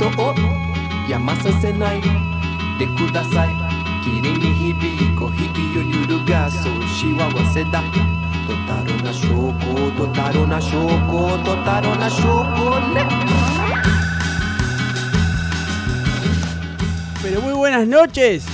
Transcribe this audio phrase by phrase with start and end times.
[0.00, 0.34] 人を
[1.08, 2.00] 山させない
[2.78, 3.48] でください
[4.04, 4.74] 霧に響
[5.16, 7.82] く引きを揺るがす幸せだ
[8.46, 13.26] トタロな証拠トタロな証拠トタロな証拠ね
[17.28, 18.44] Pero muy buenas noches.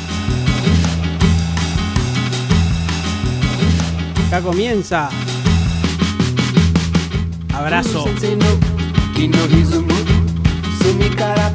[4.28, 5.10] Acá comienza.
[7.52, 8.06] Abrazo.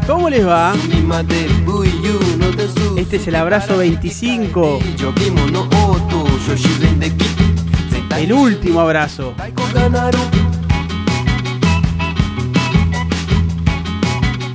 [0.07, 0.75] ¿Cómo les va?
[2.97, 4.79] Este es el abrazo 25.
[8.19, 9.35] El último abrazo.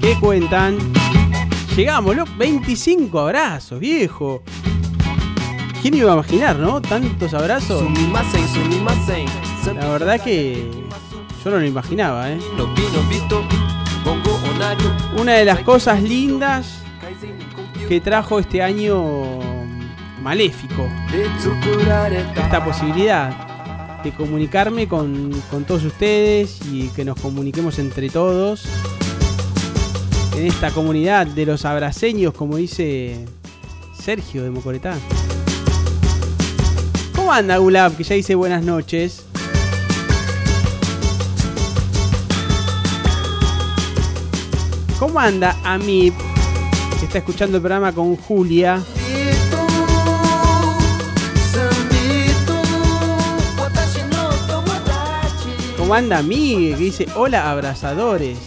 [0.01, 0.77] ¿Qué cuentan?
[1.75, 2.25] Llegamos, ¿no?
[2.37, 4.41] 25 abrazos, viejo.
[5.81, 6.81] ¿Quién iba a imaginar, no?
[6.81, 7.83] Tantos abrazos.
[9.75, 10.71] La verdad que
[11.43, 12.39] yo no lo imaginaba, ¿eh?
[15.17, 16.79] una de las cosas lindas
[17.87, 19.39] que trajo este año
[20.21, 20.89] maléfico.
[22.35, 25.31] Esta posibilidad de comunicarme con,
[25.67, 28.65] todos ustedes y que nos comuniquemos entre todos.
[30.35, 33.25] En esta comunidad de los abraceños, como dice
[33.97, 34.95] Sergio de Mocoretá.
[37.15, 37.95] ¿Cómo anda Gulab?
[37.95, 39.25] Que ya dice buenas noches.
[44.99, 46.15] ¿Cómo anda Amip?
[46.99, 48.83] Que está escuchando el programa con Julia.
[55.77, 56.71] ¿Cómo anda Migue?
[56.71, 58.37] Que dice, hola abrazadores.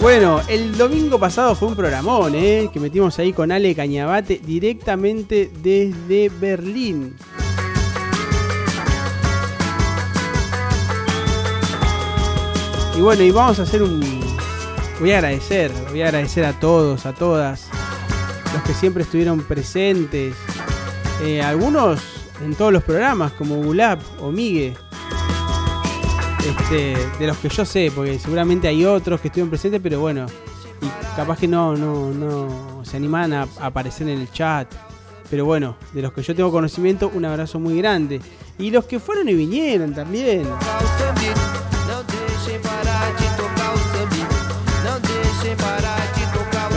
[0.00, 2.70] Bueno, el domingo pasado fue un programón, ¿eh?
[2.72, 7.16] que metimos ahí con Ale Cañabate directamente desde Berlín.
[13.00, 13.98] Y bueno, y vamos a hacer un...
[15.00, 17.66] Voy a agradecer, voy a agradecer a todos, a todas,
[18.52, 20.34] los que siempre estuvieron presentes.
[21.22, 21.98] Eh, algunos
[22.44, 24.74] en todos los programas, como Gulab o Migue.
[26.46, 30.26] Este, de los que yo sé, porque seguramente hay otros que estuvieron presentes, pero bueno,
[30.82, 34.70] y capaz que no, no, no se animan a, a aparecer en el chat.
[35.30, 38.20] Pero bueno, de los que yo tengo conocimiento, un abrazo muy grande.
[38.58, 40.46] Y los que fueron y vinieron también.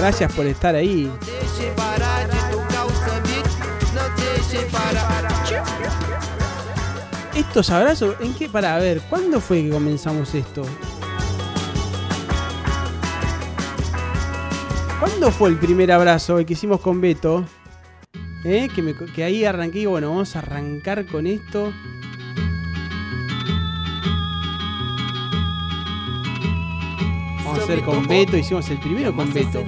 [0.03, 1.09] Gracias por estar ahí.
[7.33, 8.49] Estos abrazos, ¿en qué?
[8.49, 10.63] Para, a ver, ¿cuándo fue que comenzamos esto?
[14.99, 17.45] ¿Cuándo fue el primer abrazo, el que hicimos con Beto?
[18.43, 18.67] ¿Eh?
[18.75, 21.73] Que, me- que ahí arranqué y bueno, vamos a arrancar con esto.
[27.63, 29.63] hacer con Beto, hicimos el primero con Beto.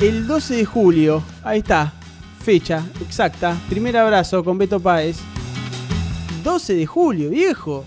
[0.00, 1.92] El 12 de julio, ahí está,
[2.40, 5.18] fecha exacta, primer abrazo con Beto Páez.
[6.42, 7.84] 12 de julio, viejo.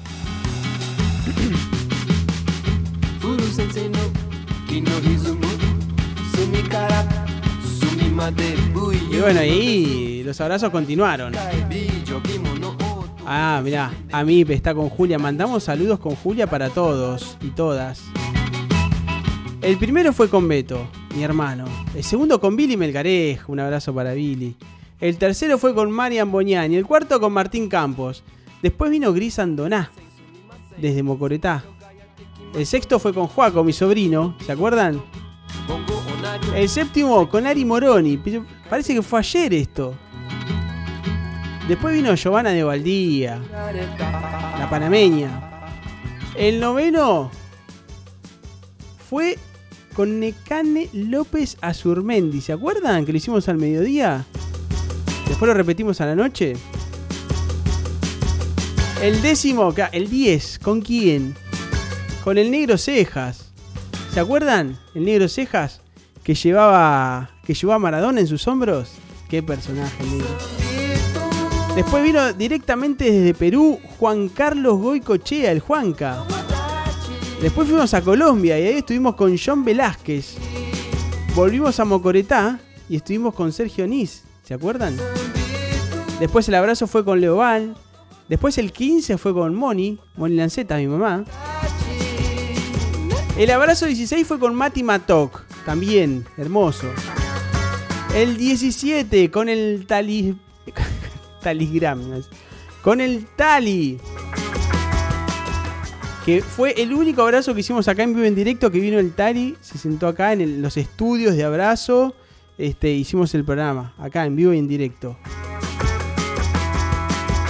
[9.12, 11.34] Y bueno, y los abrazos continuaron.
[13.26, 15.18] Ah, mirá, a mí está con Julia.
[15.18, 18.04] Mandamos saludos con Julia para todos y todas.
[19.62, 21.66] El primero fue con Beto, mi hermano.
[21.96, 23.52] El segundo con Billy Melgarejo.
[23.52, 24.56] Un abrazo para Billy.
[25.00, 26.72] El tercero fue con Marian Boñán.
[26.72, 28.24] Y el cuarto con Martín Campos.
[28.62, 29.92] Después vino Gris Andoná,
[30.78, 31.64] desde Mocoretá.
[32.54, 34.36] El sexto fue con Juaco, mi sobrino.
[34.46, 35.02] ¿Se acuerdan?
[36.56, 38.20] El séptimo con Ari Moroni.
[38.70, 39.96] Parece que fue ayer esto.
[41.68, 43.40] Después vino Giovanna de Valdía,
[44.60, 45.70] la panameña.
[46.36, 47.32] El noveno
[49.10, 49.38] fue
[49.94, 52.42] con Necane López Azurmendi.
[52.42, 54.26] ¿Se acuerdan que lo hicimos al mediodía?
[55.28, 56.54] Después lo repetimos a la noche.
[59.02, 61.36] El décimo, el 10, ¿con quién?
[62.24, 63.52] Con el negro Cejas.
[64.14, 64.78] ¿Se acuerdan?
[64.94, 65.81] El negro Cejas
[66.24, 68.94] que llevaba que llevaba Maradona en sus hombros.
[69.30, 70.04] Qué personaje.
[71.76, 76.24] Después vino directamente desde Perú Juan Carlos Goicochea, el Juanca.
[77.42, 80.36] Después fuimos a Colombia y ahí estuvimos con John Velázquez.
[81.34, 82.60] Volvimos a Mocoretá
[82.90, 84.24] y estuvimos con Sergio Nis.
[84.44, 84.98] ¿Se acuerdan?
[86.20, 87.76] Después el abrazo fue con Leoval.
[88.28, 91.24] Después el 15 fue con Moni, Moni Lanceta, mi mamá.
[93.38, 96.88] El abrazo 16 fue con Mati Matok, también, hermoso.
[98.14, 100.38] El 17 con el Tali...
[101.42, 102.22] Taligram.
[102.82, 104.00] Con el Tali.
[106.26, 109.14] Que fue el único abrazo que hicimos acá en vivo en directo, que vino el
[109.14, 112.14] Tali, se sentó acá en los estudios de abrazo.
[112.58, 115.18] Este, hicimos el programa, acá en vivo y en directo.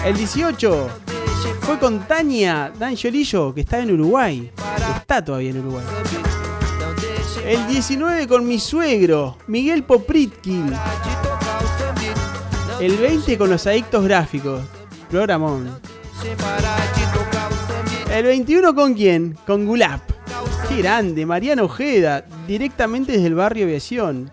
[0.05, 0.89] El 18
[1.61, 4.51] fue con Tania D'Angiolillo, que está en Uruguay.
[4.95, 5.85] Está todavía en Uruguay.
[7.45, 10.73] El 19 con mi suegro, Miguel Popritkin.
[12.79, 14.61] El 20 con los adictos gráficos,
[15.09, 15.69] Programón.
[18.11, 19.37] El 21 con quién?
[19.47, 20.01] Con Gulap.
[20.67, 24.29] Qué grande, Mariano Ojeda, directamente desde el barrio Aviación.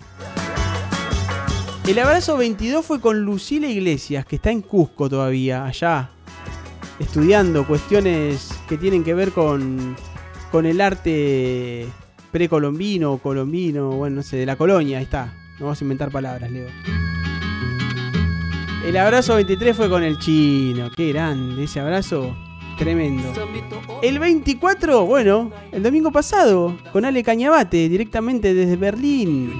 [1.87, 6.11] El abrazo 22 fue con Lucila Iglesias, que está en Cusco todavía, allá,
[6.99, 9.97] estudiando cuestiones que tienen que ver con,
[10.50, 11.87] con el arte
[12.30, 15.34] precolombino colombino, bueno, no sé, de la colonia, ahí está.
[15.58, 16.69] No vamos a inventar palabras, Leo.
[18.84, 22.34] El abrazo 23 fue con el chino, qué grande, ese abrazo
[22.78, 23.32] tremendo.
[24.02, 29.52] El 24, bueno, el domingo pasado, con Ale Cañabate, directamente desde Berlín.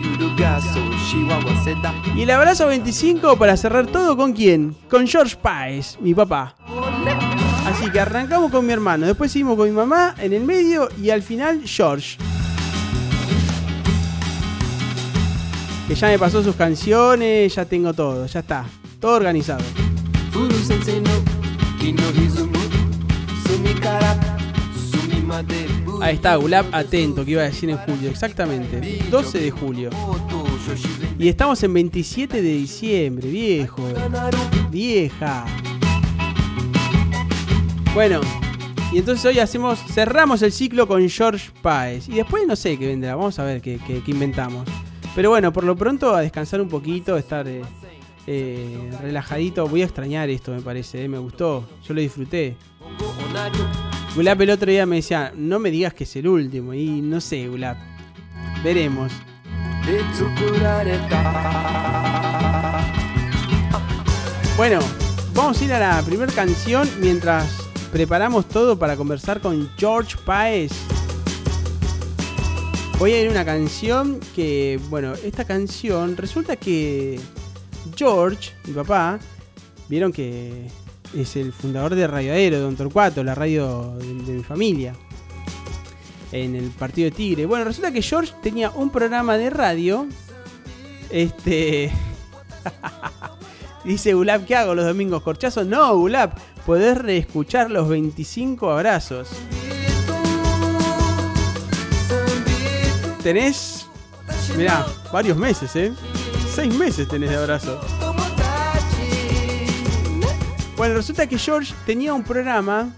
[2.16, 4.74] Y el abrazo 25 para cerrar todo con quién?
[4.88, 6.54] Con George Páez, mi papá.
[7.66, 11.10] Así que arrancamos con mi hermano, después seguimos con mi mamá en el medio y
[11.10, 12.16] al final George.
[15.88, 18.67] Que ya me pasó sus canciones, ya tengo todo, ya está,
[19.00, 19.64] todo organizado.
[26.02, 29.00] Ahí está, Gulab atento, que iba a decir en julio, exactamente.
[29.11, 29.90] 12 de julio.
[31.19, 33.82] Y estamos en 27 de diciembre, viejo.
[34.70, 35.46] Vieja.
[37.94, 38.20] Bueno,
[38.93, 42.08] y entonces hoy hacemos, cerramos el ciclo con George Páez.
[42.08, 44.67] Y después no sé qué vendrá, vamos a ver qué, inventamos.
[45.18, 47.62] Pero bueno, por lo pronto a descansar un poquito, estar eh,
[48.28, 49.66] eh, relajadito.
[49.66, 52.54] Voy a extrañar esto, me parece, eh, me gustó, yo lo disfruté.
[54.14, 56.72] Gulap el otro día me decía, no me digas que es el último.
[56.72, 57.76] Y no sé, Gulap.
[58.62, 59.10] Veremos.
[64.56, 64.78] Bueno,
[65.34, 70.70] vamos a ir a la primera canción mientras preparamos todo para conversar con George Paez.
[72.98, 77.20] Voy a ir una canción que, bueno, esta canción resulta que
[77.94, 79.20] George, mi papá,
[79.88, 80.66] vieron que
[81.16, 84.94] es el fundador de Radio Aero, Don Torcuato, la radio de, mi familia,
[86.32, 87.46] en el partido de Tigre.
[87.46, 90.08] Bueno, resulta que George tenía un programa de radio.
[91.08, 91.92] Este.
[93.84, 95.22] Dice Gulab, ¿qué hago los domingos?
[95.22, 95.68] ¿Corchazos?
[95.68, 96.32] No, Gulab,
[96.66, 99.28] podés reescuchar los 25 abrazos.
[103.22, 103.86] Tenés,
[104.56, 105.92] mirá, varios meses, ¿eh?
[106.54, 107.80] Seis meses tenés de abrazo.
[110.76, 112.94] Bueno, resulta que George tenía un programa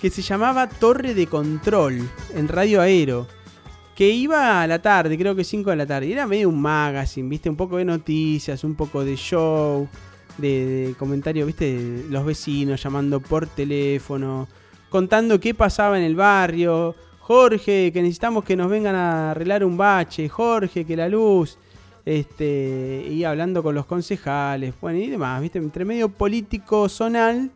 [0.00, 3.26] que se llamaba Torre de Control en Radio Aero.
[3.94, 6.10] Que iba a la tarde, creo que 5 de la tarde.
[6.10, 9.86] Era medio un magazine, viste, un poco de noticias, un poco de show,
[10.38, 14.48] de, comentarios, viste, los vecinos llamando por teléfono,
[14.88, 16.94] contando qué pasaba en el barrio.
[17.30, 20.28] Jorge, que necesitamos que nos vengan a arreglar un bache.
[20.28, 21.58] Jorge, que la luz
[22.04, 25.60] este, y hablando con los concejales, bueno, y demás, ¿viste?
[25.60, 27.52] Entre medio político zonal,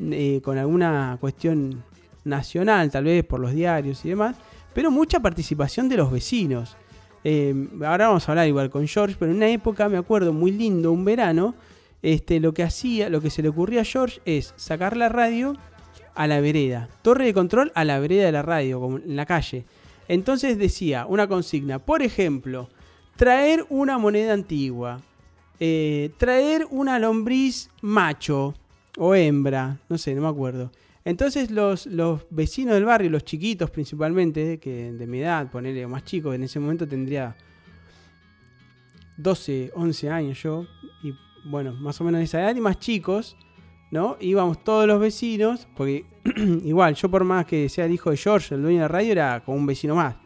[0.00, 1.82] eh, con alguna cuestión
[2.22, 4.36] nacional, tal vez por los diarios y demás,
[4.72, 6.76] pero mucha participación de los vecinos.
[7.24, 10.52] Eh, ahora vamos a hablar igual con George, pero en una época, me acuerdo, muy
[10.52, 11.56] lindo, un verano,
[12.02, 15.56] este, lo que hacía, lo que se le ocurría a George es sacar la radio
[16.18, 19.64] a la vereda, torre de control a la vereda de la radio, en la calle.
[20.08, 22.68] Entonces decía una consigna, por ejemplo,
[23.14, 25.00] traer una moneda antigua,
[25.60, 28.52] eh, traer una lombriz macho
[28.96, 30.72] o hembra, no sé, no me acuerdo.
[31.04, 36.02] Entonces los, los vecinos del barrio, los chiquitos principalmente, que de mi edad, ponerle más
[36.02, 37.36] chicos, en ese momento tendría
[39.18, 40.66] 12, 11 años yo,
[41.04, 43.36] y bueno, más o menos de esa edad, y más chicos,
[43.90, 44.16] ¿no?
[44.20, 46.04] Íbamos todos los vecinos, porque
[46.64, 49.12] igual, yo por más que sea el hijo de George, el dueño de la radio,
[49.12, 50.16] era como un vecino más.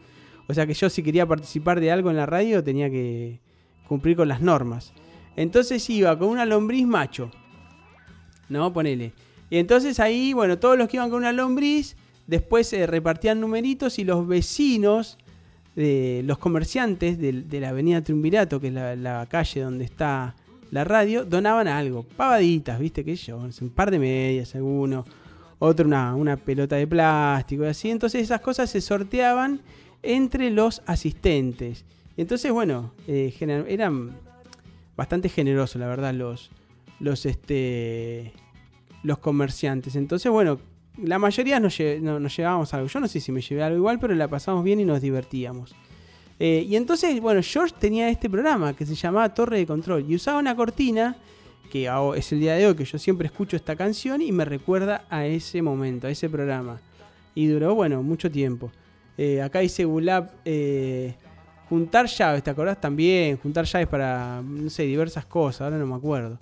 [0.47, 3.39] O sea que yo si quería participar de algo en la radio tenía que
[3.87, 4.93] cumplir con las normas.
[5.35, 7.31] Entonces iba con una lombriz macho.
[8.49, 8.71] ¿No?
[8.73, 9.13] Ponele.
[9.49, 11.95] Y entonces ahí, bueno, todos los que iban con una lombriz,
[12.27, 15.17] después se repartían numeritos y los vecinos,
[15.75, 20.35] de, los comerciantes de, la avenida Triunvirato, que es la, calle donde está
[20.73, 25.05] la radio, donaban algo, pavaditas, viste, que yo, un par de medias, alguno,
[25.59, 27.91] otro una, una pelota de plástico y así.
[27.91, 29.61] Entonces esas cosas se sorteaban
[30.01, 31.85] entre los asistentes.
[32.17, 33.31] Entonces, bueno, eh,
[33.67, 34.17] eran
[34.97, 36.49] bastante generosos, la verdad, los,
[36.99, 38.33] los, este,
[39.03, 39.95] los comerciantes.
[39.95, 40.57] Entonces, bueno,
[40.97, 42.87] la mayoría nos, llevábamos algo.
[42.87, 45.75] Yo no sé si me llevé algo igual, pero la pasamos bien y nos divertíamos.
[46.39, 50.15] Eh, y entonces, bueno, George tenía este programa que se llamaba Torre de Control y
[50.15, 51.15] usaba una cortina
[51.73, 55.05] que es el día de hoy que yo siempre escucho esta canción y me recuerda
[55.09, 56.79] a ese momento, a ese programa.
[57.33, 58.71] Y duró, bueno, mucho tiempo.
[59.17, 61.15] Eh, acá dice Gulab, eh,
[61.67, 63.37] juntar llaves, ¿te acordás también?
[63.37, 66.37] Juntar llaves para, no sé, diversas cosas, ahora no me acuerdo.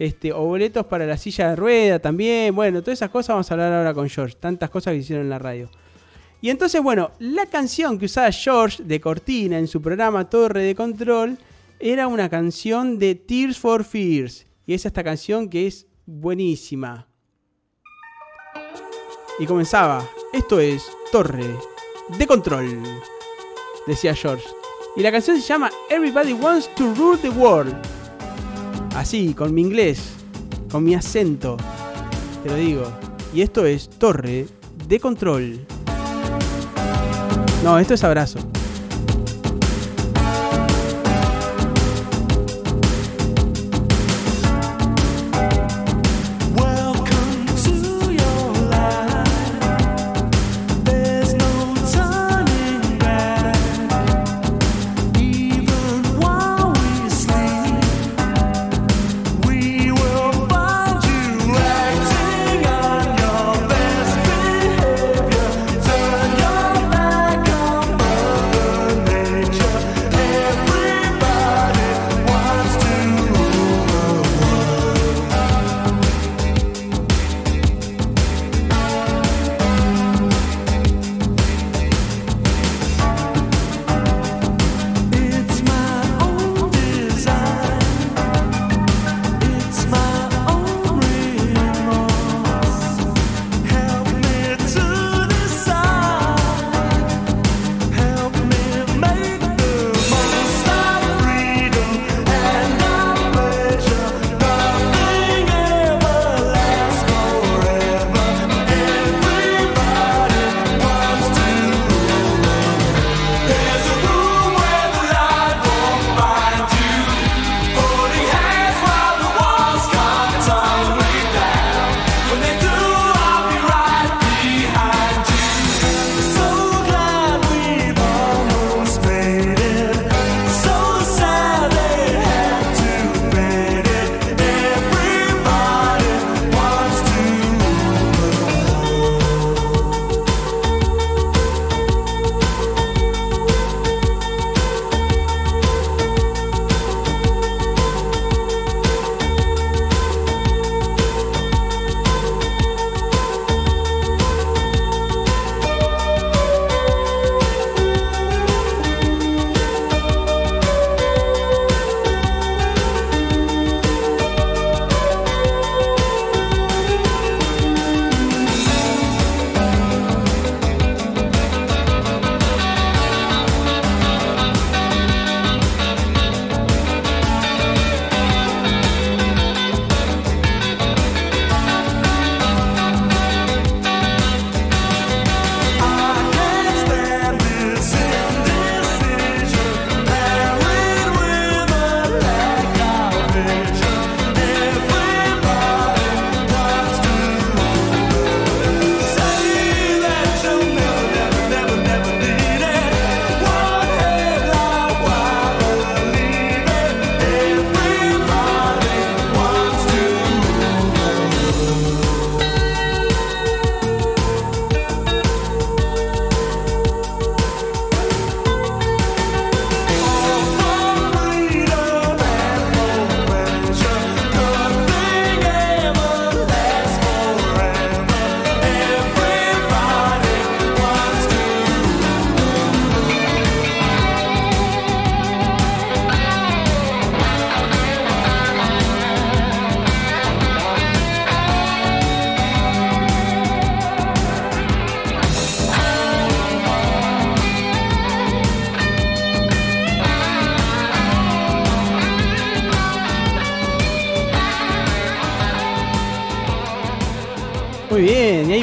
[0.00, 2.52] Este, o boletos para la silla de rueda también.
[2.52, 4.34] Bueno, todas esas cosas vamos a hablar ahora con George.
[4.40, 5.70] Tantas cosas que hicieron en la radio.
[6.42, 10.74] Y entonces, bueno, la canción que usaba George de cortina en su programa Torre de
[10.74, 11.38] Control
[11.78, 14.44] era una canción de Tears for Fears.
[14.66, 17.06] Y es esta canción que es buenísima.
[19.38, 21.46] Y comenzaba, esto es Torre
[22.18, 22.82] de Control,
[23.86, 24.44] decía George.
[24.96, 27.76] Y la canción se llama Everybody Wants to Rule the World.
[28.96, 30.14] Así, con mi inglés,
[30.72, 31.56] con mi acento,
[32.42, 32.92] te lo digo.
[33.32, 34.46] Y esto es Torre
[34.88, 35.64] de Control.
[37.62, 38.40] No, esto es abrazo.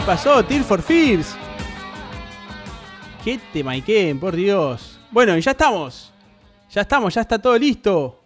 [0.09, 1.35] Pasó Tear for Fears.
[3.23, 4.99] Qué te maiquen, por Dios.
[5.11, 6.11] Bueno, y ya estamos.
[6.71, 8.19] Ya estamos, ya está todo listo.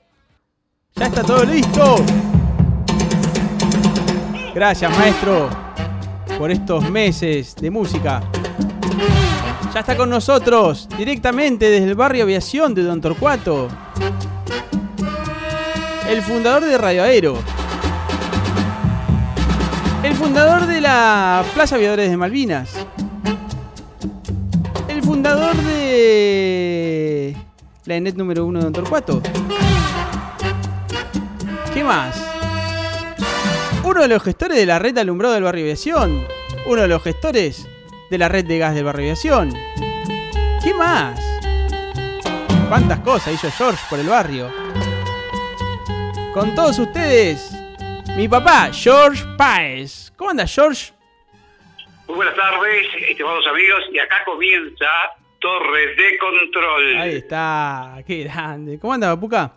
[0.95, 1.97] Ya está todo listo.
[4.55, 5.49] Gracias, maestro,
[6.37, 8.23] por estos meses de música.
[9.73, 13.67] Ya está con nosotros, directamente desde el barrio Aviación de Don Torcuato.
[16.07, 17.52] El fundador de Radio Aero.
[20.23, 22.73] Fundador de la Plaza Aviadores de Malvinas.
[24.87, 27.35] El fundador de
[27.83, 29.21] la ENET número 1 de Don Torcuato.
[31.73, 32.15] ¿Qué más?
[33.83, 36.25] Uno de los gestores de la red de alumbrado del barrio Aviación.
[36.67, 37.67] Uno de los gestores
[38.09, 39.53] de la red de gas del barrio Aviación.
[40.63, 41.19] ¿Qué más?
[42.69, 44.49] ¿Cuántas cosas hizo George por el barrio?
[46.33, 47.51] Con todos ustedes,
[48.15, 50.02] mi papá, George Páez.
[50.33, 50.91] ¿Cómo anda, George?
[52.07, 54.87] Muy buenas tardes, estimados amigos, y acá comienza
[55.37, 56.97] Torre de Control.
[56.97, 58.79] Ahí está, qué grande.
[58.79, 59.53] ¿Cómo anda, Papuca?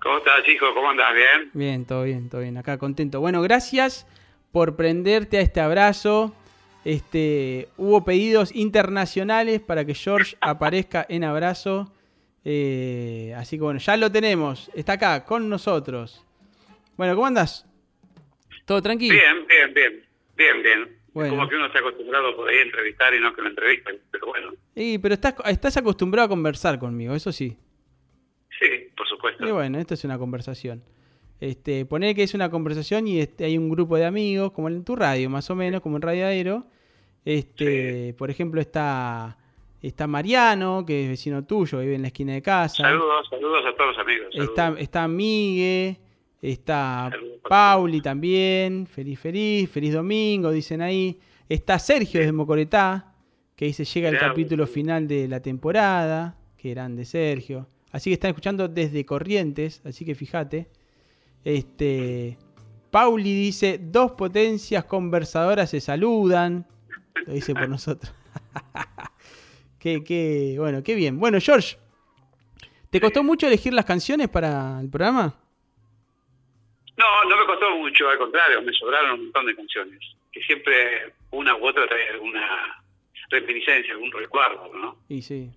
[0.00, 0.72] ¿Cómo estás, hijo?
[0.74, 1.12] ¿Cómo andas?
[1.12, 1.50] ¿Bien?
[1.54, 2.56] Bien, todo bien, todo bien.
[2.56, 3.18] Acá contento.
[3.18, 4.06] Bueno, gracias
[4.52, 6.32] por prenderte a este abrazo.
[6.84, 11.92] Este, hubo pedidos internacionales para que George aparezca en abrazo.
[12.44, 14.70] Eh, así que bueno, ya lo tenemos.
[14.72, 16.24] Está acá con nosotros.
[16.96, 17.66] Bueno, ¿cómo andas?
[18.64, 19.14] ¿Todo tranquilo?
[19.14, 20.04] Bien, bien, bien.
[20.36, 20.98] Bien, bien.
[21.12, 21.36] Bueno.
[21.36, 24.26] Como que uno está acostumbrado por ahí a entrevistar y no que lo entrevisten, pero
[24.26, 24.52] bueno.
[24.74, 27.56] Sí, pero estás, estás acostumbrado a conversar conmigo, eso sí.
[28.58, 29.46] Sí, por supuesto.
[29.46, 30.82] Y bueno, esto es una conversación.
[31.40, 34.84] Este, poner que es una conversación y este, hay un grupo de amigos, como en
[34.84, 36.66] tu radio, más o menos, como en Radio Aero.
[37.24, 39.38] Este, por ejemplo, está,
[39.82, 42.76] está Mariano, que es vecino tuyo, vive en la esquina de casa.
[42.76, 44.28] Saludos, saludos a todos los amigos.
[44.32, 44.50] saludos.
[44.50, 46.00] Está, está Migue,
[46.52, 47.10] está.
[47.48, 51.18] Pauli también, feliz, feliz, feliz domingo, dicen ahí.
[51.48, 53.14] Está Sergio de Mocoretá,
[53.54, 57.68] que dice llega el capítulo final de la temporada, que grande Sergio.
[57.92, 60.68] Así que están escuchando desde Corrientes, así que fíjate.
[61.44, 62.38] Este,
[62.90, 66.66] Pauli dice, dos potencias conversadoras se saludan.
[67.26, 68.12] Lo dice por nosotros.
[69.78, 71.18] qué, qué, bueno, qué bien.
[71.20, 71.76] Bueno, George,
[72.90, 75.43] ¿te costó mucho elegir las canciones para el programa?
[76.96, 79.98] No, no me costó mucho, al contrario, me sobraron un montón de canciones.
[80.32, 82.84] Que siempre una u otra trae alguna
[83.30, 84.96] reminiscencia, algún recuerdo, ¿no?
[85.08, 85.50] Y sí,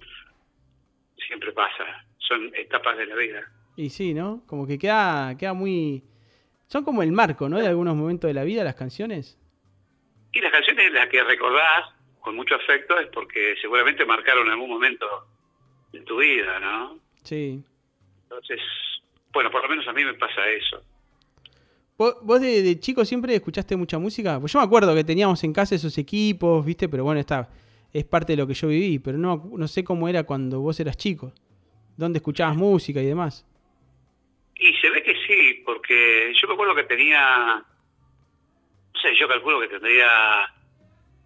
[1.28, 2.06] Siempre pasa.
[2.20, 3.52] Son etapas de la vida.
[3.76, 4.44] y sí, ¿no?
[4.48, 6.04] Como que queda, queda muy...
[6.68, 7.60] Son como el marco, ¿no?
[7.60, 9.38] De algunos momentos de la vida, las canciones.
[10.34, 15.06] Y las canciones las que recordás con mucho afecto es porque seguramente marcaron algún momento
[15.94, 17.00] de tu vida, ¿no?
[17.24, 17.64] Sí.
[18.24, 18.60] Entonces,
[19.32, 20.82] bueno, por lo menos a mí me pasa eso.
[21.98, 24.40] ¿Vos, de, de chico siempre escuchaste mucha música?
[24.40, 26.88] Pues yo me acuerdo que teníamos en casa esos equipos, ¿viste?
[26.88, 27.50] Pero bueno, está,
[27.92, 30.80] es parte de lo que yo viví, pero no, no sé cómo era cuando vos
[30.80, 31.32] eras chico.
[31.96, 33.44] ¿Dónde escuchabas música y demás?
[34.56, 37.66] Y se ve que sí, porque yo me acuerdo que tenía,
[38.94, 40.08] no sé, yo calculo que tendría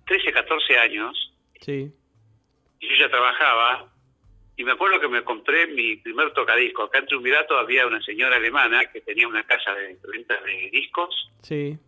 [0.08, 1.92] 13, 14 años, Sí.
[2.80, 3.91] y yo ya trabajaba,
[4.62, 6.84] y me acuerdo que me compré mi primer tocadisco.
[6.84, 11.32] Acá en Triunvirato había una señora alemana que tenía una casa de venta de discos
[11.42, 11.80] Sí.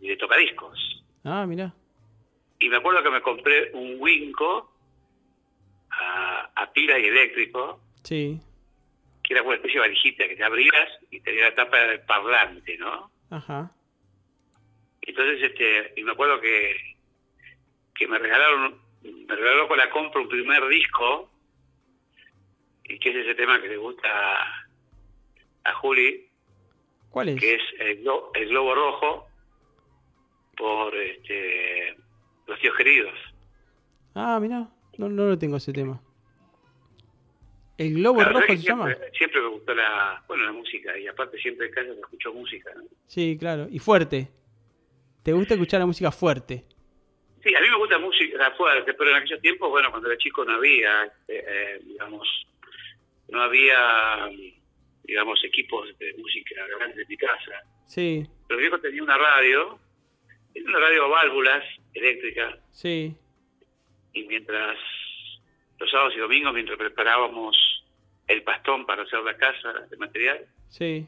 [0.00, 1.04] y de tocadiscos.
[1.24, 1.74] Ah, mirá.
[2.60, 4.72] Y me acuerdo que me compré un Winco
[5.90, 8.40] a, a pila y eléctrico, Sí.
[9.24, 12.78] que era una especie de valijita que te abrías y tenía la tapa del parlante,
[12.78, 13.10] ¿no?
[13.30, 13.72] Ajá.
[15.02, 16.76] Entonces, este, y me acuerdo que,
[17.96, 21.28] que me regalaron, me regaló con la compra un primer disco,
[22.88, 24.08] y que es ese tema que le gusta
[25.64, 26.28] a, Juli,
[27.10, 27.40] ¿Cuál es?
[27.40, 29.28] que es el, Glo- el Globo Rojo,
[30.56, 31.96] por este,
[32.46, 33.14] Los Tíos Queridos.
[34.14, 34.68] Ah, mirá.
[34.96, 36.00] No, no lo tengo ese tema.
[37.76, 38.86] ¿El globo La rojo se llama?
[38.86, 42.32] siempre, siempre me gustó la, bueno, la música, y aparte siempre en casa se escucho
[42.32, 42.82] música, ¿no?
[43.06, 43.68] Sí, claro.
[43.70, 44.28] Y fuerte.
[45.22, 46.64] ¿Te gusta escuchar la música fuerte?
[47.44, 50.44] Sí, a mí me gusta música fuerte, pero en aquellos tiempos, bueno, cuando era chico
[50.44, 51.38] no había, este,
[51.74, 52.26] eh, digamos,
[53.28, 54.28] no había,
[55.04, 57.62] digamos, equipos de música grandes en mi casa.
[57.86, 59.78] Sí, Pero mi viejo tenía una radio,
[60.52, 61.64] tenía una radio a válvulas
[61.94, 63.14] eléctrica, sí.
[64.12, 64.76] y mientras,
[65.78, 67.56] los sábados y domingos, mientras preparábamos
[68.26, 71.06] el pastón para hacer la casa de material, Sí,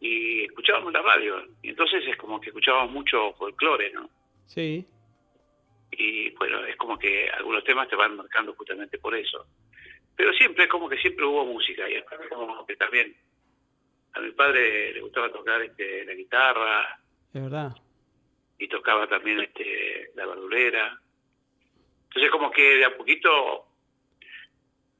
[0.00, 1.42] y escuchábamos la radio.
[1.62, 4.10] Y entonces es como que escuchábamos mucho folclore, ¿no?
[4.46, 4.84] sí.
[5.92, 9.46] y bueno, es como que algunos temas te van marcando justamente por eso.
[10.16, 13.14] Pero siempre, es como que siempre hubo música, y aparte como que también
[14.14, 16.98] a mi padre le gustaba tocar este, la guitarra,
[17.34, 17.76] Es verdad.
[18.58, 20.98] y tocaba también este la verdulera.
[22.08, 23.66] Entonces como que de a poquito,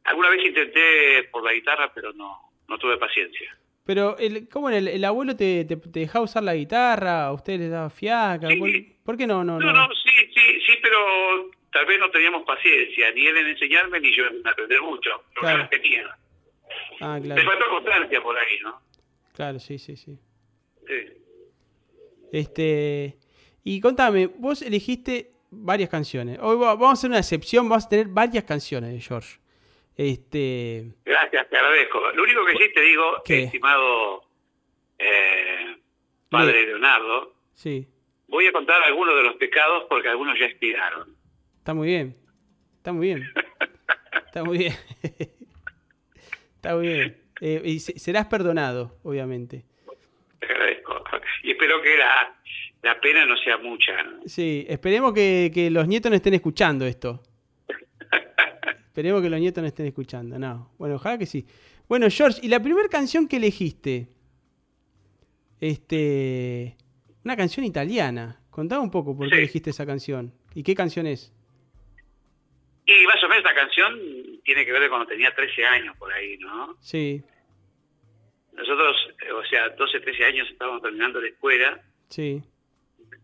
[0.05, 3.57] alguna vez intenté por la guitarra, pero no, no tuve paciencia.
[3.87, 7.27] Pero, el, ¿cómo el, el abuelo te, te, te dejaba usar la guitarra?
[7.27, 8.49] ¿A ustedes les daba fiaca?
[8.49, 8.57] Sí.
[8.59, 8.70] ¿Por,
[9.05, 9.44] por qué no?
[9.44, 10.96] No, No, no, sí, sí, sí, pero
[11.72, 15.11] tal vez no teníamos paciencia, ni él en enseñarme, ni yo en aprender mucho.
[15.37, 15.68] Lo Claro.
[15.70, 16.05] que tenía.
[17.01, 17.42] Ah, Me claro.
[17.44, 18.81] faltó constancia por ahí, ¿no?
[19.35, 20.18] Claro, sí, sí, sí.
[20.88, 20.94] Sí.
[22.33, 23.16] Este,
[23.64, 26.38] y contame, vos elegiste varias canciones.
[26.40, 29.38] Hoy va- vamos a hacer una excepción, vamos a tener varias canciones de George.
[29.97, 32.01] Este, Gracias, te agradezco.
[32.15, 33.45] Lo único que sí te digo, ¿Qué?
[33.45, 34.23] estimado
[34.99, 35.77] eh,
[36.29, 37.87] padre Leonardo, sí,
[38.29, 41.17] voy a contar algunos de los pecados porque algunos ya expiraron.
[41.59, 42.17] está muy bien.
[42.77, 43.25] Está muy bien.
[44.27, 44.75] Está muy bien.
[46.57, 47.17] Está muy bien.
[47.41, 49.65] Eh, y se- serás perdonado, obviamente.
[50.41, 51.03] Te agradezco.
[51.43, 52.35] Y espero que la,
[52.83, 54.03] la pena no sea mucha.
[54.03, 54.21] ¿no?
[54.27, 57.23] Sí, esperemos que, que los nietos no estén escuchando esto.
[58.97, 60.39] Esperemos que los nietos no estén escuchando.
[60.39, 61.45] No, bueno, ojalá que sí.
[61.87, 64.09] Bueno, George, ¿y la primera canción que elegiste?
[65.61, 66.75] Este.
[67.23, 68.41] Una canción italiana.
[68.49, 69.39] Contame un poco por qué Sí.
[69.43, 70.33] elegiste esa canción.
[70.55, 71.31] ¿Y qué canción es?
[72.87, 74.01] Y más o menos esta canción
[74.45, 76.79] tiene que ver de cuando tenía 13 años por ahí, ¿no?
[76.81, 77.23] Sí,
[78.55, 78.97] Nosotros,
[79.39, 82.43] o sea, 12, 13 años estábamos terminando la escuela sí,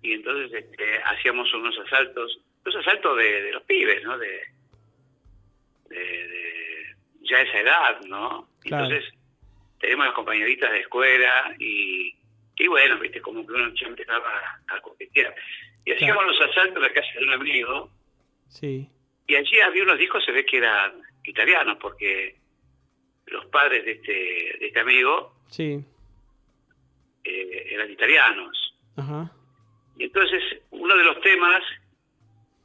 [0.02, 4.18] y entonces este, hacíamos unos asaltos, los asaltos de, de los pibes, ¿no?
[4.18, 4.28] De,
[5.92, 8.48] de, de ya esa edad, ¿no?
[8.60, 8.84] Claro.
[8.86, 9.12] Entonces
[9.80, 12.14] teníamos las compañeritas de escuela y,
[12.56, 14.28] y bueno, viste, como que uno ya empezaba
[14.68, 15.34] a, a coquetear.
[15.84, 17.90] Y hacíamos los asaltos en la casa de un amigo
[18.48, 18.88] sí.
[19.26, 22.36] y allí había unos discos, se ve que eran italianos, porque
[23.26, 25.84] los padres de este, de este amigo Sí.
[27.24, 28.74] eh, eran italianos.
[28.96, 29.32] Ajá.
[29.98, 31.62] Y entonces uno de los temas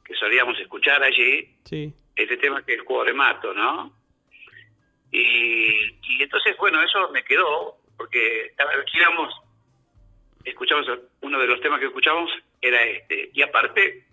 [0.04, 1.92] que solíamos escuchar allí, Sí.
[2.22, 3.92] Este tema que es el cuore mato, ¿no?
[5.10, 5.68] Y,
[6.02, 9.32] y entonces, bueno, eso me quedó, porque alquilamos,
[10.44, 10.86] escuchamos,
[11.22, 13.30] uno de los temas que escuchamos era este.
[13.32, 14.04] Y aparte,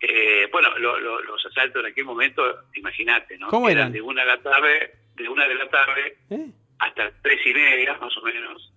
[0.00, 2.42] eh, bueno, lo- lo- los asaltos en aquel momento,
[2.74, 3.48] imagínate, ¿no?
[3.48, 3.92] ¿Cómo eran?
[3.92, 6.50] De una de la tarde, de una de la tarde ¿Eh?
[6.80, 8.72] hasta las tres y media, más o menos.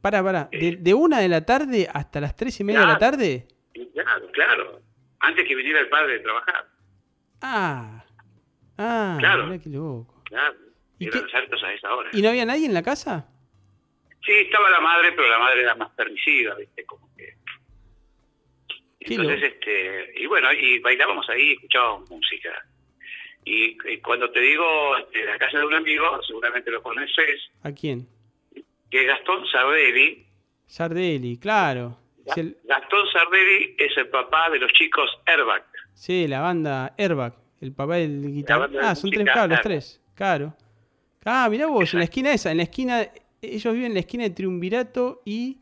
[0.00, 0.44] Para, para.
[0.52, 3.48] De, de una de la tarde hasta las tres y media de la tarde?
[3.92, 4.80] Claro, claro.
[5.20, 6.68] Antes que viniera el padre de trabajar.
[7.42, 8.04] Ah.
[8.78, 9.48] Ah, Claro.
[9.62, 10.22] qué loco.
[10.24, 10.54] Claro.
[10.98, 12.10] ¿Y Eran qué- asaltos a esa hora.
[12.12, 13.28] ¿Y no había nadie en la casa?
[14.24, 16.84] Sí, estaba la madre, pero la madre era más permisiva, ¿viste?
[16.84, 17.34] Como que...
[19.00, 22.50] Entonces, este, y bueno, y bailábamos ahí, escuchábamos música.
[23.44, 27.72] Y, y cuando te digo este, la casa de un amigo, seguramente lo conoces, ¿A
[27.72, 28.06] quién?
[28.90, 30.26] que es Gastón Sardelli.
[30.66, 31.96] Sardelli, claro.
[32.28, 35.64] Es el- Gastón Sardelli es el papá de los chicos Airbag.
[35.94, 38.44] sí, la banda Airbag, el papá del de
[38.80, 40.00] Ah, son tres cabros, los tres.
[40.14, 40.54] Claro.
[41.24, 42.04] Ah, mirá vos, en la Exacto.
[42.04, 43.08] esquina esa, en la esquina,
[43.42, 45.58] ellos viven en la esquina de Triunvirato y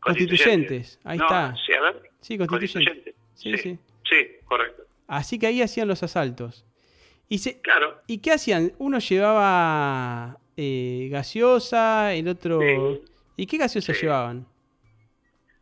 [0.00, 0.98] Constituyentes.
[0.98, 1.00] Constituyentes.
[1.04, 1.56] Ahí No, está.
[1.66, 2.10] Sí, a ver.
[2.20, 3.14] Sí, Constituyentes.
[3.34, 3.58] Sí, sí.
[3.58, 3.78] sí.
[4.04, 4.82] Sí, correcto.
[5.06, 6.64] Así que ahí hacían los asaltos.
[7.28, 8.00] Y, se, Claro.
[8.06, 8.72] ¿Y qué hacían?
[8.78, 12.60] Uno llevaba eh, gaseosa, el otro...
[12.60, 13.02] Sí.
[13.36, 14.46] ¿Y qué gaseosa llevaban?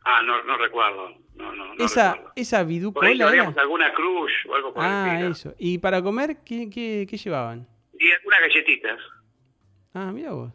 [0.08, 1.10] Ah, no, no recuerdo.
[1.34, 2.32] No, no, no esa, recuerdo.
[2.36, 5.52] esa Por ahí biducola llevaríamos alguna cruz o algo por Ah, eso.
[5.58, 7.66] ¿Y para comer qué, qué, qué llevaban?
[7.98, 9.00] Y algunas galletitas.
[9.94, 10.52] Ah, mira vos.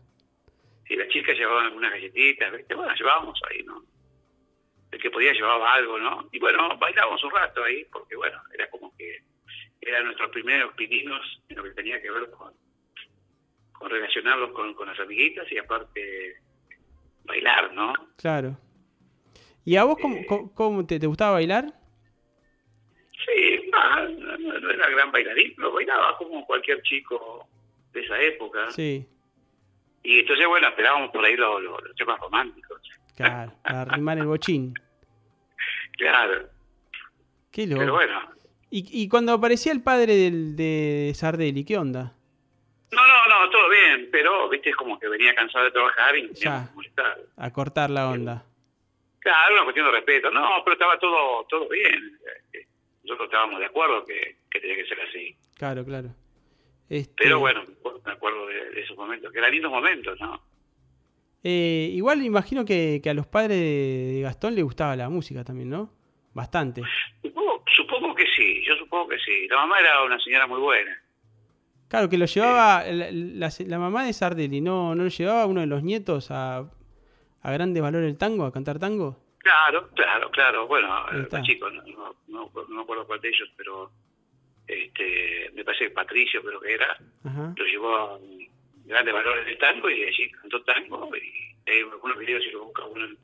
[0.88, 2.76] Si las chicas llevaban algunas galletitas, ¿viste?
[2.76, 3.84] bueno, llevábamos ahí, ¿no?
[4.90, 6.30] El que podía llevaba algo, ¿no?
[6.32, 9.18] Y bueno, bailábamos un rato ahí, porque bueno, era como que
[9.82, 12.54] eran nuestros primeros pininos en lo que tenía que ver con,
[13.74, 16.36] con relacionarlos con, con las amiguitas y aparte
[17.26, 17.94] bailar, ¿no?
[18.18, 18.58] Claro.
[19.66, 20.26] ¿Y a vos cómo, Eh.
[20.28, 21.66] cómo- cómo te, te gustaba bailar?
[23.26, 27.48] Sí, no, no, no- no era gran bailarín, pero bailaba como cualquier chico
[27.94, 28.72] de esa época.
[28.72, 29.06] Sí,
[30.04, 32.82] Y entonces, bueno, esperábamos por ahí los, los, los temas románticos.
[33.16, 34.74] claro, para arrimar el bochín.
[35.98, 36.50] Claro,
[37.52, 37.82] Qué loco.
[37.82, 38.20] pero bueno.
[38.72, 42.16] ¿Y, y cuando aparecía el padre del, de Sardelli, qué onda?
[42.92, 46.34] No, no, no, todo bien, pero, viste, es como que venía cansado de trabajar y
[46.34, 46.72] Ya.
[46.74, 47.20] molestar.
[47.38, 48.46] A cortar la onda.
[49.22, 50.30] Claro, una cuestión de respeto.
[50.32, 52.20] No, pero estaba todo todo bien.
[52.52, 52.68] Este,
[53.04, 55.36] Nosotros estábamos de acuerdo que, que tenía que ser así.
[55.56, 56.10] Claro, claro.
[56.90, 57.64] Este, Pero bueno,
[58.06, 60.42] me acuerdo de, de esos momentos, que eran lindos momentos, ¿no?
[61.44, 65.70] eh, igual imagino que, que a los padres de Gastón le gustaba la música también,
[65.70, 65.92] ¿no?
[66.34, 66.82] Bastante.
[67.22, 69.48] Supongo, supongo que sí, yo supongo que sí.
[69.50, 70.96] La mamá era una señora muy buena.
[71.88, 75.62] Claro, que lo llevaba la, la- la mamá de Sardelli, ¿no, ¿no lo llevaba uno
[75.62, 76.70] de los nietos a,
[77.42, 79.18] a grandes valores el tango, a cantar tango?
[79.40, 80.68] Claro, claro, claro.
[80.68, 81.42] Bueno, eh, está.
[81.42, 83.92] chico, no, no, no, no me acuerdo cuál de ellos, pero
[84.68, 87.54] este, me parece que Patricio creo que era, Ajá.
[87.58, 88.20] lo llevó a
[88.86, 92.86] grandes valores del tango y allí cantó tango y hay algunos videos, si lo busca
[92.86, 93.18] uno en,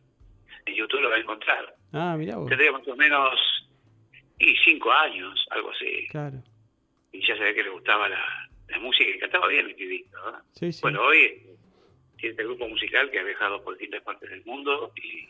[0.76, 1.76] YouTube lo va a encontrar.
[1.94, 2.50] Ah, mirá vos.
[2.50, 3.40] Tendría más o menos
[4.38, 6.08] y cinco años, algo así.
[6.10, 6.44] Claro.
[7.14, 10.42] Y ya ve que le gustaba la, la música y cantaba bien el pibito, ¿verdad?
[10.52, 10.80] Sí, sí.
[10.82, 11.47] Bueno, hoy
[12.18, 15.30] tiene este grupo musical que ha viajado por distintas partes del mundo y,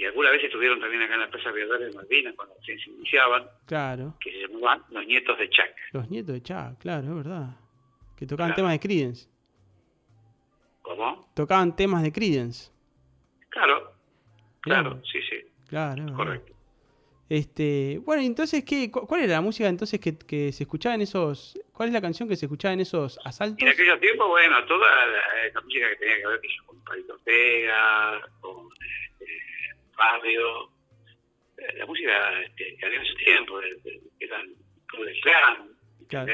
[0.00, 3.46] y algunas veces estuvieron también acá en la Plaza Aviadores de Malvinas cuando se iniciaban,
[3.66, 4.14] Claro.
[4.20, 5.66] que se llamaban Los Nietos de Chuck.
[5.92, 7.56] Los nietos de Chuck, claro, es verdad.
[8.16, 8.56] Que tocaban Claro.
[8.56, 9.28] temas de Creedence.
[10.82, 11.30] ¿Cómo?
[11.34, 12.70] Tocaban temas de Creedence.
[13.50, 13.92] Claro,
[14.60, 15.36] claro, sí, sí,
[15.68, 16.42] Claro, es verdad.
[17.30, 21.02] Este, bueno, entonces, ¿qué, cu- ¿cuál era la música entonces que, que se escuchaba en
[21.02, 21.56] esos...
[21.72, 23.62] ¿Cuál es la canción que se escuchaba en esos asaltos?
[23.62, 27.14] en aquellos tiempos, bueno, toda la, esa música que tenía que ver que con Palito
[27.14, 28.66] Ortega, con
[29.20, 29.26] este,
[29.92, 30.72] Fabio,
[31.56, 34.46] eh, la música este, que había en ese tiempo, de, de, que eran
[34.86, 35.68] Club del Clan,
[36.08, 36.32] Claro.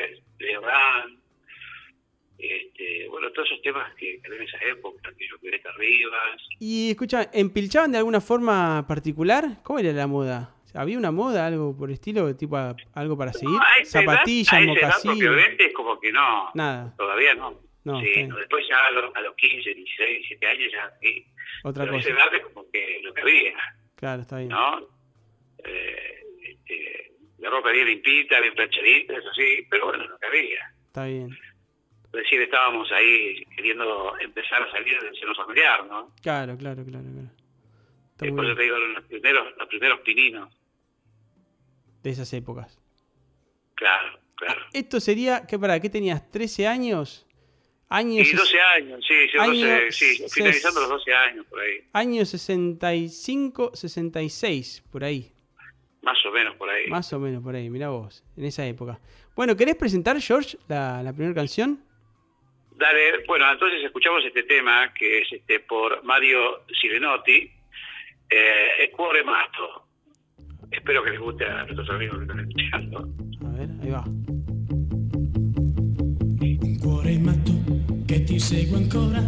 [0.62, 1.20] Dan,
[2.38, 5.36] este, bueno, todos esos temas que, que había en esa época, que yo
[5.76, 9.62] Rivas, Y escucha, ¿empilchaban de alguna forma particular?
[9.62, 10.55] ¿Cómo era la moda?
[10.76, 13.50] ¿Había una moda, algo por el estilo, tipo a- algo para seguir?
[13.56, 17.60] No, a esa edad- Zapatillas, a esa edad es como que no, Nada, todavía no.
[17.84, 21.24] No, sí, no, después ya a los, a los 15, 16, 17 años ya sí.
[21.62, 22.24] otra Pero a esa cosa.
[22.24, 23.54] edad es como que lo que había.
[23.94, 24.48] Claro, está bien.
[24.48, 24.80] ¿no?
[25.64, 30.72] Eh, este, la ropa bien limpita, bien planchadita, eso sí, pero bueno, lo que había.
[30.86, 31.30] Está bien.
[32.06, 36.12] Es decir, estábamos ahí queriendo empezar a salir del seno familiar, ¿no?
[36.22, 37.30] Claro, claro, claro, claro.
[38.12, 40.52] Está Eh, por eso te digo, los primeros, los primeros pininos,
[42.06, 42.78] De esas épocas.
[43.74, 44.60] claro, claro.
[44.72, 45.80] Esto sería, ¿qué para?
[45.80, 46.22] ¿Qué tenías?
[46.30, 47.26] ¿13 años?
[47.88, 51.58] Años, Y 12 años, sí, sí, Año 12, sí, ses- finalizando los 12 años, por
[51.60, 55.32] ahí, años 65, 66, por ahí.
[56.02, 56.86] más o menos por ahí.
[56.88, 59.00] Más o menos por ahí, mirá vos, en esa época.
[59.34, 61.82] Bueno, ¿querés presentar, George, la, la primera canción?
[62.76, 67.50] Dale, bueno, entonces escuchamos este tema que es este por Mario Sirenotti,
[68.30, 69.85] eh, Cuore Mato.
[70.70, 73.08] Espero que les guste a nuestros amigos que están escuchando.
[73.44, 74.04] A ver, ahí va.
[76.38, 77.52] Un cuore matto
[78.06, 79.22] che ti segue ancora.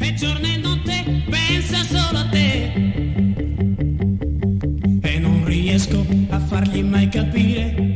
[0.00, 2.72] E giorno e notte pensa solo a te.
[5.02, 7.87] E non riesco a fargli mai capire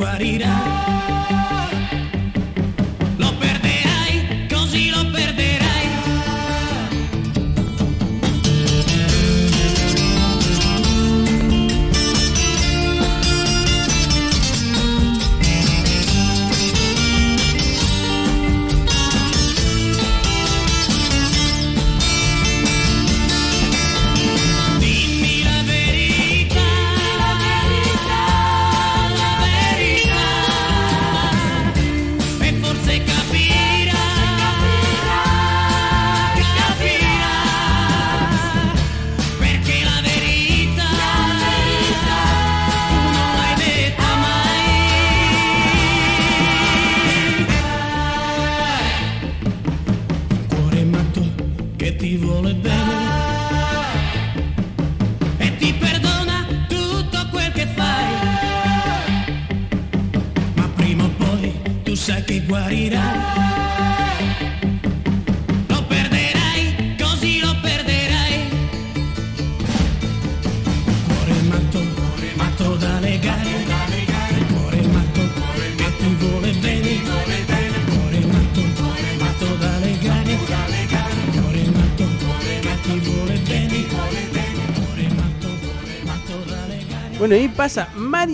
[0.00, 1.19] tu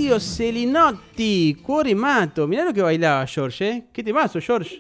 [0.07, 2.47] Mario Celinotti, Cuore Mato.
[2.47, 3.83] Mirá lo que bailaba George, ¿eh?
[3.93, 4.79] ¿Qué temazo, George?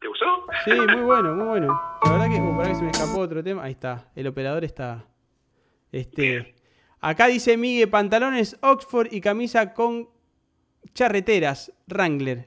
[0.00, 0.46] ¿Te gustó?
[0.64, 1.98] Sí, muy bueno, muy bueno.
[2.02, 3.62] La verdad que, uh, se me escapó otro tema.
[3.64, 5.04] Ahí está, el operador está.
[5.92, 6.54] Este.
[7.02, 10.08] Acá dice Miguel, pantalones Oxford y camisa con
[10.94, 12.46] charreteras, Wrangler.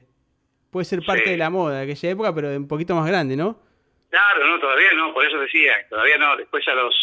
[0.72, 1.30] Puede ser parte Sí.
[1.30, 3.60] de la moda de aquella época, pero un poquito más grande, ¿no?
[4.10, 6.94] Claro, no, todavía no, por eso decía, todavía no, después a los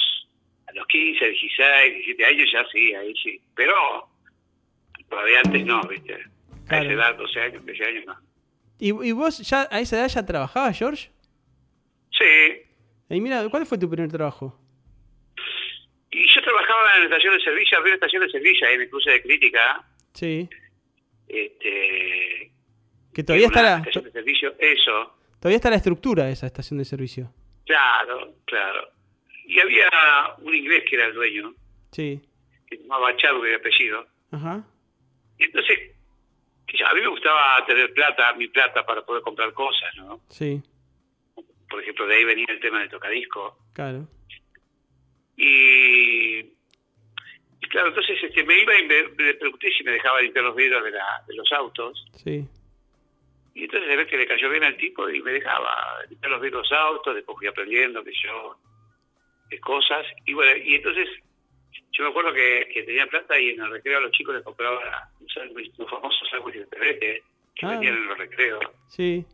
[0.67, 3.74] a los 15, 16, 17 años ya sí, ahí sí, pero
[5.10, 6.13] todavía antes no, ¿viste?
[6.70, 8.16] A esa edad, 12 años, 13 años no.
[8.80, 11.10] ¿Y, y vos ya a esa edad ya trabajabas, George?
[12.12, 12.62] Sí,
[13.10, 14.60] Y mira, ¿cuál fue tu primer trabajo?
[16.16, 18.82] y yo trabajaba en la estación de servicio, había una estación de servicio ahí en
[18.82, 20.48] el cruce de crítica, Sí.
[21.28, 22.52] este...
[23.13, 26.78] Que todavía está la, estación de servicio, eso, todavía está la estructura de esa estación
[26.80, 27.32] de servicio.
[27.66, 28.89] claro, claro.
[29.46, 29.86] Y había
[30.39, 31.54] un inglés que era el dueño,
[31.92, 32.22] Sí.
[32.70, 34.63] que se llamaba Chadwick de apellido, Ajá.
[35.38, 35.80] Entonces,
[36.86, 40.22] a mí me gustaba tener plata, mi plata para poder comprar cosas, ¿no?
[40.30, 40.62] Sí.
[41.69, 43.58] por ejemplo, de ahí venía el tema del tocadisco.
[43.74, 44.08] Claro.
[45.38, 50.46] Y, y claro, entonces este, me iba y me, le pregunté si me dejaba limpiar
[50.46, 52.06] los vidrios de, la, de los autos.
[52.24, 52.48] Sí.
[53.56, 56.41] Y entonces se ve que le cayó bien al tipo y me dejaba limpiar los
[56.41, 58.58] vidrios de los autos, después fui aprendiendo, que yo,
[59.50, 60.06] de cosas.
[60.26, 61.08] Y bueno, y entonces
[61.93, 64.43] yo me acuerdo que, que tenía plata y en el recreo a los chicos les
[64.43, 67.23] compraba un sándwich, los famosos sándwiches de pebete
[67.56, 67.69] que Ah.
[67.69, 68.63] vendían en los recreos.
[68.89, 69.25] Sí.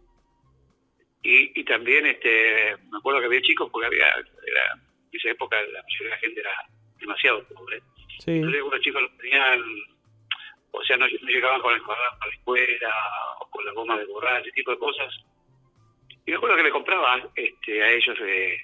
[1.23, 4.81] Y, y también este me acuerdo que había chicos porque había era, en
[5.19, 6.51] esa época la mayoría de la gente era
[6.97, 7.81] demasiado pobre
[8.19, 8.31] Sí.
[8.31, 9.61] entonces algunos chicos lo tenían
[10.71, 12.93] o sea no, no llegaban con el cuaderno a la escuela
[13.39, 15.13] o con la goma de borrar ese tipo de cosas
[16.25, 18.57] y me acuerdo que le compraba este a ellos eh,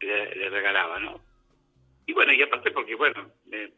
[0.00, 1.20] le, le regalaba no
[2.10, 3.70] y bueno y aparte porque bueno me-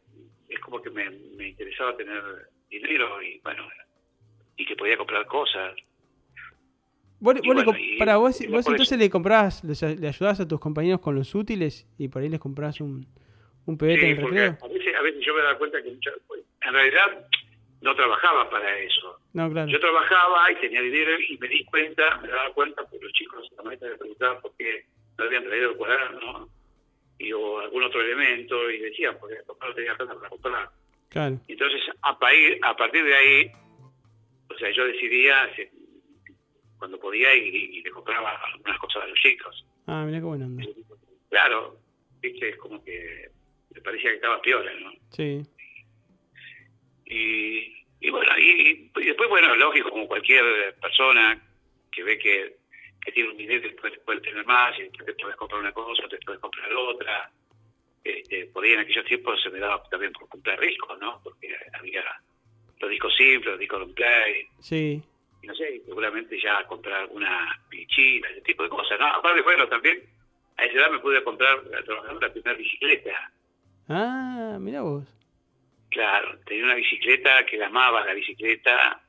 [0.49, 2.21] es como que me, me interesaba tener
[2.69, 3.63] dinero y bueno
[4.57, 5.75] y que podía comprar cosas
[7.19, 9.81] Vos, Y vos le bueno, y- para vos, y vos entonces eso- le comprabas, les-
[9.99, 13.07] le ayudabas a tus compañeros con los útiles y por ahí les comprabas un,
[13.65, 14.57] un pebete Sí, en el recreo.
[14.61, 16.15] a veces, a veces yo me daba cuenta que muchas,
[16.63, 17.25] en realidad
[17.81, 19.19] no trabajaba para eso.
[19.31, 19.71] No, claro.
[19.71, 23.49] Yo trabajaba y tenía dinero y me di cuenta, me daba cuenta porque los chicos,
[23.55, 24.85] la maestra me preguntaba por qué
[25.17, 26.49] no habían traído el cuaderno
[27.19, 30.69] y, o algún otro elemento y decían, porque el papá no tenía plata para comprar.
[31.09, 31.39] Claro.
[31.47, 33.51] Entonces, a, pair- a partir de ahí,
[34.49, 35.71] o sea, yo decidía eh,
[36.77, 39.65] cuando podía y, y le compraba algunas cosas a los chicos.
[39.87, 40.63] Ah, mira qué buena onda.
[41.29, 41.77] Claro,
[42.21, 43.29] viste, es como que
[43.73, 44.91] me parecía que estaba piola, ¿no?
[45.11, 45.41] Sí.
[47.05, 51.41] Y, y bueno, y, y después, bueno, lógico, como cualquier persona
[51.91, 52.57] que ve que,
[53.03, 55.71] que tiene un dinero y después puede tener más, y después te puedes comprar una
[55.73, 57.31] cosa, te puedes comprar otra.
[58.03, 61.21] Este, por ahí en aquellos tiempos se me daba también por comprar discos, ¿no?
[61.23, 62.03] Porque había
[62.79, 65.01] los discos simples, los discos de play, Sí.
[65.41, 69.07] y no sé, seguramente ya comprar una pichina, ese tipo de cosas, ¿no?
[69.07, 70.03] Aparte, bueno, también
[70.57, 73.31] a esa edad me pude comprar, trabajando la primera bicicleta.
[73.87, 75.05] Ah, mira vos.
[75.89, 79.01] Claro, tenía una bicicleta que la amaba, la bicicleta,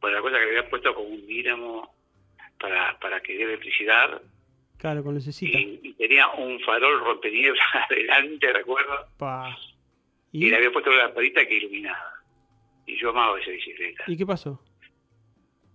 [0.00, 1.94] por la cosa que le había puesto como un dínamo
[2.64, 4.22] para, para que dé electricidad,
[4.78, 5.58] Claro, con lucecita.
[5.58, 9.54] y, y tenía un farol rompeniebla adelante, recuerdo, Pa.
[10.32, 10.50] y ¿Y?
[10.50, 12.10] le había puesto una lamparita que iluminaba.
[12.86, 14.04] Y yo amaba esa bicicleta.
[14.06, 14.60] ¿Y qué pasó?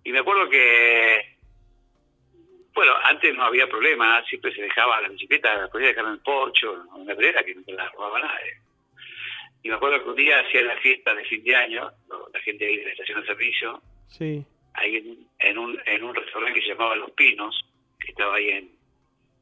[0.04, 1.38] Y me acuerdo que,
[2.74, 6.20] bueno, antes no había problema, siempre se dejaba la bicicleta, la podía dejar en el
[6.20, 8.60] porcho, en una vereda que no te la robaba nadie.
[9.62, 11.90] Y me acuerdo que un día hacía la fiesta de fin de año,
[12.32, 14.44] la gente ahí de la estación de servicio, Sí.
[14.74, 17.64] Ahí en, en un, en un restaurante que se llamaba Los Pinos,
[17.98, 18.70] que estaba ahí en,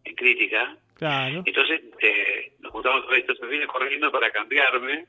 [0.05, 0.77] en Crítica.
[0.97, 1.43] Claro.
[1.47, 5.07] Entonces este, nos juntamos con estos, me vine corriendo para cambiarme,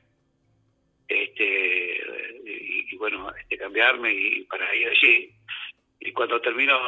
[1.08, 2.00] este
[2.44, 5.30] y, y bueno, este, cambiarme y para ir allí.
[6.00, 6.78] Y cuando termino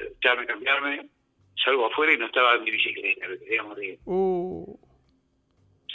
[0.00, 1.06] de echarme cambiarme,
[1.62, 3.98] salgo afuera y no estaba mi bicicleta, me quería morir.
[4.06, 4.76] Uh,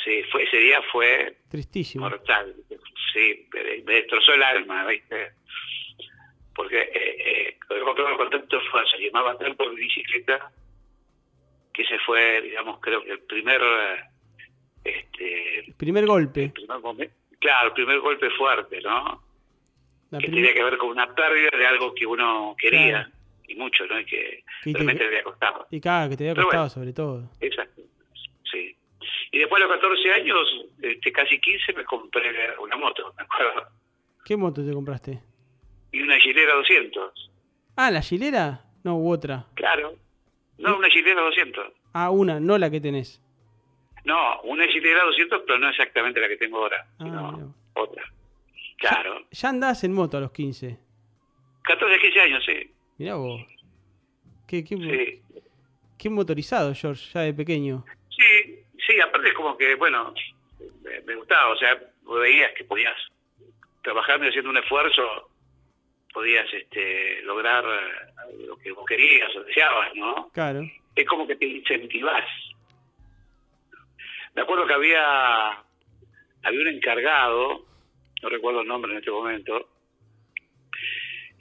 [0.04, 2.08] Sí, fue, ese día fue tristísimo.
[2.08, 2.54] mortal.
[3.12, 5.32] Sí, me, me destrozó el alma, ¿viste?
[6.56, 10.52] Porque eh, eh, lo que con tanto fuerza, llamaba tanto mi bicicleta,
[11.74, 14.04] que ese fue, digamos, creo que el primer, eh,
[14.86, 16.44] este, El primer golpe.
[16.46, 19.22] el primer momen- claro, el primer golpe fuerte, ¿no?
[20.12, 23.10] La que tenía que ver con una pérdida de algo que uno quería, Claro.
[23.50, 24.00] y mucho, ¿no?
[24.00, 25.68] Y que Y te- realmente le había costado.
[25.72, 26.70] Y claro, que te había costado bueno.
[26.70, 27.30] sobre todo.
[27.42, 27.82] Exacto,
[28.50, 28.78] sí.
[29.34, 33.68] Y después a los 14 años, este, casi 15, me compré una moto, me acuerdo.
[34.24, 35.20] ¿Qué moto te compraste?
[35.96, 37.32] Y una Gilera 200,
[37.78, 38.62] Ah, ¿la gilera?
[38.84, 39.46] No, u otra.
[39.56, 39.96] claro.
[40.58, 41.66] No, una Gilera 200.
[41.94, 43.22] Ah, una, no la que tenés.
[44.06, 47.46] No, una Citilera 200, pero no exactamente la que tengo ahora, Ah, sino mirá.
[47.74, 48.04] otra.
[48.78, 49.26] Claro.
[49.32, 50.78] Ya andás en moto a los 15.
[51.64, 52.72] 14, 15 años, sí.
[52.98, 53.42] Mirá vos.
[54.48, 55.22] Qué, qué, Sí,
[55.98, 57.84] qué motorizado, George, ya de pequeño.
[58.10, 60.14] sí, sí, aparte es como que, bueno,
[60.84, 61.76] me, me gustaba, o sea,
[62.22, 62.96] veías que podías,
[63.82, 65.30] trabajando y haciendo un esfuerzo,
[66.16, 67.66] podías este, lograr
[68.48, 70.30] lo que vos querías o deseabas, ¿no?
[70.34, 70.62] Claro.
[70.96, 72.26] es como que te incentivás.
[74.34, 75.50] Me acuerdo que había
[76.42, 77.66] había un encargado,
[78.22, 79.70] no recuerdo el nombre en este momento,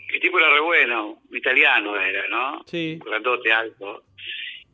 [0.08, 2.64] que el tipo era re bueno, un italiano era, ¿no?
[2.66, 2.98] Sí.
[3.04, 4.06] Grandote, alto.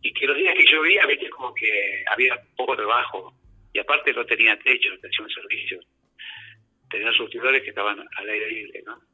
[0.00, 3.34] Y que los días que llovía, viste, como que había poco trabajo.
[3.74, 5.80] Y aparte no tenía techo, no tenía un servicio.
[6.88, 9.09] Tenía surtidores que estaban al aire libre, ¿no?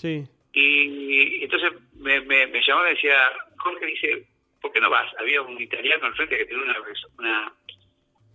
[0.00, 0.24] Sí.
[0.52, 3.14] Y entonces me, me, me llamaba y decía,
[3.58, 4.26] Jorge dice,
[4.60, 5.12] ¿por qué no vas?
[5.18, 6.76] Había un italiano al frente que tenía una
[7.18, 7.52] una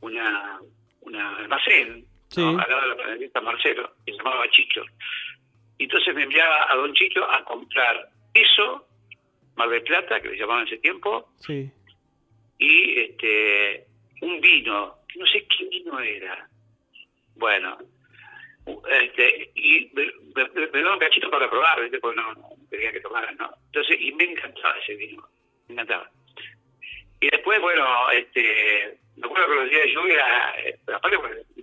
[0.01, 0.59] una,
[1.01, 2.41] una almacén Sí.
[2.41, 2.49] ¿no?
[2.59, 4.83] al lado de la panadería Marcelo, que se llamaba Chicho.
[5.77, 8.87] Y entonces me enviaba a Don Chicho a comprar eso,
[9.55, 11.69] Mar del Plata, que le llamaban ese tiempo, Sí.
[12.59, 13.85] y este
[14.21, 16.49] un vino, que no sé qué vino era.
[17.35, 17.77] Bueno,
[18.89, 20.05] este, y me,
[20.35, 21.99] me, me- daba un cachito para probar, ¿viste?
[21.99, 23.51] porque no, no quería que tomara, ¿no?
[23.67, 25.27] Entonces, y me encantaba ese vino,
[25.67, 26.09] me encantaba.
[27.21, 31.17] Y después, bueno, este, me acuerdo que los días de lluvia, eh, aparte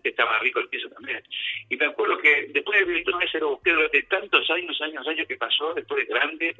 [0.05, 1.23] estaba rico el piso también,
[1.69, 5.27] y me acuerdo que después de todo ese lo busqué durante tantos años, años, años
[5.29, 6.57] que pasó, después de grande,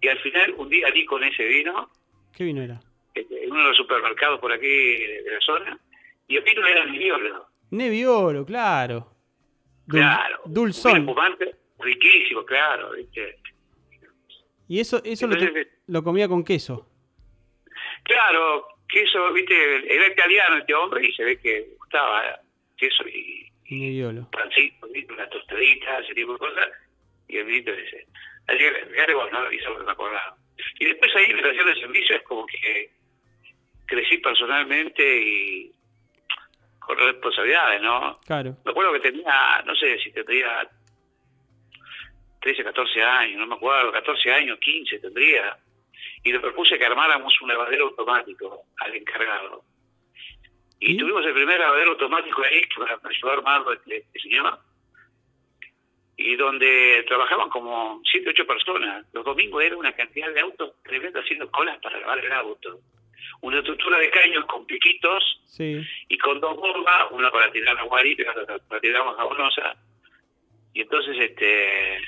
[0.00, 1.90] y al final un día di con ese vino,
[2.36, 2.80] ¿Qué vino era?
[3.14, 5.78] este, en uno de los supermercados por aquí de la zona,
[6.28, 7.46] y el vino era Nebbiolo.
[7.72, 9.08] Nebbiolo, claro.
[9.90, 10.40] Dul- Claro.
[10.46, 11.14] Dulzón.
[11.78, 13.38] Riquísimo, claro, ¿viste?
[14.68, 16.86] Y eso, eso Entonces, lo comía con queso.
[18.04, 19.94] Claro, queso, ¿viste?
[19.94, 22.34] Era italiano este hombre y se ve que gustaba eh,
[22.76, 25.12] queso y Y pancito, ¿viste?
[25.12, 26.68] unas tostaditas, ese tipo de cosas,
[27.28, 28.06] y el vinito ese.
[28.46, 29.52] Así que, fíjate vos, ¿no?
[29.52, 30.36] Y eso me acordaba.
[30.78, 32.90] Y después ahí en la estación de servicio es como que
[33.86, 35.72] crecí personalmente y
[36.96, 38.18] con responsabilidades, ¿no?
[38.26, 38.56] Claro.
[38.64, 40.68] Me acuerdo que tenía, no sé si tendría
[42.40, 45.56] 13, 14 años, no me acuerdo, 14 años, 15 tendría.
[46.24, 49.64] Y le propuse que armáramos un lavadero automático al encargado.
[50.80, 54.58] Y tuvimos el primer lavadero automático ahí, que me ayudó a armarlo este, este señor.
[56.16, 59.06] Y donde trabajaban como 7, 8 personas.
[59.12, 62.80] Los domingos era una cantidad de autos tremenda haciendo colas para lavar el auto.
[63.42, 65.80] Una estructura de caños con piquitos Sí.
[66.08, 69.76] y con dos bombas, una para tirar agua y otra para tirar agua jabonosa.
[70.72, 71.98] Y entonces, este,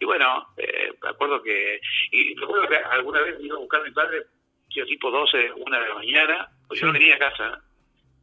[0.00, 1.80] y bueno, eh, me acuerdo que,
[2.10, 4.22] y recuerdo que alguna vez me iba a buscar a mi padre,
[4.70, 7.62] yo tipo 12, una de la mañana, pues yo no venía a casa,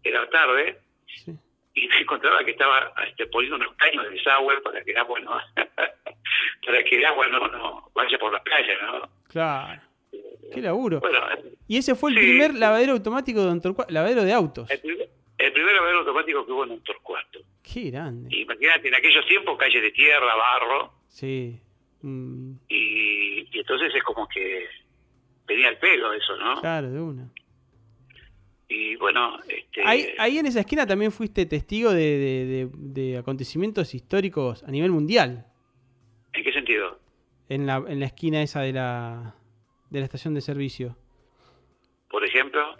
[0.03, 1.31] era tarde, sí.
[1.75, 5.19] y me encontraba que estaba este, poniendo unos caños de desagüe para que el agua
[5.19, 5.39] no,
[6.65, 9.09] para que el agua no, no vaya por la playa, ¿no?
[9.29, 9.81] Claro.
[10.53, 10.99] Qué laburo.
[10.99, 11.19] Bueno,
[11.67, 12.23] Y ese fue el Sí.
[12.23, 14.69] primer lavadero automático de Don Torcuato, lavadero de autos.
[14.69, 17.39] el primer, el primer lavadero automático que hubo en Torcuato.
[17.63, 18.35] Qué grande.
[18.35, 21.59] Imagínate, en aquellos tiempos, calle de tierra, barro, Sí.
[22.01, 24.65] Mm, y, y entonces es como que
[25.47, 26.59] venía el pelo eso, ¿no?
[26.61, 27.29] claro, de una.
[28.69, 33.17] Y bueno, este, Ahí, ahí en esa esquina también fuiste testigo de, de- de- de
[33.17, 35.45] acontecimientos históricos a nivel mundial.
[36.33, 36.97] ¿en qué sentido?
[37.49, 39.35] En la, en la esquina esa de la,
[39.91, 40.95] de la estación de servicio.
[42.09, 42.75] Por ejemplo,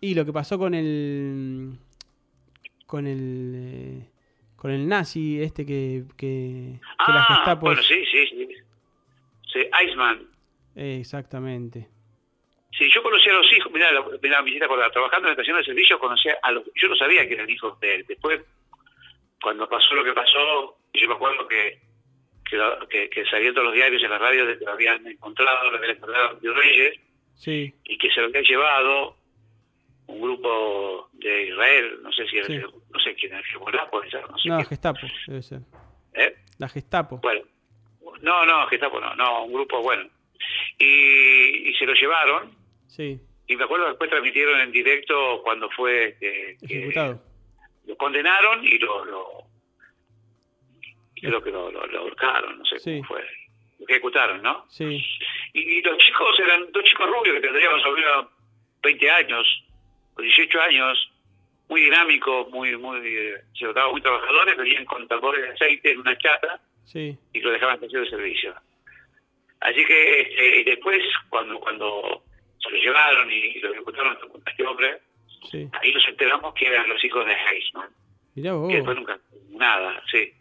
[0.00, 1.76] Y lo que pasó con el.
[2.86, 3.52] con el.
[3.54, 4.08] eh,
[4.56, 6.04] con el nazi este que.
[6.16, 7.66] que, que la ah, Gestapo.
[7.66, 8.48] bueno, sí, sí, sí.
[9.52, 10.26] Sí, Iceman.
[10.74, 11.88] Exactamente.
[12.78, 13.90] Sí, yo conocí a los hijos, mirá,
[14.22, 17.28] mirá, me acordar, trabajando en la estación de servicio, conocí a los, yo no sabía
[17.28, 18.06] que eran hijos de él.
[18.08, 18.40] Después,
[19.42, 21.81] cuando pasó lo que pasó, yo me acuerdo que
[22.58, 25.70] que, que, que salían todos los diarios en las radios de que lo habían encontrado,
[25.70, 27.00] lo habían encontrado de Reyes,
[27.34, 29.16] Sí, y que se lo había llevado
[30.06, 32.58] un grupo de Israel, no sé si era, Sí.
[32.58, 33.42] no sé quién era,
[34.10, 34.66] ser, no sé no, quién.
[34.68, 35.60] Gestapo, debe ser.
[36.14, 36.36] ¿Eh?
[36.58, 37.18] La Gestapo.
[37.22, 37.42] Bueno,
[38.20, 40.08] no, no, Gestapo no, no, un grupo bueno.
[40.78, 42.50] Y, y se lo llevaron,
[42.86, 47.22] Sí, y me acuerdo después transmitieron en directo cuando fue que ejecutado.
[47.86, 49.44] lo condenaron y lo, lo
[51.28, 52.90] creo que lo, lo, lo ahorcaron, no sé Sí.
[52.96, 53.26] cómo fue,
[53.78, 54.66] lo ejecutaron, ¿no?
[54.68, 55.04] Sí,
[55.54, 58.26] Y los chicos eran dos chicos rubios que tendrían menos
[58.82, 59.64] 20 años,
[60.16, 61.10] o 18 años,
[61.68, 66.00] muy dinámicos, muy, muy, eh, se notaban muy trabajadores, venían con tambores de aceite en
[66.00, 68.54] una chata sí, y lo dejaban en de servicio.
[69.60, 72.24] Así que este, y después, cuando cuando
[72.58, 74.98] se lo llevaron y lo ejecutaron a este hombre,
[75.50, 75.68] Sí.
[75.80, 77.34] ahí nos enteramos que eran los hijos de
[77.74, 77.84] ¿no?
[78.34, 79.18] Mirá vos, Que después nunca,
[79.50, 80.32] nada, sí.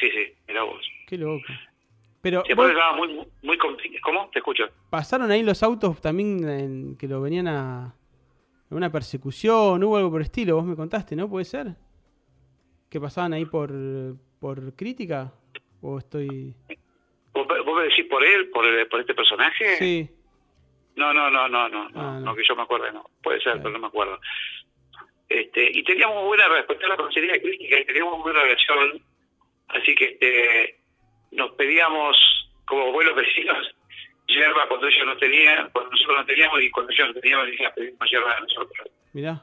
[0.00, 0.84] Sí, sí, mirá vos.
[1.06, 1.42] qué loco.
[2.20, 3.58] Pero Después vos- estaba muy, muy,
[4.02, 4.28] ¿cómo?
[4.30, 4.64] Te escucho.
[4.90, 7.94] pasaron ahí los autos también en- que lo venían a
[8.70, 11.26] a una persecución, hubo algo por el estilo, vos me contaste, ¿no?
[11.26, 11.68] ¿Puede ser?
[12.90, 13.70] ¿Que pasaban ahí por,
[14.40, 15.32] por crítica?
[15.80, 16.54] ¿O estoy...?
[17.32, 19.76] ¿Vos, vos me decís por él, por, el- por este personaje?
[19.76, 20.10] Sí,
[20.96, 22.20] No, no, no, no, no, no, Ah, no.
[22.20, 23.08] no, que yo me acuerde, no.
[23.22, 23.62] Puede ser, Claro.
[23.62, 24.20] pero no me acuerdo.
[25.30, 29.02] Este, y teníamos buena respecto a la comisaría crítica y teníamos buena relación,
[29.68, 30.78] así que este,
[31.32, 32.16] nos pedíamos,
[32.64, 33.74] como buenos vecinos,
[34.28, 37.72] yerba cuando ellos no tenían, cuando nosotros no teníamos y cuando ellos no teníamos, les
[37.72, 38.88] pedimos yerba a nosotros.
[39.12, 39.42] mirá.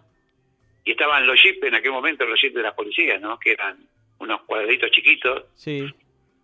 [0.83, 3.39] Y estaban los jeeps en aquel momento, los jeeps de la policía, ¿no?
[3.39, 3.77] Que eran
[4.19, 5.91] unos cuadraditos chiquitos Sí,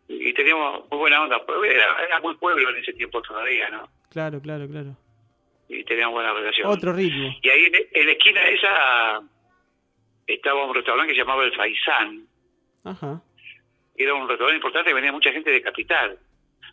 [0.08, 1.42] y teníamos muy buena onda.
[1.64, 3.88] Era, era muy pueblo en ese tiempo todavía, ¿no?
[4.10, 4.98] claro, claro, claro.
[5.70, 6.68] Y teníamos buena relación.
[6.68, 7.34] Otro ritmo.
[7.42, 9.22] Y ahí en, en la esquina esa
[10.28, 12.28] estaba un restaurante que se llamaba El Faisán.
[12.84, 13.22] Ajá.
[14.04, 16.18] Era un restaurante importante que venía mucha gente de capital.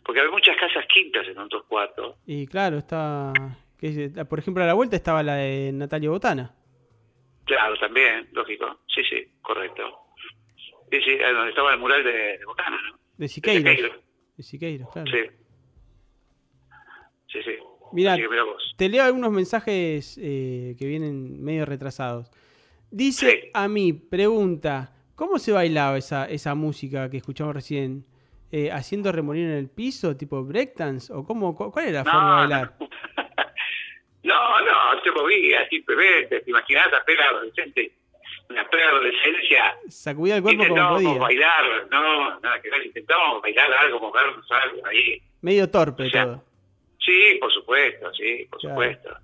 [0.05, 2.15] Porque había muchas casas quintas en otros cuartos.
[2.25, 3.33] Y claro, está...
[3.77, 6.55] que es- Por ejemplo, a la vuelta estaba la de Natalia Botana.
[7.45, 8.79] Claro, también, lógico.
[8.87, 9.83] Sí, sí, correcto.
[10.91, 12.99] Sí, sí, donde estaba el mural de, de Botana, ¿no?
[13.17, 13.69] De Siqueiros.
[13.69, 13.97] Siqueiros.
[14.37, 15.11] De Siqueiros, claro.
[15.11, 15.29] Sí.
[17.31, 17.51] Sí, sí.
[17.91, 18.73] Mirá, mirá vos.
[18.77, 22.31] Te leo algunos mensajes eh, que vienen medio retrasados.
[22.91, 23.49] Dice Sí.
[23.53, 28.05] a mí, pregunta, ¿cómo se bailaba esa, esa música que escuchamos recién?
[28.51, 31.11] Eh, ¿Haciendo remolino en el piso, tipo breakdance?
[31.13, 32.73] ¿O cómo, cu- cuál era la forma de bailar?
[34.23, 36.41] No, no, se movía simplemente.
[36.41, 37.91] ¿Te imaginás apenas adolescente?
[38.49, 39.75] Una preadolescencia.
[39.87, 41.13] Sacudía el cuerpo como podía.
[41.19, 42.85] bailar, no, nada que ver.
[42.85, 45.21] Intentábamos bailar algo, movernos algo ahí.
[45.41, 46.43] Medio torpe O sea, todo.
[46.99, 48.75] Sí, por supuesto, sí, por Claro.
[48.75, 49.17] supuesto.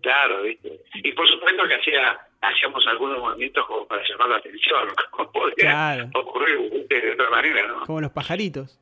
[0.00, 0.80] Claro, ¿viste?
[0.94, 5.54] Y por supuesto que hacía, hacíamos algunos movimientos como para llamar la atención, como podía
[5.56, 6.10] Claro.
[6.14, 7.86] ocurrir de otra manera, ¿no?
[7.86, 8.78] como los pajaritos.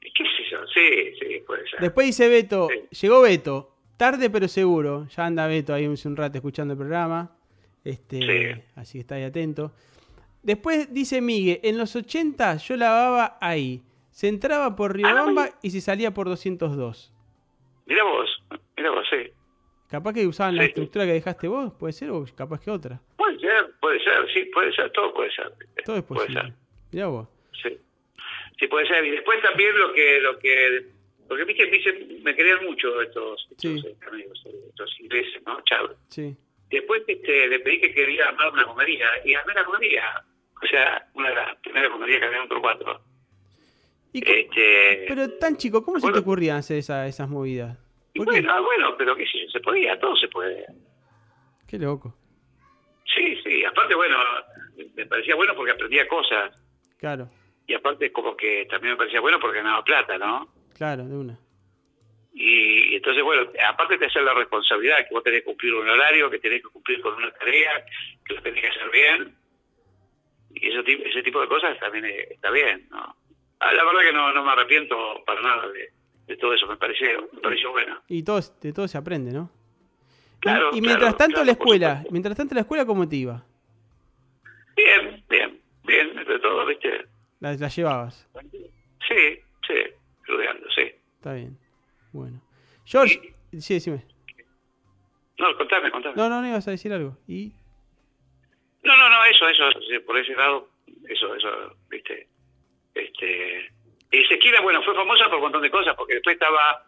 [0.00, 0.58] ¿Qué sé yo?
[0.66, 1.80] Sí, sí, puede ser.
[1.80, 3.02] Después dice Beto, Sí.
[3.06, 5.06] llegó Beto, tarde pero seguro.
[5.08, 7.30] Ya anda Beto ahí un rato escuchando el programa.
[7.84, 8.62] Este, Sí.
[8.76, 9.72] Así que está ahí atento.
[10.42, 13.82] Después dice Migue, en los 80 yo lavaba ahí.
[14.10, 17.12] Se entraba por Riobamba y se salía por 202.
[17.86, 18.28] Mira vos,
[18.76, 19.30] mira vos, sí.
[19.90, 20.68] Capaz que usaban la Sí.
[20.68, 23.00] estructura que dejaste vos, puede ser, o capaz que otra.
[23.16, 25.52] Puede ser, puede ser, sí, puede ser, todo puede ser.
[25.84, 26.40] Todo es Puede posible.
[26.42, 26.52] ser,
[26.92, 27.28] Mirá vos.
[27.62, 27.76] sí.
[28.58, 29.04] Sí, puede ser.
[29.04, 30.86] Y después también lo que, lo que,
[31.26, 33.86] porque viste, me, me querían mucho estos, estos Sí.
[33.88, 35.60] eh, amigos, eh, estos ingleses, ¿no?
[35.62, 35.94] Chao.
[36.08, 36.36] Sí.
[36.70, 40.24] Después este, le pedí que quería armar una comedia, y armé la comedia.
[40.62, 43.00] O sea, una de las primeras comedias que había en otro cuatro.
[44.12, 47.78] Y Este, pero tan chico, ¿cómo se te ocurrían hacer esa- esas movidas?
[48.14, 50.64] bueno, ah, bueno, pero qué sé se podía, todo se puede.
[51.68, 52.14] Qué loco.
[53.14, 54.16] Sí, sí, aparte, bueno,
[54.94, 56.54] me parecía bueno porque aprendía cosas.
[56.98, 57.28] Claro,
[57.66, 60.48] Y aparte, como que también me parecía bueno porque ganaba plata, ¿no?
[60.74, 61.38] claro, de una.
[62.32, 65.88] Y, y entonces, bueno, aparte de hacer la responsabilidad, que vos tenés que cumplir un
[65.88, 67.84] horario, que tenés que cumplir con una tarea,
[68.24, 69.36] que lo tenés que hacer bien,
[70.54, 73.16] y eso, ti- ese tipo de cosas también eh, está bien, ¿no?
[73.60, 75.90] Ah, la verdad que no, no me arrepiento para nada de,
[76.30, 78.00] de todo eso, me pareció, me pareció bueno.
[78.08, 79.50] Y todo, de todo se aprende, ¿no?
[79.52, 83.16] Y- Claro, y, mientras claro, tanto claro, la escuela, mientras tanto la escuela, ¿cómo te
[83.16, 83.44] iba?
[84.76, 87.06] Bien, bien, bien, entre todo, ¿viste?
[87.40, 88.26] La, la llevabas.
[89.06, 89.74] Sí, sí,
[90.20, 90.82] estudiando, sí.
[91.16, 91.58] Está bien.
[92.12, 92.40] Bueno.
[92.86, 94.04] George, sí, decime.
[95.38, 96.14] No, contame, contame.
[96.16, 97.18] No, no, no ibas a decir algo.
[97.26, 97.52] Y
[98.82, 99.64] No, no, no, eso, eso,
[100.06, 100.68] por ese lado,
[101.08, 102.28] eso, eso, viste.
[102.94, 103.70] Este,
[104.10, 106.84] Ezequiela, bueno, fue famosa por un montón de cosas, porque después estaba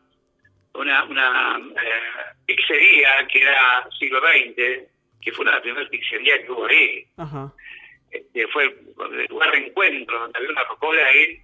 [0.74, 4.88] una, una eh, pizzería que era siglo XX,
[5.20, 7.06] que fue una de las primeras pizzerías que hubo ahí.
[7.16, 7.52] ajá.
[8.10, 11.40] Este, fue el, lugar de encuentro, donde había una rocola ahí,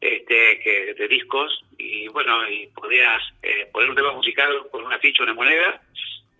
[0.00, 4.98] este, que, de discos, y bueno, y podías eh, poner un tema musical con una
[4.98, 5.80] ficha, una moneda,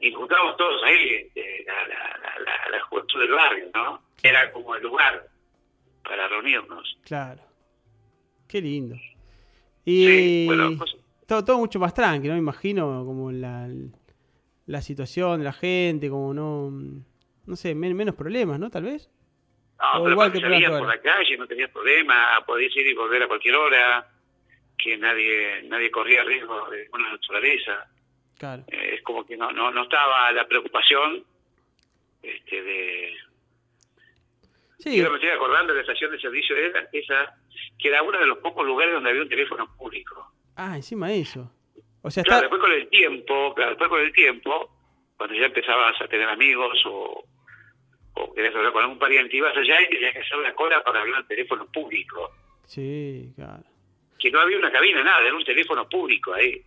[0.00, 4.02] y juntábamos todos ahí, este, la, la, la- la juventud del barrio, ¿no?
[4.22, 5.24] Era como el lugar
[6.04, 6.96] para reunirnos.
[7.04, 7.40] Claro.
[8.52, 8.96] Qué lindo.
[9.82, 10.94] Y Sí, bueno, pues-
[11.26, 12.38] todo, todo mucho más tranquilo, ¿no?
[12.38, 13.66] Me imagino como la,
[14.66, 16.70] la situación de la gente, como no,
[17.46, 18.68] no sé, men- menos problemas, ¿no?
[18.68, 19.08] Tal vez.
[19.80, 20.78] No, O pero igual que por salías ahora.
[20.80, 24.06] por la calle, no tenías problema, podías ir y volver a cualquier hora,
[24.76, 27.86] que nadie nadie corría riesgo de ninguna naturaleza.
[28.36, 28.64] Claro.
[28.68, 31.24] Eh, es como que no, no, no estaba la preocupación
[32.22, 33.12] este, de...
[34.78, 37.36] Sí, Yo me estoy acordando de la estación de servicio esa, esa,
[37.78, 40.26] que era uno de los pocos lugares donde había un teléfono público.
[40.56, 41.50] ah, encima de eso.
[42.02, 42.54] O sea, Claro, está...
[42.56, 44.70] después con el tiempo, claro, después con el tiempo,
[45.16, 47.24] cuando ya empezabas a tener amigos o,
[48.14, 51.00] o querías hablar con algún pariente, ibas allá y tenías que hacer la cola para
[51.00, 52.30] hablar al teléfono público.
[52.66, 53.62] Sí, claro.
[54.18, 56.60] Que no había una cabina, nada, era un teléfono público ahí,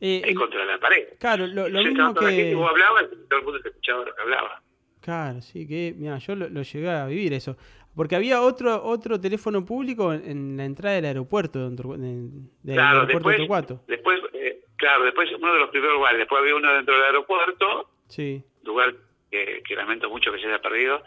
[0.00, 1.08] Eh, ahí contra la pared.
[1.18, 2.54] claro, lo, mismo la gente, que...
[2.54, 4.62] vos hablabas todo el mundo te escuchaba lo que hablaba.
[5.00, 7.56] Claro, sí, que, mira, yo lo, lo llegué a vivir eso.
[7.98, 12.28] Porque había otro otro teléfono público en, en la entrada del aeropuerto, de, de-
[12.62, 13.84] del Claro, aeropuerto de después, Torcuato.
[13.88, 17.90] después eh, claro, después uno de los primeros lugares, después había uno dentro del aeropuerto,
[18.08, 18.94] Sí, lugar
[19.30, 21.02] que, que lamento mucho que se haya perdido,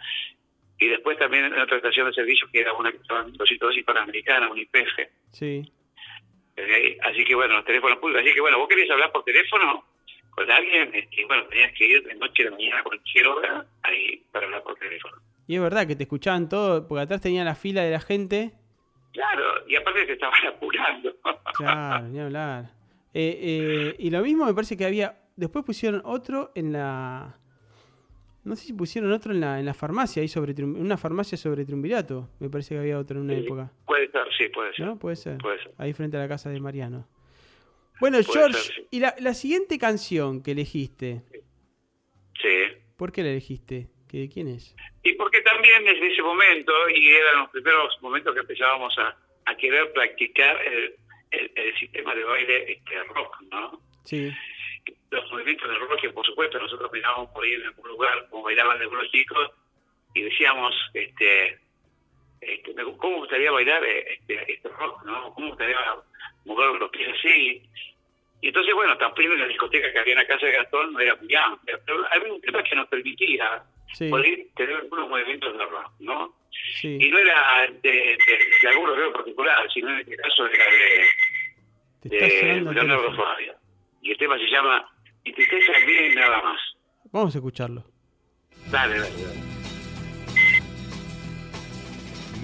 [0.79, 3.77] y después también en otra estación de servicio que era una que estaba en 202
[3.77, 4.99] y Panamericana, un IPF.
[5.31, 5.63] sí.
[6.57, 6.97] Ahí.
[7.03, 8.21] Así que bueno, los teléfonos públicos.
[8.23, 9.83] Así que bueno, vos querías hablar por teléfono
[10.31, 13.27] con alguien, este, y bueno, tenías que ir de noche a la mañana a cualquier
[13.27, 15.15] hora ahí para hablar por teléfono.
[15.51, 18.53] Y es verdad que te escuchaban todo, porque atrás tenía la fila de la gente.
[19.11, 21.13] Claro, y aparte te estaban apurando.
[21.55, 22.71] Claro, ni hablar.
[23.13, 25.17] Eh, eh, y lo mismo me parece que había.
[25.35, 27.37] Después pusieron otro en la.
[28.45, 31.65] No sé si pusieron otro en la, en la farmacia, ahí sobre una farmacia sobre
[31.65, 32.29] Triunvirato.
[32.39, 33.41] Me parece que había otro en una Sí.
[33.45, 33.73] época.
[33.85, 34.85] puede ser, sí, puede ser.
[34.85, 34.97] ¿No?
[34.99, 35.37] Puede ser.
[35.39, 35.73] Puede ser.
[35.77, 37.07] Ahí frente a la casa de Mariano.
[37.99, 38.87] Bueno, Puede George, ser, sí.
[38.91, 41.23] y la, la siguiente canción que elegiste,
[42.41, 42.47] Sí.
[42.95, 43.89] ¿por qué la elegiste?
[44.11, 44.75] ¿Que, ¿De quién es?
[45.03, 49.55] Y porque también desde ese momento, y eran los primeros momentos que empezábamos a, a
[49.55, 50.95] querer practicar el,
[51.31, 53.79] el- el sistema de baile este, rock, ¿no?
[54.03, 54.29] Sí,
[55.11, 58.43] Los movimientos de rock, que por supuesto nosotros mirábamos por ahí en algún lugar como
[58.43, 59.49] bailaban algunos chicos
[60.13, 61.57] y decíamos, este,
[62.41, 65.33] este, ¿cómo gustaría bailar eh, este, este rock, no?
[65.33, 65.77] ¿Cómo gustaría
[66.45, 67.63] mover los pies así?
[68.41, 70.99] Y entonces, bueno, también en la discoteca que había en la casa de Gastón no
[70.99, 75.57] era muy amplia, pero había un tema que nos permitía sí, poder tener algunos movimientos
[75.57, 76.35] de rock, ¿no?
[76.83, 77.09] Y sí.
[77.09, 78.17] no era de, de,
[78.61, 80.65] de algún rockero en particular, sino en este caso era
[82.03, 83.15] de, de Leonardo.
[83.15, 83.55] Fabio.
[84.01, 84.85] Y el tema se llama
[85.23, 86.59] Y tristeza bien y nada más.
[87.11, 87.85] Vamos a escucharlo.
[88.69, 89.39] Dale, dale, dale.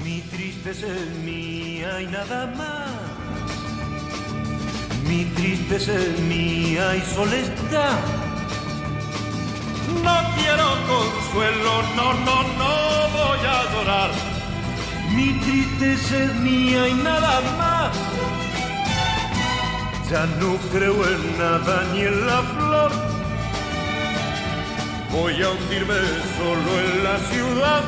[0.04, 3.18] Mi tristeza es mía y nada más.
[5.08, 8.27] Mi tristeza es mía y soledad.
[9.88, 14.12] No quiero consuelo, no, no, no voy a llorar.
[15.16, 17.96] Mi tristeza es mía y nada más.
[20.10, 22.92] Ya no creo en nada ni en la flor.
[25.12, 25.96] Voy a hundirme
[26.38, 27.84] solo en la ciudad.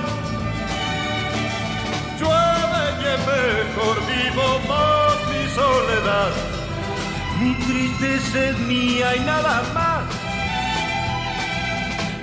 [2.19, 6.31] Llueve y es mejor vivo más mi soledad.
[7.41, 10.28] Mi tristeza es mía y nada más.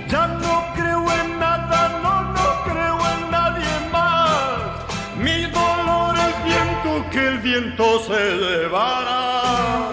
[0.09, 4.61] Ya no creo en nada, no, no creo en nadie más.
[5.19, 9.91] Mi dolor es viento que el viento se llevará.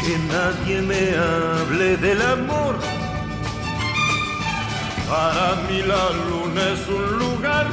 [0.00, 2.76] Que nadie me hable del amor.
[5.08, 7.66] Para mí la luna es un lugar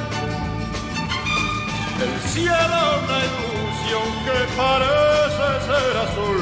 [2.02, 6.42] el cielo una ilusión que parece ser azul.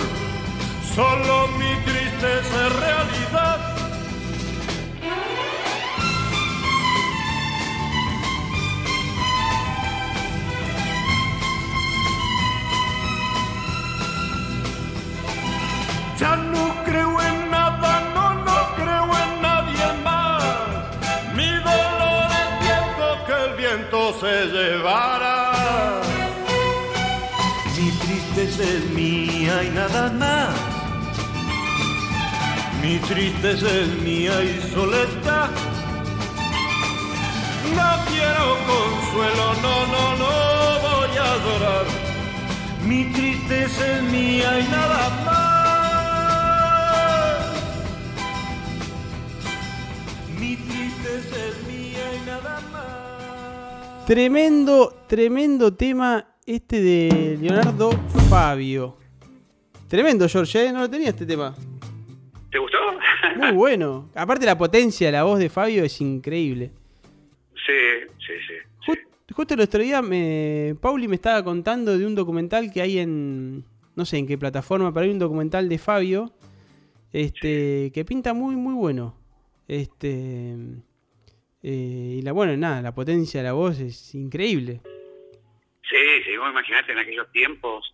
[0.96, 3.69] Solo mi tristeza es realidad.
[16.20, 20.44] Ya no creo en nada, no, no creo en nadie más.
[21.34, 26.02] Mi dolor es viento que el viento se llevará.
[27.78, 30.69] Mi tristeza es mía y nada más.
[32.82, 35.50] Mi tristeza es mía y soledad.
[37.76, 40.32] No quiero consuelo, no, no, no
[40.82, 41.86] voy a llorar.
[42.86, 45.60] Mi tristeza es mía y nada más.
[50.40, 54.06] Mi tristeza es mía y nada más.
[54.06, 57.92] Tremendo, tremendo tema este de Leonardo
[58.30, 58.98] Fabio.
[59.90, 60.72] Tremendo, George, ¿eh?
[60.72, 61.54] No lo tenía este tema.
[62.52, 62.78] ¿Te gustó?
[63.38, 64.10] Muy bueno.
[64.16, 66.72] Aparte la potencia de la voz de Fabio es increíble.
[67.66, 67.74] sí,
[68.26, 68.54] sí, sí.
[68.92, 73.00] Ju- justo el otro día me, Pauli me estaba contando de un documental que hay
[73.00, 73.64] en,
[73.96, 76.32] no sé en qué plataforma, pero hay un documental de Fabio,
[77.14, 79.16] este, que pinta muy, muy bueno.
[79.68, 80.56] Este,
[81.62, 84.82] eh, y la, bueno, nada, la potencia de la voz es increíble.
[85.88, 87.94] Sí, sí, vos imaginate en aquellos tiempos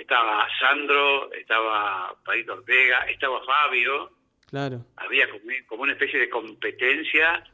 [0.00, 4.10] estaba Sandro, estaba Padito Ortega, estaba Fabio,
[4.48, 5.28] Claro, había
[5.68, 7.44] como, una especie de competencia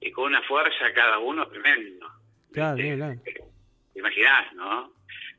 [0.00, 2.08] y con una fuerza cada uno tremendo.
[2.52, 2.96] Claro, ¿Viste?
[2.96, 3.20] claro.
[3.92, 4.92] Te imaginás, ¿no?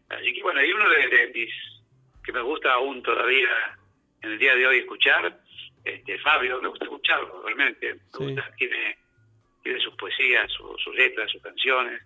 [0.09, 1.53] Así que bueno, hay uno de, de mis
[2.23, 3.77] que me gusta aún todavía
[4.21, 5.39] en el día de hoy escuchar,
[5.85, 7.93] Este, Fabio, me gusta escucharlo, realmente.
[7.93, 8.23] Me Sí.
[8.25, 8.97] gusta, tiene,
[9.61, 12.01] tiene sus poesías, su- sus letras, sus canciones.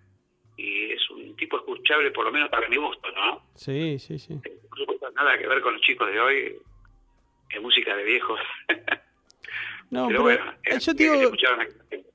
[0.62, 3.41] Y es un tipo escuchable, por lo menos para mi gusto, ¿no?
[3.55, 4.34] Sí, sí, sí.
[4.70, 6.55] Por supuesto, nada que ver con los chicos de hoy.
[7.49, 8.39] Es música de viejos.
[9.91, 11.32] No, pero, pero, bueno, eh, es- yo, se digo,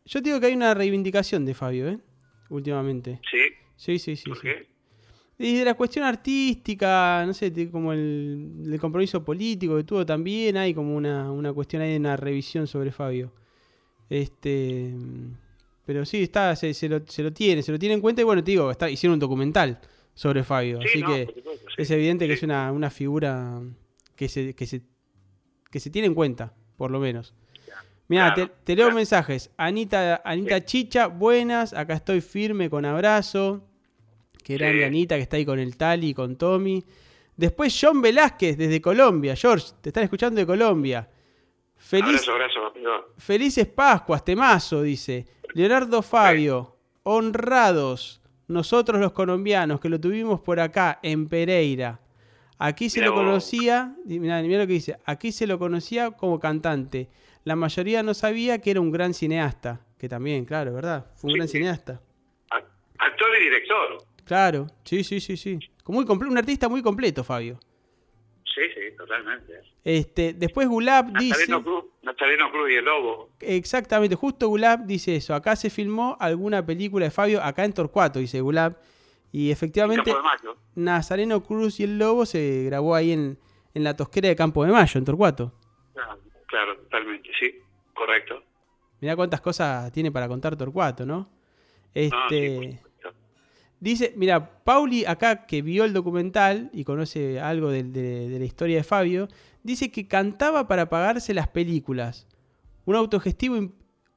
[0.05, 1.99] yo digo que hay una reivindicación de Fabio, ¿eh?
[2.51, 3.21] Últimamente.
[3.29, 3.39] Sí,
[3.77, 4.29] Sí, sí, sí.
[4.29, 4.43] ¿por sí.
[4.47, 4.69] qué?
[5.41, 10.57] Y de la cuestión artística, no sé, como el, el compromiso político que tuvo también,
[10.57, 13.33] hay como una, una cuestión ahí de una revisión sobre Fabio.
[14.09, 14.93] Este.
[15.87, 18.25] Pero sí, está, se, se lo, se lo tiene, se lo tiene en cuenta y
[18.25, 19.81] bueno, te digo, está, hicieron un documental
[20.15, 20.81] sobre Fabio.
[20.81, 21.83] Sí, así no, que por supuesto, sí.
[21.83, 23.61] es evidente que es una, una figura
[24.17, 24.83] que se, que se
[25.75, 27.35] que se tiene en cuenta, por lo menos.
[28.07, 28.97] Mira, Claro, te, te leo claro.
[28.97, 29.51] mensajes.
[29.57, 33.67] Anita, Anita Chicha, buenas, acá estoy firme con abrazo.
[34.45, 34.85] Qué grande.
[34.85, 36.85] Anita que está ahí con el Tali y con Tommy.
[37.37, 39.35] Después John Velázquez desde Colombia.
[39.35, 41.09] George, te están escuchando de Colombia.
[41.77, 45.27] Feliz, Abrazo, abrazo, felices Pascuas, temazo, dice.
[45.55, 48.21] Leonardo Fabio, honrados.
[48.47, 52.01] Nosotros los colombianos que lo tuvimos por acá en Pereira.
[52.59, 56.39] Aquí se Mirá lo conocía, mirá, mirá lo que dice, aquí se lo conocía como
[56.39, 57.09] cantante.
[57.45, 61.07] La mayoría no sabía que era un gran cineasta, que también, claro, ¿verdad?
[61.17, 62.01] Fue un Sí, gran cineasta.
[62.51, 62.65] Ac-
[62.99, 63.99] Actor y director.
[64.25, 65.59] Claro, sí, sí, sí, sí.
[65.87, 67.59] Muy un artista muy completo, Fabio.
[68.55, 69.63] Sí, sí, totalmente.
[69.83, 73.31] Este, después Gulab dice, Nazareno Cruz, Nazareno Cruz y el Lobo.
[73.41, 75.35] exactamente, justo Gulab dice eso.
[75.35, 78.79] Acá se filmó alguna película de Fabio, acá en Torcuato, dice Gulab.
[79.33, 80.57] Y efectivamente, Campo de Mayo.
[80.77, 83.39] Nazareno Cruz y el Lobo se grabó ahí en,
[83.75, 85.53] en la tosquera de Campo de Mayo, en Torcuato.
[85.93, 87.53] Claro, claro, totalmente, sí,
[87.93, 88.45] correcto.
[89.01, 91.29] Mirá cuántas cosas tiene para contar Torcuato, ¿no?
[91.93, 92.81] Este.
[93.91, 98.77] Dice, mira, Pauli acá que vio el documental y conoce algo de, de la historia
[98.79, 99.29] de Fabio,
[99.63, 102.27] dice que cantaba para pagarse las películas.
[102.87, 103.57] Un autogestivo,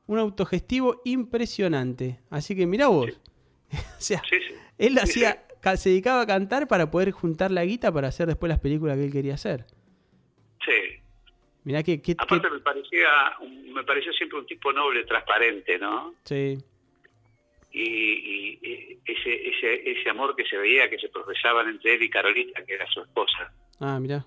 [0.08, 2.20] un autogestivo impresionante.
[2.30, 3.10] Así que mirá vos.
[3.72, 4.54] o sea, Sí, sí.
[4.78, 5.44] él hacía,
[5.76, 9.06] se dedicaba a cantar para poder juntar la guita para hacer después las películas que
[9.06, 9.66] él quería hacer.
[10.66, 11.02] Sí.
[11.64, 13.08] Mirá que, que- que- Aparte me parecía,
[13.74, 16.14] me pareció siempre un tipo noble, transparente, ¿no?
[16.24, 16.58] sí,
[17.72, 22.10] Y, y- ese, ese, ese amor que se veía, que se profesaban entre él y
[22.10, 24.26] Carolita, que era su esposa, ah, mirá.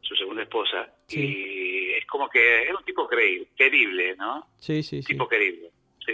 [0.00, 0.92] su segunda esposa.
[1.08, 1.20] Sí.
[1.20, 4.46] Y es como que era un tipo creíble, querible, ¿no?
[4.58, 5.08] Sí, sí, sí.
[5.08, 5.70] Tipo querible.
[6.06, 6.12] Sí,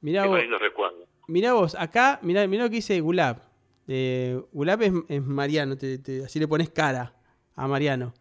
[0.00, 1.08] Mirá vos, lindos recuerdos.
[1.28, 3.40] mirá vos, acá, mirá, mirá lo que dice Gulab.
[3.88, 7.14] Eh, Gulab es, es Mariano, te- te- así le pones cara
[7.54, 8.14] a Mariano.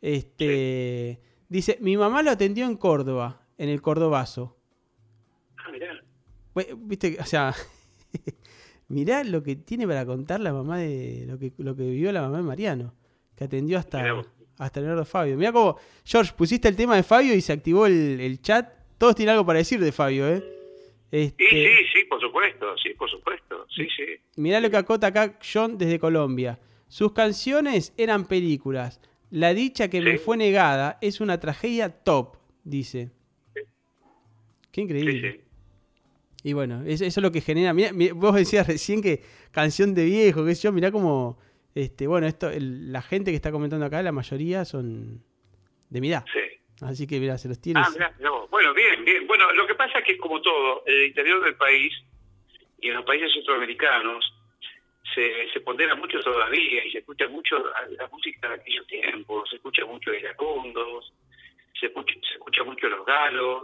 [0.00, 4.56] Este dice, mi mamá lo atendió en Córdoba, en el Cordobazo.
[5.58, 6.02] Ah, mirá.
[6.54, 7.54] Bue- Viste, o sea,
[8.88, 12.22] mirá lo que tiene para contar la mamá de lo que, lo que vivió la
[12.22, 12.94] mamá de Mariano,
[13.36, 14.22] que atendió hasta,
[14.58, 15.36] hasta Leonardo Fabio.
[15.36, 18.70] Mirá como, George, pusiste el tema de Fabio y se activó el, el chat.
[18.98, 20.42] Todos tienen algo para decir de Fabio, ¿eh?
[21.10, 24.04] Este, Sí, sí, sí, por supuesto, sí, por supuesto, sí, sí.
[24.36, 26.58] Mirá lo que acota acá John desde Colombia.
[26.88, 29.00] Sus canciones eran películas.
[29.30, 30.18] La dicha que me Sí.
[30.18, 33.10] fue negada es una tragedia top, dice.
[33.54, 33.62] Qué
[34.72, 35.32] Sí, increíble.
[35.32, 35.40] sí.
[36.44, 37.72] Y bueno, eso, eso es lo que genera.
[37.72, 39.22] Mirá, mirá, vos decías recién que
[39.52, 41.38] canción de viejo, qué sé yo, mirá como.
[41.74, 45.22] Este, bueno, esto, el- la gente que está comentando acá, la mayoría son
[45.88, 46.24] de mi edad.
[46.32, 46.40] sí.
[46.80, 47.84] Así que mirá, se los tienes.
[47.86, 48.12] Ah, mirá.
[48.50, 49.24] Bueno, bien, bien.
[49.28, 51.92] Bueno, lo que pasa es que como todo, en el interior del país
[52.80, 54.24] y en los países centroamericanos
[55.14, 59.48] se, se pondera mucho todavía y se escucha mucho la, la música de aquellos tiempos,
[59.50, 61.12] se escucha mucho iracundos,
[61.78, 63.62] se escucha, se escucha mucho los galos,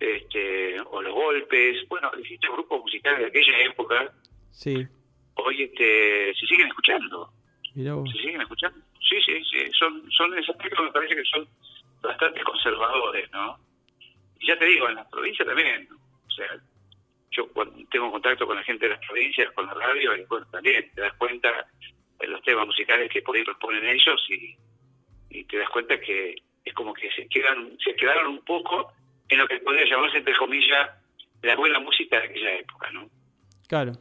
[0.00, 4.12] este, o los golpes, bueno, distintos grupos musicales de aquella época,
[4.50, 4.86] Sí,
[5.34, 7.30] hoy este, se siguen escuchando.
[7.74, 8.10] mirá vos.
[8.10, 8.78] ¿Se siguen escuchando?
[9.08, 9.70] Sí, sí, sí.
[9.78, 11.48] Son, son en ese aspecto me parece que son
[12.02, 13.58] bastante conservadores, ¿no?
[14.40, 15.88] Y ya te digo, en las provincias también.
[15.92, 16.46] O sea,
[17.30, 20.46] yo cuando tengo contacto con la gente de las provincias, con la radio, y bueno,
[20.50, 21.66] también te das cuenta
[22.18, 24.56] de los temas musicales que por ahí proponen ellos y,
[25.30, 26.34] y te das cuenta que
[26.64, 28.92] es como que se quedan se quedaron un poco
[29.28, 30.90] en lo que podría llamarse, entre comillas,
[31.42, 33.08] la buena música de aquella época, ¿no?
[33.66, 33.92] Claro.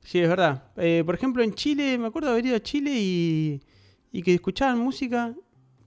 [0.00, 0.72] Sí, es verdad.
[0.76, 3.60] Eh, por ejemplo, en Chile, me acuerdo haber ido a Chile y,
[4.12, 5.34] y que escuchaban música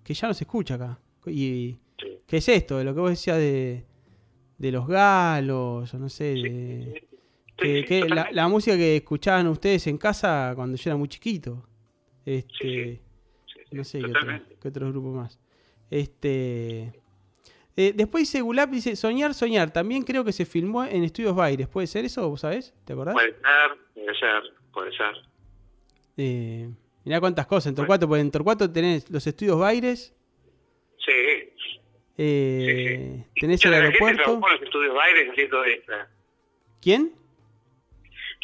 [0.04, 1.00] que ya no se escucha acá.
[1.26, 2.20] Y Sí.
[2.28, 2.78] ¿qué es esto?
[2.78, 3.86] De lo que vos decías de,
[4.58, 7.08] de los galos, o no sé, de,
[7.56, 11.66] que, Sí, que la, música que escuchaban ustedes en casa cuando yo era muy chiquito.
[12.26, 13.00] Este, Sí,
[13.46, 15.40] Sí, sí, no sé qué, otro, qué otros grupos más.
[15.90, 16.94] Este.
[17.76, 19.72] Eh, después dice Gulab, dice Soñar, Soñar.
[19.72, 21.68] También creo que se filmó en Estudios Baires.
[21.68, 22.30] ¿Puede ser eso?
[22.30, 22.74] ¿Vos sabés?
[22.86, 23.14] ¿Te acordás?
[23.14, 25.16] Puede ser, puede ser, puede ser.
[26.18, 26.70] Eh,
[27.04, 27.68] mirá cuántas cosas.
[27.68, 30.14] En Torcuato, porque en Torcuato tenés los Estudios Baires,
[31.06, 31.12] Sí.
[32.18, 33.42] Eh, sí, sí.
[33.42, 34.24] Tenés el aeropuerto.
[34.24, 36.10] trabajó en los estudios Baires haciendo extra.
[36.82, 37.14] ¿Quién?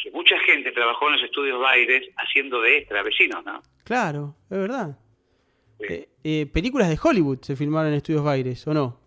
[0.02, 3.62] Que mucha gente trabajó en los estudios Baires haciendo de extra, vecinos, ¿no?
[3.84, 4.98] Claro, es verdad.
[5.78, 5.86] Sí.
[5.88, 8.99] Eh, eh, películas de Hollywood se filmaron en estudios Baires, ¿o no?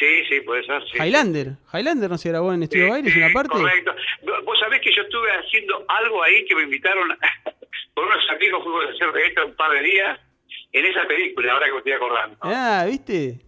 [0.00, 0.82] Sí, sí, puede ser.
[0.90, 0.96] Sí.
[0.98, 1.56] Highlander.
[1.74, 3.50] Highlander no se grabó en estudios Sí, Baires, sí, una parte.
[3.52, 3.94] Correcto.
[4.46, 7.08] Vos sabés que yo estuve haciendo algo ahí que me invitaron
[7.94, 10.18] por unos amigos, fuimos a hacer extra un par de días
[10.72, 12.36] en esa película, ahora que me estoy acordando.
[12.40, 13.40] Ah, ¿viste?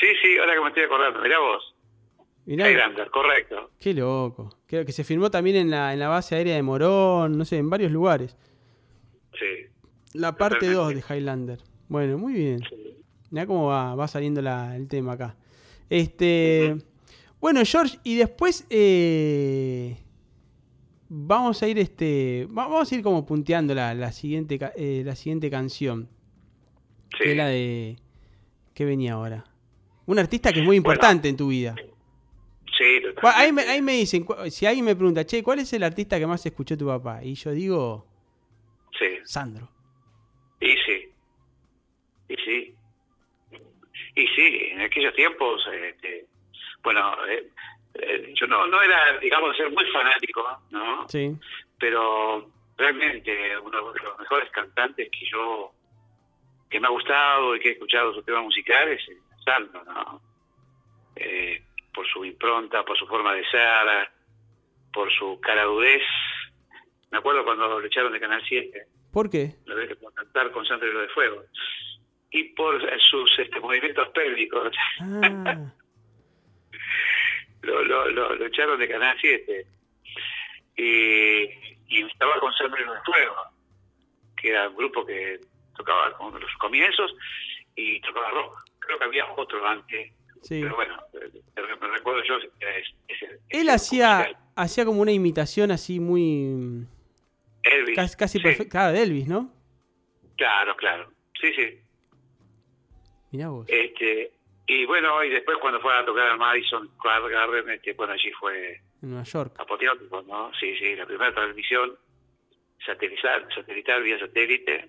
[0.00, 1.20] Sí, sí, ahora que me estoy acordando.
[1.22, 1.74] Mirá vos.
[2.46, 3.70] Mirá, Highlander, correcto.
[3.80, 4.50] qué loco.
[4.66, 7.56] Creo que se filmó también en la, en la base aérea de Morón, no sé,
[7.58, 8.36] en varios lugares.
[9.38, 9.66] Sí.
[10.14, 11.06] La parte 2 Totalmente.
[11.08, 11.58] de Highlander.
[11.88, 12.60] Bueno, muy bien.
[13.30, 15.36] Mirá cómo va, va saliendo la- el tema acá.
[15.90, 16.76] Este.
[17.40, 19.96] Bueno, George, y después eh,
[21.08, 22.46] vamos a ir este.
[22.46, 26.08] va- Vamos a ir como punteando la, la siguiente eh, la siguiente canción.
[27.18, 27.96] Que es la de.
[28.72, 29.44] ¿Qué venía ahora?
[30.06, 30.94] Un artista que es muy Bueno.
[30.94, 31.74] importante en tu vida.
[32.76, 33.20] Sí, totalmente.
[33.40, 36.26] Ahí me, ahí me dicen, si alguien me pregunta, che, ¿cuál es el artista que
[36.26, 37.22] más escuchó tu papá?
[37.22, 38.04] Y yo digo,
[38.98, 39.70] Sí, Sandro.
[40.60, 41.08] y sí.
[42.28, 42.73] Y sí.
[44.14, 46.26] Y sí, en aquellos tiempos, este,
[46.82, 47.48] bueno, eh,
[47.94, 51.08] eh, yo no, no era, digamos, ser muy fanático, ¿no?
[51.08, 51.34] Sí.
[51.78, 55.72] pero realmente uno de los mejores cantantes que yo
[56.70, 60.20] que me ha gustado y que he escuchado sus temas musicales es Sandro, ¿no?
[61.14, 61.62] Eh,
[61.94, 64.08] por su impronta, por su forma de ser,
[64.92, 66.02] por su caradurez.
[67.12, 69.54] Me acuerdo cuando lo echaron de Canal 7, ¿Por qué?
[69.66, 71.44] lo que cantar con Sandro y lo de Fuego.
[72.36, 75.70] Y por sus este, movimientos pélvicos, Ah,
[77.62, 79.66] lo, lo, lo, lo echaron de Canal 7
[80.76, 81.42] y,
[81.88, 83.36] y estaba con los de Fuego
[84.36, 85.38] que era un grupo que
[85.76, 87.14] tocaba con los comienzos
[87.76, 88.58] y tocaba rock.
[88.80, 90.12] Creo que había otro antes
[90.42, 90.60] sí.
[90.60, 90.96] pero bueno
[91.80, 96.84] me recuerdo yo ese- ese- Él hacía, hacía como una imitación así muy...
[97.62, 98.70] Elvis Casi, casi sí, perfecta.
[98.70, 99.50] Claro, de Elvis, ¿no?
[100.36, 101.10] claro claro.
[101.40, 101.78] Sí sí
[103.34, 103.66] Mirá vos.
[103.68, 104.30] este
[104.66, 108.30] y bueno y después cuando fue a tocar al Madison Square Garden este, bueno allí
[108.38, 109.54] fue En Nueva York.
[109.58, 110.52] apoteótico, ¿no?
[110.54, 111.98] Sí, sí, la primera transmisión
[112.86, 114.88] satelital, satelital vía satélite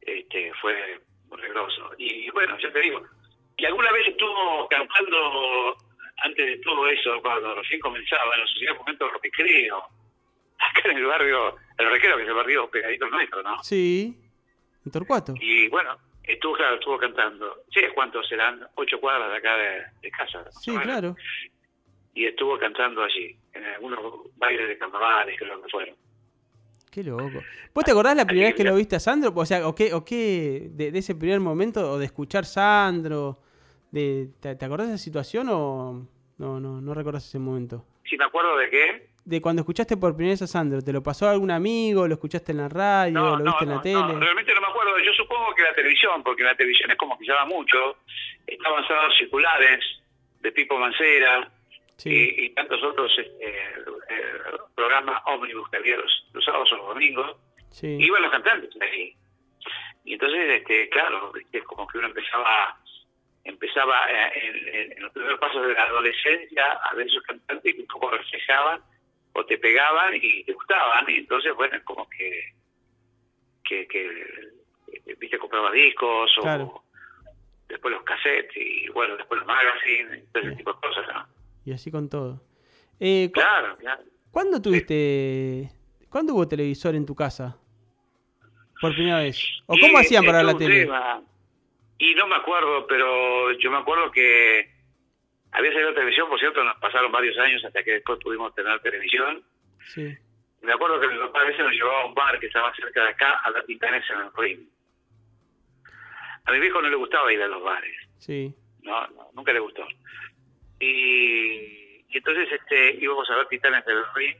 [0.00, 1.90] este, fue muy grosso.
[1.98, 3.02] Y bueno, ya te digo,
[3.58, 5.76] y alguna vez estuvo cantando
[6.24, 9.82] antes de todo eso, cuando recién comenzaba, en los sociedad momentos recreo,
[10.58, 13.62] acá en el barrio, el recreo que es el barrio pegadito al nuestro, ¿no?
[13.62, 14.16] Sí.
[14.84, 15.34] En Torcuato.
[15.40, 18.66] Y bueno, estuvo, claro, estuvo cantando, sí, ¿cuántos serán?
[18.74, 20.44] Ocho cuadras de acá de, de casa.
[20.50, 21.14] Sí, claro.
[22.14, 24.00] y estuvo cantando allí, en algunos
[24.36, 25.96] bailes de carnavales, creo que fueron.
[26.90, 27.42] Qué loco.
[27.74, 29.32] ¿Vos te acordás la Así primera vez que que lo viste a Sandro?
[29.34, 33.38] O sea, ¿o qué, o qué de, de ese primer momento, o de escuchar Sandro?
[33.90, 36.08] De, ¿te, te acordás de esa situación o
[36.38, 37.84] no, no, no recordás ese momento?
[38.08, 41.02] Si me acuerdo de qué, De cuando escuchaste por primera vez a Sandro, ¿te lo
[41.02, 42.06] pasó algún amigo?
[42.06, 43.12] ¿Lo escuchaste en la radio?
[43.12, 43.94] no, ¿Lo no, viste en no, la tele?
[44.14, 44.98] no, realmente no me acuerdo.
[45.00, 47.96] Yo supongo que la televisión, porque la televisión es como que se llama mucho,
[48.46, 49.84] estaban sábados circulares
[50.40, 51.50] de Pipo Mancera
[51.96, 52.10] Sí.
[52.10, 53.74] y, y tantos otros este, eh,
[54.76, 57.36] programas ómnibus que había los, los sábados o los domingos,
[57.70, 57.96] sí.
[57.98, 59.16] iban los cantantes ahí.
[60.04, 62.78] Y entonces, este, claro, es como que uno empezaba
[63.44, 67.74] empezaba eh, en, en- en los primeros pasos de la adolescencia a ver esos cantantes
[67.74, 68.80] que un poco reflejaban
[69.36, 71.04] o te pegaban y te gustaban.
[71.08, 72.52] Y entonces, bueno, es como que,
[73.64, 74.06] que, que
[74.92, 76.82] eh, viste, compraba discos o Claro.
[77.68, 80.56] después los cassettes y bueno, después los magazines, y todo ese Sí.
[80.58, 81.26] tipo de cosas, ¿no?
[81.64, 82.42] Y así con todo.
[83.00, 84.02] Eh, cu- Claro, claro.
[84.30, 85.70] ¿Cuándo tuviste...
[86.10, 87.58] ¿Cuándo hubo televisor en tu casa?
[88.80, 89.42] Por primera vez.
[89.66, 90.82] ¿O Y cómo hacían para la tele?
[90.82, 91.22] tema.
[91.98, 94.70] Y no me acuerdo, pero yo me acuerdo que
[95.56, 99.42] había salido televisión, por cierto, nos pasaron varios años hasta que después pudimos tener televisión.
[99.94, 100.14] Sí.
[100.62, 103.02] Me acuerdo que mi papá a veces nos llevaba a un bar que estaba cerca
[103.04, 104.68] de acá, a la Tintanes en el ring.
[106.44, 108.54] A mi viejo no le gustaba ir a los bares, Sí.
[108.82, 109.84] no, no, nunca le gustó.
[110.78, 114.36] Y, y entonces este íbamos a ver Titanes del ring,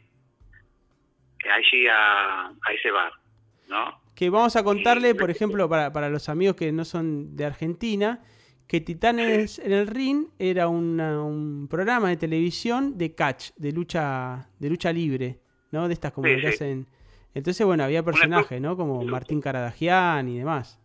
[1.52, 3.12] allí a, a ese bar,
[3.68, 4.00] ¿no?
[4.14, 7.44] Que vamos a contarle, Y- por ejemplo, para, para los amigos que no son de
[7.44, 8.20] Argentina,
[8.68, 14.48] que Titanes en el Ring era una- un programa de televisión de catch, de lucha,
[14.58, 15.38] de lucha libre,
[15.70, 15.86] ¿no?
[15.88, 16.46] De estas como Sí, que sí.
[16.48, 16.86] hacen.
[17.34, 18.76] Entonces, bueno, había personajes, ¿no?
[18.76, 20.80] Como Martín Caradagian y demás.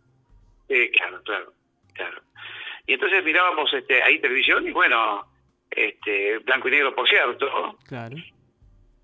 [0.68, 1.52] Sí, claro, claro,
[1.94, 2.22] claro.
[2.86, 5.26] Y entonces mirábamos este, ahí televisión y bueno,
[5.70, 7.78] este, blanco y negro, por cierto.
[7.88, 8.16] Claro.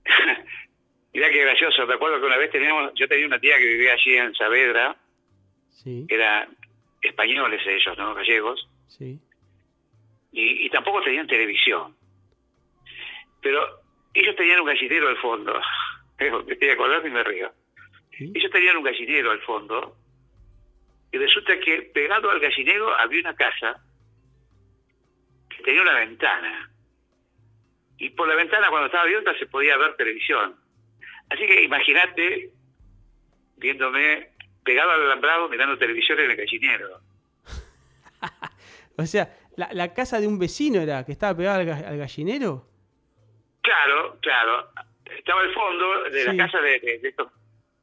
[1.14, 4.14] Mirá qué gracioso, recuerdo que una vez teníamos, yo tenía una tía que vivía allí
[4.16, 4.96] en Saavedra,
[5.70, 6.04] Sí.
[6.08, 6.48] que era
[7.02, 8.14] españoles ellos, ¿no?
[8.14, 9.18] Gallegos, Sí.
[10.32, 11.96] y, y tampoco tenían televisión.
[13.40, 13.80] Pero
[14.14, 15.60] ellos tenían un gallinero al fondo.
[16.18, 17.52] Me estoy acordando y me río.
[18.16, 18.32] ¿Sí?
[18.34, 19.96] Ellos tenían un gallinero al fondo
[21.12, 23.80] y resulta que pegado al gallinero había una casa
[25.48, 26.70] que tenía una ventana.
[27.98, 30.56] Y por la ventana cuando estaba abierta se podía ver televisión.
[31.30, 32.50] Así que imagínate
[33.56, 34.30] viéndome
[34.64, 37.00] pegado al alambrado mirando televisión en el gallinero.
[39.00, 41.98] O sea, la, la casa de un vecino era que estaba pegada al, ga- al
[41.98, 42.66] gallinero.
[43.60, 44.70] Claro, claro.
[45.04, 46.26] Estaba al fondo de Sí.
[46.26, 47.28] la casa de, de- de estos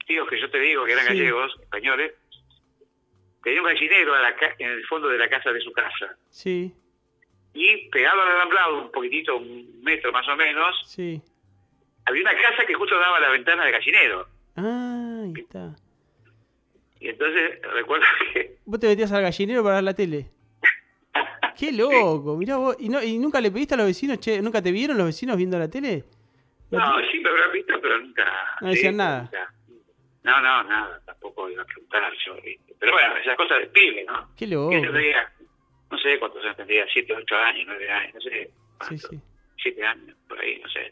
[0.06, 1.14] tíos que yo te digo que eran Sí.
[1.14, 2.14] gallegos, españoles.
[3.42, 6.18] Tenía un gallinero a la ca- en el fondo de la casa de su casa.
[6.30, 6.74] Sí,
[7.54, 11.22] Y pegado al alambrado, un poquitito, un metro más o menos, sí.
[12.06, 14.28] había una casa que justo daba la ventana del gallinero.
[14.58, 15.74] Ah, ahí está.
[17.06, 18.04] Y entonces recuerdo
[18.34, 20.26] que Vos te metías al gallinero para ver la tele.
[21.60, 22.76] Qué loco, mirá vos.
[22.80, 25.38] ¿Y, no, ¿Y nunca le pediste a los vecinos, che, nunca te vieron los vecinos
[25.38, 26.04] viendo la tele?
[26.72, 26.80] No,
[27.12, 28.26] sí me habrán visto, pero nunca.
[28.60, 29.30] No decían sí, nada.
[30.24, 32.36] No, no, nada, tampoco iba a preguntar yo.
[32.42, 32.76] ¿viste?
[32.80, 34.28] Pero bueno, esas cosas de pibe, ¿no?
[34.36, 34.72] Qué loco.
[34.72, 35.32] Que yo tenía,
[35.92, 38.30] no sé cuántos años tendría, 7, 8 años, 9 años, no sé.
[38.32, 39.20] Sí, cuánto, sí.
[39.62, 40.92] 7 años, por ahí, no sé.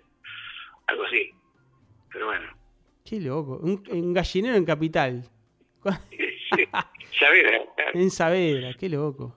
[0.86, 1.32] Algo así.
[2.11, 2.47] Pero bueno.
[3.03, 3.57] Qué loco.
[3.57, 5.24] Un, un gallinero en capital.
[6.55, 6.61] Sí,
[7.25, 7.65] ¿eh?
[7.93, 9.36] En Saavedra, qué loco.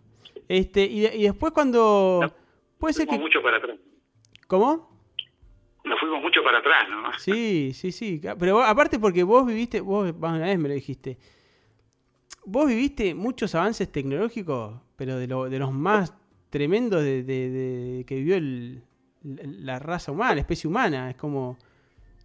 [0.49, 2.20] Este, y, de- y después cuando.
[2.22, 2.32] No,
[2.78, 3.22] Puede ser Fuimos que.
[3.28, 3.78] mucho para atrás.
[4.47, 4.94] ¿Cómo?
[5.84, 7.12] Nos fuimos mucho para atrás, ¿no?
[7.18, 8.20] Sí, sí, sí.
[8.38, 11.16] Pero vos- aparte porque vos viviste, vos más una vez me lo dijiste.
[12.44, 16.14] Vos viviste muchos avances tecnológicos, pero de, lo- de los más
[16.51, 18.82] tremendos de, de- de- que vivió el-
[19.22, 21.11] la raza humana, la especie humana.
[21.11, 21.57] Es como.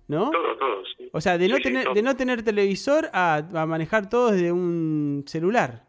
[0.07, 0.29] ¿No?
[0.31, 0.83] Todo, todo.
[0.97, 1.00] sí.
[1.13, 5.23] O sea, de no, tener, de no tener televisor a, a manejar todo desde un
[5.27, 5.85] celular.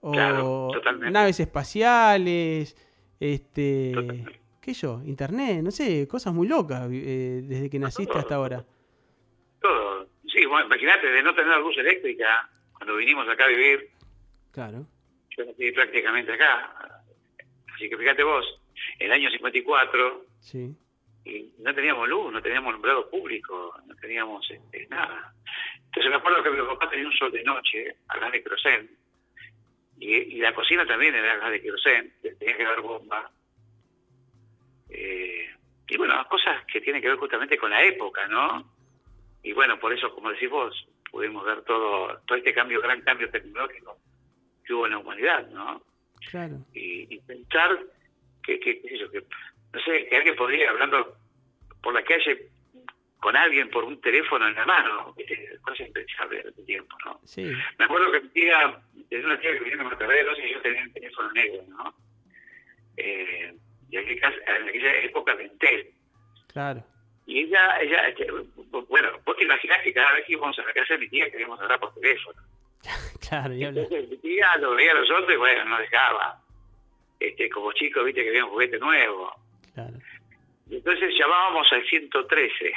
[0.00, 0.70] O Claro,
[1.10, 2.76] naves espaciales,
[3.20, 4.40] este, Totalmente.
[4.60, 8.64] qué yo, internet, no sé, cosas muy locas eh, desde que naciste hasta ahora.
[9.60, 10.06] Todo.
[10.26, 13.90] Sí, bueno, imagínate, de no tener luz eléctrica, cuando vinimos acá a vivir,
[14.50, 14.86] Claro.
[15.36, 16.74] yo nací prácticamente acá.
[17.74, 18.44] Así que fíjate vos,
[18.98, 20.74] el año 54, Sí.
[21.24, 25.32] Y no teníamos luz, no teníamos alumbrado público, no teníamos este, nada.
[25.76, 28.90] Entonces me acuerdo que mi papá tenía un sol de noche, a gas de querosén,
[29.98, 33.30] y, y la cocina también era a gas de querosén, que tenía que dar bomba.
[34.90, 35.48] Eh,
[35.88, 38.72] y bueno, cosas que tienen que ver justamente con la época, ¿no?
[39.42, 43.30] Y bueno, por eso, como decís vos, pudimos ver todo, todo este cambio, gran cambio
[43.30, 43.98] tecnológico
[44.64, 45.82] que hubo en la humanidad, ¿no?
[46.30, 46.56] Claro.
[46.72, 47.78] y, y pensar
[48.42, 49.24] que, que, yo, que,
[49.72, 51.16] no sé, que alguien podría ir hablando
[51.82, 52.48] por la calle
[53.22, 55.14] con alguien por un teléfono en la mano,
[55.62, 57.20] cosa impensable en ese tiempo, ¿no?
[57.24, 57.52] Sí.
[57.78, 60.82] Me acuerdo que mi tía, tenía una tía que vivía en Mataderos y yo tenía
[60.82, 61.94] el teléfono negro, ¿no?
[62.96, 63.54] Eh,
[63.90, 65.90] y en aquella, en aquella época de Entel.
[66.48, 66.84] Claro.
[67.26, 68.26] Y ella, ella, este,
[68.88, 71.30] bueno, vos te imaginás que cada vez que íbamos a la casa de mi tía
[71.30, 72.40] queríamos hablar por teléfono.
[73.28, 76.42] Claro, Entonces mi tía lo veía a los otros y bueno, no dejaba.
[77.20, 79.32] Este, como chicos, viste que había un juguete nuevo.
[79.74, 79.98] Claro.
[80.68, 82.72] Y entonces llamábamos al 113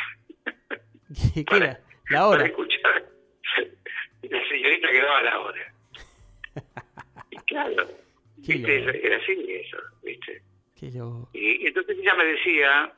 [1.34, 1.80] ¿Qué Para- era?
[2.10, 2.46] La para hora.
[2.46, 3.06] escuchar
[4.24, 5.74] la señorita que daba la hora.
[7.32, 7.88] Y claro,
[8.38, 10.42] viste, era así eso, viste.
[11.34, 12.94] Y, entonces ella me decía,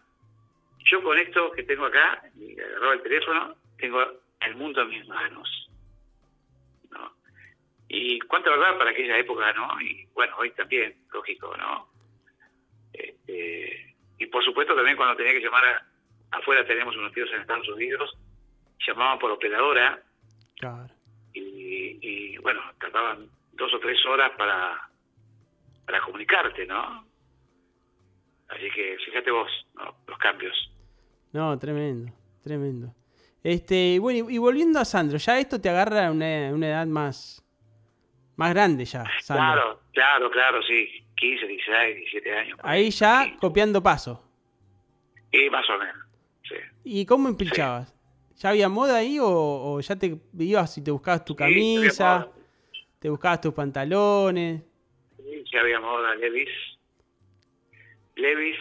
[0.85, 4.01] yo con esto que tengo acá, y agarraba el teléfono, tengo
[4.41, 5.69] el mundo en mis manos.
[6.91, 7.13] ¿no?
[7.87, 9.79] Y cuánta verdad para aquella época, ¿no?
[9.81, 11.87] Y bueno, hoy también, lógico, ¿no?
[12.93, 13.86] Este,
[14.19, 15.85] y por supuesto también cuando tenía que llamar a-
[16.37, 18.17] afuera, tenemos unos tíos en Estados Unidos,
[18.85, 20.01] llamaban por operadora
[20.59, 20.93] Claro.
[21.33, 24.89] y, y, bueno, tardaban dos o tres horas para,
[25.85, 27.05] para comunicarte, ¿no?
[28.49, 29.95] Así que fíjate vos, ¿no?
[30.07, 30.55] Los cambios.
[31.33, 32.11] No, tremendo,
[32.43, 32.93] tremendo.
[33.43, 36.87] Este, bueno, y, y volviendo a Sandro, ya esto te agarra a una, una edad
[36.87, 37.43] más,
[38.35, 39.53] más grande ya, Sandro.
[39.53, 41.03] Claro, claro, claro, sí.
[41.17, 42.59] 15, 16, 17 años.
[42.63, 43.37] Ahí ya Sí.
[43.39, 44.23] copiando paso.
[45.31, 45.95] Y más o menos,
[46.47, 46.55] sí.
[46.83, 47.93] ¿Y cómo empilchabas?
[48.37, 52.29] ¿Ya había moda ahí o, o ya te ibas y te buscabas tu Sí, camisa,
[52.99, 54.61] te buscabas tus pantalones?
[55.17, 56.49] Sí, ya había moda, Levis.
[58.15, 58.57] Levis,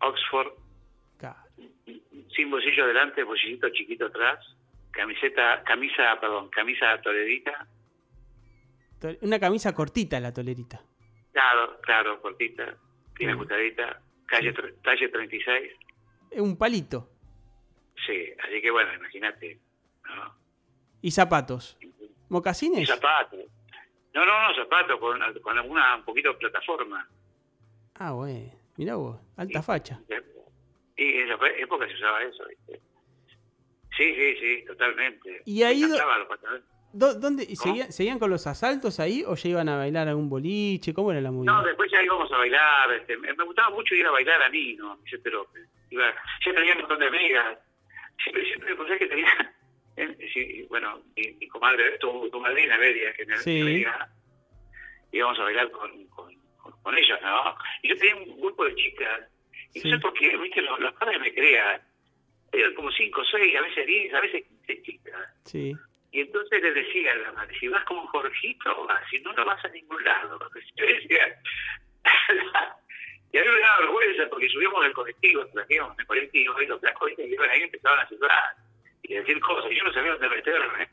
[0.00, 0.52] Oxford,
[1.18, 1.36] Claro.
[2.34, 4.38] sin bolsillo delante, bolsillito chiquito atrás,
[4.92, 7.66] camiseta, camisa, perdón, camisa toledita,
[9.00, 10.82] To- Una camisa cortita la tolerita.
[11.38, 12.76] Claro, claro, cortita,
[13.14, 15.72] bien ajustadita, calle, talle 36,
[16.32, 17.08] Es un palito.
[18.06, 19.60] sí, así que bueno, imagínate,
[20.04, 20.34] ¿no?
[21.00, 21.76] Y zapatos.
[21.80, 21.92] Y
[22.28, 22.88] ¿Mocasines?
[22.88, 23.38] zapatos.
[24.14, 27.08] No, no, no, zapatos, con, con alguna, un poquito de plataforma.
[27.94, 28.50] Ah, bueno.
[28.76, 30.00] Mirá vos, alta facha.
[30.96, 32.80] Y en esa época se usaba eso, ¿viste?
[33.96, 35.42] Sí, sí, sí, totalmente.
[35.44, 35.82] ¿Y ahí
[36.92, 37.14] Me do- encantaban los pantalones.
[37.14, 40.94] ¿Dó- ¿Dónde, seguían, seguían con los asaltos ahí o ya iban a bailar algún boliche?
[40.94, 41.52] ¿Cómo era la movida?
[41.52, 42.92] No, después ya íbamos a bailar.
[42.92, 45.68] Este, me, gustaba mucho ir a bailar a Nino, Vicente López.
[45.90, 46.14] Iba,
[46.44, 47.58] ya tenía un montón de amigas.
[48.22, 49.54] Siempre, siempre pensé que tenía.
[49.96, 53.62] eh, sí, bueno, mi, mi comadre, tu, tu madrina, Beria, que me Sí.
[53.62, 54.08] me diga,
[55.12, 57.54] íbamos a bailar con, con, con, con ellas, ¿no?
[57.82, 59.20] Y yo tenía un grupo de chicas.
[59.74, 59.90] Y Sí.
[59.90, 61.80] no sé por qué, viste, los, los padres me crean.
[62.52, 65.34] Eran como cinco, seis, a veces diez, a veces quince chicas.
[65.44, 65.74] Sí.
[66.10, 69.44] Y entonces le decía a la madre, si vas como Jorgito, vas, si no, no
[69.44, 70.38] vas a ningún lado.
[70.76, 71.38] Yo decía,
[73.32, 76.80] y a mí me daba vergüenza porque subíamos del colectivo, trajimos del colectivo, y los
[76.80, 77.24] flacos ¿viste?
[77.24, 78.56] que iban ahí empezaban a silbar
[79.02, 80.88] y a decir cosas, y yo no sabía dónde meterme.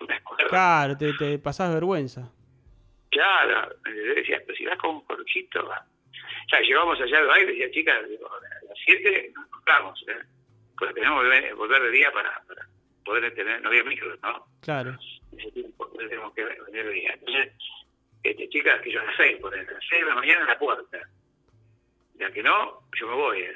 [0.08, 0.20] Me.
[0.48, 2.32] Claro, te, te pasás vergüenza.
[3.10, 5.84] Claro, le decía, pero si vas con Jorgito, va.
[6.48, 10.22] Sea, llegamos allá al baile y decía, chicas, a las 7 nos encontramos, ¿eh?
[10.78, 12.66] Porque tenemos que volver de día para, para
[13.04, 14.46] poder tener, no había micros, ¿no?
[14.60, 14.96] Claro.
[15.32, 17.14] en ese tiempo, tenemos que venir de día.
[17.14, 17.52] Entonces,
[18.22, 20.40] este, chicas, que yo a las 6, por ejemplo, a las 6 de la mañana
[20.42, 20.98] en la puerta.
[22.18, 23.40] Ya que no, yo me voy.
[23.42, 23.54] ¿eh?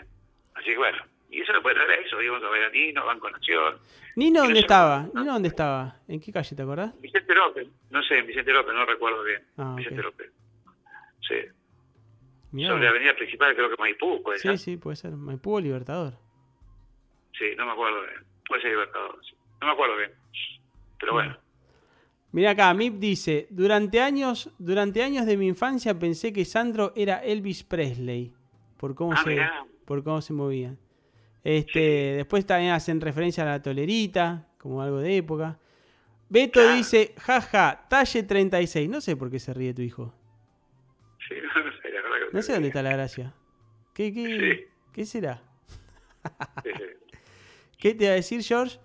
[0.55, 0.99] Así que bueno,
[1.31, 3.79] y eso no puede traer a eso, íbamos a ver a Nino, Banco Nación,
[4.17, 5.09] ¿Nino Y no dónde sé- estaba?
[5.13, 5.97] ¿Nino dónde estaba?
[6.09, 6.99] ¿En qué calle te acordás?
[7.01, 9.43] Vicente López, no sé, Vicente López, no recuerdo bien.
[9.59, 10.03] Ah, Vicente.
[10.03, 10.31] López.
[11.29, 11.35] Sí.
[12.53, 14.59] Mirá Sobre la avenida principal, creo que Maipú, puede Sí, ser.
[14.59, 15.11] sí, puede ser.
[15.13, 16.13] Maipú o Libertador.
[17.37, 18.25] Sí, no me acuerdo bien.
[18.49, 19.19] Puede ser Libertador.
[19.29, 19.35] sí.
[19.61, 20.11] No me acuerdo bien.
[21.01, 21.37] Pero bueno.
[22.33, 27.19] Mira acá, Mip dice, durante años, durante años de mi infancia pensé que Sandro era
[27.23, 28.33] Elvis Presley,
[28.77, 29.65] por cómo Ah, se, mirá.
[29.85, 30.75] por cómo se movía.
[31.45, 31.79] Este,
[32.17, 35.59] después también hacen referencia a la tolerita, como algo de época.
[36.29, 36.75] Beto Claro.
[36.75, 38.89] dice, jaja, talle 36.
[38.89, 40.13] No sé por qué se ríe tu hijo.
[41.29, 43.33] Sí, no, sé, la verdad que No sé dónde está la gracia.
[43.95, 44.25] ¿Qué, qué,
[44.57, 44.75] Sí.
[44.93, 45.41] qué será?
[46.65, 46.83] Sí, sí.
[47.79, 48.79] ¿Qué te iba a decir, George?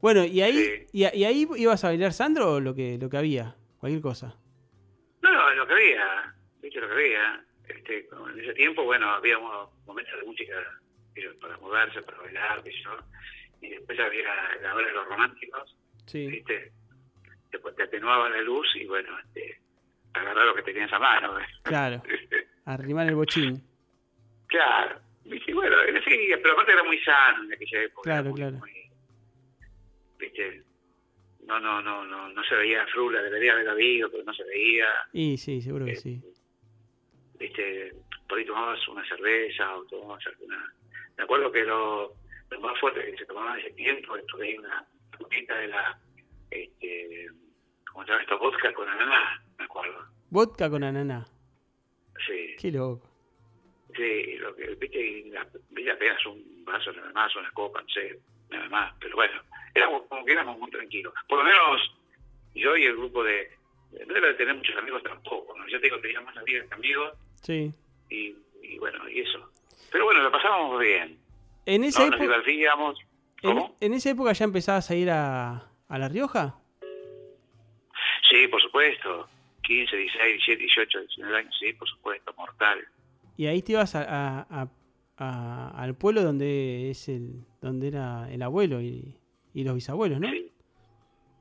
[0.00, 0.86] Bueno, ¿y ahí, Sí.
[0.92, 3.56] y, y ahí ibas a bailar Sandro o lo que, lo que había?
[3.78, 4.36] Cualquier cosa.
[5.22, 7.44] No, no, lo que había, viste lo que había.
[7.68, 10.54] Este, en ese tiempo, bueno, había momentos de música
[11.40, 12.90] para moverse, para bailar, qué sé yo.
[13.62, 14.28] Y después había
[14.62, 15.76] la hora de los románticos,
[16.06, 16.26] Sí.
[16.26, 16.72] viste.
[17.50, 19.58] Después te atenuaba la luz y bueno, este,
[20.12, 21.34] agarrar lo que tenías a mano.
[21.62, 22.02] Claro,
[22.66, 23.62] arrimar el bochín.
[24.46, 25.00] claro.
[25.28, 25.76] Viste, bueno,
[26.42, 28.02] pero aparte era muy sano en aquella época.
[28.10, 28.56] Claro, muy- claro.
[28.58, 28.90] muy-
[30.18, 30.62] viste,
[31.46, 34.86] no, no, no, no, no se veía frula, debería haber habido, pero no se veía.
[35.12, 36.22] Y sí, seguro que Eh, sí.
[37.38, 37.92] viste,
[38.28, 40.72] por ahí tomabas una cerveza o tomabas alguna...
[41.16, 42.12] Me acuerdo que lo,
[42.50, 44.84] lo más fuerte que se tomaba en ese tiempo, estuve ahí una
[45.18, 45.98] puntita de la,
[46.50, 47.28] este,
[47.90, 48.38] ¿cómo se llama esto?
[48.38, 50.04] Vodka con ananá, me acuerdo.
[50.30, 51.24] Vodka con ananá.
[52.26, 53.08] Sí, Qué loco.
[53.96, 57.88] Sí, lo que, viste, y la- viste apenas un vaso nada más, una copa, no
[57.88, 58.18] sé,
[58.50, 59.40] nada más, pero bueno,
[59.74, 61.12] éramos como que éramos muy tranquilos.
[61.28, 61.80] Por lo menos
[62.54, 63.50] yo y el grupo de...
[64.06, 65.66] No era de tener muchos amigos tampoco, ¿no?
[65.68, 67.12] Yo te digo, tenía más amigas que amigos,
[67.42, 67.72] Sí.
[68.10, 69.50] y, y bueno, y eso.
[69.92, 71.18] Pero bueno, lo pasábamos bien.
[71.64, 72.34] En esa, No, nos época,
[73.42, 73.76] en, ¿Cómo?
[73.80, 76.56] en esa época ya empezabas a ir a, a La Rioja.
[78.28, 79.28] Sí, por supuesto.
[79.62, 82.86] 15, 16, 17, 18, 19 años, sí, por supuesto, mortal.
[83.36, 84.68] Y ahí te ibas a, a- a-
[85.18, 89.16] a- al pueblo donde es el donde era el abuelo y,
[89.54, 90.28] y los bisabuelos, ¿no?
[90.30, 90.52] Sí.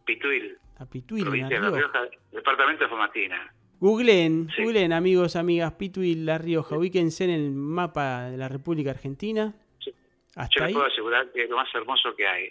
[0.05, 1.77] Pituil, A Pituil, provincia La Rioja.
[2.01, 3.53] Rioja, departamento de Fomatina.
[3.79, 4.63] Googleen, Sí.
[4.63, 6.77] googleen, amigos, amigas, Pituil, La Rioja.
[6.77, 9.53] Ubíquense en el mapa de la República Argentina.
[9.79, 9.91] Sí.
[9.91, 10.73] Yo Hasta les ahí.
[10.73, 12.49] puedo asegurar que es lo más hermoso que hay.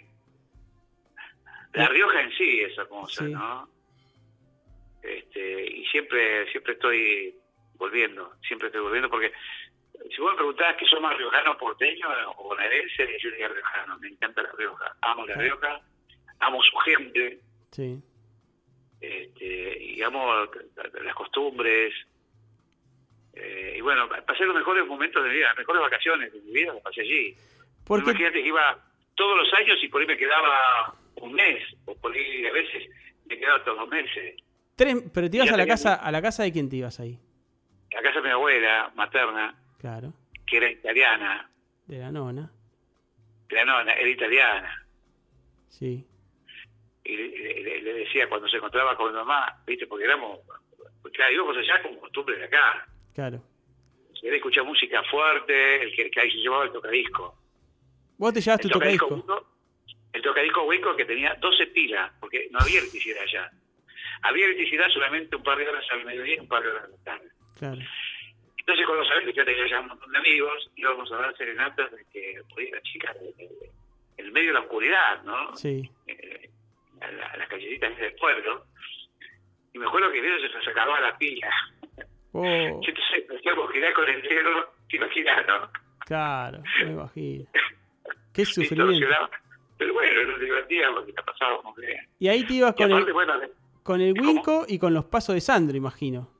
[1.73, 3.31] La Rioja en sí es hermosa, Sí.
[3.31, 3.67] ¿no?
[5.03, 7.35] Este, y siempre siempre estoy
[7.77, 9.31] volviendo, siempre estoy volviendo porque
[10.13, 12.07] si vos me preguntás que soy más riojano porteño
[12.37, 15.35] o bonaerense, yo diría riojano, me encanta La Rioja, amo La.
[15.35, 15.81] Rioja,
[16.39, 17.39] amo su gente,
[17.71, 18.01] Sí.
[19.01, 20.47] este, y amo
[21.03, 21.93] las costumbres.
[23.33, 26.51] eh, y bueno, pasé los mejores momentos de mi vida, las mejores vacaciones de mi
[26.53, 27.35] vida las pasé allí.
[27.85, 28.79] Porque Imagínate que iba
[29.15, 32.83] todos los años y por ahí me quedaba un mes, o por ahí a veces
[33.25, 34.35] me quedaba todos los meses.
[34.75, 37.17] tres, pero te ibas a la casa, a la casa de quién te ibas ahí.
[37.95, 40.13] La casa de mi abuela materna, Claro,
[40.45, 41.49] que era italiana,
[41.87, 42.51] de la nona.
[43.49, 44.85] la nona era italiana,
[45.69, 46.05] Sí.
[47.03, 50.39] y le, le- le decía cuando se encontraba con mi mamá, viste, porque éramos,
[51.01, 52.87] porque claro, íbamos allá como costumbre de acá.
[53.13, 53.41] Claro.
[54.13, 57.37] Se quería escuchar música fuerte, el que, que ahí se llevaba el tocadisco.
[58.17, 59.51] Vos te llevas tu El tocadisco, tocadisco.
[60.13, 63.51] El tocadisco Winco que tenía 12 pilas, porque no había el que hiciera allá.
[64.23, 66.87] había electricidad solamente un par de horas al mediodía y un par de horas a
[66.87, 67.29] la tarde.
[67.57, 67.79] Claro.
[68.57, 71.91] Entonces, cuando sabés que yo tenía ya un montón de amigos, íbamos a dar serenatas
[71.91, 73.49] de que podía la chica en
[74.17, 75.55] el medio de la oscuridad, ¿no?
[75.55, 75.89] Sí.
[76.07, 76.49] Eh,
[77.01, 78.65] a, la- a las callecitas del pueblo.
[79.73, 81.49] Y me acuerdo que de eso se nos acababa la pila.
[82.31, 85.69] Oh, Entonces, hacíamos girar con el dedo, te imaginas, ¿no?
[85.99, 87.45] claro, me imagino.
[88.33, 89.07] Qué Y sufrimiento.
[89.77, 91.97] Pero bueno, nos divertíamos porque la pasábamos bien.
[92.19, 93.33] Y ahí te ibas Y con aparte, el, bueno,
[93.83, 94.13] con el.
[94.19, 96.31] Winco y con los pasos de Sandro, imagino.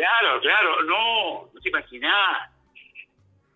[0.00, 2.50] Claro, claro, no, no te imaginás.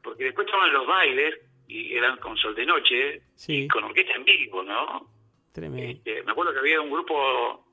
[0.02, 1.34] Porque después estaban los bailes
[1.66, 3.64] y eran con sol de noche Sí.
[3.64, 5.08] y con orquesta en vivo, ¿no?
[5.52, 5.90] Tremendo.
[5.90, 7.64] Este, me acuerdo que había un grupo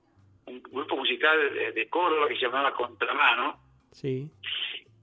[0.45, 3.59] un grupo musical de, de Córdoba que se llamaba Contramano.
[3.91, 4.29] Sí.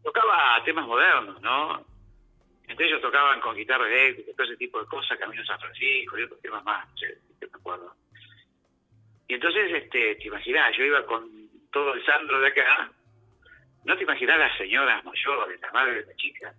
[0.02, 1.84] Tocaba temas modernos, ¿no?
[2.66, 6.18] Entre ellos tocaban con guitarra eléctrica, todo ese tipo de cosas, Camino a San Francisco
[6.18, 7.94] y otros temas más, no sé, que me acuerdo.
[9.28, 11.30] Y entonces, este, te imaginás, yo iba con
[11.70, 12.90] todo el Sandro de acá,
[13.88, 16.54] no te imaginás las señoras mayores, las madres de la chica,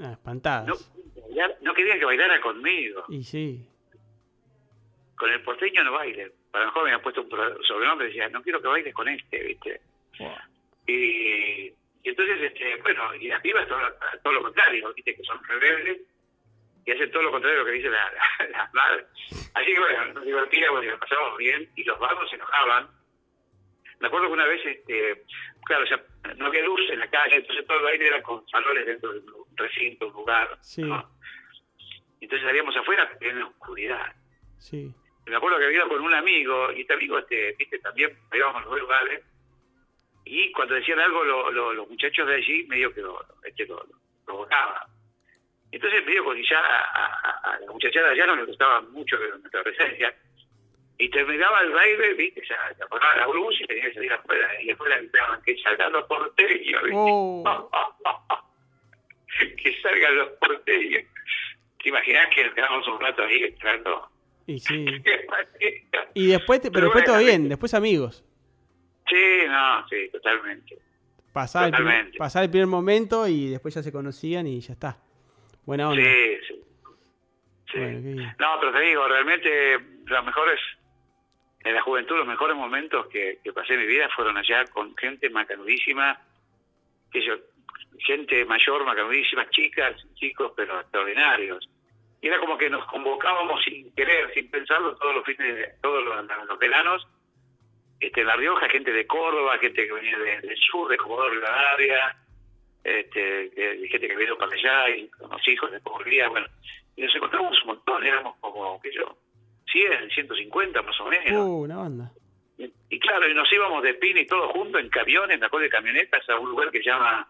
[0.00, 0.66] Ah, espantadas.
[0.66, 0.74] no,
[1.28, 3.68] bailar- no querían que bailara conmigo, Y sí.
[5.16, 6.32] con el porteño no baile.
[6.50, 9.42] Para lo mejor me habían puesto un sobrenombre, decía, no quiero que bailes con este,
[9.42, 9.80] ¿viste?
[10.86, 13.80] Y, y entonces, este, bueno, y las pibas todo,
[14.22, 15.14] todo lo contrario, ¿viste?
[15.16, 15.98] Que son rebeldes
[16.84, 19.06] y hacen todo lo contrario de lo que dicen la- la- las madres.
[19.54, 22.88] Así que bueno, nos divertíamos y nos pasábamos bien y los vagos se enojaban.
[23.98, 25.24] Me acuerdo que una vez, este,
[25.66, 26.02] claro, o sea,
[26.36, 29.18] no había luz en la calle, entonces todo el baile era con faroles dentro de
[29.20, 30.56] un recinto, un lugar.
[30.62, 30.82] Sí.
[30.82, 31.10] ¿no?
[32.20, 34.12] Entonces salíamos afuera en la oscuridad.
[34.58, 34.90] Sí.
[35.26, 38.56] Me acuerdo que había ido con un amigo, y este amigo, este, viste, también íbamos
[38.56, 39.22] a los dos lugares,
[40.24, 43.76] y cuando decían algo lo- lo- los muchachos de allí, medio que lo, este, lo,
[43.76, 44.82] lo provocaban.
[45.70, 49.62] Entonces medio que ya a, a- a la muchachada allá no le gustaba mucho nuestra
[49.62, 50.14] presencia,
[50.98, 54.66] y terminaba el baile, viste, ya apagaba la luz y tenía que salir afuera, y
[54.66, 56.94] después la gritaban que salgan los porteños, ¿viste?
[56.94, 57.44] Oh.
[59.62, 61.04] que salgan los porteños.
[61.82, 64.10] ¿Te imaginas que quedamos un rato ahí entrando?
[64.46, 64.86] Y sí.
[66.14, 68.24] Y después, te- pero, Pero después todo bien, después amigos.
[69.06, 70.78] Sí, no, sí, totalmente.
[71.32, 72.10] Pasar el, primer,
[72.54, 74.96] el momento y después ya se conocían y ya está.
[75.66, 76.02] Buena onda.
[76.02, 76.38] Sí,
[77.70, 77.78] sí.
[77.78, 78.34] Bueno.
[78.38, 80.58] No, pero te digo, realmente los mejores,
[81.66, 84.96] en la juventud, los mejores momentos que, que pasé en mi vida fueron allá con
[84.96, 86.20] gente macanudísima,
[87.10, 87.34] que yo,
[87.98, 91.68] gente mayor, macanudísima, chicas, chicos, pero extraordinarios.
[92.20, 96.04] Y era como que nos convocábamos sin querer, sin pensarlo, todos los fines, de- todos
[96.04, 97.06] los, los veranos,
[98.00, 101.30] este, en La Rioja, gente de Córdoba, gente que venía de- del sur, de Comodoro
[101.34, 102.16] Rivadavia,
[102.84, 106.46] este, que- gente que vino para allá, y con los hijos de volvía, bueno,
[106.94, 109.16] y nos encontramos un montón, éramos como, sé yo,
[109.72, 111.46] 100, 150 más o menos.
[111.46, 112.12] Uh, una banda.
[112.58, 115.64] Y, y claro, y nos íbamos de pin y todo juntos en camiones, me acuerdo
[115.64, 117.28] de camionetas, a un lugar que se llama,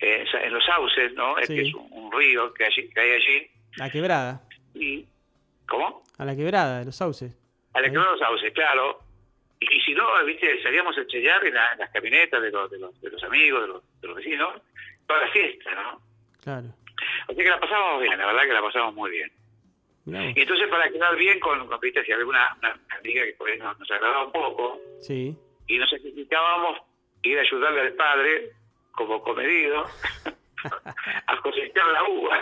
[0.00, 1.38] eh, en Los Sauces, ¿no?
[1.38, 1.54] Es Sí.
[1.56, 3.50] que es un, un río que, allí, que hay allí.
[3.76, 4.42] La quebrada.
[4.74, 5.06] Y,
[5.68, 6.02] ¿Cómo?
[6.18, 7.36] A la quebrada de los sauces.
[7.74, 7.92] A la Ahí.
[7.92, 9.00] que los sauces, claro.
[9.60, 12.70] Y, y si no, viste, salíamos a estrellar en, la- en las camionetas de los,
[12.70, 14.62] de los, de los amigos, de los, de los vecinos,
[15.06, 16.00] toda la fiesta, ¿no?
[16.42, 16.68] Claro.
[17.26, 19.30] Sea que la pasábamos bien, la verdad que la pasábamos muy bien.
[20.34, 23.48] Y entonces para quedar bien con, con viste, si había una, una amiga que por
[23.50, 25.36] ahí nos, nos agradaba un poco, Sí.
[25.66, 26.78] y nos sacrificábamos
[27.22, 28.52] ir a ayudarle al padre,
[28.92, 29.84] como comedido,
[31.26, 32.38] a cosechar la uva,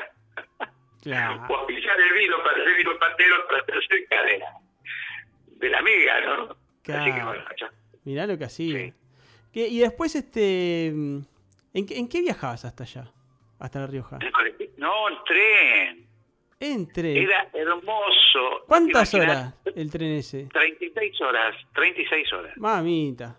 [1.03, 1.47] Claro.
[1.49, 4.53] o a pillar el vino para hacer vino patero para estar cerca de la,
[5.47, 6.43] de la amiga, ¿no?
[6.45, 7.27] Así que Claro.
[7.27, 7.71] bueno, ya.
[8.05, 8.79] Mirá lo que hacía.
[8.79, 8.95] Sí.
[9.53, 10.87] ¿Qué- Y después, este.
[10.89, 11.27] ¿en,
[11.87, 13.11] qué- ¿En qué viajabas hasta allá?
[13.59, 14.19] Hasta La Rioja.
[14.77, 16.07] No, el tren.
[16.61, 17.17] En tren.
[17.17, 18.65] Era hermoso.
[18.67, 20.49] ¿Cuántas horas el tren ese?
[20.53, 22.57] 36 horas, 36 horas.
[22.57, 23.37] Mamita.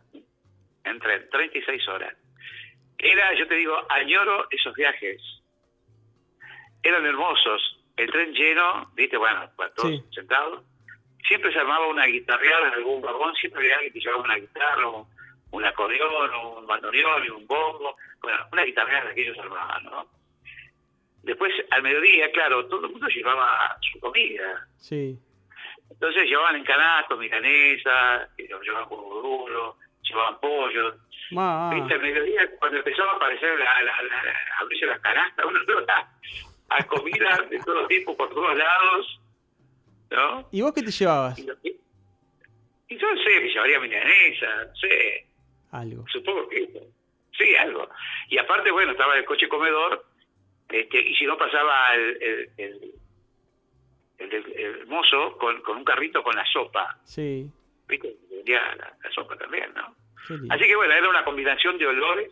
[0.83, 2.15] En tren, 36 horas.
[2.99, 5.21] Era, yo te digo, añoro esos viajes.
[6.83, 7.79] Eran hermosos.
[7.95, 10.03] El tren lleno, viste, bueno, para todos Sí.
[10.13, 10.63] sentados.
[11.27, 14.87] Siempre se armaba una guitarreada en algún vagón, siempre había alguien que llevaba una guitarra,
[14.89, 15.05] un,
[15.51, 17.97] un acordeón, un bandoneón y un bombo.
[18.21, 20.07] Bueno, una guitarreada que ellos armaban, ¿no?
[21.27, 24.67] Después, al mediodía, claro, todo el mundo llevaba su comida.
[24.77, 25.19] Sí.
[25.91, 30.95] Entonces llevaban en canastos, milanesa, llevaban huevo duro, llevaban pollo.
[31.29, 35.45] Viste, al mediodía, cuando empezaba a aparecer, la, la, la, la- a abrirse las canastas,
[35.45, 35.59] uno
[36.69, 39.21] a comida de todo tipo, por todos lados,
[40.11, 40.47] ¿no?
[40.51, 41.37] ¿Y vos qué te llevabas?
[41.39, 45.27] Y, yo no sé, me llevaría milanesa, no sé,
[45.71, 46.05] Algo.
[46.11, 46.69] supongo que.
[47.37, 47.87] Sí, algo.
[48.29, 50.05] Y aparte, bueno, estaba el coche comedor,
[50.69, 56.35] este, y si no pasaba el, el, el, el- mozo con, con un carrito con
[56.35, 56.97] la sopa.
[57.03, 57.49] Sí.
[57.87, 58.07] ¿viste?
[58.07, 59.95] De sentía la, la sopa también, ¿no?
[60.49, 62.31] Así que bueno, era una combinación de olores.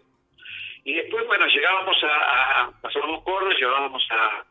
[0.83, 4.45] Y después, bueno, llegábamos a, a pasábamos Córdoba, llegábamos a,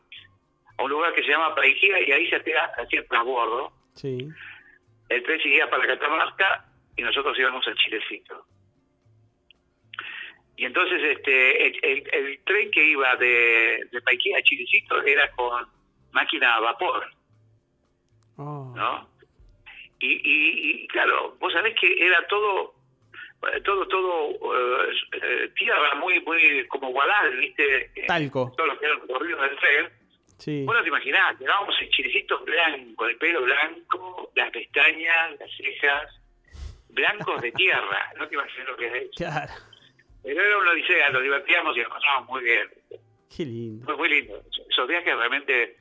[0.77, 3.71] a un lugar que se llama Paijía y ahí se hacía, hacía transbordo.
[3.93, 4.27] Sí.
[5.09, 6.65] El tren seguía para Catamarca
[6.97, 8.45] y nosotros íbamos al Chilecito.
[10.57, 15.29] Y entonces este el, el- el tren que iba de, de Paijía a Chilecito era
[15.31, 15.65] con
[16.11, 17.05] máquina a vapor,
[18.37, 18.73] Oh.
[18.75, 19.09] ¿no?
[19.99, 22.73] Y, y, y, claro, vos sabés que era todo
[23.63, 27.91] todo todo eh, eh, tierra muy muy como guadal, ¿viste?
[28.07, 28.51] Talco.
[28.57, 29.89] Todo lo que era el recorrido del tren.
[30.37, 30.63] Sí.
[30.65, 36.21] Vos no te imaginás, llegábamos en chilecitos blancos, el pelo blanco, las pestañas, las cejas,
[36.89, 38.11] blancos de tierra.
[38.17, 39.11] No te imaginas lo que es eso.
[39.15, 39.53] Claro.
[40.25, 42.67] Pero era una odisea, nos divertíamos y nos pasábamos muy bien.
[43.35, 43.85] Qué lindo.
[43.85, 44.41] Fue muy lindo.
[44.69, 45.77] Esos viajes realmente,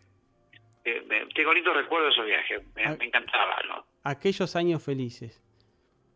[0.84, 2.96] eh, me- tengo lindos recuerdos de esos viajes, me, Ah.
[2.98, 3.86] me encantaba, ¿no?
[4.02, 5.42] Aquellos años felices.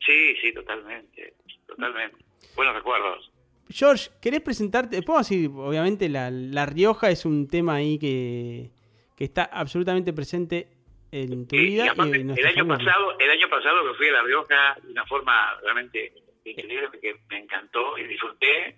[0.05, 1.35] Sí, sí, totalmente,
[1.67, 2.17] totalmente.
[2.55, 3.31] Buenos recuerdos.
[3.71, 5.03] George, ¿querés presentarte?
[5.03, 8.71] Puedo decir, obviamente, la, la Rioja es un tema ahí que,
[9.17, 10.69] que está absolutamente presente
[11.13, 11.87] en tu vida.
[11.87, 12.77] y aparte, en el año familia.
[12.93, 16.13] pasado, el año pasado que fui a La Rioja de una forma realmente
[16.51, 18.77] increíble que me encantó y disfruté.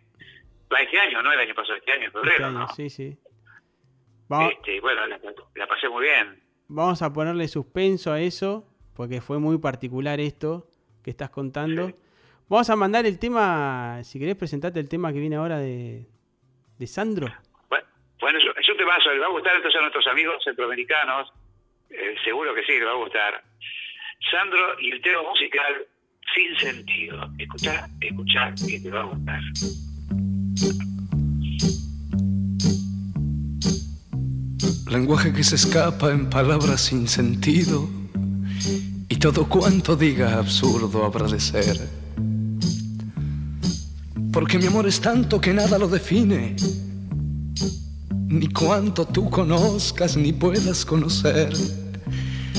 [0.73, 2.69] Va, Este año, no el año pasado, este año, en Este febrero, año, ¿no?
[2.69, 3.19] sí, sí.
[4.29, 5.21] Vamos, Este, bueno, la,
[5.57, 6.41] la pasé muy bien.
[6.69, 10.69] vamos a ponerle suspenso a eso, porque fue muy particular esto
[11.03, 11.89] que estás contando.
[11.89, 11.95] Sí.
[12.49, 16.07] Vamos a mandar el tema, si querés presentarte el tema que viene ahora de,
[16.79, 17.27] de Sandro.
[17.69, 17.87] Bueno,
[18.21, 21.33] bueno es, un- es un temazo, le va a gustar entonces a nuestros amigos centroamericanos,
[21.91, 23.43] eh, seguro que sí, le va a gustar.
[24.31, 25.87] Sandro y el tema musical
[26.35, 27.31] sin sentido.
[27.39, 29.40] Escuchá, escuchá, que te va a gustar.
[34.90, 37.89] Lenguaje que se escapa en palabras sin sentido
[39.09, 41.89] y todo cuanto diga absurdo habrá de ser.
[44.32, 46.57] Porque mi amor es tanto que nada lo define,
[48.28, 51.52] ni cuanto tú conozcas ni puedas conocer.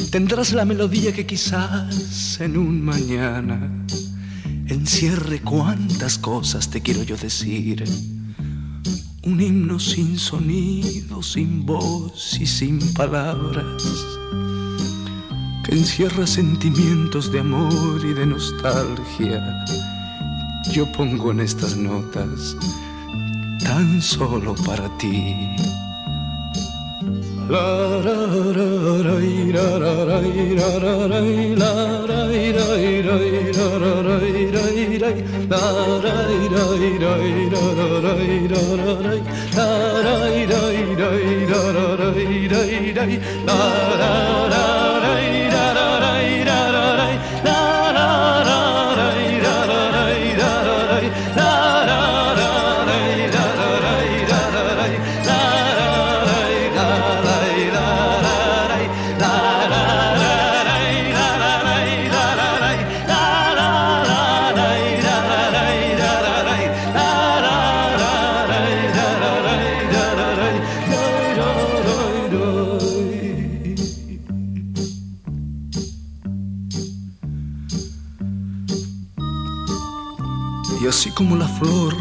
[0.10, 3.70] Tendrás la melodía que quizás en un mañana
[4.68, 7.84] encierre cuantas cosas te quiero yo decir.
[9.24, 13.84] Un himno sin sonido, sin voz y sin palabras,
[15.64, 19.66] que encierra sentimientos de amor y de nostalgia.
[20.74, 22.56] Yo pongo en estas notas
[23.64, 25.56] tan solo para ti.
[43.46, 43.56] la
[43.98, 45.01] la la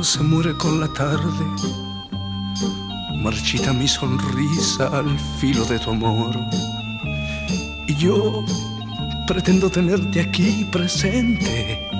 [0.02, 1.44] se muere con la tarde,
[3.22, 6.34] marchita mi sonrisa al filo de tu amor.
[7.86, 8.44] Y yo
[9.26, 11.90] pretendo tenerte aquí presente,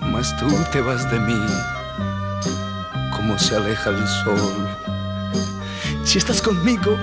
[0.00, 1.40] mas tú te vas de mí
[3.14, 4.68] como se aleja el sol.
[6.04, 6.96] Si estás conmigo,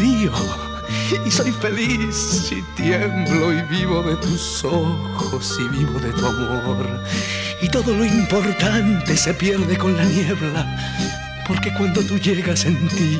[0.00, 0.32] río
[1.24, 7.04] y soy feliz si tiemblo y vivo de tus ojos y vivo de tu amor.
[7.64, 10.66] Y todo lo importante se pierde con la niebla,
[11.46, 13.18] porque cuando tú llegas en ti,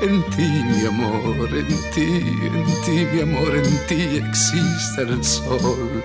[0.00, 6.02] en ti mi amor, en ti, en ti mi amor, en ti existe el sol.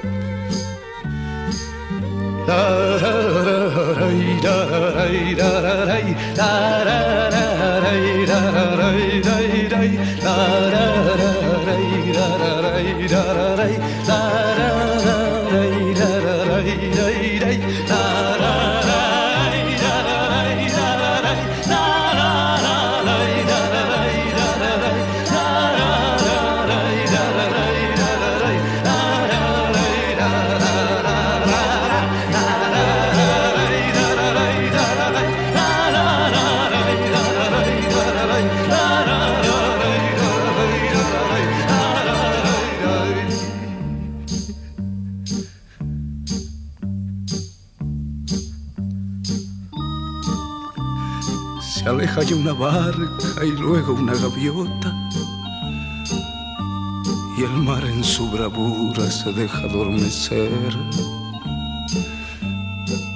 [52.34, 54.94] Una barca y luego una gaviota.
[57.38, 60.52] Y el mar en su bravura se deja adormecer.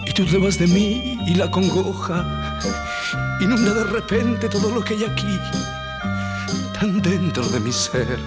[0.08, 2.26] Y tú te vas de mí y la congoja
[3.42, 5.40] inunda de repente todo lo que hay aquí,
[6.80, 8.18] tan dentro de mi ser.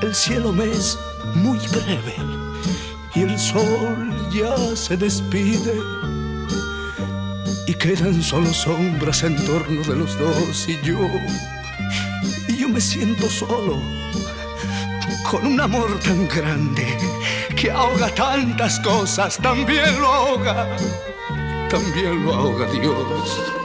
[0.00, 0.98] El cielo me es
[1.34, 2.16] muy breve
[3.14, 6.01] y el sol ya se despide
[7.66, 10.98] y quedan solo sombras en torno de los dos y yo,
[12.48, 13.80] y yo me siento solo
[15.30, 16.98] con un amor tan grande
[17.56, 20.76] que ahoga tantas cosas, también lo ahoga,
[21.70, 23.61] también lo ahoga Dios.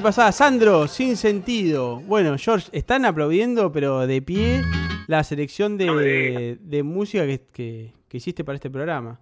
[0.00, 2.00] Ahí pasaba Sandro, sin sentido.
[2.00, 4.62] Bueno, George, están aplaudiendo, pero de pie,
[5.06, 9.20] la selección No de, de música que, que- que hiciste para este programa.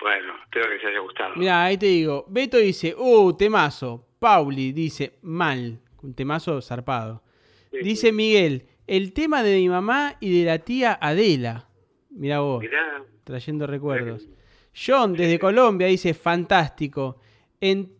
[0.00, 1.34] Bueno, espero que les haya gustado.
[1.36, 2.24] Mira, ahí te digo.
[2.28, 4.06] Beto dice, uh, temazo.
[4.18, 5.78] Pauli dice, mal.
[6.02, 7.22] Un temazo zarpado.
[7.70, 11.68] Sí, Dice Miguel, el tema de mi mamá y de la tía Adela.
[12.10, 14.28] Mira vos, Mirá, trayendo recuerdos.
[14.74, 17.20] John desde Colombia dice, fantástico.
[17.60, 17.99] En- mirá,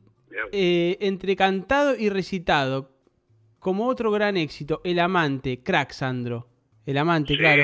[0.53, 2.91] eh, entre cantado y recitado,
[3.59, 6.49] como otro gran éxito, El Amante, crack Sandro.
[6.87, 7.63] El Amante, Sí, claro.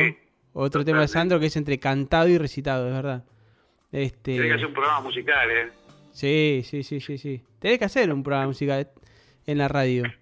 [0.52, 1.08] Otro tema de.
[1.08, 3.24] Sandro que es entre cantado y recitado, es verdad.
[3.92, 5.68] Este, Tenés que hacer un programa musical, ¿eh?
[6.12, 7.42] Sí, sí, sí, sí, sí.
[7.58, 8.90] Tenés que hacer un programa musical
[9.46, 10.04] en la radio.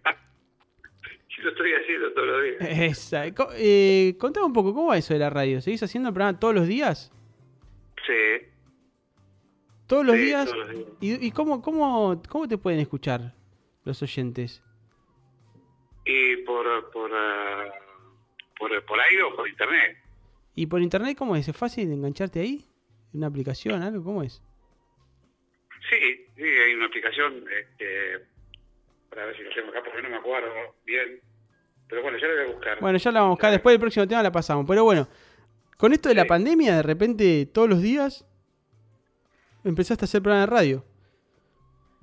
[1.35, 2.79] Si lo estoy haciendo todos los días.
[2.99, 3.35] Esa.
[3.35, 5.61] Co- Eh, contame un poco, ¿cómo va eso de la radio?
[5.61, 7.11] ¿Seguís haciendo el programa todos los días?
[8.07, 8.47] Sí,
[9.87, 10.45] ¿Todos los Sí, días?
[10.47, 10.87] todos los días.
[11.01, 13.35] ¿Y, y cómo, cómo, cómo te pueden escuchar
[13.85, 14.63] los oyentes?
[16.07, 17.65] y por, por, ah,
[18.59, 19.97] por, por aire o por internet.
[20.55, 21.49] ¿Y por internet cómo es?
[21.49, 22.67] ¿Es fácil engancharte ahí?
[23.13, 24.05] ¿En una aplicación, algo?
[24.05, 24.43] ¿Cómo es?
[25.89, 28.27] Sí, sí, hay una aplicación, este,
[29.09, 30.49] para ver si lo tengo acá, porque no me acuerdo
[30.85, 31.21] bien.
[31.89, 32.81] Pero bueno, ya lo voy a buscar.
[32.81, 33.51] Bueno, ya la vamos a buscar.
[33.53, 34.67] Después del próximo tema la pasamos.
[34.69, 35.09] Pero bueno,
[35.79, 38.27] con esto de la pandemia, de repente, todos los días,
[39.65, 40.85] empezaste a hacer programa de radio.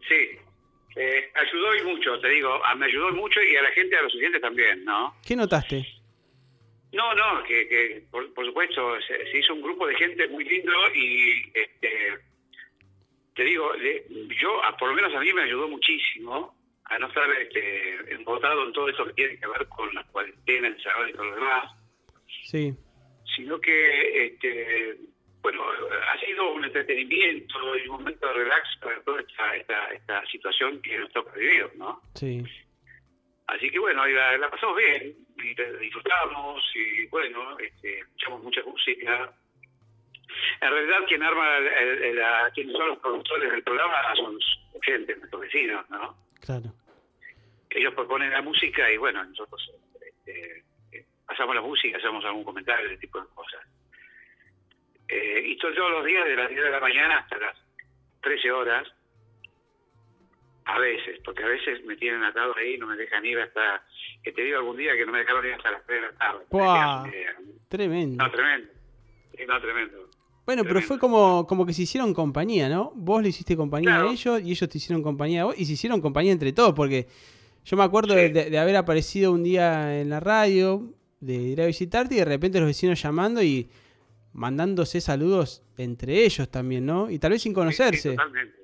[0.07, 0.37] Sí,
[0.95, 4.01] eh, ayudó y mucho, te digo, a- me ayudó mucho y a la gente, a
[4.01, 5.15] los oyentes también, ¿no?
[5.25, 5.85] ¿Qué notaste?
[6.93, 10.43] No, no, que, que por, por supuesto se, se hizo un grupo de gente muy
[10.43, 11.89] lindo y este,
[13.33, 13.71] te digo,
[14.41, 16.53] yo, por lo menos a mí me ayudó muchísimo
[16.85, 20.67] a no estar este, embotado en todo esto que tiene que ver con la cuarentena,
[20.67, 21.71] el encerrado y todo lo demás,
[22.43, 22.73] Sí.
[23.37, 24.97] sino que, este,
[25.41, 25.63] bueno,
[26.11, 30.81] ha sido un entretenimiento y un momento de relax para toda esta, esta, esta situación
[30.81, 32.01] que nos toca vivir, ¿no?
[32.15, 32.43] Sí.
[33.47, 38.63] Así que bueno, la, la pasamos bien, y la disfrutamos, y bueno, este, escuchamos mucha
[38.63, 39.33] música.
[40.61, 44.37] En realidad, quien arma, el- el- el- la- quienes son los productores del programa son
[44.83, 46.15] gente, nuestros vecinos, ¿no?
[46.39, 46.71] Claro.
[47.69, 49.71] Ellos proponen la música y bueno, nosotros
[50.05, 53.61] este, eh, pasamos la música, hacemos algún comentario, ese tipo de cosas.
[55.11, 57.57] Eh, y to- todos los días, de las 10 de la mañana hasta las
[58.21, 58.87] 13 horas,
[60.65, 63.83] a veces, porque a veces me tienen atado ahí y no me dejan ir hasta,
[64.23, 66.13] que te digo algún día que no me dejaron ir hasta las 3 de la
[66.17, 66.45] tarde.
[66.49, 67.07] Buah.
[67.07, 67.25] Eh,
[67.67, 68.23] Tremendo.
[68.23, 68.67] No, tremendo.
[69.47, 70.09] No, tremendo.
[70.45, 72.91] Bueno, pero fue como, como que se hicieron compañía, ¿no?
[72.95, 74.09] Vos le hiciste compañía Claro.
[74.09, 76.73] a ellos y ellos te hicieron compañía a vos y se hicieron compañía entre todos,
[76.73, 77.07] porque
[77.63, 78.29] yo me acuerdo Sí.
[78.29, 82.25] de- de haber aparecido un día en la radio, de ir a visitarte y de
[82.25, 83.69] repente los vecinos llamando y
[84.33, 87.09] mandándose saludos entre ellos también, ¿no?
[87.09, 88.09] Y tal vez sin Sí, conocerse.
[88.11, 88.55] Sí, totalmente.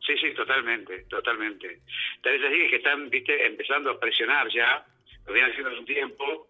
[0.00, 1.80] Sí, sí, totalmente, totalmente.
[2.22, 4.84] Tal vez así que están, viste, empezando a presionar ya,
[5.26, 6.48] lo vienen haciendo hace un tiempo,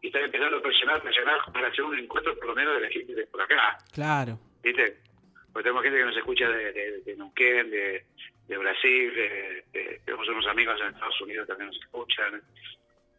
[0.00, 2.88] y están empezando a presionar, presionar para hacer un encuentro por lo menos de la
[2.90, 4.38] gente de por acá, Claro.
[4.62, 4.98] ¿viste?
[5.52, 8.04] Porque tenemos gente que nos escucha de, de, de Neuquén, de,
[8.48, 9.12] de Brasil,
[10.04, 12.42] tenemos unos amigos en Estados Unidos también nos escuchan.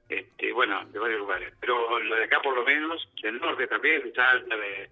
[0.10, 1.54] Este, bueno, de varios lugares.
[1.60, 4.90] Pero lo de acá por lo menos, del norte también, de Salta, de,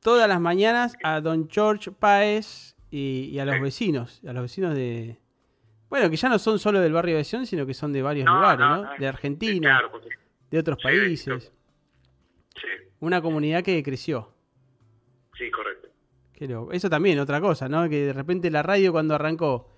[0.00, 4.20] todas las mañanas a Don George Páez y, y a los vecinos.
[4.26, 5.16] A los vecinos de.
[5.88, 8.24] Bueno, que ya no son solo del barrio de Sion, sino que son de varios
[8.24, 8.90] No, lugares, no.
[8.98, 10.08] De Argentina, claro, porque-
[10.50, 11.52] de otros Sí, países.
[12.60, 12.68] Sí,
[13.00, 14.32] Una comunidad que creció.
[15.38, 15.88] sí, correcto.
[16.72, 17.88] Eso también, otra cosa, ¿no?
[17.88, 19.70] Que de repente la radio cuando arrancó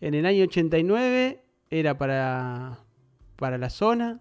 [0.00, 2.78] en el año 89 era para,
[3.34, 4.20] para la zona,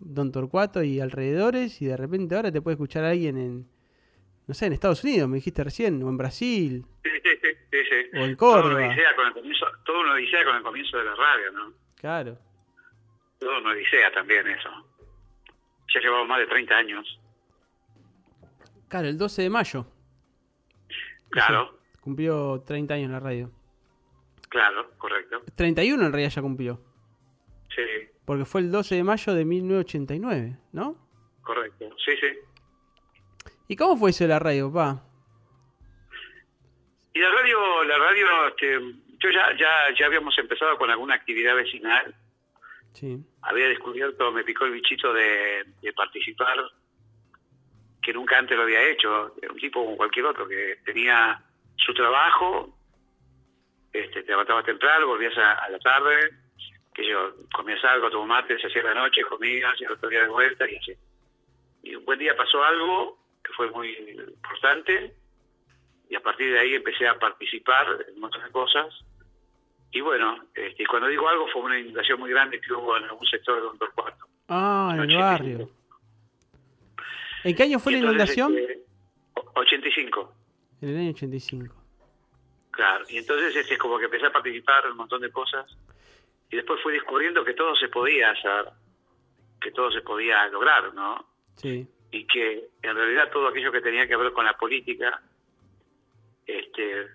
[0.00, 3.68] Don Torcuato y alrededores, y de repente ahora te puede escuchar alguien en,
[4.48, 7.78] no sé, en Estados Unidos, me dijiste recién, o en Brasil, Sí, sí, sí, sí,
[7.88, 8.18] sí.
[8.18, 8.74] o en Todo Córdoba.
[8.80, 11.72] una odisea con el comienzo, todo una odisea con el comienzo de la radio, ¿no?
[12.00, 12.38] Claro.
[13.38, 14.68] Todo una odisea también eso.
[15.94, 17.20] Ya llevamos más de 30 años.
[18.92, 19.86] Claro, el 12 de mayo.
[21.30, 23.50] Claro, Cumplió 30 años la radio.
[24.50, 25.40] claro, correcto.
[25.56, 26.78] 31 en realidad ya cumplió.
[27.74, 27.80] Sí,
[28.26, 30.98] Porque fue el 12 de mayo de 1989, ¿no?
[31.40, 31.88] correcto.
[32.04, 33.50] Sí, sí.
[33.66, 35.02] ¿Y cómo fue eso de la radio, papá?
[37.14, 38.78] Y la radio, la radio, este,
[39.20, 42.14] yo ya, ya, ya habíamos empezado con alguna actividad vecinal.
[42.92, 43.24] Sí.
[43.40, 46.56] Había descubierto, me picó el bichito de, de participar,
[48.02, 49.34] que nunca antes lo había hecho.
[49.40, 51.42] Era un tipo como cualquier otro, que tenía
[51.76, 52.76] su trabajo,
[53.92, 56.30] este, te levantabas temprano, volvías a, a la tarde,
[56.94, 60.22] que yo comías algo, tomabas mate, se hacía la noche, comías, y el otro día
[60.22, 60.92] de vuelta, y así.
[61.82, 65.14] Y un buen día pasó algo que fue muy importante,
[66.08, 68.86] y a partir de ahí empecé a participar en muchas cosas.
[69.90, 73.26] Y bueno, este, cuando digo algo fue una inundación muy grande que hubo en algún
[73.26, 74.26] sector de Don Torcuato.
[74.48, 75.22] Ah, en el 85.
[75.22, 75.81] barrio.
[77.44, 78.56] ¿En qué año fue la inundación?
[78.56, 78.80] este,
[79.34, 80.34] o- 85,
[80.80, 81.74] En el año 85.
[82.70, 83.04] claro.
[83.08, 85.66] Y entonces este, es como que empecé a participar en un montón de cosas.
[86.50, 88.66] Y después fui descubriendo que todo se podía hacer,
[89.60, 91.26] que todo se podía lograr, ¿no?
[91.56, 91.86] Sí.
[92.14, 95.22] y que en realidad todo aquello que tenía que ver con la política,
[96.46, 97.06] este,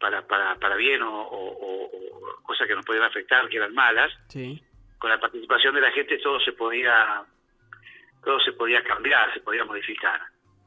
[0.00, 3.74] para, para, para bien o, o- o- o cosas que nos podían afectar, que eran
[3.74, 4.62] malas, Sí.
[4.98, 7.24] con la participación de la gente todo se podía
[8.24, 10.20] todo se podía cambiar, se podía modificar.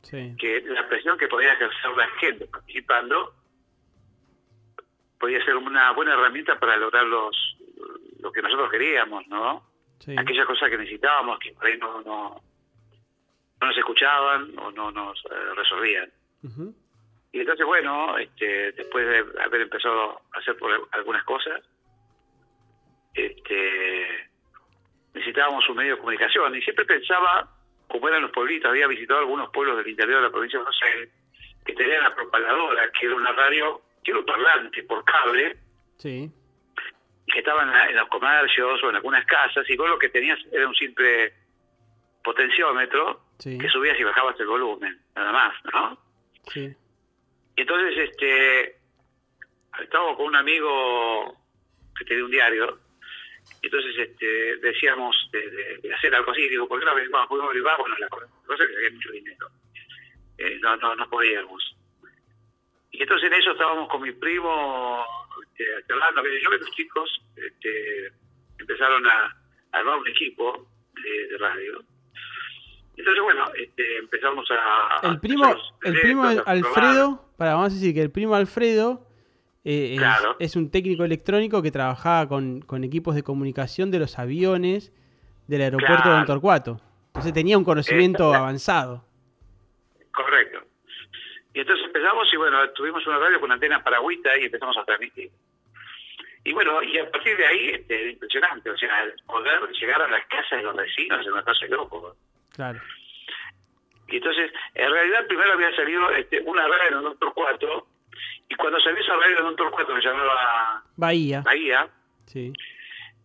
[0.03, 0.35] Sí.
[0.37, 3.35] Que la presión que podía ejercer la gente participando
[5.19, 7.57] podía ser una buena herramienta para lograr los
[8.19, 9.69] lo que nosotros queríamos, ¿no?
[9.99, 10.15] Sí.
[10.17, 12.41] aquellas cosas que necesitábamos que por ahí no, no,
[13.61, 16.11] no nos escuchaban o no nos eh, resolvían.
[17.33, 21.61] Y entonces, bueno, este, después de haber empezado a hacer por algunas cosas,
[23.13, 24.30] este,
[25.13, 26.55] necesitábamos un medio de comunicación.
[26.55, 27.49] Y siempre pensaba,
[27.87, 30.81] como eran los pueblitos, había visitado algunos pueblos del interior de la provincia de Buenos
[30.83, 31.09] Aires,
[31.65, 35.57] que tenían la propaladora, que era una radio, que era un parlante por cable,
[35.97, 36.31] Sí.
[37.27, 40.09] que estaban en, la- en los comercios o en algunas casas, y vos lo que
[40.09, 41.33] tenías era un simple
[42.23, 43.57] potenciómetro Sí.
[43.57, 45.97] que subías y bajabas el volumen, nada más, ¿no?
[46.47, 46.73] Sí.
[47.55, 48.77] Y entonces, este,
[49.81, 51.35] estábamos con un amigo
[51.97, 52.79] que tenía un diario,
[53.61, 57.27] entonces este, decíamos de, de- de hacer algo así, digo, ¿por qué no averiguamos?
[57.27, 57.79] ¿Por qué no averiguamos?
[57.81, 59.47] Bueno, la cosa es que había mucho dinero.
[60.37, 61.77] Eh, no, no, no podíamos.
[62.91, 65.05] Y entonces en eso estábamos con mi primo
[65.47, 65.63] este,
[66.43, 68.11] yo que los chicos este,
[68.59, 69.25] empezaron a,
[69.71, 70.67] a armar un equipo
[71.01, 71.83] de, de radio.
[72.97, 74.99] Entonces, bueno, este, empezamos a...
[75.07, 76.23] El primo, a el primo.
[76.45, 79.07] Alfredo, para vamos a decir que el primo Alfredo
[79.63, 80.35] eh, es, Claro.
[80.39, 84.91] es un técnico electrónico que trabajaba con, con equipos de comunicación de los aviones
[85.47, 86.17] del aeropuerto de Claro.
[86.17, 86.81] Don Torcuato.
[87.07, 89.03] Entonces tenía un conocimiento avanzado.
[90.13, 90.59] Correcto.
[91.53, 95.29] Y entonces empezamos y bueno, tuvimos una radio con antena paragüita y empezamos a transmitir.
[96.43, 98.89] Y bueno, y a partir de ahí, este, impresionante, o sea,
[99.27, 102.15] poder llegar a las casas de los vecinos es una cosa de loco.
[102.55, 102.79] Claro.
[104.07, 107.87] Y entonces, en realidad primero había salido este, una radio en otro cuatro
[108.51, 111.39] Y cuando salió esa radio en un Torcuato que se llamaba Bahía.
[111.41, 111.87] Bahía,
[112.25, 112.51] Sí,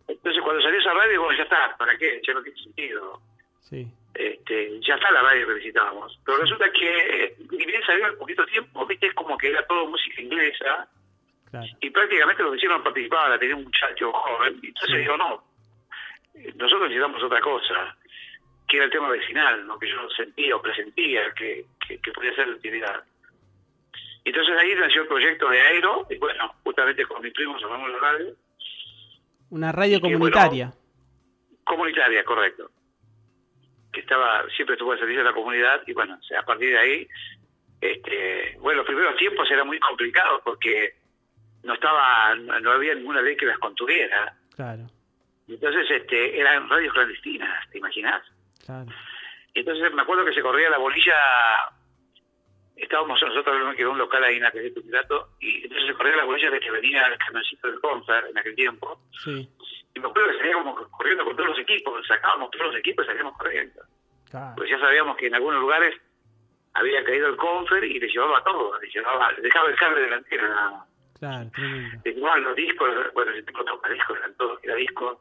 [0.07, 2.21] entonces cuando salió esa radio, bueno, ya está, ¿para qué?
[2.25, 3.21] Ya no tiene sentido.
[3.61, 3.87] sí.
[4.13, 6.19] Este, ya está la radio que visitábamos.
[6.25, 9.63] Pero resulta que, eh, ni bien salió al poquito tiempo, viste, es como que era
[9.67, 10.87] todo música inglesa,
[11.51, 11.67] Claro.
[11.81, 14.97] y prácticamente los vecinos participaban, la tenía un muchacho joven, y entonces Sí.
[15.01, 15.43] digo, no,
[16.55, 17.95] nosotros necesitamos otra cosa,
[18.67, 19.77] que era el tema vecinal, ¿no?
[19.77, 23.03] que yo sentía o presentía que, que, que podía ser de utilidad.
[24.29, 27.97] Entonces ahí nació el proyecto de Aero, y bueno, justamente con mis primos llamamos la
[27.99, 28.35] radio,
[29.49, 30.73] Una radio bueno, comunitaria.
[31.63, 32.69] comunitaria, correcto.
[33.93, 37.07] Que estaba, siempre estuvo al servicio de la comunidad, y bueno, a partir de ahí,
[37.79, 40.95] este, bueno, los primeros tiempos era muy complicado porque
[41.63, 44.35] no estaba, no había ninguna ley que las contuviera.
[44.55, 44.87] Claro,
[45.47, 48.21] Entonces, este, eran radios clandestinas, ¿te imaginas?
[48.65, 48.89] claro.
[49.53, 51.15] Entonces me acuerdo que se corría la bolilla,
[52.77, 54.71] estábamos nosotros en un local ahí en la calle
[55.39, 58.55] y entonces se corría la bolilla de que venía el camioncito del Concert en aquel
[58.55, 59.49] tiempo, Sí,
[59.95, 63.07] y me acuerdo que salíamos corriendo con todos los equipos, sacábamos todos los equipos y
[63.07, 63.81] salíamos corriendo.
[64.29, 64.53] claro.
[64.57, 65.99] Pues ya sabíamos que en algunos lugares
[66.73, 70.47] había caído el Confer y le llevaba todo, le llevaba, le dejaba el cable delantero
[70.47, 70.87] nada más.
[71.17, 72.01] Claro, tremendo.
[72.05, 75.19] Le llevaban los discos, bueno, el tipo toca discos, eran todos, era disco,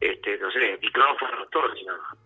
[0.00, 2.16] este, no sé, micrófonos, todo le llevaba.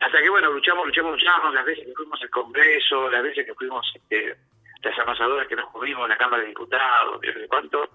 [0.00, 3.54] Hasta que bueno, luchamos, luchamos, luchamos, las veces que fuimos al Congreso, las veces que
[3.54, 4.36] fuimos, este,
[4.82, 7.90] las amasadoras que nos comimos en la Cámara de Diputados, no sé cuánto,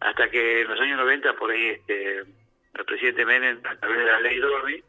[0.00, 4.04] hasta que en los años 90 por ahí este, el presidente Menem, a través de
[4.04, 4.82] la ley Dormi,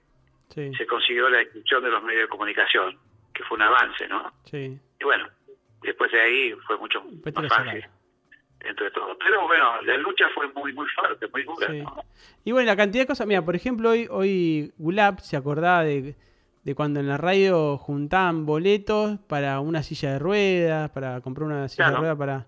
[0.54, 2.98] Sí, se consiguió la inscripción de los medios de comunicación,
[3.34, 4.34] que fue un avance, ¿no?
[4.44, 4.78] sí.
[5.00, 5.30] Y bueno,
[5.82, 7.86] después de ahí fue mucho más fácil
[8.62, 8.68] Solano.
[8.68, 9.18] dentro de todo.
[9.18, 11.68] Pero bueno, la lucha fue muy muy fuerte, muy dura.
[11.68, 11.82] Sí.
[11.82, 12.04] ¿no?
[12.44, 13.28] Y bueno, la cantidad de cosas.
[13.28, 16.16] Mira, por ejemplo, hoy, hoy Gulab se acordaba de,
[16.64, 21.68] de cuando en la radio juntaban boletos para una silla de ruedas, para comprar una
[21.68, 22.48] silla de ruedas para,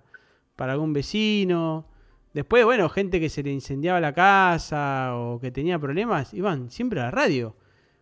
[0.55, 1.87] para algún vecino.
[2.33, 6.99] Después, bueno, gente que se le incendiaba la casa o que tenía problemas, iban siempre
[6.99, 7.55] a la radio.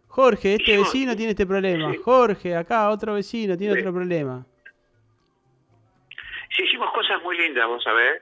[0.07, 1.91] Jorge, este vecino tiene este problema.
[2.03, 4.45] Jorge, acá otro vecino tiene otro problema.
[6.55, 8.21] Sí, hicimos cosas muy lindas, vos sabés.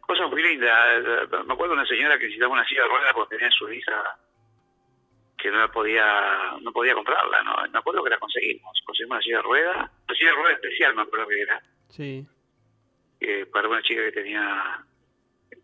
[0.00, 1.02] Cosas muy lindas.
[1.46, 4.02] Me acuerdo de una señora que necesitaba una silla de ruedas porque tenía su hija
[5.38, 7.56] que no la podía no podía comprarla, ¿no?
[7.72, 8.80] Me acuerdo que la conseguimos.
[8.84, 9.76] Conseguimos una silla de ruedas,
[10.08, 11.62] una silla de ruedas especial, me acuerdo que era.
[11.88, 12.26] Sí,
[13.20, 14.84] eh, para una chica que tenía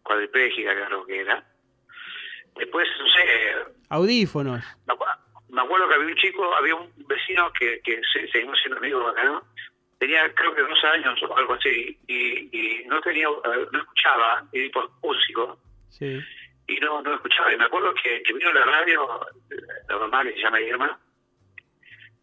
[0.03, 1.45] cuadriplégica, creo que era.
[2.57, 3.55] Después, no sé,
[3.91, 4.65] audífonos.
[4.87, 5.19] me acu-
[5.49, 9.11] me acuerdo que había un chico, había un vecino que, que se- seguimos siendo amigos
[9.13, 9.43] acá, ¿no?
[9.99, 14.45] Tenía creo que dos años o algo así, y, y no tenía, eh, no escuchaba,
[14.53, 15.59] y tipo músico,
[15.91, 16.21] Sí,
[16.69, 17.53] y no, no escuchaba.
[17.53, 19.21] Y me acuerdo que, que vino a la radio,
[19.89, 20.99] la mamá que se llama Irma,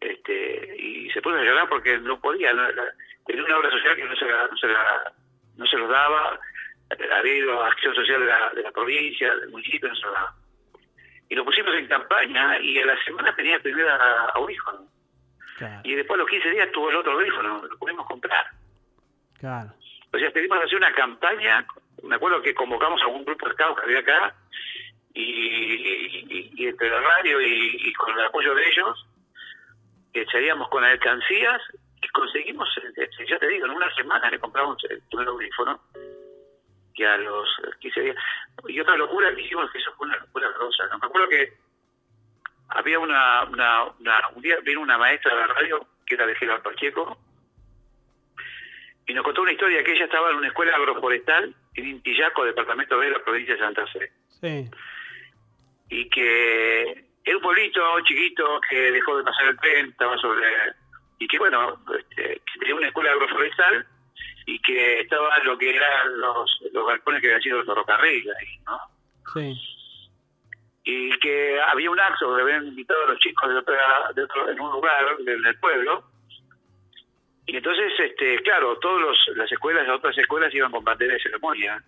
[0.00, 2.92] este, y se puso a llorar porque no podía, no- la-
[3.26, 5.12] tenía una obra social que no se, la- no se, la-
[5.56, 6.38] no se los daba,
[7.18, 10.14] había ido a acción social de la, de la provincia, del municipio, no se los
[10.14, 10.34] daba.
[11.28, 14.86] Y lo pusimos en campaña y a la semana tenía el primer a- audífono.
[15.56, 18.46] Claro, Y después a los 15 días tuvo el otro audífono, lo pudimos comprar.
[19.38, 19.72] claro.
[20.12, 21.66] O sea, pedimos hacer una campaña,
[22.02, 24.34] me acuerdo que convocamos a un grupo de scouts que había acá,
[25.12, 29.06] y, y- y entre la radio y, y con el apoyo de ellos,
[30.14, 31.60] eh, salíamos con alcancías
[32.00, 35.80] y conseguimos, eh, ya te digo, en una semana le compramos el primer audífono,
[36.94, 37.46] y a los
[37.80, 38.16] 15 días.
[38.68, 40.98] Y otra locura que hicimos, que eso fue una locura grosa, ¿no?
[40.98, 41.52] Me acuerdo que
[42.68, 46.34] había una, una, una- un día vino una maestra de la radio, que era de
[46.36, 47.18] Gerardo Pacheco,
[49.06, 52.98] y nos contó una historia que ella estaba en una escuela agroforestal en Intillaco, departamento
[52.98, 54.10] B de la provincia de Santa Fe,
[54.40, 54.68] Sí,
[55.88, 60.46] y que era un pueblito chiquito que dejó de pasar el tren, estaba sobre...
[61.18, 63.86] y que bueno, este, que tenía una escuela agroforestal
[64.46, 68.58] y que estaba lo que eran los, los galpones que habían sido el ferrocarril ahí,
[68.66, 68.78] ¿no?
[69.32, 69.54] sí,
[70.88, 74.48] y que había un acto donde habían invitado a los chicos de otra, de otro,
[74.48, 76.04] en un lugar del, pueblo.
[77.44, 81.20] Y entonces este claro todos los, las escuelas las otras escuelas iban con bandera de
[81.20, 81.82] ceremonia.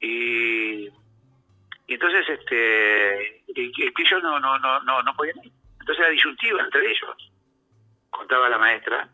[0.00, 5.52] Y, y entonces este y, que ellos no no no no no podían ir.
[5.80, 7.32] Entonces la disyuntiva entre ellos.
[8.10, 9.08] Contaba la maestra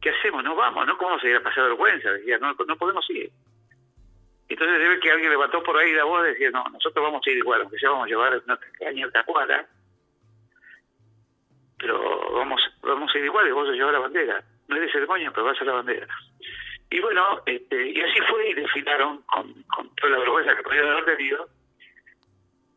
[0.00, 0.42] ¿qué hacemos?
[0.42, 3.30] no vamos no vamos a ir a pasar vergüenza decía no no podemos ir
[4.48, 7.26] entonces se ve que alguien levantó por ahí la voz y decía, no, nosotros vamos
[7.26, 9.66] a ir igual, aunque sea vamos a llevar una pequeña tacuara,
[11.78, 14.44] pero vamos vamos a ir igual y vamos a llevar la bandera.
[14.68, 16.06] No es de ceremonia, pero va a ser la bandera.
[16.90, 20.86] Y bueno, este, y así fue y desfilaron con, con toda la vergüenza que podían
[20.86, 21.48] haber tenido,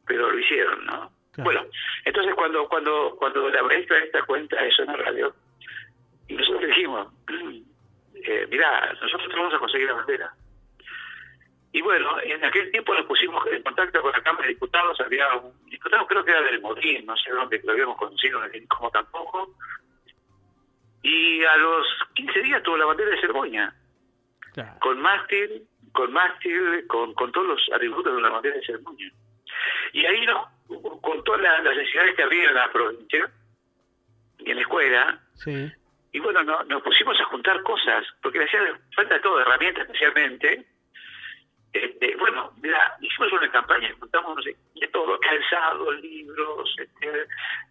[0.05, 1.11] pero lo hicieron, ¿no?
[1.33, 1.43] Claro.
[1.43, 1.65] Bueno,
[2.03, 5.35] entonces cuando cuando cuando la maestra esta cuenta eso en la radio,
[6.27, 7.07] y nosotros dijimos,
[8.15, 10.33] eh, mirá, nosotros vamos a conseguir la bandera.
[11.77, 15.31] Y bueno, en aquel tiempo nos pusimos en contacto con la Cámara de Diputados, había
[15.35, 18.65] un diputado, creo que era del Modín, no sé dónde, lo habíamos conocido, no sé
[18.67, 19.53] cómo tampoco.
[21.03, 21.85] Y a los
[22.15, 23.75] 15 días tuvo la bandera de Cerboña,
[24.53, 24.79] Claro.
[24.79, 29.11] con mástil, con mástil, con, con todos los atributos de una bandera de Cerboña.
[29.93, 30.47] Y ahí nos
[31.01, 33.29] contó la- las necesidades que había en la provincia
[34.39, 35.71] y en la escuela, Sí.
[36.11, 38.61] y bueno, no- nos pusimos a juntar cosas, porque le hacía
[38.95, 40.65] falta todo, herramientas especialmente.
[41.85, 47.07] Este, bueno, mira, hicimos una campaña, juntamos, no sé, de todo, calzado, libros, este,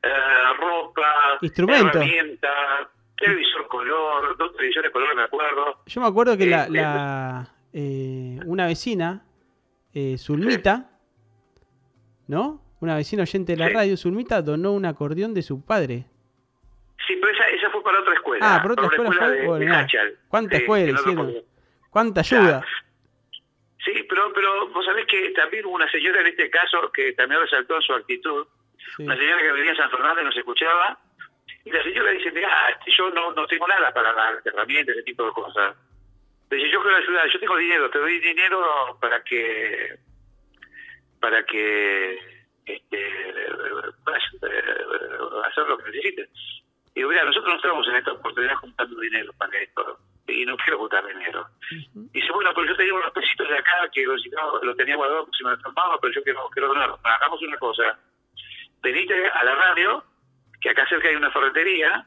[0.03, 0.09] eh,
[0.59, 2.89] ropa, herramientas,
[3.19, 5.83] televisor color, dos televisores color, me acuerdo.
[5.87, 9.25] Yo me acuerdo que la, Eh, la, eh, una vecina,
[9.95, 10.91] eh, Zulmita,
[12.29, 12.63] ¿no?
[12.81, 13.73] Una vecina oyente de la Sí.
[13.75, 16.05] radio, Zulmita, donó un acordeón de su padre.
[17.07, 18.57] Sí, pero esa, esa fue para otra escuela.
[18.57, 19.37] Ah, ¿por otra para una escuela fue?
[19.41, 20.17] de, Bueno, de.
[20.29, 21.35] ¿Cuánta Sí, escuela no hicieron?
[21.91, 22.65] ¿Cuánta ayuda?
[23.87, 27.41] Sí, pero, pero vos sabés que también hubo una señora en este caso que también
[27.41, 28.47] resaltó su actitud,
[28.97, 29.05] Sí.
[29.05, 30.99] una señora que venía a San Fernando y nos escuchaba,
[31.65, 35.25] y la señora dice, mira, yo no, no tengo nada para dar herramientas, ese tipo
[35.25, 35.77] de cosas.
[36.51, 39.97] Dice, yo quiero ayudar, yo tengo dinero, te doy dinero para que,
[41.21, 42.19] para que,
[42.67, 43.13] este,
[44.05, 46.29] puedas eh, hacer lo que necesites.
[46.95, 49.99] Y digo, mira, nosotros no estamos en esta oportunidad juntando dinero para esto,
[50.29, 51.47] y no quiero juntar dinero.
[51.71, 52.09] Ujú.
[52.13, 54.21] Dice, bueno, pero yo tenía unos pesitos de acá que los,
[54.63, 56.95] lo tenía guardado por si me enfermaba, pero yo quiero, quiero donar.
[57.03, 57.99] Hagamos una cosa.
[58.83, 60.05] Venite a la radio,
[60.61, 62.07] que acá cerca hay una ferretería,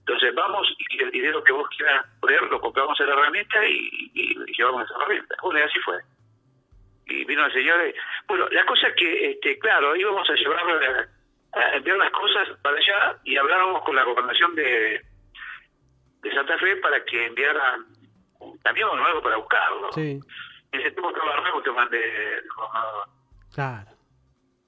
[0.00, 3.88] entonces vamos y el dinero que vos quieras poner lo compramos en la herramienta y,
[4.14, 5.34] y- y llevamos esa herramienta.
[5.42, 5.98] Bueno, y así fue.
[7.06, 7.86] Y vino el señor.
[7.88, 7.94] y-
[8.26, 12.48] bueno, la cosa es que, este, claro, íbamos a llevar a, a enviar las cosas
[12.62, 15.02] para allá y hablábamos con la gobernación de,
[16.24, 17.84] de Santa Fe para que enviaran
[18.40, 19.92] un camión o algo para buscarlo.
[19.92, 20.18] Sí,
[20.72, 21.12] En ese estaba
[21.62, 23.08] que mandé el gobernador.
[23.54, 23.90] claro.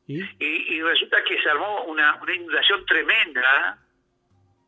[0.06, 0.22] ¿Y?
[0.22, 3.76] Y, y resulta que se armó una, una inundación tremenda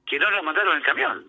[0.05, 1.27] que no nos mandaron el camión.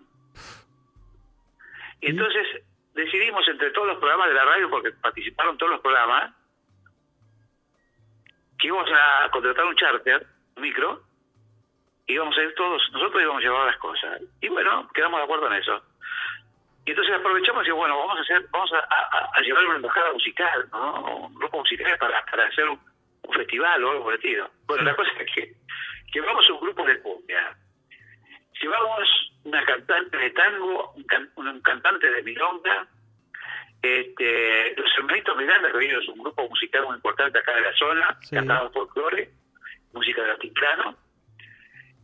[2.00, 2.10] Y ¿Y?
[2.10, 2.46] entonces
[2.94, 6.34] decidimos entre todos los programas de la radio, porque participaron todos los programas,
[8.58, 10.26] que íbamos a contratar un charter,
[10.56, 11.09] un micro, y
[12.12, 14.20] íbamos a ir todos, nosotros íbamos a llevar las cosas.
[14.40, 15.82] Y bueno, quedamos de acuerdo en eso.
[16.86, 19.76] Y entonces aprovechamos y decimos, bueno, vamos a hacer, vamos a, a- a llevar una
[19.76, 21.16] embajada musical, ¿no?
[21.26, 22.80] Un grupo musical para, para hacer un,
[23.22, 24.50] un festival o algo por el estilo.
[24.66, 25.52] Bueno, la cosa es que
[26.14, 27.56] llevamos un grupo de cumbia,
[28.60, 29.08] llevamos
[29.44, 32.86] una cantante de tango, un, can- un cantante de milonga,
[33.82, 37.72] este, los hermanitos Miranda, que ellos es un grupo musical muy importante acá de la
[37.74, 38.34] zona, Sí.
[38.36, 39.30] cantaban folclore,
[39.92, 40.96] música de altiplano,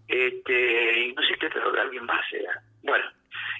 [0.08, 2.60] este, y no sé qué otro, alguien más era.
[2.82, 3.04] Bueno,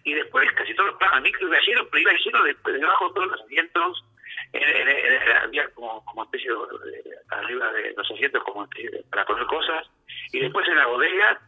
[0.04, 3.08] y después casi todos los planos micro iba lleno, pero iba lleno de, de debajo
[3.08, 4.04] de todos los asientos,
[4.52, 9.24] en- en- en- había como, como especie de, arriba de los asientos como de- para
[9.26, 9.86] poner cosas,
[10.32, 11.40] y después en la bodega,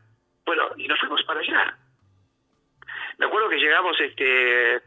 [0.44, 1.76] bueno, y nos fuimos para allá.
[3.18, 4.80] Me acuerdo que llegamos este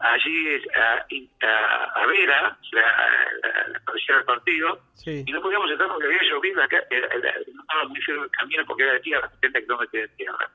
[0.00, 1.06] allí a,
[1.46, 5.24] a, a Vera, la, la, la cabecera del partido, Sí.
[5.26, 8.82] y no podíamos entrar porque había llovido acá, no estaba muy firme el camino porque
[8.82, 10.50] era de tierra, 70 kilómetros de tierra.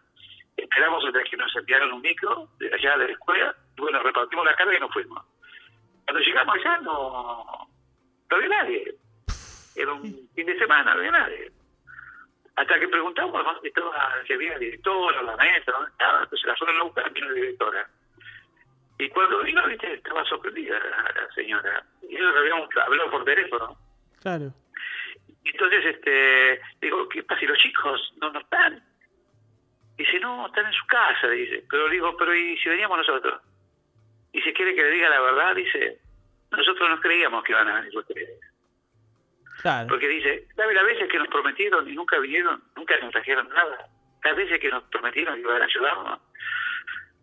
[0.57, 4.45] Esperamos hasta que nos enviaron un micro de allá de la escuela, y bueno, repartimos
[4.45, 5.23] la carga y nos fuimos.
[6.05, 7.67] Cuando llegamos allá no,
[8.29, 8.95] no había nadie.
[9.75, 11.51] Era un fin de semana, no había nadie.
[12.55, 16.79] Hasta que preguntamos dónde estaba, si había directora, la maestra, dónde estaba, entonces la fueron
[16.79, 17.89] a buscar, vino la directora.
[18.97, 21.83] Y cuando vino, viste, estaba sorprendida la, la señora.
[22.01, 23.77] Y nosotros habíamos hablado por teléfono.
[24.21, 24.53] Claro.
[25.43, 27.43] Y entonces, este, digo, ¿qué pasa?
[27.43, 28.83] ¿Y los chicos no, no están?
[29.97, 31.63] Dice, no, están en su casa, dice.
[31.69, 33.41] Pero digo, pero ¿y si veníamos nosotros?
[34.33, 35.99] Y si quiere que le diga la verdad, dice,
[36.51, 38.39] nosotros no creíamos que iban a venir ustedes.
[39.61, 39.87] Claro.
[39.87, 42.61] Porque dice, ¿sabe las veces que nos prometieron y nunca vinieron?
[42.75, 43.87] Nunca nos trajeron nada.
[44.23, 46.19] Las veces que nos prometieron que iban a ayudarnos.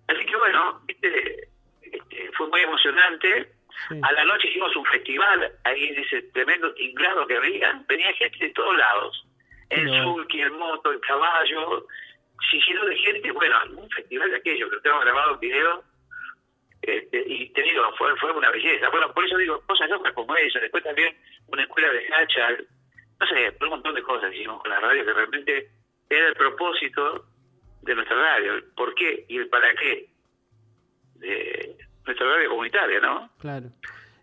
[0.09, 1.49] Así que bueno, viste,
[1.93, 3.53] este, fue muy emocionante.
[3.89, 4.01] Sí.
[4.03, 7.83] A la noche hicimos un festival ahí en ese tremendo tinglado que había.
[7.89, 9.27] Venía gente de todos lados.
[9.71, 11.87] En Pero- sulky, en moto, en caballo.
[12.51, 13.31] Se llenó de gente.
[13.33, 15.85] Bueno, un festival de aquello, que tengo grabado en video.
[16.83, 18.89] Este, y te digo, fue, fue una belleza.
[18.91, 20.59] Bueno, por eso digo, cosas locas como esa.
[20.59, 21.17] Después también
[21.47, 22.67] una escuela de Hachal.
[23.21, 25.71] No sé, un montón de cosas hicimos con la radio que realmente
[26.11, 27.25] era el propósito
[27.83, 28.55] de nuestra radio.
[28.55, 30.12] El por qué y el para qué
[31.23, 33.31] de nuestra radio comunitaria, ¿no?
[33.39, 33.67] Claro.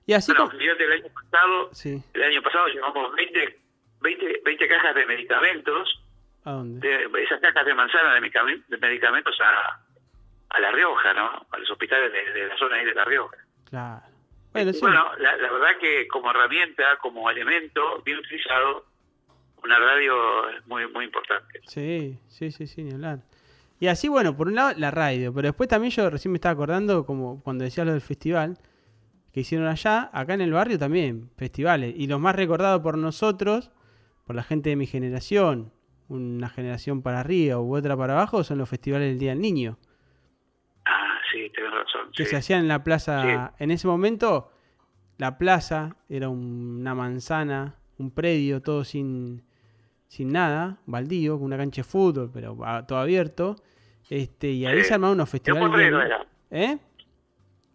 [0.06, 0.60] Y así Bueno, como...
[0.60, 2.04] fíjate, el año pasado, Sí.
[2.14, 3.60] el año pasado llevamos 20,
[4.02, 6.04] 20, 20 cajas de medicamentos,
[6.46, 6.88] ¿A dónde?
[7.08, 9.80] de esas cajas de manzana de, medicam- de medicamentos a,
[10.50, 11.46] a La Rioja, ¿no?
[11.52, 13.38] A los hospitales de, de la zona ahí de La Rioja.
[13.70, 14.02] Claro.
[14.52, 14.80] Bueno, sí.
[14.82, 18.86] Bueno, la, la verdad que como herramienta, como elemento bien utilizado,
[19.64, 21.60] una radio es muy muy importante.
[21.68, 23.20] Sí, sí, sí, sí, ni hablar.
[23.80, 26.54] Y así, bueno, por un lado la radio, pero después también yo recién me estaba
[26.54, 28.58] acordando, como cuando decías lo del festival,
[29.32, 31.94] que hicieron allá, acá en el barrio también, festivales.
[31.96, 33.72] Y los más recordados por nosotros,
[34.26, 35.72] por la gente de mi generación,
[36.10, 39.78] una generación para arriba u otra para abajo, son los festivales del Día del Niño.
[40.86, 42.12] Ah, sí, tenés razón.
[42.16, 42.32] que sí.
[42.32, 43.54] se hacían en la plaza.
[43.60, 44.52] En ese momento,
[45.18, 49.44] la plaza era un- una manzana, un predio, todo sin,
[50.10, 52.58] sin nada, baldío, con una cancha de fútbol, pero
[52.88, 53.56] todo abierto.
[54.10, 54.86] Este, y ahí Sí.
[54.86, 55.66] se armaban unos Era festivales.
[55.66, 56.28] un potrero, de- era.
[56.52, 56.78] ¿Eh?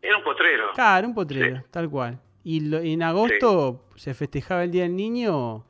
[0.03, 0.65] Era un potrero.
[0.75, 1.63] Claro, un potrero, Sí.
[1.71, 2.21] tal cual.
[2.43, 5.65] Y lo- en agosto se festejaba el Día del Niño.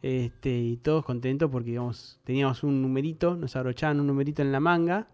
[0.00, 4.60] Este, y todos contentos porque digamos, teníamos un numerito, nos abrochaban un numerito en la
[4.60, 5.08] manga.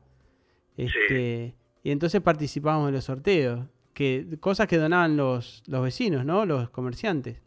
[0.77, 3.67] Este, y entonces participábamos de los sorteos.
[3.95, 6.47] Que, cosas que donaban los, los vecinos, ¿no?
[6.47, 7.41] Los comerciantes.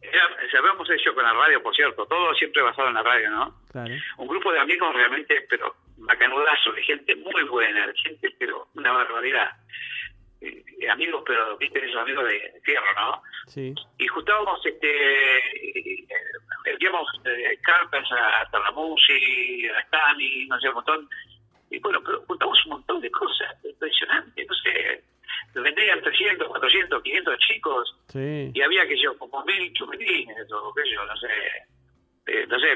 [0.00, 3.30] Era, se habíamos hecho con la radio, por cierto, todo siempre basado en la radio,
[3.30, 3.54] ¿no?
[3.70, 3.94] Claro.
[4.18, 9.50] Un grupo de amigos realmente, pero macanudazo, de gente muy buena, gente, pero una barbaridad.
[10.40, 13.22] Eh, eh, amigos, pero, viste, esos amigos de fierro, ¿no?
[13.48, 13.74] Sí.
[13.98, 16.06] y juntábamos este eh,
[16.66, 21.08] enviamos eh, cartas a Tarlamusi, a Stani, no sé, un montón
[21.70, 25.04] y bueno, pero juntamos un montón de cosas impresionantes, no sé
[25.54, 28.50] vendían 300, 400, 500 chicos Sí.
[28.54, 31.26] y había que yo como mil chumelines o qué sé yo, no sé
[32.30, 32.72] eh, no sé,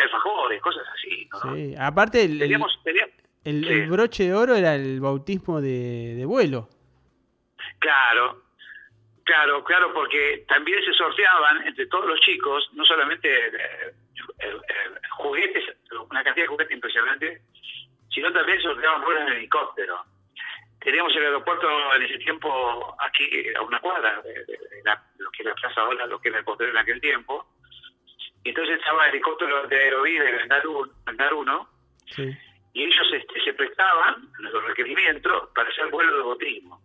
[0.00, 1.54] alfajores, cosas así, ¿no?
[1.56, 1.74] Sí.
[1.78, 3.14] Aparte, el, Teníamos, teníamos-
[3.44, 3.72] el- sí.
[3.72, 6.68] el broche de oro era el bautismo de, de vuelo.
[7.80, 8.42] Claro,
[9.24, 13.50] claro, claro, porque también se sorteaban entre todos los chicos, no solamente eh,
[14.38, 14.54] eh, eh,
[15.18, 15.64] juguetes,
[16.10, 17.42] una cantidad de juguetes impresionante,
[18.10, 20.04] sino también se sorteaban vuelos en helicóptero.
[20.84, 25.30] Teníamos el aeropuerto en ese tiempo aquí a una cuadra de, de- de la- lo
[25.30, 27.46] que es la plaza ahora, lo que era el potrero en aquel tiempo.
[28.44, 30.40] Y entonces estaba el helicóptero de Aerovía de
[31.06, 31.68] Andar 1,
[32.06, 32.36] Sí.
[32.72, 36.80] y ellos este, se prestaban los requerimientos para hacer vuelo de botismo.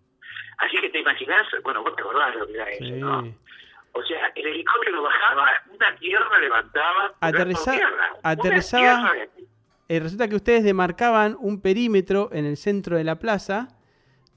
[0.59, 2.95] Así que te imaginas, bueno, vos te acordás de lo que era eso.
[2.95, 3.33] ¿no?
[3.93, 9.27] O sea, el helicóptero bajaba, una tierra levantaba, Aterriza- una una aterrizaba- tierra.
[9.89, 13.69] Eh, resulta que ustedes demarcaban un perímetro en el centro de la plaza,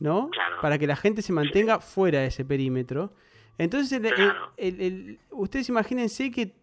[0.00, 0.28] ¿no?
[0.30, 0.56] Claro.
[0.60, 3.12] Para que la gente se mantenga fuera de ese perímetro.
[3.58, 4.52] Entonces, el- el- Claro.
[4.56, 6.54] el- el- ustedes imagínense que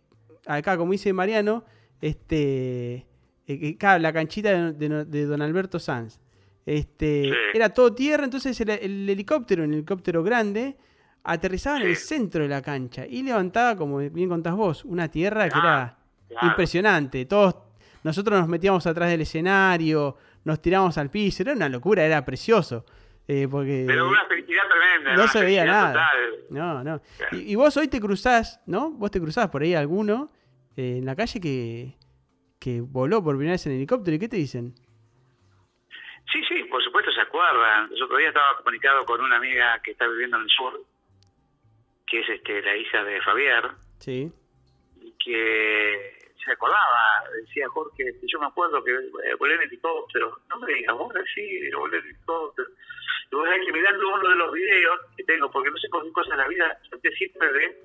[0.45, 1.64] acá, como dice Mariano,
[2.01, 3.05] este,
[3.47, 6.19] eh, la canchita de, de- de Don Alberto Sanz,
[6.65, 7.31] este, Sí.
[7.53, 10.76] era todo tierra, entonces el, el helicóptero, un helicóptero grande,
[11.23, 15.49] aterrizaba en el centro de la cancha y levantaba, como bien contás vos, una tierra
[15.49, 15.97] que era
[16.41, 17.26] impresionante.
[17.26, 17.55] Todos,
[18.03, 20.15] nosotros nos metíamos atrás del escenario,
[20.45, 22.85] nos tirábamos al piso, era una locura, era precioso.
[23.27, 25.15] Eh, porque Pero una felicidad tremenda.
[25.15, 25.87] no se veía nada.
[25.93, 26.35] total.
[26.49, 27.01] No, no.
[27.17, 27.37] Claro.
[27.37, 28.91] Y, y vos hoy te cruzás, ¿no?
[28.91, 30.29] Vos te cruzás por ahí alguno
[30.75, 31.95] eh, en la calle que,
[32.59, 34.15] que voló por primera vez en helicóptero.
[34.15, 34.73] ¿Y qué te dicen?
[36.31, 37.89] Sí, sí, por supuesto se acuerdan.
[37.97, 40.81] Yo otro día estaba comunicado con una amiga que está viviendo en el sur,
[42.05, 43.63] que es este la hija de Fabián,
[43.99, 44.31] Sí.
[45.23, 50.73] que se acordaba, decía Jorge, yo me acuerdo que eh, volé en helicóptero, no me
[50.73, 52.67] digas, vos sí, volé en helicóptero.
[53.31, 56.03] Y vos sabés que mirando uno de los videos que tengo, porque no sé por
[56.03, 57.81] qué cosa en la vida, traté siempre de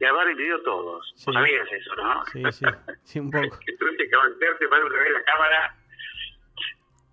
[0.00, 1.12] grabar el video todos.
[1.16, 1.32] Sí.
[1.32, 2.24] Sabías eso, ¿no?
[2.26, 2.64] Sí, sí,
[3.04, 3.58] sí, un poco.
[3.66, 5.76] que tuviste que avanzarte para vez la cámara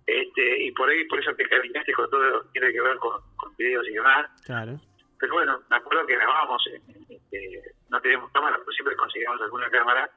[0.06, 2.96] este y por ahí por eso te caminaste con todo lo que tiene que ver
[2.96, 4.80] con, con videos y demás Claro.
[5.20, 9.40] pero bueno me acuerdo que grabábamos en- en- este, no teníamos cámara pero siempre conseguíamos
[9.40, 10.10] alguna cámara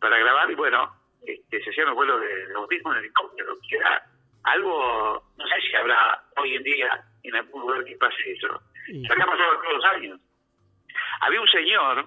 [0.00, 0.94] para grabar y bueno
[1.26, 4.04] este, se hacían los vuelos de, de bautismo en helicóptero que era
[4.44, 9.04] algo no sé si habrá hoy en día en algún lugar que pase eso Y-
[9.06, 10.20] acá pasaba todos los años
[11.20, 11.98] había un señor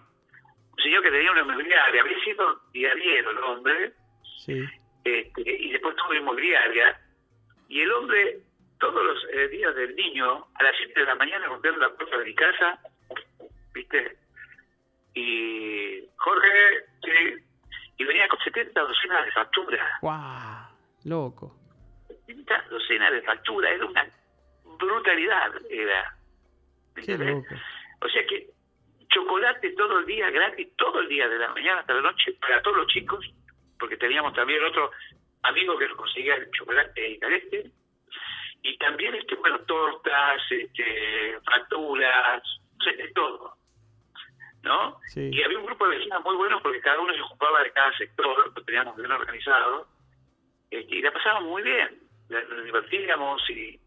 [0.78, 3.94] un señor que tenía una inmobiliaria había sido diariero el hombre
[4.46, 4.64] sí.
[5.04, 7.00] este, y después tuvo inmobiliaria.
[7.68, 8.40] Y el hombre,
[8.80, 12.18] todos los eh, días del niño, a las 7 de la mañana, golpeando la puerta
[12.20, 12.80] de mi casa,
[13.74, 14.18] ¿viste?
[15.16, 17.44] Y Jorge, sí,
[17.98, 19.90] y venía con 70 docenas de facturas.
[20.02, 20.68] ¡Guau!
[21.06, 21.55] Loco.
[22.28, 24.10] 70 docenas de facturas, era una
[24.78, 26.18] brutalidad, era.
[28.02, 28.50] O sea que
[29.10, 32.62] chocolate todo el día, gratis, todo el día, de la mañana hasta la noche, para
[32.62, 33.26] todos los chicos,
[33.80, 34.92] porque teníamos también otro
[35.44, 37.72] amigo que nos conseguía el chocolate y caleste,
[38.62, 42.42] y también, este bueno, tortas, este, facturas,
[42.86, 43.56] de todo,
[44.64, 45.00] ¿no?
[45.08, 45.30] Sí.
[45.32, 47.96] Y había un grupo de vecinos muy buenos porque cada uno se ocupaba de cada
[47.98, 49.88] sector, lo teníamos bien organizado,
[50.70, 53.80] este, y la pasábamos muy bien, nos divertíamos y...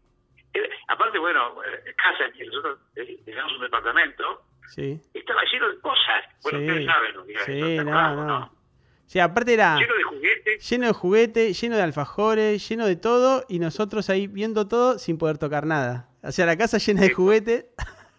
[0.53, 5.01] eh, aparte, bueno, eh, casa en que nosotros eh, teníamos un departamento, Sí.
[5.13, 6.23] estaba lleno de cosas.
[6.43, 6.65] Bueno, Sí.
[6.65, 8.53] ustedes saben lo que era Sí, esto, ¿te no, no.
[9.07, 10.69] Sí, aparte era Lleno de juguetes.
[10.69, 15.17] lleno de juguetes, lleno de alfajores, lleno de todo y nosotros ahí viendo todo sin
[15.17, 16.09] poder tocar nada.
[16.21, 17.65] O sea, la casa llena de juguetes.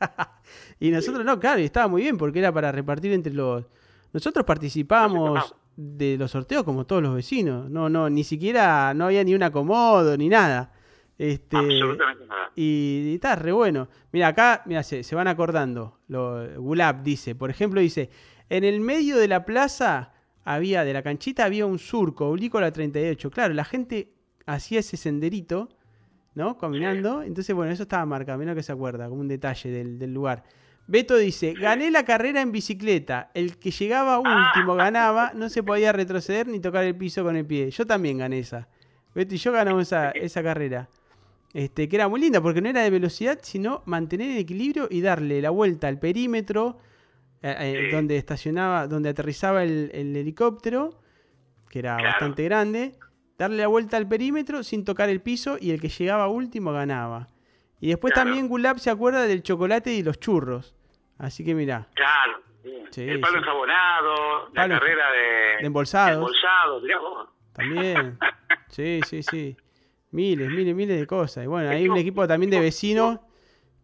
[0.81, 3.65] y nosotros no, claro, y estaba muy bien porque era para repartir entre los...
[4.13, 5.60] Nosotros participábamos Participamos.
[5.77, 7.71] De los sorteos como todos los vecinos.
[7.71, 10.73] No, no, ni siquiera, no había ni un acomodo ni nada.
[11.19, 12.51] Este, Absolutamente nada.
[12.57, 13.89] y, y está re bueno.
[14.13, 15.99] Mira, acá, mira, se, se van acordando.
[16.09, 18.11] Lo, Gulab dice, por ejemplo, dice,
[18.49, 20.13] en el medio de la plaza
[20.45, 23.31] había, de la canchita había un surco, oblicuo a la 38.
[23.31, 24.13] Claro, la gente
[24.47, 25.69] hacía ese senderito,
[26.35, 26.57] ¿no?
[26.59, 27.23] Caminando.
[27.23, 30.45] Entonces, bueno, eso estaba marcado, mira que se acuerda, como un detalle del, del lugar.
[30.91, 33.31] Beto dice, gané la carrera en bicicleta.
[33.33, 37.47] El que llegaba último ganaba, no se podía retroceder ni tocar el piso con el
[37.47, 37.71] pie.
[37.71, 38.67] Yo también gané esa.
[39.15, 40.89] Beto y yo ganamos esa, esa carrera.
[41.55, 45.01] Este, que era muy linda porque no era de velocidad, sino mantener el equilibrio y
[45.01, 46.79] darle la vuelta al perímetro
[47.43, 47.95] eh, eh, Sí.
[47.95, 51.01] donde estacionaba, donde aterrizaba el, el helicóptero,
[51.69, 52.09] que era Claro.
[52.11, 52.95] bastante grande,
[53.39, 57.29] darle la vuelta al perímetro sin tocar el piso y el que llegaba último ganaba.
[57.81, 58.27] Y después Claro.
[58.29, 60.75] también Gulab se acuerda del chocolate y los churros.
[61.21, 62.41] Así que mirá, Claro.
[62.91, 63.39] Sí, el palo sí.
[63.39, 65.19] enjabonado, la carrera de,
[65.61, 66.17] de embolsados.
[66.17, 67.29] embolsados, mirá vos.
[67.53, 68.19] También.
[68.69, 69.57] Sí, sí, sí.
[70.13, 71.43] Miles, miles, miles de cosas.
[71.45, 73.19] Y bueno, hay un Equipo- también de vecinos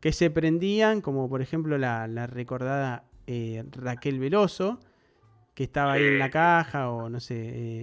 [0.00, 4.78] que se prendían, como por ejemplo la, la recordada eh, Raquel Veloso,
[5.54, 7.34] que estaba ahí en la caja, o no sé,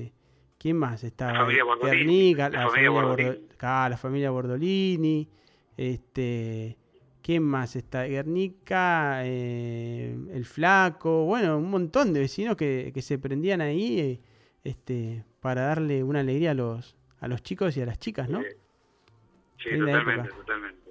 [0.06, 0.14] eh,
[0.58, 1.34] ¿quién más estaba?
[1.34, 1.64] La familia?
[1.66, 3.30] Bordolini, Guernica, la la, familia familia Bordolini.
[3.30, 5.30] Bordo- ah, la familia Bordolini,
[5.76, 6.78] este,
[7.24, 8.04] ¿quién más está?
[8.06, 14.20] Guernica, eh, el Flaco, bueno, un montón de vecinos que, que se prendían ahí, eh,
[14.64, 18.41] este, para darle una alegría a los, a los chicos y a las chicas, ¿no?
[19.62, 20.84] Sí, totalmente, totalmente.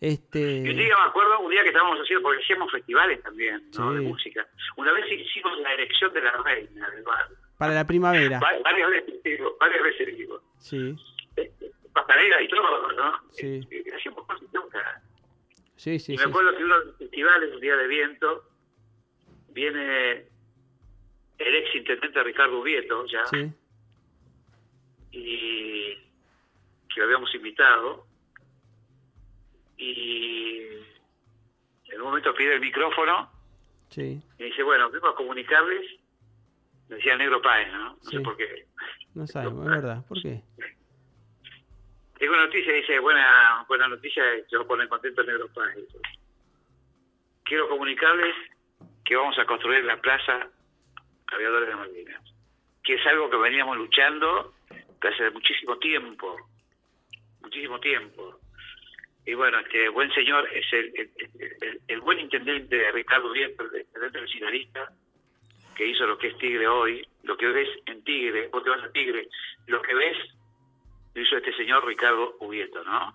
[0.00, 3.70] Este, Y un día me acuerdo, un día que estábamos haciendo, porque hacíamos festivales también,
[3.78, 3.90] ¿no?
[3.92, 3.98] Sí.
[3.98, 4.46] De música.
[4.76, 7.36] Una vez hicimos la elección de la reina del barrio.
[7.56, 10.42] para la primavera, Va- Varias veces, digo, varias veces digo.
[10.58, 10.96] sí,
[11.92, 13.12] Pasarela y todo, ¿no?
[13.32, 13.60] Sí.
[13.70, 14.82] Eh, eh, Hacíamos cosas locas.
[15.82, 18.44] Sí, sí, y sí, me acuerdo que uno de los festivales, un día de viento,
[19.48, 20.26] viene
[21.38, 23.22] el ex intendente Ricardo Ubieto, ya,
[25.10, 25.94] y
[26.88, 28.06] que lo habíamos invitado.
[29.76, 30.58] Y
[31.86, 33.30] en un momento pide el micrófono
[33.90, 35.84] sí, y dice, bueno, vengo a comunicarles,
[36.88, 37.94] me decía el negro Páez, ¿no?
[37.94, 38.16] No Sí.
[38.16, 38.66] sé por qué.
[39.14, 40.42] no sabemos, es verdad, ¿por qué?
[42.22, 44.22] Tengo una noticia, dice, buena, buena noticia,
[44.54, 45.98] va a poner contento el negro dice.
[47.42, 48.36] Quiero comunicarles
[49.04, 50.48] que vamos a construir la plaza
[51.26, 52.22] Aviadores de Malvinas,
[52.84, 56.36] que es algo que veníamos luchando desde hace muchísimo tiempo,
[57.40, 58.38] muchísimo tiempo.
[59.26, 61.10] Y bueno, este buen señor es el,
[61.88, 64.92] el, buen intendente Ricardo Viento, el intendente vecinalista,
[65.74, 68.84] que hizo lo que es Tigre hoy, lo que ves en Tigre, vos te vas
[68.84, 69.26] a Tigre,
[69.66, 70.18] lo que ves
[71.14, 73.14] lo hizo este señor Ricardo Ubieto, ¿no?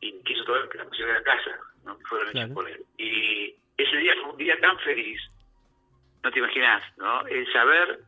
[0.00, 1.50] Y que hizo toda la construcción de la casa,
[1.84, 1.98] ¿no?
[1.98, 2.54] Que fueron hechas Claro.
[2.54, 2.84] por él.
[2.98, 5.20] Y ese día fue un día tan feliz,
[6.24, 7.26] no te imaginas, ¿no?
[7.26, 8.00] El saber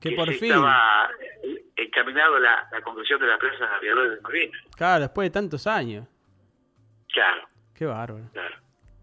[0.00, 1.10] Que por fin, estaba
[1.42, 4.62] eh, encaminado la, la construcción de la plaza Aviadores de Malvinas.
[4.76, 6.06] claro, después de tantos años,
[7.12, 8.56] Claro, qué bárbaro, claro.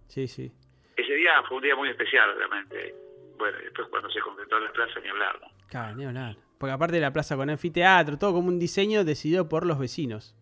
[0.07, 0.51] sí, sí,
[0.95, 2.93] Ese día fue un día muy especial, realmente.
[3.37, 5.47] Bueno, después cuando se completó la plaza, ni hablar, ¿no?
[5.67, 6.35] claro, ni hablar.
[6.63, 10.33] Porque aparte de la plaza con anfiteatro, todo como un diseño decidido por los vecinos.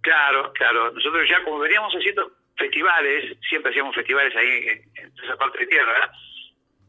[0.00, 0.90] Claro, claro.
[0.92, 5.66] Nosotros ya como veníamos haciendo festivales, siempre hacíamos festivales ahí en, en esa parte de
[5.66, 6.10] tierra,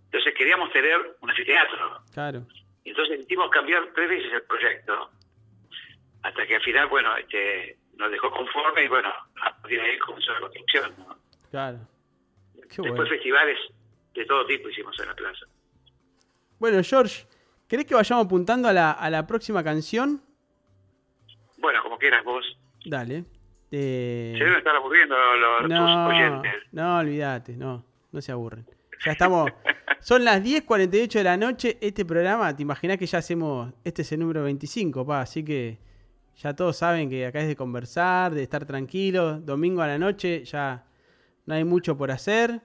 [0.05, 2.01] entonces queríamos tener un anfiteatro.
[2.13, 2.47] Claro,
[2.85, 5.09] Y entonces hicimos cambiar tres veces el proyecto,
[6.23, 9.99] hasta que al final, bueno, este, nos dejó conforme y bueno, a partir de ahí
[9.99, 10.95] comenzó la construcción.
[10.99, 11.17] ¿no?
[11.51, 11.79] claro.
[12.53, 13.09] Qué Después bueno.
[13.09, 13.59] festivales
[14.13, 15.45] de todo tipo hicimos en la plaza.
[16.57, 17.25] Bueno, George,
[17.67, 20.21] ¿querés que vayamos apuntando a la, a la próxima canción?
[21.57, 22.45] Bueno, como quieras vos.
[22.85, 23.25] Dale.
[23.71, 26.53] Eh, Se deben estar aburriendo los, los- no, tus oyentes.
[26.71, 28.65] no, olvídate, no, no se aburren.
[29.05, 29.51] Ya estamos,
[29.99, 34.11] son las 10.48 de la noche, este programa, te imaginas que ya hacemos, este es
[34.13, 35.79] el número 25, pa, así que
[36.37, 40.43] ya todos saben que acá es de conversar, de estar tranquilos, domingo a la noche
[40.45, 40.85] ya
[41.45, 42.61] no hay mucho por hacer.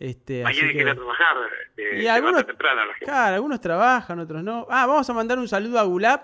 [0.00, 1.36] Este, Mañana hay que ir que- a trabajar.
[1.76, 3.04] Y eh, levanta algunos- temprano la gente.
[3.06, 4.66] Claro, algunos trabajan, otros no.
[4.70, 6.20] Ah, vamos a mandar un saludo a Gulab,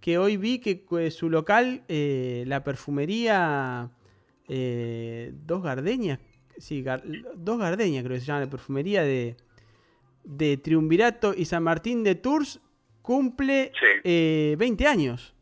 [0.00, 3.90] que hoy vi que su local, eh, la perfumería
[4.48, 6.20] eh, Dos Gardeñas,
[6.58, 7.02] sí, Gar-
[7.34, 9.36] Dos Gardeñas creo que se llama la perfumería de,
[10.22, 12.60] de Triunvirato y San Martín de Tours,
[13.02, 13.86] cumple Sí.
[14.04, 15.34] eh, 20 años.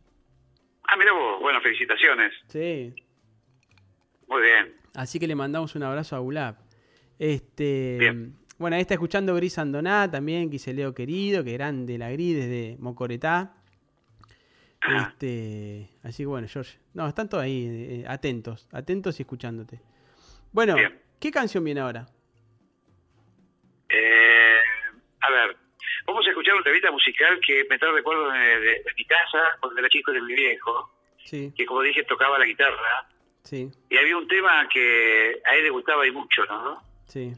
[0.85, 2.33] Ah, mira vos, bueno, felicitaciones.
[2.49, 2.95] Sí.
[4.29, 4.75] Muy bien.
[4.95, 6.57] Así que le mandamos un abrazo a Gulab.
[7.19, 8.35] Este, Bien.
[8.59, 13.55] bueno, ahí está escuchando Gris Andoná también, Leo querido, que grande la Gris desde Mocoretá.
[14.87, 16.79] Este, así que bueno, George.
[16.93, 17.67] No, están todos ahí,
[18.03, 19.81] eh, atentos, atentos y escuchándote.
[20.53, 21.01] Bueno, Bien.
[21.19, 22.07] ¿qué canción viene ahora?
[23.89, 24.59] Eh,
[25.21, 25.57] a ver,
[26.07, 29.39] vamos a escuchar un temita musical que me trae recuerdos de, de- de mi casa,
[29.61, 30.91] cuando era chico de mi viejo,
[31.25, 33.09] Sí, que como dije tocaba la guitarra,
[33.45, 36.83] sí, y había un tema que a él le gustaba y mucho, ¿no?
[37.07, 37.33] Sí.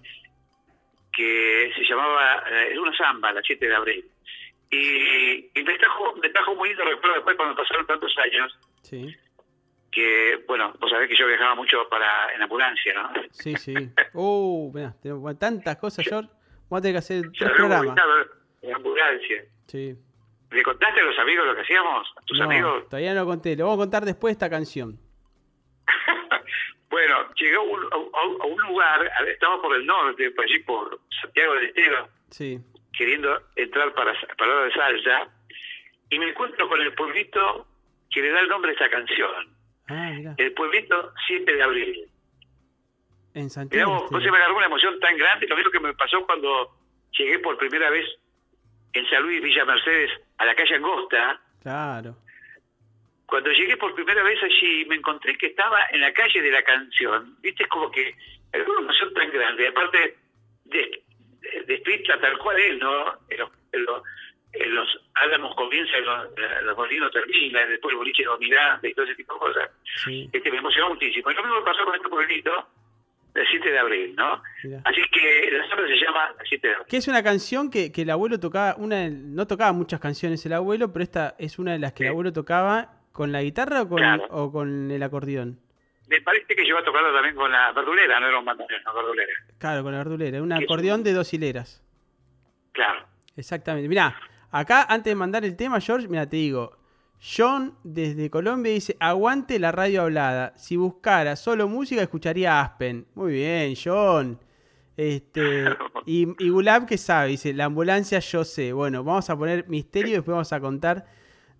[1.12, 4.04] que se llamaba, eh, era una samba, la 7 de abril.
[4.70, 9.16] Y, y me, trajo, me trajo muy lindo recuerdo después cuando pasaron tantos años, Sí,
[9.90, 13.10] que, bueno, vos sabés que yo viajaba mucho para en ambulancia, ¿no?
[13.30, 13.74] sí, sí.
[14.12, 16.28] Uh, mirá, tenemos tantas cosas, George.
[16.68, 17.96] Vamos a tener que hacer tres programas.
[18.62, 19.44] En ambulancia.
[19.68, 19.94] Sí.
[20.50, 22.08] ¿Le contaste a los amigos lo que hacíamos?
[22.16, 22.88] ¿A tus No, amigos?
[22.88, 23.56] todavía no lo conté.
[23.56, 24.98] Lo vamos a contar después de esta canción.
[26.88, 31.00] Bueno, llegué a un, a- a un lugar, estaba por el norte, por allí por
[31.20, 32.58] Santiago del Estero, Sí,
[32.92, 35.28] queriendo entrar para, para la de salsa,
[36.10, 37.66] y me encuentro con el pueblito
[38.10, 39.54] que le da el nombre a esta canción.
[39.88, 40.34] Ah, mirá.
[40.38, 42.10] El pueblito 7 de abril.
[43.34, 43.90] En Mirá Santiago.
[43.92, 46.24] vos, este- vos se me agarró una emoción tan grande, lo mismo que me pasó
[46.24, 46.70] cuando
[47.18, 48.06] llegué por primera vez
[48.92, 51.40] en San Luis, Villa Mercedes, a la calle Angosta.
[51.62, 52.16] Claro.
[53.26, 56.62] Cuando llegué por primera vez allí, me encontré que estaba en la calle de la
[56.62, 57.36] canción.
[57.40, 58.14] Viste, es como que
[58.52, 59.68] era una emoción tan grande.
[59.68, 60.16] Aparte,
[60.64, 61.02] de-
[61.66, 63.18] de- tal cual es, ¿no?
[63.28, 64.02] En los, en los,
[64.52, 66.28] en los álamos comienza, en los,
[66.64, 69.70] los molinos termina, después el boliche lo mirando y todo ese tipo de cosas.
[70.04, 71.30] Sí, Este, me emocionó muchísimo.
[71.30, 72.68] Y lo mismo pasó con este pueblito
[73.34, 74.42] del 7 de abril, ¿no?
[74.84, 76.86] Así que la samba se llama 7 de abril.
[76.88, 80.54] Que es una canción que, que el abuelo tocaba, una no tocaba muchas canciones el
[80.54, 83.88] abuelo, pero esta es una de las que el abuelo tocaba con la guitarra o
[83.88, 84.26] con, Claro.
[84.30, 85.58] o con el acordeón.
[86.08, 89.32] Me parece que yo a también con la verdulera, no era un bandoneón, una verdulera.
[89.58, 90.42] Claro, con la verdulera.
[90.42, 91.82] Un acordeón de dos hileras.
[92.72, 93.06] Claro.
[93.36, 93.88] Exactamente.
[93.88, 94.14] Mirá,
[94.50, 96.76] acá antes de mandar el tema, George, mira, te digo.
[97.18, 100.52] John desde Colombia dice, aguante la radio hablada.
[100.56, 103.06] Si buscara solo música, escucharía Aspen.
[103.14, 104.38] Muy bien, John.
[104.96, 105.64] Este,
[106.06, 108.72] y, y Gulab que sabe, dice, la ambulancia yo sé.
[108.72, 111.06] Bueno, vamos a poner misterio y después vamos a contar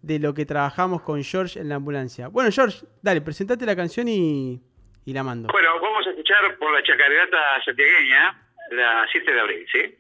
[0.03, 2.29] de lo que trabajamos con George en la ambulancia.
[2.29, 4.61] Bueno, George, dale, presentate la canción y,
[5.05, 5.49] y la mando.
[5.53, 9.99] Bueno, vamos a escuchar por la chacarenata santiagueña la 7 de abril, ¿sí?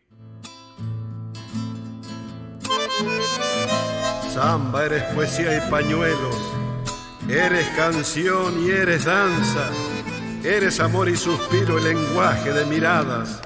[4.28, 6.36] Samba, eres poesía y pañuelos,
[7.28, 9.70] eres canción y eres danza,
[10.44, 13.42] eres amor y suspiro, el lenguaje de miradas.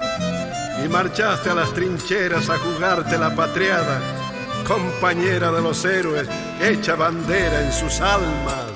[0.83, 4.01] Y marchaste a las trincheras a jugarte la patriada,
[4.63, 6.27] compañera de los héroes,
[6.61, 8.71] hecha bandera en sus almas.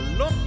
[0.00, 0.39] Al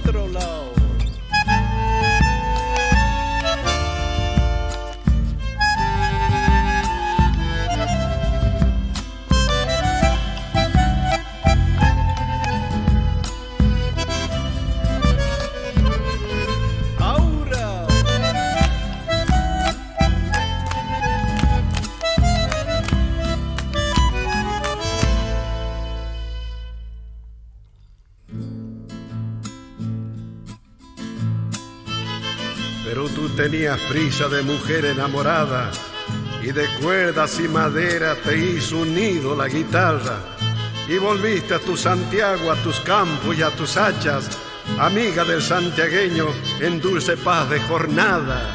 [33.88, 35.70] prisa de mujer enamorada
[36.42, 40.18] y de cuerdas y madera te hizo un nido la guitarra
[40.86, 44.28] y volviste a tu Santiago, a tus campos y a tus hachas,
[44.78, 46.26] amiga del santiagueño
[46.60, 48.54] en dulce paz de jornada.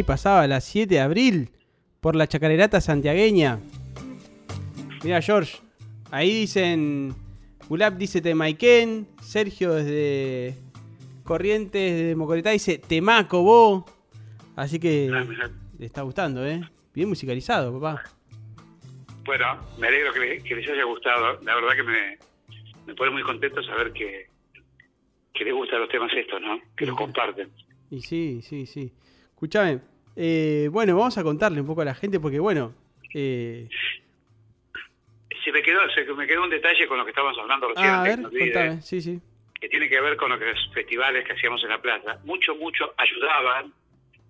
[0.00, 1.50] Ahí pasaba a las 7 de abril
[2.00, 3.60] por la chacarerata santiagueña.
[5.04, 5.58] Mira, George,
[6.10, 7.14] ahí dicen.
[7.68, 9.06] Gulab dice Temaiken.
[9.22, 10.54] Sergio desde
[11.22, 13.84] Corrientes de Mocoretá dice Temaco, vos.
[14.56, 15.24] Así que Ah,
[15.78, 16.60] le está gustando, ¿eh?
[16.94, 18.02] Bien musicalizado, papá.
[19.24, 19.46] Bueno,
[19.78, 21.38] me alegro que, le- que les haya gustado.
[21.42, 22.18] La verdad que me,
[22.86, 24.26] me pone muy contento saber que,
[25.34, 26.58] que les gustan los temas estos, ¿no?
[26.76, 27.50] Que los comparten.
[27.90, 28.92] Y sí, sí, sí.
[29.44, 29.80] Escúchame.
[30.16, 32.74] eh, bueno, vamos a contarle un poco a la gente porque, bueno,
[33.14, 33.66] eh,
[35.42, 38.02] Se me quedó, se me quedó un detalle con lo que estábamos hablando recién, ah,
[38.02, 38.82] a antes ver, contame.
[38.82, 39.18] Sí, sí.
[39.58, 40.38] que tiene que ver con los
[40.74, 42.18] festivales que hacíamos en la plaza.
[42.24, 43.72] Mucho, mucho ayudaban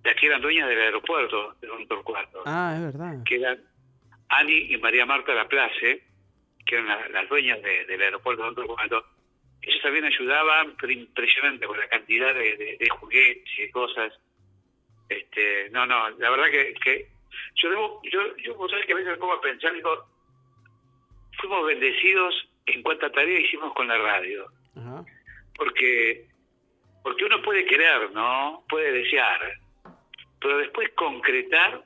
[0.05, 3.25] las que eran dueñas del aeropuerto de Don Torcuato, Ah, es verdad.
[3.25, 3.59] que eran
[4.29, 6.03] Ani y María Marta Laplace,
[6.65, 9.05] que eran la- las dueñas de- del aeropuerto de Don Torcuato.
[9.63, 14.13] Ellos también ayudaban, pero impresionante, con la cantidad de, de- de juguetes y de cosas.
[15.11, 17.09] Este, no, no, la verdad que, que
[17.57, 20.07] yo debo, yo, yo vos sabés que a veces me pongo a pensar, digo,
[21.39, 24.47] fuimos bendecidos en cuánta tarea hicimos con la radio.
[25.57, 26.27] Porque
[27.03, 29.41] porque uno puede querer no puede desear
[30.41, 31.83] pero después concretar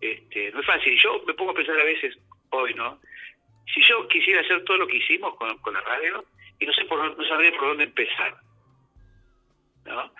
[0.00, 0.98] este no es fácil.
[1.00, 2.16] Yo me pongo a pensar a veces
[2.50, 3.00] hoy no
[3.72, 6.24] si yo quisiera hacer todo lo que hicimos con, con la radio
[6.58, 8.36] y no sé por no sabría por dónde empezar
[9.84, 10.12] no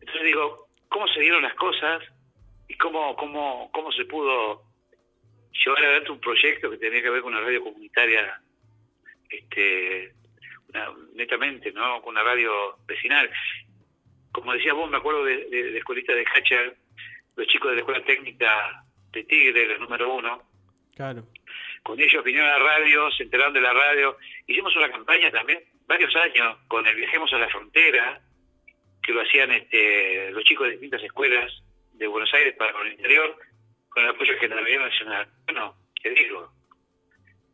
[0.00, 0.61] entonces digo
[0.92, 2.02] cómo se dieron las cosas
[2.68, 4.62] y cómo cómo cómo se pudo
[5.64, 8.40] llevar adelante un proyecto que tenía que ver con una radio comunitaria
[9.30, 10.12] este
[10.68, 12.00] una- netamente, ¿no?
[12.02, 13.30] Con una radio vecinal.
[14.32, 16.76] Como decías vos, me acuerdo de, de, de escuelita de Hacher,
[17.36, 20.42] los chicos de la escuela técnica de Tigre, los número uno,
[20.96, 21.24] Claro.
[21.82, 24.16] con ellos vinieron a la radio, se enteraron de la radio,
[24.46, 28.20] hicimos una campaña también, varios años, con el Viajemos a la Frontera,
[29.02, 31.52] que lo hacían este, los chicos de distintas escuelas
[31.94, 33.36] de Buenos Aires para el interior,
[33.88, 35.28] con el apoyo de Gendarmería Nacional.
[35.46, 36.52] Bueno, te digo,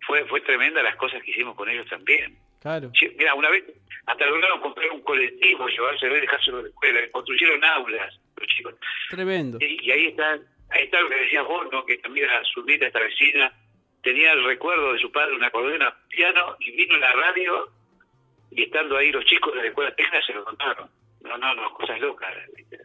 [0.06, 2.38] fue, fue tremenda las cosas que hicimos con ellos también.
[2.60, 2.90] Claro.
[3.16, 3.64] Mira, una vez
[4.06, 8.74] hasta lograron comprar un colectivo, llevárselo y dejárselo a la escuela, construyeron aulas los chicos.
[9.10, 9.58] Tremendo.
[9.60, 10.38] Y, y ahí está
[10.70, 11.84] ahí está lo que decías vos, ¿no?
[11.84, 13.52] que también a su vida, esta vecina,
[14.02, 17.68] tenía el recuerdo de su padre, un acordeón, un piano, y vino a la radio,
[18.50, 20.88] y estando ahí los chicos de la escuela técnica se lo contaron.
[21.28, 22.78] No, no, no, cosas locas, ¿viste?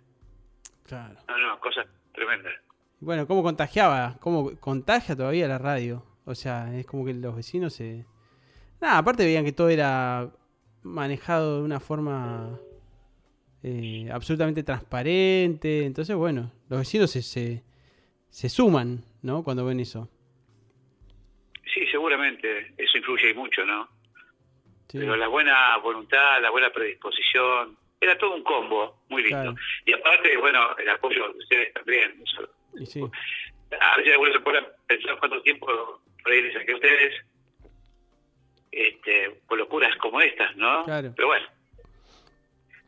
[0.86, 1.16] Claro.
[1.28, 2.54] no, no, cosas tremendas.
[3.00, 4.18] Bueno, ¿cómo contagiaba?
[4.20, 6.06] ¿Cómo contagia todavía la radio?
[6.26, 8.06] O sea, es como que los vecinos se...
[8.80, 10.30] Nada, aparte veían que todo era
[10.84, 12.60] manejado de una forma
[13.64, 15.86] eh, absolutamente transparente.
[15.86, 17.64] Entonces, bueno, los vecinos se, se,
[18.30, 19.44] se suman, ¿no?
[19.44, 20.10] Cuando ven eso.
[21.74, 23.88] Sí, seguramente, eso influye mucho, ¿no?
[24.90, 25.00] Sí.
[25.00, 29.42] Pero la buena voluntad, la buena predisposición, era todo un combo muy lindo.
[29.42, 29.56] Claro.
[29.86, 32.24] Y aparte, bueno, el apoyo de ustedes también.
[32.80, 33.02] Y sí.
[33.80, 37.14] A veces uno se a pensar cuánto tiempo por ahí les saqué a ustedes
[38.72, 40.84] este, por locuras como estas, ¿no?
[40.86, 41.14] Claro.
[41.16, 41.46] Pero bueno,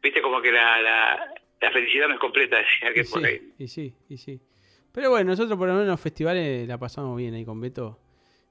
[0.01, 3.27] viste como que la, la, la felicidad no es completa, decía que Y por sí,
[3.27, 3.53] ahí.
[3.59, 4.41] y sí, y sí.
[4.91, 7.99] Pero bueno, nosotros por lo menos en los festivales la pasamos bien ahí con Beto.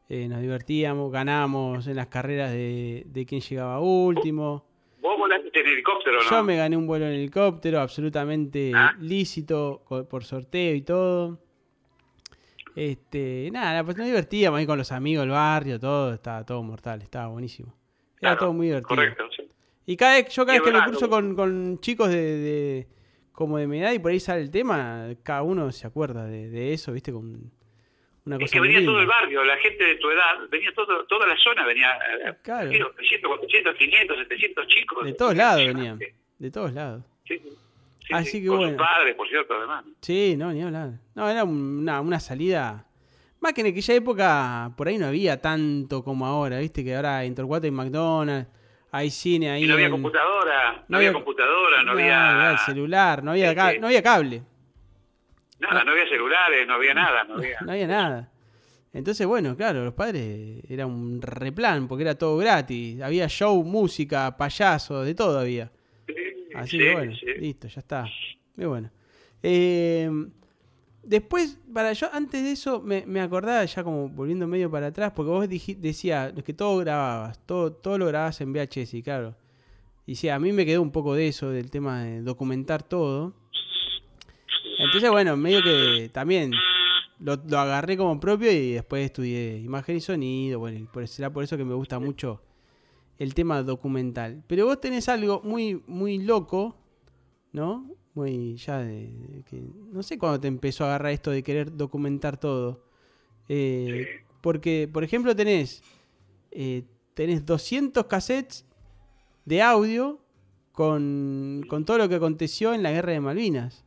[0.09, 4.67] Eh, nos divertíamos, ganamos en las carreras de, de quién llegaba último.
[5.05, 6.31] ¿Vos volaste en helicóptero no?
[6.31, 8.97] Yo me gané un vuelo en helicóptero, absolutamente Ah.
[8.99, 11.39] lícito, por sorteo y todo.
[12.75, 17.03] Este, nada, pues nos divertíamos ahí con los amigos del barrio, todo, estaba todo mortal,
[17.03, 17.69] estaba buenísimo.
[18.13, 18.89] Era Claro, todo muy divertido.
[18.89, 19.49] Correcto, sí.
[19.87, 20.73] Y cada vez, yo cada vez que
[21.03, 22.89] lo- con, con chicos de, de-
[23.33, 26.49] como de mi edad y por ahí sale el tema, cada uno se acuerda de,
[26.49, 27.53] de eso, viste, con
[28.27, 31.27] una Es que venía todo el barrio, la gente de tu edad, venía todo, toda
[31.27, 31.93] la zona, venía
[32.27, 32.71] eh, Claro.
[32.97, 35.05] 300, 400, 500, 700 chicos.
[35.05, 35.99] De todos lados venían,
[36.39, 37.03] de todos lados.
[37.29, 37.51] Sí, sí.
[38.07, 38.77] Sí, Así sí, que con bueno.
[38.77, 39.85] padres, por cierto, además.
[40.03, 40.91] Sí, no, ni hablar.
[41.15, 42.85] No, era una, una salida.
[43.41, 47.25] Más que en aquella época, por ahí no había tanto como ahora, viste, que ahora
[47.25, 48.47] en Torcuato hay McDonald's,
[48.93, 49.65] hay cine ahí.
[49.65, 52.51] Y no había en- computadora, no, no había, había- computadora, no, no había...
[52.53, 53.79] el celular, no había, sí.
[53.81, 54.43] no había cable,
[55.69, 57.59] Nada, no había celulares, no había nada, no había...
[57.65, 58.31] no había nada.
[58.93, 63.01] Entonces, bueno, claro, los padres era un replan porque era todo gratis.
[63.01, 65.73] Había show, música, payaso, de todo había.
[66.07, 66.15] Sí,
[66.55, 67.27] Así sí, que bueno, sí.
[67.39, 68.07] listo, ya está.
[68.57, 68.91] Muy bueno.
[69.43, 70.09] Eh,
[71.03, 75.13] después, para yo, antes de eso, me, me acordaba ya como volviendo medio para atrás,
[75.15, 79.35] porque vos decías que todo grababas, todo, todo lo grababas en VHS, y claro.
[80.07, 83.35] Y sí, a mí me quedó un poco de eso, del tema de documentar todo.
[84.95, 86.53] Entonces, bueno, medio que también
[87.19, 90.61] lo, lo agarré como propio y después estudié imagen y sonido.
[90.61, 92.41] Bueno, y por, será por eso que me gusta mucho
[93.19, 94.45] el tema documental.
[94.47, 96.77] Pero vos tenés algo muy, muy loco,
[97.53, 97.91] ¿no?
[98.15, 99.61] muy ya de, de que
[99.91, 102.85] no sé cuándo te empezó a agarrar esto de querer documentar todo.
[103.49, 104.25] Eh, Sí.
[104.41, 105.83] Porque, por ejemplo, tenés,
[106.51, 106.85] eh,
[107.15, 108.65] tenés 200 cassettes
[109.45, 110.21] de audio
[110.73, 113.84] con, con todo lo que aconteció en la guerra de Malvinas.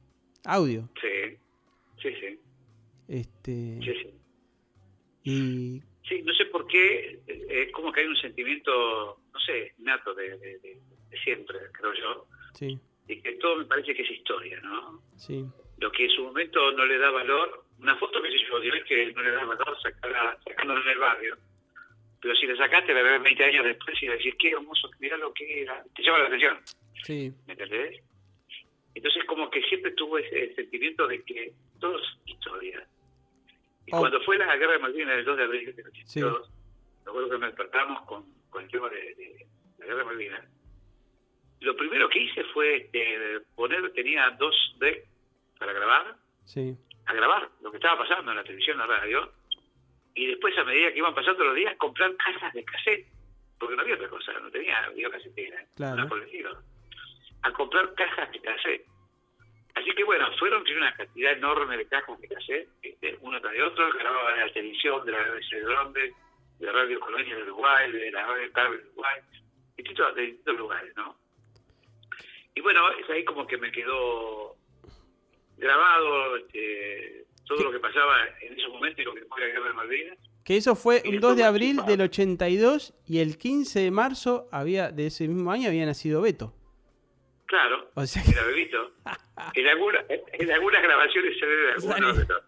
[0.48, 0.90] Audio.
[1.02, 1.38] Sí,
[2.02, 2.40] sí, sí,
[3.08, 4.14] Este, sí, sí.
[5.24, 9.74] y Sí, no sé por qué, eh, es como que hay un sentimiento, no sé,
[9.80, 10.80] nato de, de- de-
[11.10, 12.80] de siempre, creo yo, sí,
[13.10, 15.02] y que todo me parece que es historia, ¿no?
[15.18, 15.46] sí,
[15.80, 18.84] Lo que en su momento no le da valor, una foto que se yo hoy
[18.88, 21.38] que no le da valor sacarla, sacándola en el barrio,
[22.22, 25.34] pero si la sacaste la ves 20 años después y decís, qué hermoso, mirá lo
[25.34, 26.58] que era, te llama la atención,
[27.04, 28.02] sí, ¿me entendés?
[28.98, 32.86] Entonces como que siempre tuvo ese sentimiento de que todo es historia.
[33.86, 34.00] Y Oh.
[34.00, 36.22] cuando fue la guerra de Malvinas el 2 de abril del Sí.
[36.22, 36.50] 82,
[37.06, 39.48] recuerdo que me despertamos con, con el tema de, de
[39.80, 40.46] la guerra de Malvinas.
[41.62, 45.08] Lo primero que hice fue eh, poner, tenía dos decks
[45.60, 46.16] para grabar,
[46.46, 46.76] sí,
[47.06, 49.32] a grabar lo que estaba pasando en la televisión, en la radio,
[50.16, 53.08] y después a medida que iban pasando los días, comprar cajas de cassette,
[53.60, 56.16] porque no había otra cosa, no tenía videocasetera, Claro.
[56.24, 56.58] estilo.
[57.44, 58.86] A comprar cajas de cassette.
[59.76, 63.64] Así que bueno, fueron una cantidad enorme de cajas de cassette, este, uno tras de
[63.64, 66.14] otro, grababa de la televisión, de la BBC de Londres,
[66.60, 70.58] de Radio Colonia de Uruguay, de la Radio Cable de Uruguay, de distintos, de distintos
[70.58, 71.16] lugares, ¿no?
[72.56, 74.56] Y bueno, es ahí como que me quedó
[75.58, 79.68] grabado este, todo lo que pasaba en ese momento y lo que fue la guerra
[79.68, 80.18] de Malvinas.
[80.44, 84.92] Que eso fue después 2 de abril del 82 y el 15 de marzo había
[84.92, 86.54] de ese mismo año había nacido Beto.
[87.48, 88.92] Claro, O sea que- era bebito.
[89.54, 92.42] En, alguna, en algunas grabaciones se ve de algunos de los,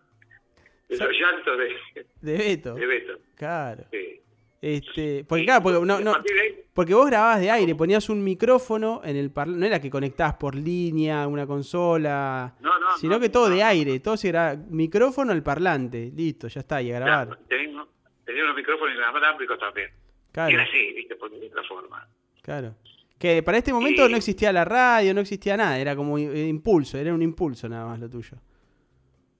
[0.89, 2.73] de los llantos de, de Beto.
[2.75, 3.19] de Beto.
[3.35, 3.85] Claro.
[3.91, 4.21] Sí.
[4.61, 9.15] Este, porque claro, porque no, Y porque vos grababas de aire, ponías un micrófono en
[9.15, 13.29] el parlante, no era que conectabas por línea, una consola, No, no, sino no, que
[13.29, 17.27] todo de aire, todo se graba, micrófono al parlante, listo, ya está, y a grabar.
[17.27, 17.85] claro, tenía,
[18.25, 19.91] tenía unos micrófonos inalámbricos también.
[20.33, 22.07] Claro, Era así, viste, por de otra forma.
[22.41, 22.75] claro.
[23.19, 26.97] Que para este momento Y- no existía la radio, no existía nada, era como impulso,
[26.97, 28.37] era un impulso nada más lo tuyo.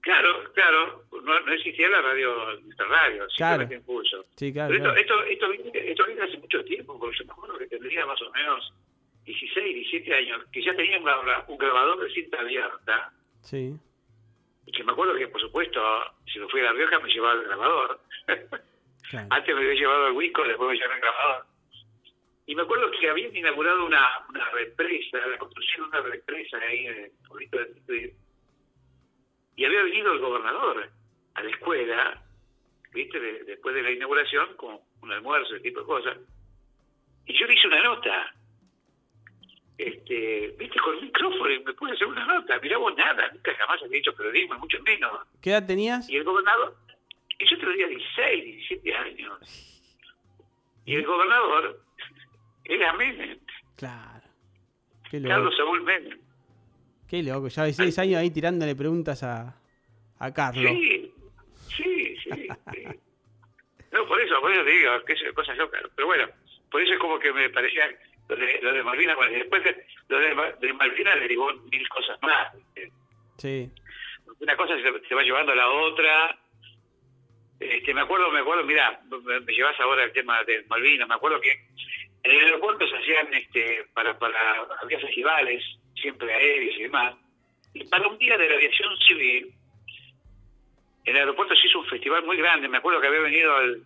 [0.00, 3.60] Claro, claro, no, no existía la radio, nuestra radio, Claro.
[3.62, 4.24] simplemente impulso.
[4.36, 4.70] Sí, claro.
[4.72, 5.22] Pero esto, claro.
[5.30, 8.20] esto, esto, viene, esto viene hace mucho tiempo, porque yo me acuerdo que tendría más
[8.22, 8.72] o menos
[9.24, 13.12] 16, 17 años, que ya tenía un, gra- un grabador de cinta abierta,
[13.42, 13.74] Sí,
[14.66, 15.80] y que me acuerdo que, por supuesto,
[16.30, 18.00] si me fui a La Rioja me llevaba el grabador.
[19.10, 19.26] claro.
[19.30, 21.46] Antes me había llevado el Wico, después me llevaba el grabador.
[22.50, 26.84] Y me acuerdo que habían inaugurado una, una represa, la construcción de una represa ahí
[26.84, 28.12] en el pueblito de Tituí.
[29.54, 30.90] Y había venido el gobernador
[31.34, 32.20] a la escuela,
[32.92, 33.20] ¿viste?
[33.20, 36.18] De- después de la inauguración, con un almuerzo, ese tipo de cosas.
[37.26, 38.34] Y yo le hice una nota.
[39.78, 40.80] Este, ¿viste?
[40.80, 42.58] Con el micrófono y me pude hacer una nota.
[42.58, 45.20] Mirá vos nada, nunca jamás había hecho periodismo, mucho menos.
[45.40, 46.10] ¿Qué edad tenías?
[46.10, 46.74] Y el gobernador,
[47.38, 49.38] y yo tenía 16, 17 años.
[50.84, 51.80] Y el gobernador
[52.74, 53.38] era Menem,
[53.76, 54.26] Claro.
[55.10, 55.34] Qué loco.
[55.34, 56.18] Carlos Saúl Menem.
[57.08, 59.56] Qué loco, ya 16 años ahí tirándole preguntas a,
[60.18, 60.64] a Carlos.
[60.64, 61.12] Sí,
[61.76, 62.30] sí, sí.
[62.72, 62.84] sí.
[63.92, 65.78] No, por eso, por eso te digo, que es cosa loca.
[65.96, 66.28] Pero bueno,
[66.70, 67.84] por eso es como que me parecía
[68.28, 72.18] lo de, lo de Malvinas, bueno, después de, lo de, de Malvinas derivó mil cosas
[72.22, 72.54] más.
[73.38, 73.68] Sí,
[74.38, 76.38] una cosa se, se va llevando a la otra.
[77.58, 81.14] Este, me acuerdo, me acuerdo, mira, me, me llevas ahora el tema de Malvinas, me
[81.14, 81.66] acuerdo que
[82.22, 84.36] en el aeropuerto se hacían, este, para, para,
[84.82, 85.62] había festivales,
[85.94, 87.14] siempre aéreos y demás,
[87.74, 89.54] y para un día de la aviación civil,
[91.04, 93.82] en el aeropuerto se hizo un festival muy grande, me acuerdo que había venido el,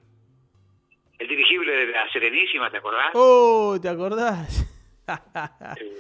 [1.19, 3.11] el dirigible de la Serenísima, ¿te acordás?
[3.15, 4.67] Oh, ¿te acordás?
[5.81, 5.93] Eh,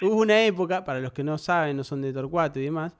[0.00, 2.92] Hubo una época, para los que no saben, no son de Torcuato y demás,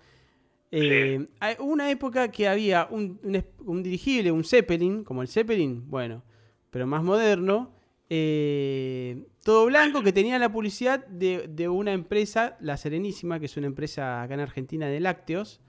[0.71, 5.27] eh, hay- hubo una época que había un, un un dirigible, un Zeppelin, como el
[5.29, 6.23] Zeppelin, bueno,
[6.71, 7.75] pero más moderno,
[8.15, 13.57] eh, todo blanco, que tenía la publicidad de, de una empresa, La Serenísima, que es
[13.57, 15.63] una empresa acá en Argentina de lácteos,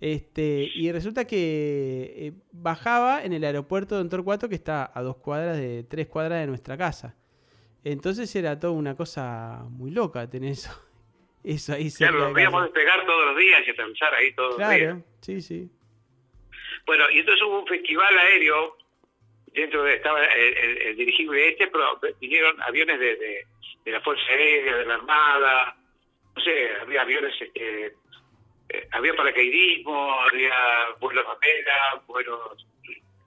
[0.00, 5.16] este, y resulta que eh, bajaba en el aeropuerto de Torcuato, que está a dos
[5.16, 7.16] cuadras de, tres cuadras de nuestra casa.
[7.82, 10.70] Entonces era toda una cosa muy loca tener eso,
[11.42, 12.72] eso ahí claro, de lo veíamos casa.
[12.72, 14.80] despegar todos los días y aterrizar ahí todos los días.
[14.80, 15.68] Claro, sí, sí.
[16.86, 18.76] Bueno, y entonces hubo un festival aéreo,
[19.52, 23.44] dentro de estaba el, el- el dirigible este, pero vinieron aviones de, de,
[23.84, 25.76] de la Fuerza Aérea, de la Armada,
[26.36, 27.86] no sé, había aviones, este,
[28.68, 30.54] eh, había paracaidismo, había
[31.00, 32.66] vuelos a vela, vuelos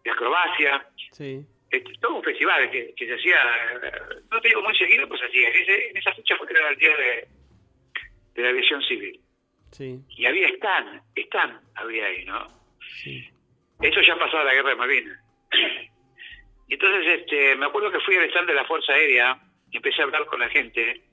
[0.04, 3.36] de acrobacia, Sí, este, todo un festival que, que se hacía,
[3.84, 3.92] eh,
[4.32, 5.50] no te digo muy seguido, pues hacía.
[5.50, 7.28] Ese, en esa fecha fue que era el día de,
[8.36, 9.20] de la aviación civil.
[9.72, 12.48] Sí, y había Stan, Stan había ahí, ¿no?
[13.02, 13.28] sí.
[13.82, 15.20] Eso ya pasó a la guerra de Malvinas.
[16.74, 19.40] Y entonces este, me acuerdo que fui al stand de la Fuerza Aérea
[19.70, 21.04] y empecé a hablar con la gente.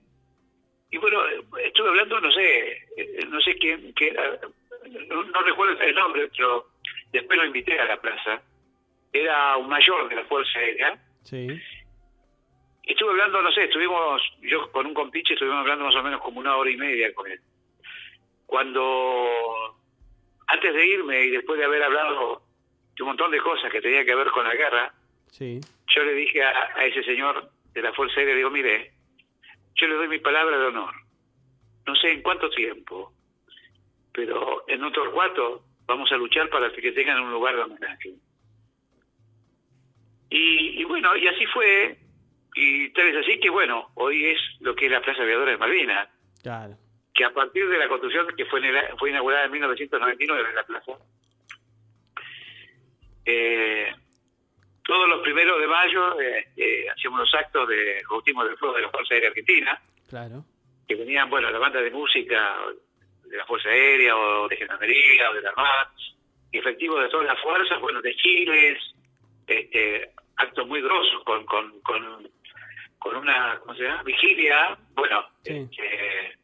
[0.91, 1.20] Y bueno,
[1.62, 3.93] estuve hablando, no sé, eh, no sé quién,
[5.09, 6.69] no, no recuerdo el nombre, pero
[7.12, 8.41] después lo invité a la plaza.
[9.12, 10.99] Era un mayor de la Fuerza Aérea.
[11.24, 11.47] Sí,
[12.85, 16.23] Y estuve hablando, no sé, estuvimos, yo con un compinche estuvimos hablando más o menos
[16.23, 17.39] como una hora y media con él.
[18.47, 19.77] Cuando,
[20.47, 22.41] antes de irme y después de haber hablado
[22.97, 24.95] de un montón de cosas que tenían que ver con la guerra,
[25.31, 25.61] sí,
[25.94, 28.93] yo le dije a, a ese señor de la Fuerza Aérea, digo, mire,
[29.74, 30.94] yo le doy mi palabra de honor.
[31.86, 33.12] No sé en cuánto tiempo,
[34.12, 38.15] pero en otro cuarto vamos a luchar para que tengan un lugar de homenaje.
[40.28, 41.97] Y, y bueno, y así fue,
[42.55, 45.57] y tal es así que bueno, hoy es lo que es la Plaza Aviadora de
[45.59, 46.09] Malvinas,
[46.43, 46.77] claro.
[47.15, 50.65] que a partir de la construcción que fue, en el- fue inaugurada en 1999 la
[50.66, 50.93] plaza,
[53.24, 53.93] eh,
[54.91, 58.83] todos los primeros de mayo eh, eh, hacíamos los actos de bautismo del fuego de
[58.83, 60.45] la Fuerza Aérea Argentina, Claro,
[60.89, 62.57] que venían, bueno, la banda de música
[63.25, 65.93] de la Fuerza Aérea o de Gendarmería o de la Armada,
[66.51, 68.79] efectivos de todas las fuerzas, bueno, de Chiles,
[69.47, 72.29] este, actos muy grosos con, con, con,
[72.99, 74.03] con una, ¿cómo se llama?
[74.03, 75.53] Vigilia, bueno, Sí.
[75.71, 76.37] este,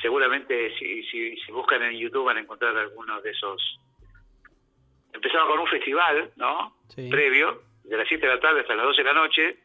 [0.00, 3.78] seguramente si, si, si buscan en YouTube van a encontrar algunos de esos.
[5.12, 6.76] Empezaba con un festival, ¿no?
[6.88, 7.08] Sí.
[7.10, 9.56] Previo, de las 7 de la tarde hasta las 12 de la noche,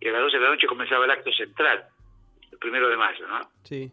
[0.00, 1.88] y a las 12 de la noche comenzaba el acto central,
[2.52, 3.40] el primero de mayo, ¿no?
[3.62, 3.90] sí,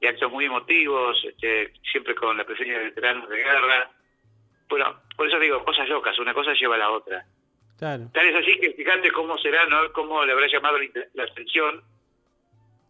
[0.00, 3.90] y actos muy emotivos, este, siempre con la presencia de veteranos de guerra.
[4.68, 7.24] Bueno, por eso digo, cosas locas, una cosa lleva a la otra.
[7.78, 8.10] claro.
[8.12, 9.90] Tal es así que fíjate cómo será, ¿no?
[9.92, 10.78] Cómo le habrá llamado
[11.14, 11.82] la atención,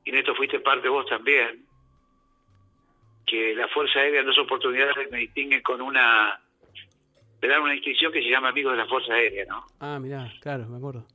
[0.04, 1.64] y en esto fuiste parte vos también,
[3.26, 6.40] que la Fuerza Aérea en dos oportunidades me distinguen con una,
[7.40, 9.64] me dan una distinción que se llama Amigos de la Fuerza Aérea, ¿no?
[9.80, 11.06] Ah, mirá, claro, me acuerdo.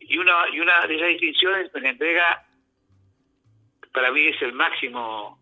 [0.00, 2.46] Y una, y una de esas distinciones me la entrega,
[3.92, 5.38] para mí es el máximo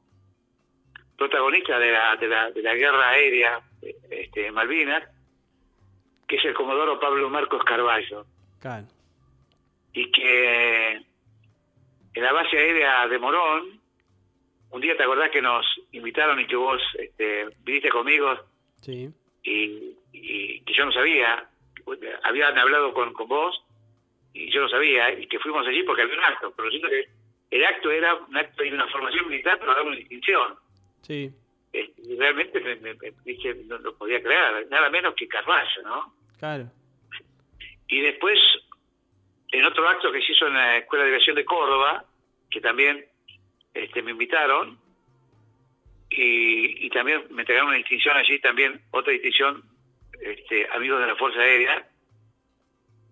[1.17, 3.61] protagonista de la, de la, de la guerra aérea
[4.11, 5.05] este, en Malvinas,
[6.27, 8.27] que es el comodoro Pablo Marcos Carballo,
[8.61, 8.87] Claro,
[9.93, 10.93] y que
[12.15, 13.81] en la base aérea de Morón,
[14.71, 18.37] un día te acordás que nos invitaron y que vos este, viniste conmigo
[18.83, 19.09] sí,
[19.43, 21.49] y, y que yo no sabía,
[22.25, 23.63] habían hablado con, con vos
[24.35, 27.09] y yo no sabía, y que fuimos allí porque había un acto, pero siento que
[27.51, 30.55] el acto era un acto de una formación militar, pero daba una distinción.
[31.03, 31.33] sí,
[31.73, 35.83] Eh, y realmente me, me- me dije, no lo podía creer, nada menos que Carballo,
[35.85, 36.15] ¿no?
[36.39, 36.71] claro,
[37.89, 38.39] Y después,
[39.53, 42.05] en otro acto que se hizo en la Escuela de Aviación de Córdoba,
[42.51, 43.05] que también
[43.75, 44.79] este, me invitaron,
[46.11, 49.63] y, y también me entregaron una distinción allí, también otra distinción,
[50.21, 51.87] este, amigos de la Fuerza Aérea,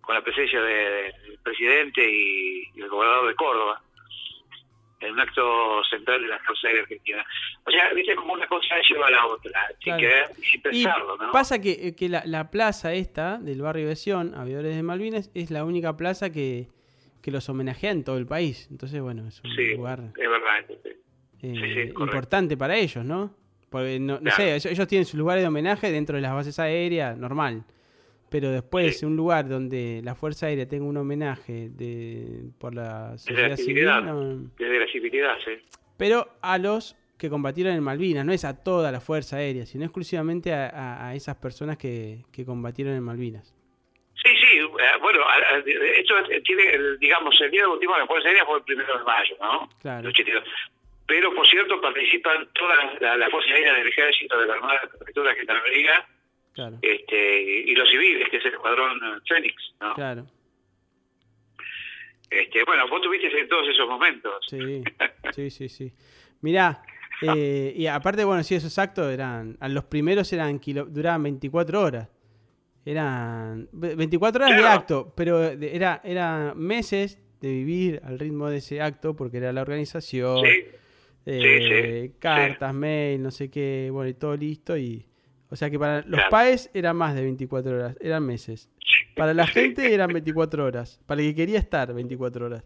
[0.01, 3.83] con la presencia de- del presidente y, y el gobernador de Córdoba,
[5.01, 7.25] en un acto central de la Fuerza Aérea Argentina.
[7.65, 11.33] O sea, viste como una cosa lleva a la otra, sin, querer, sin pensarlo, ¿no?
[11.33, 15.51] pasa que, que la, la plaza esta del barrio de Sion, Aviadores de Malvinas, es
[15.51, 16.69] la única plaza que,
[17.23, 18.69] que los homenajea en todo el país.
[18.71, 20.65] Entonces, bueno, es un Sí, lugar es verdad.
[20.83, 20.91] sí.
[21.55, 23.35] Eh, sí, importante para ellos, ¿no?
[23.71, 24.37] Porque, no, no Claro.
[24.61, 27.65] sé, ellos, tienen sus lugares de homenaje dentro de las bases aéreas, normal.
[28.31, 29.07] Pero después, Sí.
[29.07, 33.67] un lugar donde la Fuerza Aérea tenga un homenaje de, por la sociedad la civil,
[33.75, 35.53] civilidad, no- desde la civilidad, sí.
[35.97, 39.85] pero a los que combatieron en Malvinas, no es a toda la Fuerza Aérea, sino
[39.85, 43.55] exclusivamente a, a- a esas personas que, que combatieron en Malvinas.
[44.23, 45.21] Sí, sí, eh, bueno,
[45.97, 46.15] esto
[46.45, 46.63] tiene,
[46.99, 49.69] digamos, el día de bautismo de la Fuerza Aérea fue el primero de mayo, ¿no?
[49.81, 50.11] Claro.
[51.09, 51.29] El 82.
[51.31, 54.81] Pero, por cierto, participan todas las la, la Fuerza Aérea del Ejército, de la Armada,
[54.81, 56.07] de la Prefectura, de Gendarmería,
[56.53, 59.95] Claro, este, y los civiles, que es el Escuadrón Fénix, ¿no?
[59.95, 60.27] claro.
[62.31, 64.35] Este, bueno, vos tuviste en todos esos momentos.
[64.49, 64.83] Sí,
[65.35, 65.93] sí, sí, sí.
[66.41, 66.83] Mirá,
[67.23, 71.81] eh, y aparte, bueno, sí, esos actos eran, a los primeros eran, kilo- duraban 24
[71.81, 72.09] horas.
[72.85, 78.59] Eran ve- 24 horas de acto, pero era, era meses de vivir al ritmo de
[78.59, 80.65] ese acto porque era la organización, Sí,
[81.27, 84.77] eh, sí, cartas, mail, no sé qué, bueno, y todo listo.
[84.77, 85.05] y
[85.51, 86.31] O sea que para los Claro.
[86.31, 88.71] PAES era más de 24 horas, eran meses.
[89.15, 92.65] Para la gente eran 24 horas, para el que quería estar 24 horas.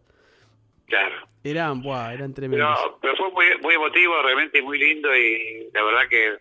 [0.86, 1.28] claro.
[1.42, 2.68] Eran, buah, eran tremendos.
[2.78, 6.36] Pero, pero fue muy, muy emotivo, realmente muy lindo y la verdad que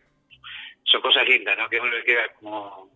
[0.84, 1.70] son cosas lindas, ¿no?
[1.70, 2.90] Que uno le queda como,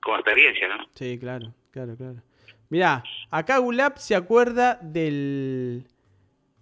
[0.00, 0.86] como experiencia, ¿no?
[0.94, 2.22] Sí, claro, claro, claro.
[2.70, 5.84] Mirá, acá Gulab se acuerda del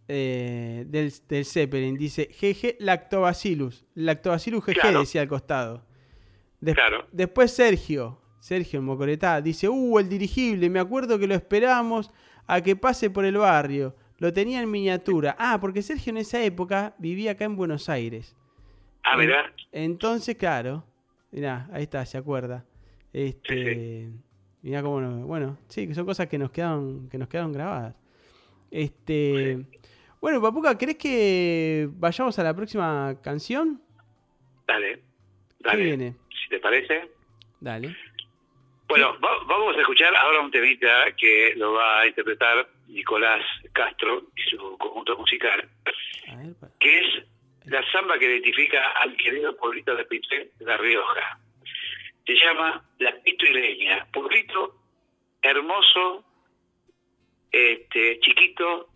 [0.08, 1.96] eh, del, del Zeppelin.
[1.96, 3.84] Dice GG Lactobacillus.
[3.94, 5.00] Lactobacillus GG Claro.
[5.00, 5.84] decía al costado.
[6.60, 7.06] Des- Claro.
[7.12, 12.10] Después Sergio, Sergio en Mocoretá, dice, uh, el dirigible, me acuerdo que lo esperábamos
[12.46, 13.94] a que pase por el barrio.
[14.18, 15.36] Lo tenía en miniatura.
[15.38, 18.34] Ah, porque Sergio en esa época vivía acá en Buenos Aires.
[19.04, 19.52] Ah, mirá.
[19.70, 20.84] Entonces, claro.
[21.30, 22.64] Mirá, ahí está, se acuerda.
[23.12, 24.10] Este.
[24.62, 27.94] Mirá cómo no- Bueno, sí, que son cosas que nos quedaron, que nos quedaron grabadas.
[28.70, 29.64] Este.
[30.20, 33.80] Bueno, Papuca, ¿querés que vayamos a la próxima canción?
[34.66, 34.96] Dale.
[34.96, 35.02] ¿Qué
[35.64, 35.84] Dale.
[35.84, 36.16] viene?
[36.42, 37.10] Si te parece.
[37.60, 37.96] Dale.
[38.88, 44.22] Bueno, va- vamos a escuchar ahora un temita que lo va a interpretar Nicolás Castro
[44.34, 45.68] y su conjunto musical,
[46.32, 47.06] A ver, que es
[47.66, 51.38] la samba que identifica al querido pueblito de Pitre, La Rioja.
[52.26, 54.06] Se llama La Pituileña.
[54.12, 54.74] Pueblito
[55.42, 56.24] hermoso,
[57.52, 58.88] este, chiquito,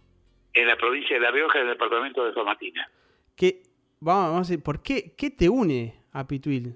[0.54, 2.88] en la provincia de La Rioja, en el departamento de Tomatina.
[3.36, 3.62] ¿Qué,
[4.00, 6.74] vamos, vamos a decir, ¿por qué, qué te une a Pituil?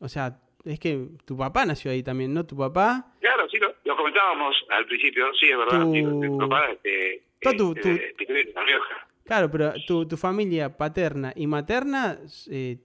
[0.00, 2.44] O sea, es que tu papá nació ahí también, ¿no?
[2.44, 3.12] Tu papá.
[3.20, 5.82] Claro, sí, lo, lo comentábamos al principio, sí, es verdad.
[5.84, 9.08] Tu- papá, este, Todo tu- este, tu- de Pitre, La Rioja.
[9.24, 12.18] Claro, pero tu, tu familia paterna y materna
[12.50, 12.78] eh,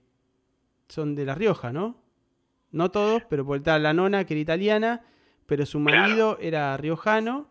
[0.88, 2.02] son de La Rioja, ¿no?
[2.70, 5.02] No todos, pero por tal la nona que era italiana,
[5.46, 6.00] pero su Claro.
[6.00, 7.48] marido era riojano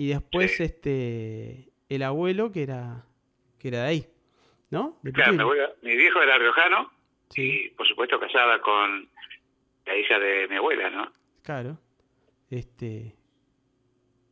[0.00, 0.62] y después Sí.
[0.62, 3.04] este el abuelo que era
[3.58, 4.06] que era de ahí,
[4.70, 4.96] ¿no?
[5.02, 6.88] De Claro, mi, abuela- mi viejo era riojano
[7.30, 9.08] Sí, y por supuesto casada con
[9.86, 11.12] la hija de mi abuela, ¿no?
[11.42, 11.78] claro.
[12.48, 13.16] Este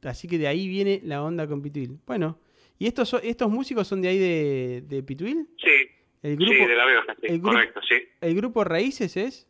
[0.05, 1.98] así que de ahí viene la onda con Pituil.
[2.06, 2.38] Bueno,
[2.78, 5.48] ¿y estos estos músicos son de ahí de, de Pituil?
[5.59, 5.88] Sí,
[6.22, 7.97] El grupo sí, de La Rioja, sí, el grupo- correcto, sí.
[8.20, 9.48] el grupo Raíces es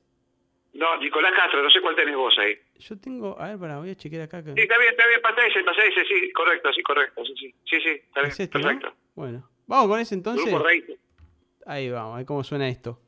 [0.72, 2.55] No, Nicolás Castro, no sé cuál tenés vos ahí.
[2.78, 4.43] Yo tengo, a ver, para, voy a chequear acá.
[4.44, 7.35] que- Sí, está bien, está bien, pasa ese, pasa ese, sí, correcto, sí, correcto, sí,
[7.36, 8.94] sí, sí, sí, está bien, ¿Es este, no?
[9.15, 10.44] Bueno, vamos con ese entonces.
[10.53, 10.66] Grupo.
[11.66, 13.01] Ahí vamos, a ver cómo suena esto.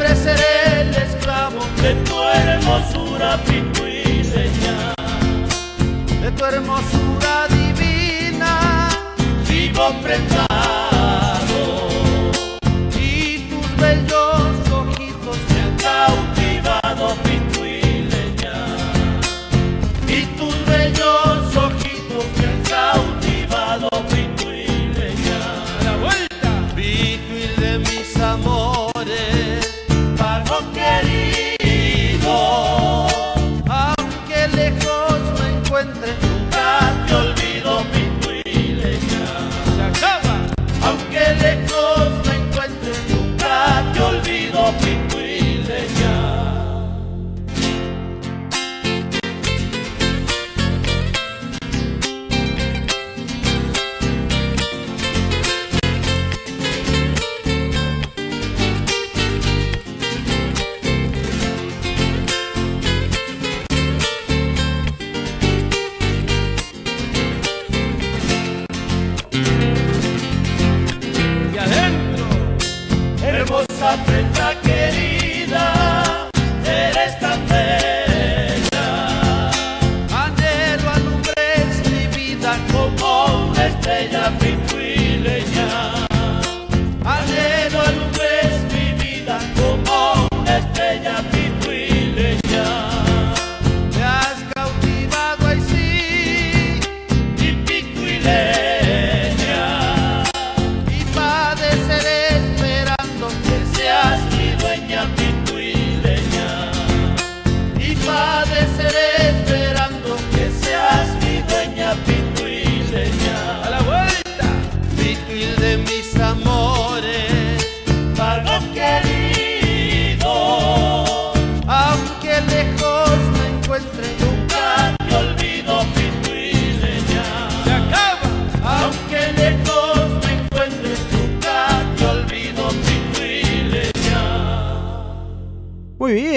[0.00, 4.94] Siempre seré el esclavo de tu hermosura pituileña.
[6.22, 8.88] De tu hermosura divina
[9.48, 10.79] vivo prendado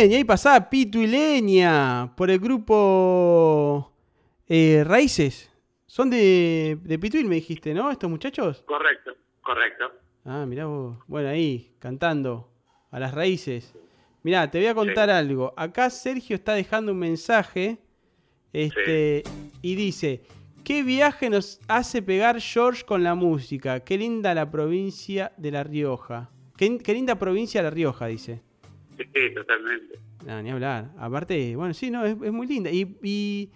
[0.03, 3.91] bien, y ahí pasaba Pitu y Leña por el grupo
[4.47, 5.49] eh, Raíces.
[5.85, 7.91] Son de, de Pituil, me dijiste, ¿no?
[7.91, 8.63] Estos muchachos.
[8.65, 9.11] Correcto,
[9.41, 9.85] correcto.
[10.25, 10.97] Ah, mirá vos.
[11.07, 12.49] Bueno, ahí, cantando
[12.91, 13.73] a las raíces.
[14.23, 15.53] Mirá, te voy a contar algo.
[15.55, 17.77] Acá Sergio está dejando un mensaje.
[18.51, 19.23] Este,
[19.61, 20.23] y dice.
[20.63, 23.81] ¿Qué viaje nos hace pegar George con la música?
[23.81, 26.29] Qué linda la provincia de La Rioja.
[26.55, 28.41] Qué, qué linda provincia La Rioja, dice.
[28.97, 29.99] Sí, totalmente.
[30.25, 30.91] No, ni hablar.
[30.97, 32.69] Aparte, bueno, sí, no, es, es muy linda.
[32.71, 33.49] Y, y,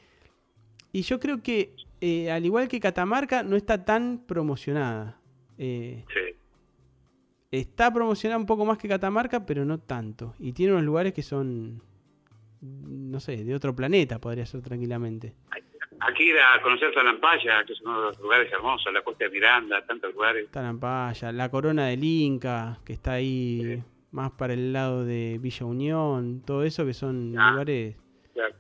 [0.92, 5.20] y yo creo que, eh, al igual que Catamarca, no está tan promocionada.
[5.58, 6.36] Eh, Sí.
[7.52, 10.36] está promocionada un poco más que Catamarca, pero no tanto.
[10.40, 11.82] Y tiene unos lugares que son,
[12.62, 15.34] no sé, de otro planeta, podría ser tranquilamente.
[16.00, 19.32] Aquí ir a conocer Salampaya, que es uno de los lugares hermosos, la costa de
[19.32, 20.48] Miranda, tantos lugares.
[20.52, 23.84] Tarampaya, la corona del Inca, que está ahí Sí.
[24.12, 27.52] Más para el lado de Villa Unión, todo eso que son Ah.
[27.52, 27.96] lugares
[28.34, 28.56] Claro.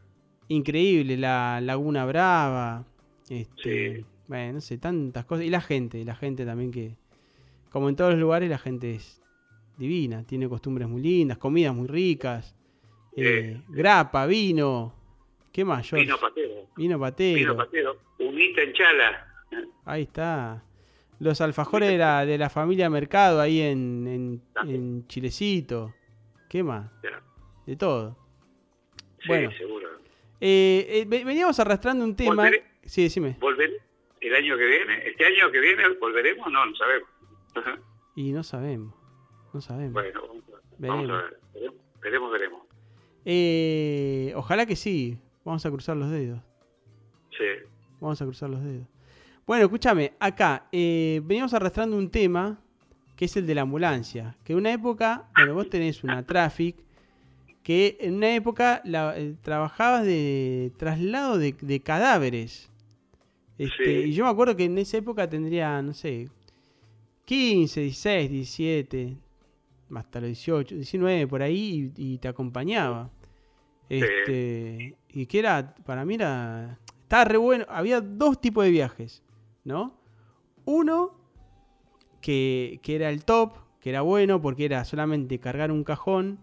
[0.49, 2.85] increíbles, la Laguna Brava,
[3.29, 4.05] este, Sí.
[4.27, 5.45] bueno, no sé, tantas cosas.
[5.45, 6.95] Y la gente, la gente también que,
[7.71, 9.21] como en todos los lugares, la gente es
[9.77, 12.55] divina, tiene costumbres muy lindas, comidas muy ricas,
[13.15, 14.93] eh, grapa, vino,
[15.51, 15.87] ¿qué más?
[15.89, 16.05] George?
[16.05, 16.53] Vino patero.
[16.75, 17.37] Vino patero.
[17.37, 17.97] Vino patero.
[18.19, 19.27] Unita en chala.
[19.85, 20.63] Ahí está.
[21.19, 25.93] Los alfajores de la, de la familia Mercado ahí en, en, en Chilecito.
[26.49, 26.91] ¿Qué más?
[27.65, 28.17] De todo.
[29.19, 29.51] Sí, Bueno.
[29.57, 29.87] seguro.
[30.39, 32.35] Eh, eh, ve- veníamos arrastrando un tema.
[32.35, 32.63] Volveré.
[32.83, 33.35] Sí, decime.
[33.39, 33.71] ¿Volver
[34.21, 35.07] el año que viene?
[35.07, 36.51] ¿Este año que viene volveremos?
[36.51, 37.09] No, no sabemos.
[38.15, 38.93] Y no sabemos.
[39.53, 39.93] No sabemos.
[39.93, 41.09] Bueno, vamos a, vamos Veremos.
[41.09, 41.39] a ver.
[41.53, 42.31] Veremos, veremos.
[42.31, 42.61] veremos.
[43.25, 45.17] Eh, ojalá que sí.
[45.43, 46.39] Vamos a cruzar los dedos.
[47.31, 47.43] Sí.
[47.99, 48.87] Vamos a cruzar los dedos.
[49.47, 52.59] Bueno, escúchame, acá eh, veníamos arrastrando un tema
[53.15, 54.35] que es el de la ambulancia.
[54.43, 56.75] Que en una época, bueno, vos tenés una traffic,
[57.63, 62.69] que en una época la, eh, trabajabas de traslado de, de cadáveres.
[63.57, 64.09] Este, Sí.
[64.09, 66.29] Y yo me acuerdo que en esa época tendría, no sé,
[67.25, 69.17] 15, 16, 17,
[69.95, 73.09] hasta los 18, 19 por ahí y, y te acompañaba.
[73.89, 77.65] Este, y que era, para mí era, estaba re bueno.
[77.69, 79.23] Había dos tipos de viajes,
[79.67, 79.93] ¿no?
[80.65, 81.11] Uno
[82.21, 86.39] que, que era el top, que era bueno porque era solamente cargar un cajón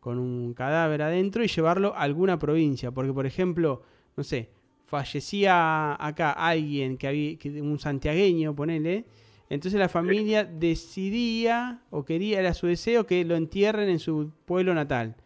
[0.00, 2.90] con un cadáver adentro y llevarlo a alguna provincia.
[2.90, 3.82] Porque, por ejemplo,
[4.16, 4.48] no sé,
[4.86, 9.04] fallecía acá alguien, que había, que- un santiagueño, ponele.
[9.50, 14.74] Entonces la familia decidía o quería, era su deseo, que lo entierren en su pueblo
[14.74, 15.16] natal.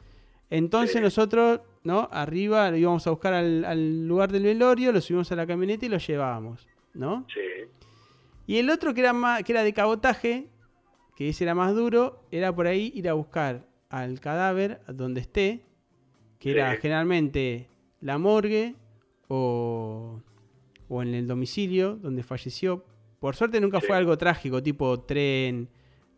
[0.51, 2.09] Entonces nosotros, ¿no?
[2.11, 5.85] Arriba lo íbamos a buscar al, al lugar del velorio, lo subimos a la camioneta
[5.87, 7.27] y lo llevábamos, ¿no?
[7.33, 7.41] Sí.
[8.47, 10.49] Y el otro que era más, que era de cabotaje,
[11.17, 15.65] que ese era más duro, era por ahí ir a buscar al cadáver donde esté,
[16.39, 17.69] que era generalmente
[18.01, 18.75] la morgue
[19.29, 20.21] o,
[20.89, 22.85] o en el domicilio donde falleció.
[23.21, 23.87] Por suerte nunca Sí.
[23.87, 25.69] fue algo trágico, tipo tren,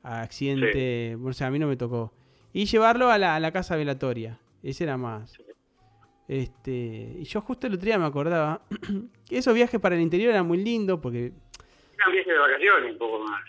[0.03, 2.13] accidente, o sea, a mí no me tocó.
[2.53, 5.37] Y llevarlo a la, a la casa velatoria, ese era más.
[6.29, 6.71] Este,
[7.19, 8.63] y yo justo el otro día me acordaba
[9.29, 11.33] que esos viajes para el interior eran muy lindos porque
[11.97, 13.41] Era un viaje de vacaciones un poco más.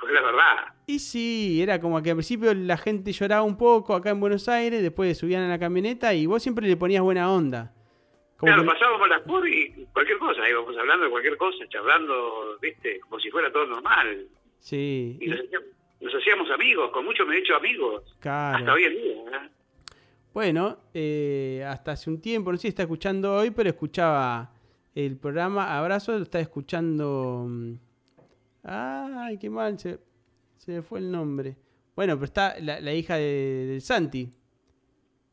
[0.00, 0.74] Porque es la verdad.
[0.86, 4.48] Y sí, era como que al principio la gente lloraba un poco acá en Buenos
[4.48, 7.72] Aires, después subían a la camioneta y vos siempre le ponías buena onda.
[8.36, 12.58] Como Claro, que- pasábamos las por y cualquier cosa, íbamos hablando de cualquier cosa, charlando,
[12.60, 14.26] viste, como si fuera todo normal.
[14.58, 15.68] sí, Y nos hacíamos,
[16.00, 19.14] nos hacíamos amigos, con mucho me he hecho amigos, hasta hoy en día.
[19.14, 19.48] ¿eh?
[20.34, 24.52] Bueno, eh, hasta hace un tiempo, no sé si está escuchando hoy, pero escuchaba
[24.92, 27.46] el programa Abrazo, lo está escuchando...
[27.48, 27.74] mm,
[28.64, 30.00] Ay, qué mal, se,
[30.56, 31.56] se me fue el nombre.
[31.94, 34.28] Bueno, pero está la, la hija de, del Santi,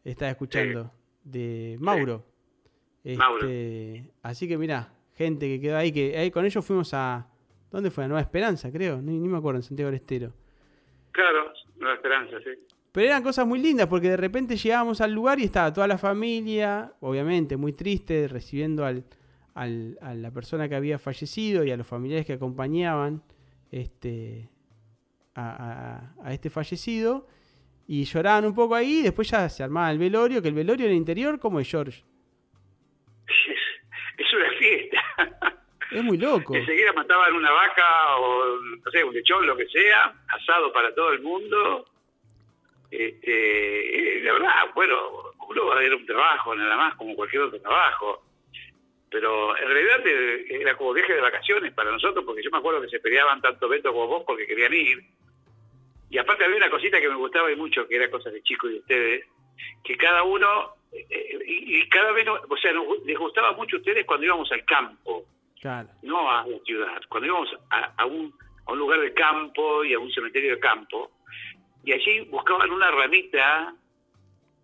[0.04, 0.92] está escuchando,
[1.24, 2.24] de Mauro.
[3.18, 3.48] Mauro.
[3.48, 7.28] Este, así que mirá, gente que quedó ahí, que ahí con ellos fuimos a...
[7.72, 8.04] ¿Dónde fue?
[8.04, 10.34] A Nueva Esperanza, creo, ni, ni me acuerdo, en Santiago del Estero.
[11.12, 12.52] Claro, Nueva Esperanza, sí.
[12.92, 15.98] Pero eran cosas muy lindas porque de repente llegábamos al lugar y estaba toda la
[15.98, 19.06] familia, obviamente muy triste, recibiendo al,
[19.54, 23.24] al- a la persona que había fallecido y a los familiares que acompañaban
[23.72, 24.50] este,
[25.36, 27.28] a, a- a este fallecido.
[27.88, 30.86] Y lloraban un poco ahí y después ya se armaba el velorio, que el velorio
[30.86, 32.04] en el interior, como es George.
[34.18, 35.02] Es una fiesta.
[35.92, 36.56] Es muy loco.
[36.56, 38.44] Enseguida mataban una vaca o,
[38.86, 41.86] no sé, un lechón, lo que sea, asado para todo el mundo.
[42.92, 44.96] Este, la verdad, bueno,
[45.48, 48.24] uno va a ver un trabajo nada más, como cualquier otro trabajo.
[49.10, 50.02] Pero en realidad
[50.50, 53.68] era como viaje de vacaciones para nosotros, porque yo me acuerdo que se peleaban tanto
[53.68, 55.00] Beto como vos porque querían ir.
[56.10, 58.70] Y aparte había una cosita que me gustaba y mucho, que era cosas de chicos
[58.70, 59.26] y de ustedes,
[59.84, 64.06] que cada uno, eh, y, cada vez, o sea, nos- les gustaba mucho a ustedes
[64.06, 65.26] cuando íbamos al campo,
[65.62, 65.90] Claro.
[66.04, 68.34] no a la ciudad, cuando íbamos a, a un,
[68.66, 71.12] a un lugar de campo y a un cementerio de campo,
[71.84, 73.76] y allí buscaban una ramita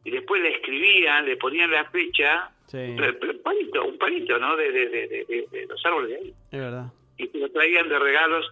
[0.03, 4.57] y después la escribían, le ponían la fecha, Sí, un palito, un palito, ¿no?
[4.57, 6.33] De, de, de, de- los árboles de ahí.
[6.51, 6.91] es verdad.
[7.17, 8.45] Y te lo traían de regalos.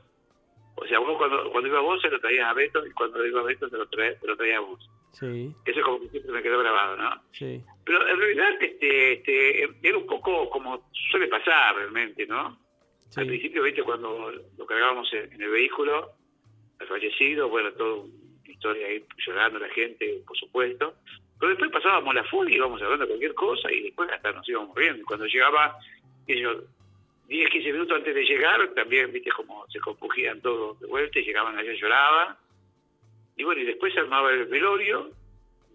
[0.76, 3.44] O sea, vos cuando, cuando iba vos se lo traías a Beto y cuando iba
[3.44, 4.90] Beto te lo, traía, lo traía a vos.
[5.12, 7.22] Sí, Eso como que siempre me quedó grabado, ¿no?
[7.34, 7.62] sí.
[7.86, 12.58] Pero en realidad este, este, era un poco como suele pasar realmente, ¿no?
[13.18, 16.10] Al Sí, principio, viste, cuando lo cargábamos en, en el vehículo,
[16.80, 18.06] al fallecido, bueno, toda
[18.56, 20.96] una historia ahí llorando la gente, por supuesto.
[21.40, 24.76] Pero después pasábamos la y íbamos hablando de cualquier cosa y después hasta nos íbamos
[24.76, 25.06] riendo.
[25.06, 25.78] Cuando llegaba,
[26.28, 26.62] yo,
[27.28, 31.26] 10, 15 minutos antes de llegar, también, viste, como se compujían todos de vuelta y
[31.26, 32.38] llegaban allá, lloraban.
[33.36, 35.12] Y bueno, y después se armaba el velorio.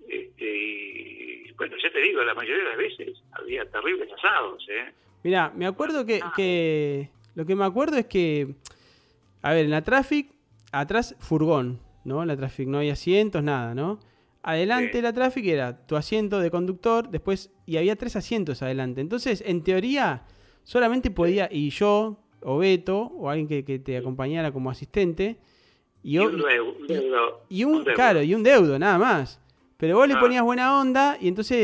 [0.09, 4.92] Este, y bueno, ya te digo, la mayoría de las veces había terribles asados, ¿eh?
[5.23, 7.10] Mira, me acuerdo que, que.
[7.34, 8.55] Lo que me acuerdo es que.
[9.42, 10.31] A ver, en la Traffic,
[10.73, 12.25] atrás furgón, ¿no?
[12.25, 13.99] La Traffic no hay asientos, nada, ¿no?
[14.43, 15.03] Adelante Sí.
[15.03, 17.51] la Traffic era tu asiento de conductor, después.
[17.67, 19.01] Y había tres asientos adelante.
[19.03, 20.23] Entonces, en teoría,
[20.65, 21.49] solamente podía.
[21.53, 25.39] Y yo, o Beto, o alguien que, que te acompañara como asistente.
[26.03, 27.95] Y, Y un deudo, un deudo, y un, deudo.
[27.95, 29.39] claro, y un deudo, nada más.
[29.81, 30.20] Pero vos le Ah.
[30.20, 31.59] ponías buena onda y entonces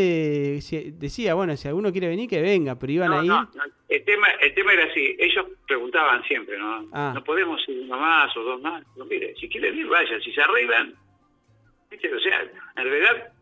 [0.98, 3.28] decía, bueno, si alguno quiere venir, que venga, pero iban No, a ir.
[3.28, 6.88] no, no, El tema, el tema era así, ellos preguntaban siempre, ¿no?
[6.92, 7.12] Ah.
[7.14, 8.82] No podemos ir uno más o dos más.
[8.94, 10.20] Pero mire, si quieren ir, vayan.
[10.22, 10.94] Si se arreglan,
[11.90, 12.12] ¿viste?
[12.14, 13.32] O sea, en realidad,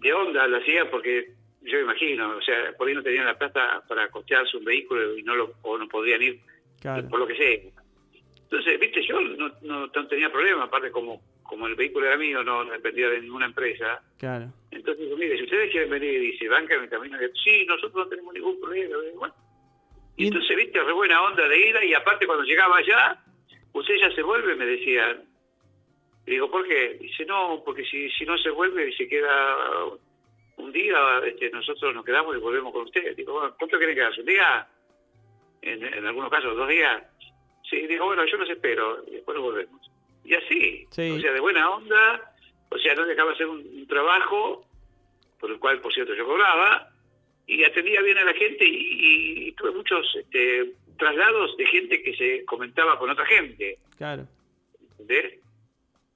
[0.00, 1.32] de onda lo hacían porque
[1.62, 5.22] yo imagino, o sea, por ahí no tenían la plata para costearse un vehículo y
[5.22, 6.40] no lo, o no podían ir
[6.80, 7.58] Claro, por lo que sea.
[8.42, 12.62] Entonces, viste, yo no, no tenía problema, aparte como como el vehículo era mío, no
[12.62, 14.00] no dependía de ninguna empresa.
[14.18, 14.52] claro.
[14.70, 18.32] Entonces, mire, si ustedes quieren venir y se bancan el camino, sí, nosotros no tenemos
[18.34, 18.96] ningún problema.
[19.16, 19.34] Bueno.
[20.16, 23.18] Y Y- entonces, viste, re buena onda de ida y aparte cuando llegaba allá,
[23.72, 25.24] usted ya se vuelve, me decían.
[26.26, 26.98] Y digo, ¿por qué?
[27.00, 29.56] Dice, no, porque si, si no se vuelve y se queda
[30.58, 33.16] un día, este, nosotros nos quedamos y volvemos con usted.
[33.16, 34.20] Digo, bueno, ¿cuánto quieren quedarse?
[34.20, 34.68] ¿Un día?
[35.62, 37.02] En, en algunos casos, dos días.
[37.70, 39.90] Sí, digo, bueno, yo los espero y después nos volvemos.
[40.28, 41.10] Y así, Sí.
[41.10, 42.34] o sea, de buena onda,
[42.68, 44.64] o sea, no dejaba hacer un, un trabajo,
[45.40, 46.90] por el cual, por cierto, yo cobraba,
[47.46, 52.14] y atendía bien a la gente y, y tuve muchos este, traslados de gente que
[52.14, 54.26] se comentaba con otra gente, Claro.
[54.98, 55.40] ¿entendés?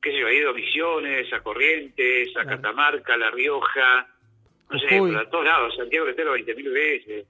[0.03, 2.49] qué sé yo, he ido a Misiones, a Corrientes, a Claro.
[2.57, 4.09] Catamarca, a La Rioja,
[4.69, 7.27] no sé, a todos lados, Santiago Estero 20.000 veces.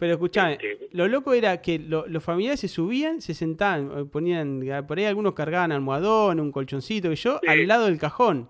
[0.00, 4.04] Pero escuchame, Este- lo loco era que lo- los familiares se subían, se sentaban, eh,
[4.06, 7.46] ponían, por ahí algunos cargaban almohadón, un colchoncito, que yo, Sí.
[7.48, 8.48] al lado del cajón.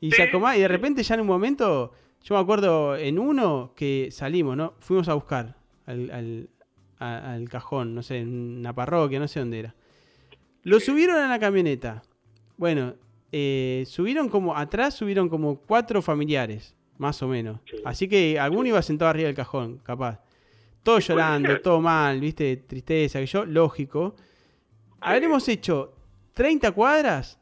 [0.00, 1.92] Y se Sí, acomodaban, y de repente ya en un momento,
[2.22, 4.74] yo me acuerdo en uno que salimos, ¿no?
[4.78, 5.56] Fuimos a buscar
[5.86, 6.48] al, al-
[6.98, 9.74] a- al cajón, no sé, en una parroquia, no sé dónde era.
[10.62, 12.02] Lo subieron a la camioneta.
[12.56, 12.94] Bueno,
[13.32, 17.60] eh, subieron como, atrás subieron como cuatro familiares, más o menos.
[17.68, 17.76] Sí.
[17.84, 20.20] Así que alguno iba sentado arriba del cajón, capaz.
[20.86, 24.14] Todo llorando, todo mal, viste, tristeza, que yo, lógico.
[25.00, 25.92] Habremos hecho
[26.32, 27.38] 30 cuadras,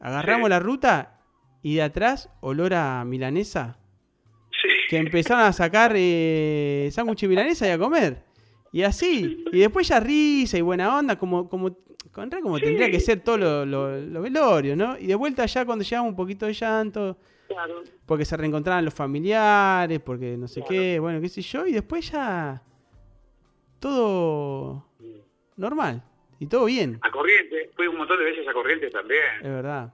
[0.00, 0.50] agarramos Sí.
[0.50, 1.20] la ruta
[1.62, 3.78] y de atrás, olor a milanesa,
[4.50, 4.68] Sí.
[4.88, 8.24] que empezaron a sacar eh, sándwich y milanesa y a comer.
[8.72, 11.76] Y así, y después ya risa y buena onda, como, como,
[12.12, 12.64] con re como Sí.
[12.64, 14.98] tendría que ser todo lo, lo, lo velorio, ¿no?
[14.98, 17.16] Y de vuelta ya cuando llegamos un poquito de llanto,
[17.48, 17.82] Claro.
[18.06, 20.70] porque se reencontraban los familiares, porque no sé Claro.
[20.70, 22.62] qué, bueno, qué sé yo, y después ya
[23.80, 24.84] todo
[25.56, 26.02] normal
[26.38, 29.20] y todo bien, A Corrientes, fui un montón de veces a Corrientes también.
[29.42, 29.92] es verdad.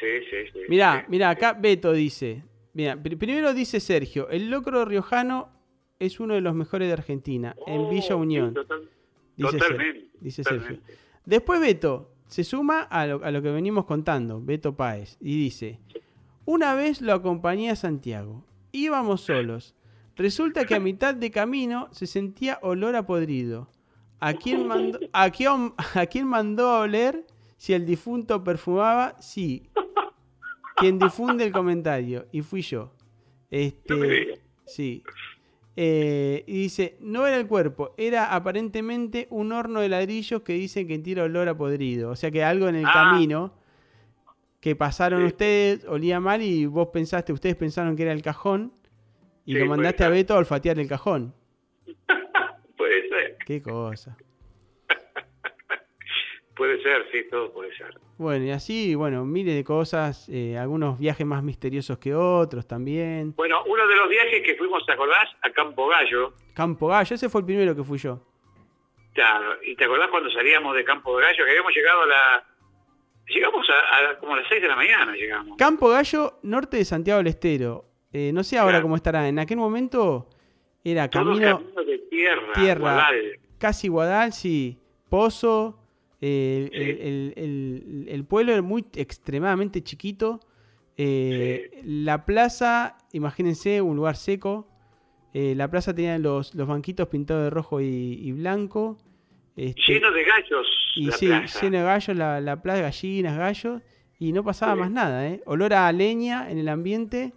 [0.00, 0.58] Sí, sí, sí.
[0.68, 1.06] Mirá, sí.
[1.10, 2.42] mirá, acá Beto dice,
[2.74, 5.48] mira, pr- primero dice Sergio, el locro riojano
[5.98, 8.88] es uno de los mejores de Argentina, en Oh, Villa Unión, total-
[9.36, 10.08] dice, totalmente.
[10.20, 10.78] dice Sergio.
[11.24, 15.78] Después Beto se suma a lo, a lo que venimos contando, Beto Páez, y dice,
[16.44, 19.75] una vez lo acompañé a Santiago, íbamos solos,
[20.16, 23.70] resulta que a mitad de camino se sentía olor a podrido.
[24.18, 27.26] ¿A quién mandó a quién, a quién mandó a oler
[27.58, 29.14] si el difunto perfumaba?
[29.20, 29.68] Sí.
[30.76, 32.92] Quien difunde el comentario, y fui yo.
[33.50, 35.02] Este, sí.
[35.74, 40.86] Eh, y dice, no era el cuerpo, era aparentemente un horno de ladrillos que dicen
[40.88, 42.10] que tira olor a podrido.
[42.10, 42.92] O sea que algo en el Ah.
[42.92, 43.52] camino
[44.60, 45.26] que pasaron Sí.
[45.28, 48.72] ustedes olía mal y vos pensaste, ustedes pensaron que era el cajón
[49.46, 50.08] y Sí, lo mandaste a.
[50.10, 51.32] Beto a olfatear el cajón.
[52.76, 53.36] Puede ser.
[53.46, 54.16] Qué cosa.
[56.56, 57.94] Puede ser, sí, todo puede ser.
[58.16, 63.34] Bueno, y así, bueno, miles de cosas, eh, algunos viajes más misteriosos que otros también.
[63.36, 65.28] Bueno, uno de los viajes que fuimos, ¿te acordás?
[65.42, 66.32] A Campo Gallo.
[66.54, 68.22] Campo Gallo, ese fue el primero que fui yo.
[69.12, 71.44] Claro, ¿y te acordás cuando salíamos de Campo Gallo?
[71.44, 72.44] Que habíamos llegado a la...
[73.28, 75.58] Llegamos a, a como a las 6 de la mañana, llegamos.
[75.58, 77.84] Campo Gallo, norte de Santiago del Estero.
[78.18, 78.84] Eh, no sé ahora Claro.
[78.84, 79.28] cómo estará.
[79.28, 80.28] En aquel momento
[80.82, 82.80] era camino camino de tierra, tierra.
[82.80, 83.16] Guadal.
[83.58, 84.78] casi Guadal, sí.
[85.10, 85.78] Pozo.
[86.22, 90.40] eh, el, el- el- el pueblo era muy extremadamente chiquito.
[90.96, 94.66] eh, La plaza, imagínense, un lugar seco.
[95.34, 97.84] la plaza tenía los, los banquitos pintados de rojo y,
[98.22, 98.96] y blanco.
[99.56, 101.60] este, Lleno de gallos y sí, plaza.
[101.60, 103.82] lleno de gallos, la, la plaza, gallinas, gallos.
[104.18, 104.80] Y no pasaba Sí.
[104.80, 105.42] más nada, ¿eh?
[105.44, 107.34] Olor a leña en el ambiente.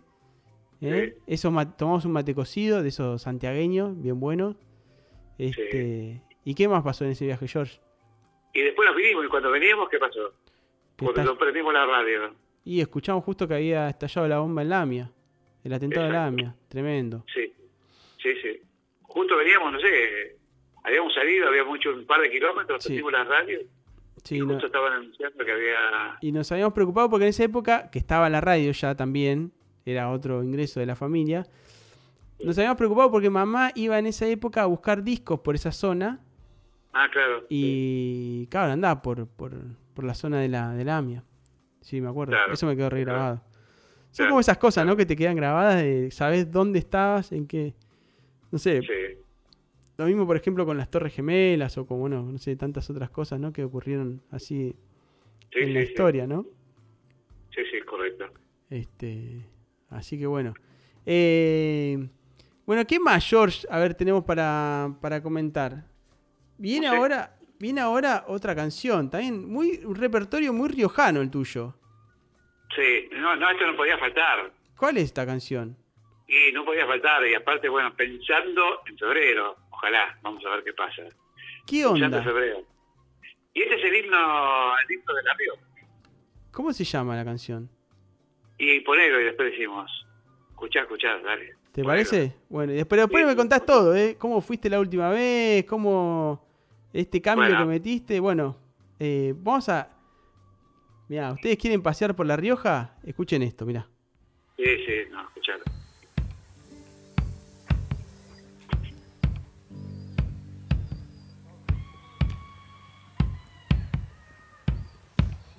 [0.82, 1.18] ¿Eh?
[1.28, 4.56] Eso ma- tomamos un mate cocido de esos santiagueños, bien buenos.
[5.38, 7.80] Este, ¿Y qué más pasó en ese viaje, George?
[8.54, 10.34] Y después nos vinimos, y cuando veníamos, ¿qué pasó?
[10.98, 12.34] Que Porque lo prendimos la radio.
[12.66, 15.12] Y escuchamos justo que había estallado la bomba en Lamia.
[15.64, 16.26] El atentado de Exacto.
[16.38, 16.56] Lamia.
[16.68, 17.26] Tremendo.
[17.34, 17.54] Sí,
[18.22, 18.62] sí, sí.
[19.02, 20.38] Justo veníamos, no sé,
[20.84, 22.90] habíamos salido, habíamos hecho un par de kilómetros, Sí.
[22.90, 23.60] prendimos la radio,
[24.24, 26.18] Sí, y no- justo estaban anunciando que había...
[26.22, 29.52] Y nos habíamos preocupado porque en esa época, que estaba la radio ya también,
[29.92, 31.46] era otro ingreso de la familia,
[32.44, 36.20] nos habíamos preocupado porque mamá iba en esa época a buscar discos por esa zona
[36.94, 37.46] Ah, claro.
[37.50, 39.54] y, claro, andaba por, por,
[39.94, 41.24] por la zona de la, de la AMIA.
[41.82, 42.32] Sí, me acuerdo.
[42.32, 43.18] Claro, Eso me quedó re claro.
[43.20, 43.36] grabado.
[44.12, 44.96] Son Claro, como esas cosas, ¿no?
[44.96, 47.74] Que te quedan grabadas de sabes dónde estabas, en qué...
[48.52, 48.88] No sé, Sí,
[49.98, 53.10] lo mismo por ejemplo con las Torres Gemelas o con, bueno, no sé, tantas otras
[53.10, 53.52] cosas, ¿no?
[53.54, 54.74] Que ocurrieron así
[55.52, 56.46] sí, en la sí, historia, ¿no?
[57.54, 58.26] Sí, sí, correcto.
[58.70, 59.46] Este,
[59.90, 60.54] así que bueno.
[61.06, 62.08] Eh,
[62.66, 63.66] bueno, ¿qué más, George?
[63.70, 65.84] A ver, tenemos para, para comentar.
[66.58, 71.74] Viene ahora, viene ahora otra canción, también muy un repertorio muy riojano el tuyo.
[72.76, 74.52] Sí, no, no, esto no podía faltar.
[74.78, 75.76] ¿Cuál es esta canción?
[76.28, 80.74] Y no podía faltar, y aparte, bueno, pensando en febrero, ojalá, vamos a ver qué
[80.74, 81.02] pasa.
[81.66, 82.24] ¿Qué Pensando en onda?
[82.24, 82.62] febrero.
[83.54, 84.18] Y este es el himno,
[84.78, 85.54] el himno del río.
[86.52, 87.70] ¿Cómo se llama la canción?
[88.60, 90.06] Y ponelo y después decimos,
[90.52, 91.56] escuchá, escuchá, dale.
[91.72, 91.88] ¿Te Ponelo.
[91.88, 92.36] parece?
[92.50, 94.16] Bueno, y después, después Sí, me contás todo, ¿eh?
[94.20, 95.64] ¿Cómo fuiste la última vez?
[95.66, 96.46] ¿Cómo
[96.94, 97.60] este cambio Bueno.
[97.60, 98.20] que metiste?
[98.20, 98.58] Bueno,
[99.00, 99.90] eh, vamos a...
[101.08, 102.96] Mirá, ¿ustedes quieren pasear por La Rioja?
[103.04, 103.88] Escuchen esto, mirá.
[104.58, 105.64] Sí, sí, no, escuchalo.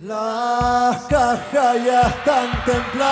[0.02, 3.04] Las cajas ya están templadas,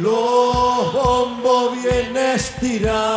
[0.00, 3.12] los bombos bien estirados.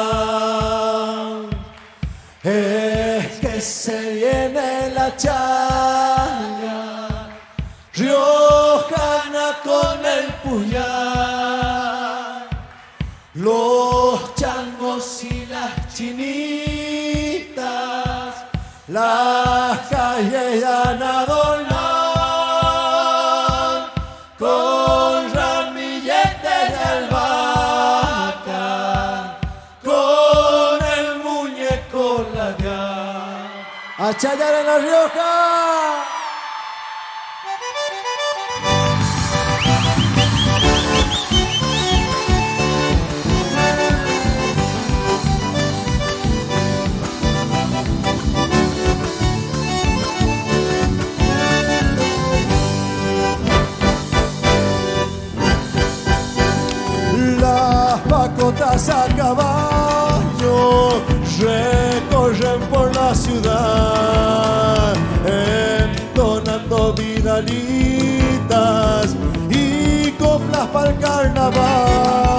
[2.43, 5.37] Es que se viene la chaya,
[7.93, 10.89] riojana con el puñal.
[13.35, 17.55] Los changos y las chinitas,
[18.89, 19.88] las
[20.19, 21.79] calles ya a adornar
[24.37, 28.67] con ramilletes de albahaca,
[29.83, 33.47] con el muñeco lagar.
[33.97, 35.48] A chayar en La Rioja.
[59.29, 61.03] Caballo
[61.39, 64.93] recorren por la ciudad,
[65.23, 67.95] entonando vidalitas
[69.49, 72.29] y coplas para el carnaval.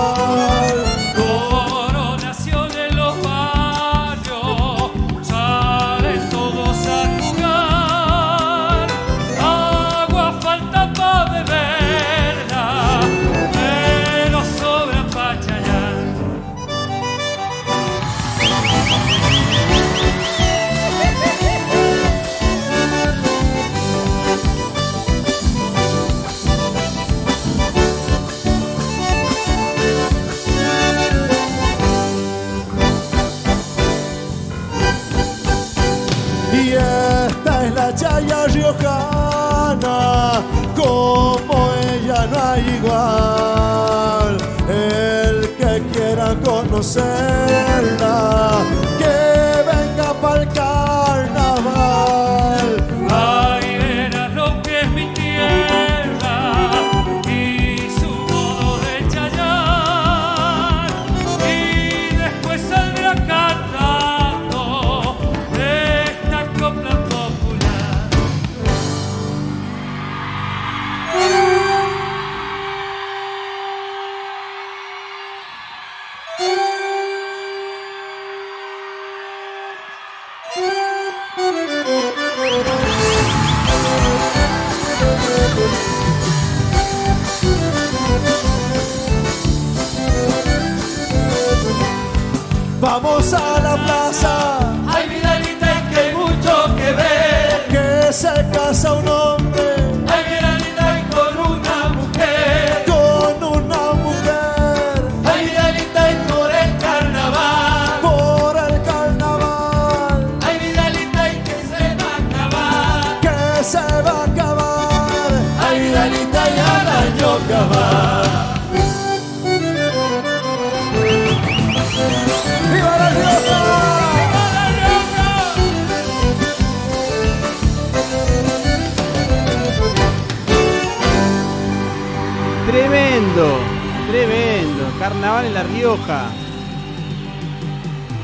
[135.50, 136.30] En La Rioja.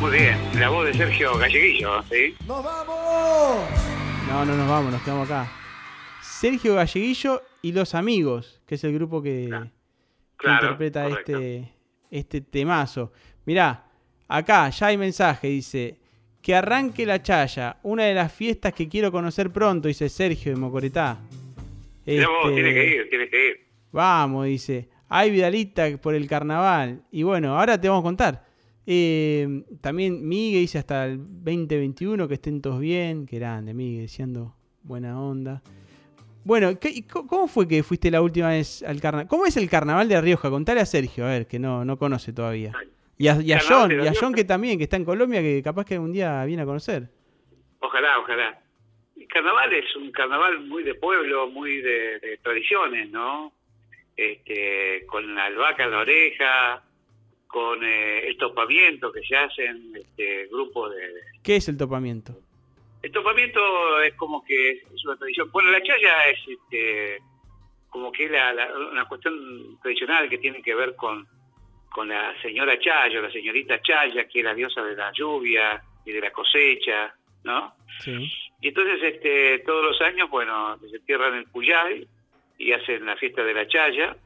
[0.01, 2.35] Muy bien, la voz de Sergio Galleguillo, ¿sí?
[2.47, 3.69] ¡Nos vamos!
[4.29, 5.51] No, no nos vamos, nos quedamos acá.
[6.23, 9.71] Sergio Galleguillo y Los Amigos, que es el grupo que, que
[10.37, 11.33] Claro, interpreta correcto.
[11.33, 11.73] este,
[12.11, 13.13] este temazo.
[13.45, 13.87] Mirá,
[14.29, 15.99] acá ya hay mensaje, dice,
[16.41, 20.61] que arranque la chaya, una de las fiestas que quiero conocer pronto, dice Sergio de
[20.61, 21.19] Mocoretá.
[22.05, 23.67] Mirá vos, Este, tiene que ir, tiene que ir.
[23.91, 24.89] Vamos, dice.
[25.09, 27.02] Hay Vidalita por el carnaval.
[27.10, 28.44] Y bueno, ahora te vamos a contar.
[28.86, 33.26] Eh, también Miguel dice hasta el 2021 que estén todos bien.
[33.26, 35.62] Qué grande, Miguel, deseando buena onda.
[36.44, 39.26] Bueno, ¿qué- ¿cómo fue que fuiste la última vez al carnaval?
[39.26, 40.49] ¿Cómo es el carnaval de Rioja?
[40.51, 42.73] Contale a Sergio, a ver, que no, no conoce todavía.
[43.18, 45.41] Y a, y a Carnaval John, y a John que también, que está en Colombia,
[45.41, 47.09] que capaz que algún día viene a conocer.
[47.81, 48.60] Ojalá, ojalá.
[49.17, 53.52] El carnaval es un carnaval muy de pueblo, muy de, de tradiciones, ¿no?
[54.17, 56.83] Este, con la albahaca en la oreja,
[57.47, 61.12] con eh, el topamiento que se hacen este, grupos de...
[61.43, 62.33] ¿Qué es el topamiento?
[63.03, 65.51] El topamiento es como que es una tradición.
[65.53, 67.19] Bueno, la chaya es este,
[67.91, 71.27] como que es la, la- una cuestión tradicional que tiene que ver con,
[71.91, 76.12] con la señora Chaya, la señorita Chaya, que es la diosa de la lluvia y
[76.12, 77.15] de la cosecha,
[77.45, 77.75] ¿no?
[78.01, 78.28] Sí.
[78.61, 82.09] Y entonces este, todos los años, bueno, se entierran en Cuyay
[82.59, 84.17] y hacen la fiesta de la Chaya.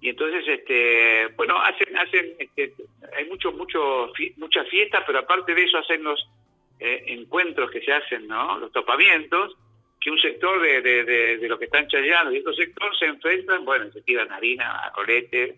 [0.00, 2.74] Y entonces, este, bueno, hacen, hacen, este,
[3.16, 6.28] hay mucho, mucho, fi- muchas fiestas, pero aparte de eso hacen los
[6.80, 8.58] eh, encuentros que se hacen, ¿no?
[8.58, 9.56] Los topamientos,
[10.00, 13.04] que un sector de, de, de, de los que están chayando y otro sector se
[13.06, 15.56] enfrentan, bueno, se tiran harina, rolete,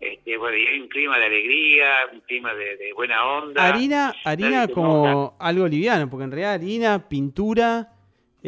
[0.00, 3.66] este, bueno, y hay un clima de alegría, un clima de, de buena onda.
[3.68, 7.88] Harina, harina como algo liviano, porque en realidad harina, pintura.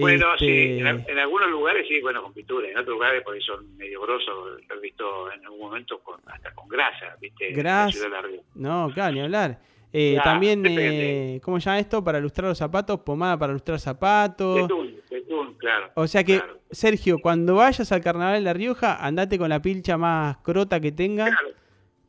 [0.01, 3.23] Bueno, este, sí, en, al- en algunos lugares sí, bueno, con pintura, en otros lugares
[3.25, 7.51] porque son medio grosos, lo he visto en algún momento con, hasta con grasa, ¿viste?
[7.53, 8.09] Grasa.
[8.55, 9.59] No, claro, ni hablar.
[9.93, 12.05] Eh, también, eh, ¿cómo se llama esto?
[12.05, 14.63] Para lustrar los zapatos, pomada para lustrar zapatos.
[14.69, 15.91] Betún, betún, claro.
[15.95, 16.59] O sea que, Claro.
[16.71, 20.93] Sergio, cuando vayas al carnaval de La Rioja, andate con la pilcha más crota que
[20.93, 21.49] tengas Claro,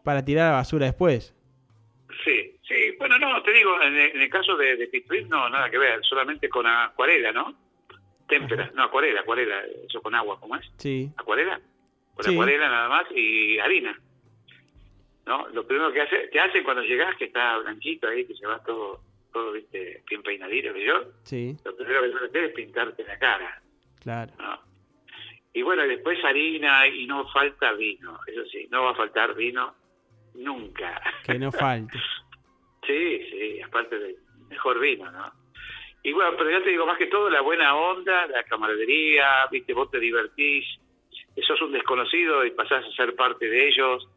[0.04, 1.34] para tirar a la basura después.
[2.26, 2.76] sí, sí.
[3.00, 5.78] Bueno, no, te digo, en el, en el caso de, de Pitbull, no, nada que
[5.78, 7.56] ver, solamente con acuarela, ¿no?
[8.30, 10.72] Témpera, no, acuarela, acuarela, eso con agua, ¿cómo es?
[10.78, 11.12] Sí.
[11.18, 11.60] ¿Acuarela?
[12.16, 12.32] Con Sí.
[12.34, 14.00] acuarela nada más y harina.
[15.26, 15.48] ¿No?
[15.50, 18.64] Lo primero que hace, te hacen cuando llegás, que está blanquito ahí, que se va
[18.64, 19.02] todo,
[19.32, 23.62] todo viste, bien peinadito, que yo, Sí, lo primero que hacer es pintarte la cara,
[24.02, 24.32] claro.
[24.40, 24.60] ¿no?
[25.54, 29.74] Y bueno, después harina y no falta vino, eso sí, no va a faltar vino
[30.36, 31.00] nunca.
[31.26, 31.98] Que no falte.
[32.88, 34.16] Sí, sí, aparte del
[34.48, 35.32] mejor vino, ¿no?
[36.04, 39.74] Y bueno, pero ya te digo, más que todo, la buena onda, la camaradería, viste,
[39.74, 40.66] vos te divertís,
[41.46, 44.08] sos un desconocido y pasás a ser parte de ellos,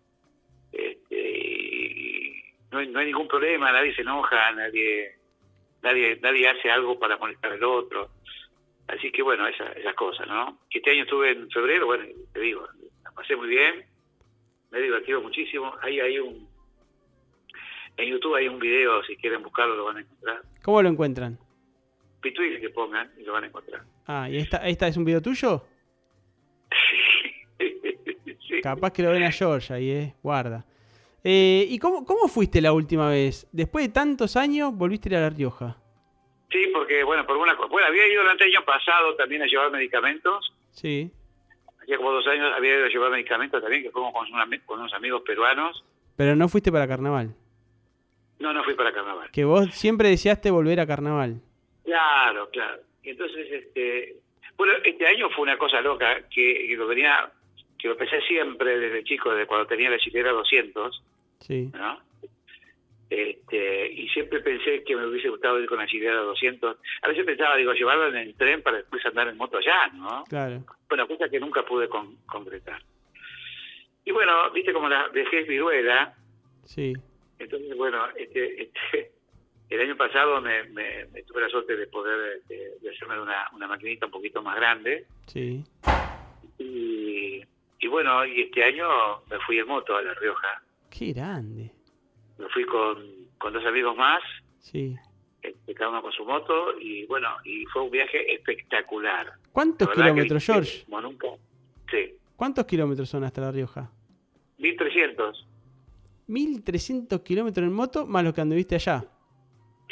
[0.73, 5.17] este, no hay, no hay ningún problema, nadie se enoja, nadie
[5.83, 8.11] nadie nadie hace algo para molestar al otro.
[8.89, 10.59] Así que bueno, esa- esas cosas, ¿no?
[10.71, 12.67] Este año estuve en febrero, bueno, te digo,
[13.05, 13.85] la pasé muy bien,
[14.71, 15.75] me he divertido muchísimo.
[15.83, 16.49] Ahí hay un,
[17.97, 20.43] en YouTube hay un video, si quieren buscarlo lo van a encontrar.
[20.63, 21.39] ¿Cómo lo encuentran?
[22.23, 23.83] Pituil que pongan y lo van a encontrar.
[24.07, 25.65] Ah, ¿y esta, esta es un video tuyo?
[28.49, 28.61] Sí.
[28.61, 30.15] Capaz que lo ven a George ahí, eh.
[30.23, 30.65] Guarda.
[31.25, 33.47] Eh, ¿Y cómo, cómo fuiste la última vez?
[33.53, 35.77] Después de tantos años, volviste a ir a La Rioja.
[36.51, 39.47] Sí, porque bueno, por una co- bueno, había ido durante el año pasado también a
[39.47, 40.53] llevar medicamentos.
[40.73, 41.11] Sí.
[41.81, 44.81] Hacía como dos años había ido a llevar medicamentos también, que fuimos con, una- con
[44.81, 45.85] unos amigos peruanos.
[46.17, 47.35] Pero no fuiste para carnaval.
[48.39, 49.31] No, no fui para carnaval.
[49.31, 51.41] Que vos siempre deseaste volver a carnaval.
[51.85, 52.81] Claro, claro.
[53.03, 54.17] Y entonces, este,
[54.57, 57.31] bueno, este año fue una cosa loca que, que lo venía,
[57.79, 61.03] que lo pensé siempre desde chico, desde cuando tenía la chilera 200,
[61.41, 61.71] Sí.
[61.75, 61.99] ¿no?
[63.11, 66.77] Este, y siempre pensé que me hubiese gustado ir con la chilera 200.
[67.03, 70.25] A veces pensaba, digo, llevarla en el tren para después andar en moto allá, ¿no?
[70.31, 70.65] Claro.
[70.89, 72.81] Bueno, cosa que nunca pude con- concretar.
[74.05, 76.15] Y bueno, viste como la vejez viruela,
[76.65, 76.93] Sí.
[77.39, 79.11] Entonces, bueno, este, este,
[79.75, 83.49] el año pasado me, me- me tuve la suerte de poder este, de hacerme una,
[83.55, 85.07] una maquinita un poquito más grande.
[85.27, 85.65] Sí.
[86.59, 87.41] Y,
[87.81, 88.87] y bueno, y este año
[89.31, 90.63] me fui en moto a La Rioja.
[90.91, 91.71] Qué grande.
[92.39, 92.99] Me fui con,
[93.39, 94.23] con dos amigos más,
[94.61, 94.97] Sí.
[95.43, 99.33] este, cada uno con su moto, y bueno, y fue un viaje espectacular.
[99.53, 100.85] ¿Cuántos que kilómetros, viste George?
[100.85, 101.29] Como nunca.
[101.91, 103.91] Sí, ¿Cuántos kilómetros son hasta La Rioja?
[104.59, 105.47] 1300.
[106.27, 109.05] 1300 kilómetros en moto más los que anduviste allá.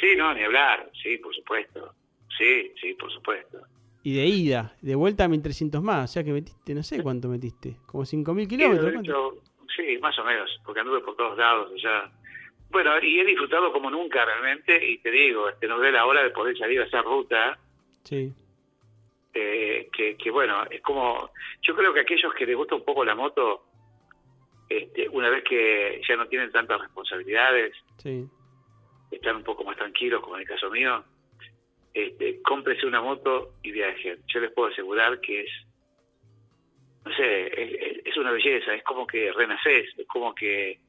[0.01, 0.91] Sí, no, ni hablar.
[1.01, 1.93] Sí, por supuesto.
[2.37, 3.61] Sí, sí, por supuesto.
[4.03, 6.09] Y de ida, de vuelta 1300 más.
[6.09, 7.77] O sea que metiste, no sé cuánto metiste.
[7.85, 9.35] Como 5000 Sí, kilómetros.
[9.75, 12.11] sí, más o menos, porque anduve por todos lados allá.
[12.71, 16.23] Bueno, y he disfrutado como nunca realmente, y te digo, este, nos ve la hora
[16.23, 17.59] de poder salir a esa ruta,
[18.03, 18.33] Sí.
[19.33, 21.29] eh, que, que bueno, es como,
[21.61, 23.65] yo creo que aquellos que les gusta un poco la moto,
[24.69, 28.25] este, una vez que ya no tienen tantas responsabilidades, Sí.
[29.11, 31.03] Están un poco más tranquilos, como en el caso mío,
[31.93, 34.19] este, cómprese una moto y viajen.
[34.27, 35.49] Yo les puedo asegurar que es,
[37.05, 40.79] no sé, es, una belleza, es como que renaces, es como que,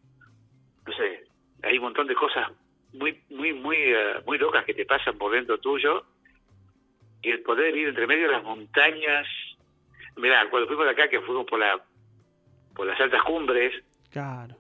[0.86, 1.24] no sé,
[1.62, 2.50] hay un montón de cosas
[2.92, 6.04] muy, muy, muy, eh, muy locas que te pasan por dentro tuyo
[7.22, 9.26] y el poder ir entre medio de las montañas.
[10.16, 11.82] Mirá, cuando fuimos de acá, que fuimos por la
[12.74, 14.56] por las altas cumbres, Claro.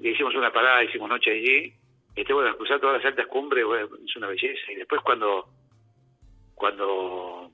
[0.00, 1.72] y hicimos una parada, hicimos noche allí,
[2.14, 4.72] este bueno, cruzar todas las altas cumbres, bueno, es una belleza.
[4.72, 5.48] Y después cuando,
[6.54, 7.50] cuando,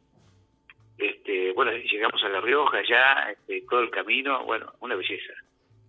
[0.96, 5.32] este, bueno, llegamos a La Rioja ya, este, todo el camino, bueno, una belleza.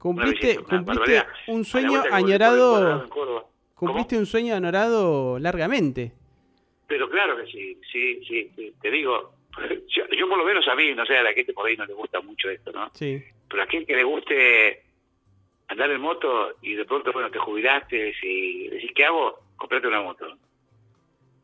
[0.04, 1.28] Una Cumpliste, belleza, una cumpliste barbaridad.
[1.48, 3.10] un sueño añorado.
[3.76, 6.12] Cumpliste un sueño añorado largamente.
[6.88, 8.74] Pero claro que sí, sí, sí, sí.
[8.82, 9.34] te digo,
[9.88, 11.86] yo, yo por lo menos a mí, no sé, a la gente por ahí no
[11.86, 12.90] le gusta mucho esto, ¿no?
[12.94, 13.24] Sí.
[13.48, 14.84] Pero a quien que le guste
[15.70, 19.40] andar en moto y de pronto, bueno, te jubilaste y decís, ¿qué hago?
[19.56, 20.38] Comprate una moto.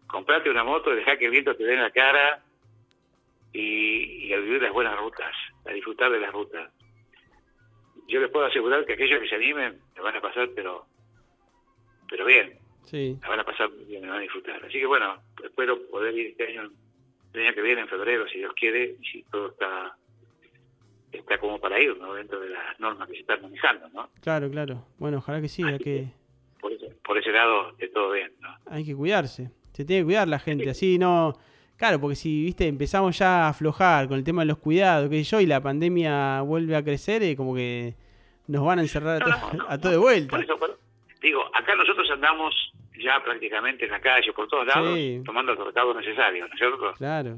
[0.08, 2.44] Comprate una moto, dejá que el viento te dé en la cara
[3.54, 5.34] y, y a vivir las buenas rutas,
[5.66, 6.72] a disfrutar de las rutas.
[8.08, 10.86] Yo les puedo asegurar que aquellos que se animen me van a pasar, pero
[12.08, 13.18] pero bien, Sí.
[13.22, 14.64] la van a pasar bien, me van a disfrutar.
[14.64, 16.70] Así que bueno, espero poder ir este año,
[17.34, 19.98] el año que viene, en febrero, si Dios quiere, y si todo está
[21.16, 22.14] está como para ir, ¿no?
[22.14, 24.10] Dentro de las normas que se están manejando, ¿no?
[24.22, 24.86] Claro, claro.
[24.98, 26.08] Bueno, ojalá que sí, que,
[26.62, 28.50] Por ese, por ese lado, de todo bien, ¿no?
[28.68, 29.52] hay que cuidarse.
[29.74, 31.34] Se tiene que cuidar la gente, así no...
[31.78, 35.22] Claro, porque si, viste, empezamos ya a aflojar con el tema de los cuidados, que
[35.24, 37.96] yo, y la pandemia vuelve a crecer, y como que
[38.48, 40.32] nos van a encerrar a, No, to- no, no, a todo de vuelta.
[40.38, 40.80] Por eso, por-
[41.22, 42.56] digo, acá nosotros andamos
[42.98, 45.22] ya prácticamente en la calle, por todos lados, Sí.
[45.26, 46.94] tomando los recados necesarios, ¿no es cierto?
[46.98, 47.38] Claro,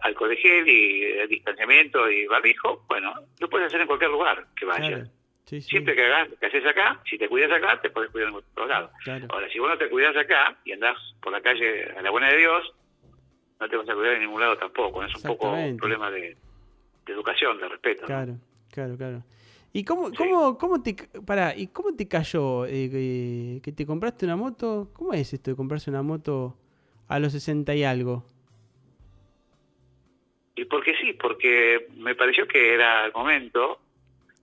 [0.00, 4.46] Alcohol de gel y eh, distanciamiento y barbijo, bueno, lo puedes hacer en cualquier lugar
[4.56, 4.88] que vayas.
[4.88, 5.10] claro.
[5.46, 8.30] Sí, sí, Siempre que hagas, que haces acá, si te cuidas acá, te puedes cuidar
[8.30, 8.90] en otro lado.
[9.04, 9.26] claro.
[9.30, 12.28] Ahora, si vos no te cuidas acá y andás por la calle a la buena
[12.30, 12.74] de Dios,
[13.60, 15.04] no te vas a cuidar en ningún lado tampoco.
[15.04, 16.36] Es un poco un problema de,
[17.06, 18.02] de educación, de respeto.
[18.02, 18.06] ¿no?
[18.08, 18.36] Claro,
[18.72, 19.22] claro, claro.
[19.72, 20.16] ¿Y cómo, Sí.
[20.16, 24.90] cómo, cómo te pará, ¿y cómo te cayó eh, que, que te compraste una moto?
[24.94, 26.58] ¿Cómo es esto de comprarse una moto
[27.06, 28.24] a los 60 y algo?
[30.56, 33.80] Y porque sí, porque me pareció que era el momento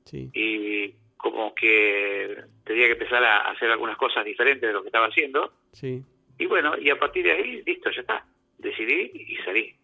[0.05, 4.89] Sí, y como que tenía que empezar a hacer algunas cosas diferentes de lo que
[4.89, 5.53] estaba haciendo.
[5.71, 6.03] sí.
[6.39, 8.25] Y bueno, y a partir de ahí, listo, ya está.
[8.57, 9.75] Decidí y salí.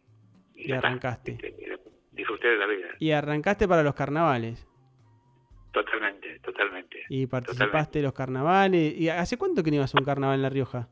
[0.55, 1.33] Y arrancaste.
[1.33, 1.79] Este,
[2.11, 2.87] Disfruté de la vida.
[2.99, 4.67] Y arrancaste para los carnavales.
[5.71, 7.03] Totalmente, totalmente.
[7.07, 8.97] Y participaste de los carnavales.
[8.97, 10.89] ¿Y hace cuánto que no ibas a un carnaval en La Rioja?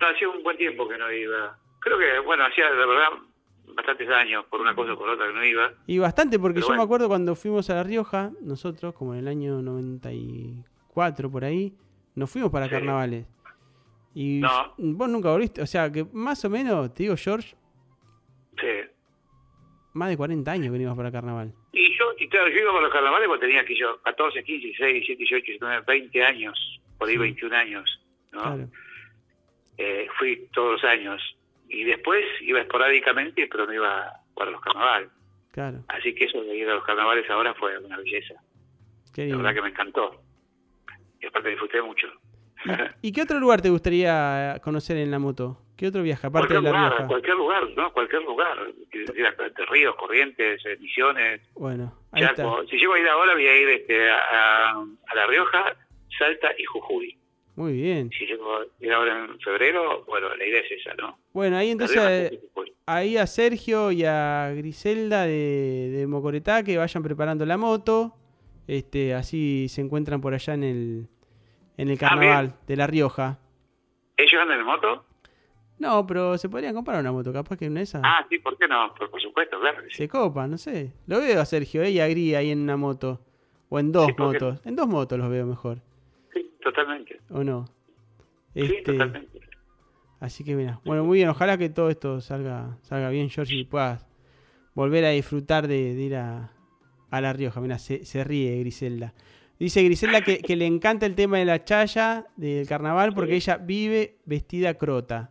[0.00, 1.58] No, hacía un buen tiempo que no iba.
[1.80, 3.08] Creo que, bueno, hacía, la verdad,
[3.74, 5.72] bastantes años, por una cosa o por otra, que no iba.
[5.86, 9.20] Y bastante, porque Pero yo me acuerdo cuando fuimos a La Rioja, nosotros, como en
[9.20, 11.74] el año 94 por ahí,
[12.14, 12.72] nos fuimos para Sí.
[12.72, 13.26] carnavales.
[14.14, 14.74] Y No.
[14.76, 17.54] vos nunca volviste, o sea que más o menos, te digo George,
[18.60, 18.90] Sí.
[19.94, 21.54] más de 40 años ibas para carnaval.
[21.72, 24.66] Y yo, y claro, yo iba con los carnavales cuando tenía que yo 14, 15,
[24.66, 27.20] 16, 17, 18, 19, 20 años, por ahí Sí.
[27.20, 28.00] 21 años,
[28.32, 28.40] ¿no?
[28.42, 28.68] Claro,
[29.78, 31.20] Eh, fui todos los años.
[31.74, 35.08] Y después iba esporádicamente, pero no iba para los carnavales.
[35.52, 35.78] claro.
[35.88, 38.34] Así que eso de ir a los carnavales ahora fue una belleza.
[39.14, 40.20] Qué La verdad que me encantó.
[41.20, 42.08] Y aparte disfruté mucho.
[43.02, 45.58] ¿Y, y qué otro lugar te gustaría conocer en la moto?
[45.76, 47.06] ¿Qué otro viaje, aparte de La lugar, Rioja?
[47.08, 47.92] cualquier lugar, ¿no?
[47.92, 48.56] Cualquier lugar.
[48.92, 52.60] Ir a de Ríos, Corrientes, Misiones, Bueno, ahí Chaco.
[52.60, 52.70] está.
[52.70, 55.74] Si llego a ir ahora, voy a ir este, a- a La Rioja,
[56.18, 57.16] Salta y Jujuy.
[57.56, 58.10] Muy bien.
[58.16, 58.46] Si llego
[58.80, 61.18] ir ahora en febrero, bueno, la idea es esa, ¿no?
[61.32, 62.32] Bueno, ahí entonces
[62.86, 68.14] ahí a Sergio y a Griselda de, de Mocoretá que vayan preparando la moto.
[68.66, 71.08] Este, así se encuentran por allá en el
[71.76, 73.38] en el Ah, carnaval de La Rioja.
[74.16, 75.04] ¿Ellos andan en moto?
[75.78, 78.02] No, pero se podrían comprar una moto, capaz que una de esas.
[78.04, 78.94] Ah, sí, ¿por qué no?
[78.94, 79.82] Por, por supuesto, claro.
[79.88, 79.96] sí.
[79.96, 80.92] Se copa, no sé.
[81.06, 83.20] Lo veo a Sergio eh, y a Gri ahí en una moto.
[83.68, 84.66] O en dos Sí, ¿por qué motos.
[84.66, 85.78] En dos motos los veo mejor.
[86.62, 87.20] Totalmente.
[87.30, 87.66] ¿O no?
[88.54, 89.40] Sí, Este, totalmente.
[90.20, 90.80] así que mira.
[90.84, 91.28] Bueno, muy bien.
[91.28, 94.06] Ojalá que todo esto salga, salga bien, George, y puedas
[94.74, 96.52] volver a disfrutar de, de ir a,
[97.10, 97.60] a La Rioja.
[97.60, 99.12] Mira, se, se ríe Griselda.
[99.58, 103.56] Dice Griselda que, que le encanta el tema de la chaya del carnaval porque ella
[103.58, 105.30] vive vestida crota.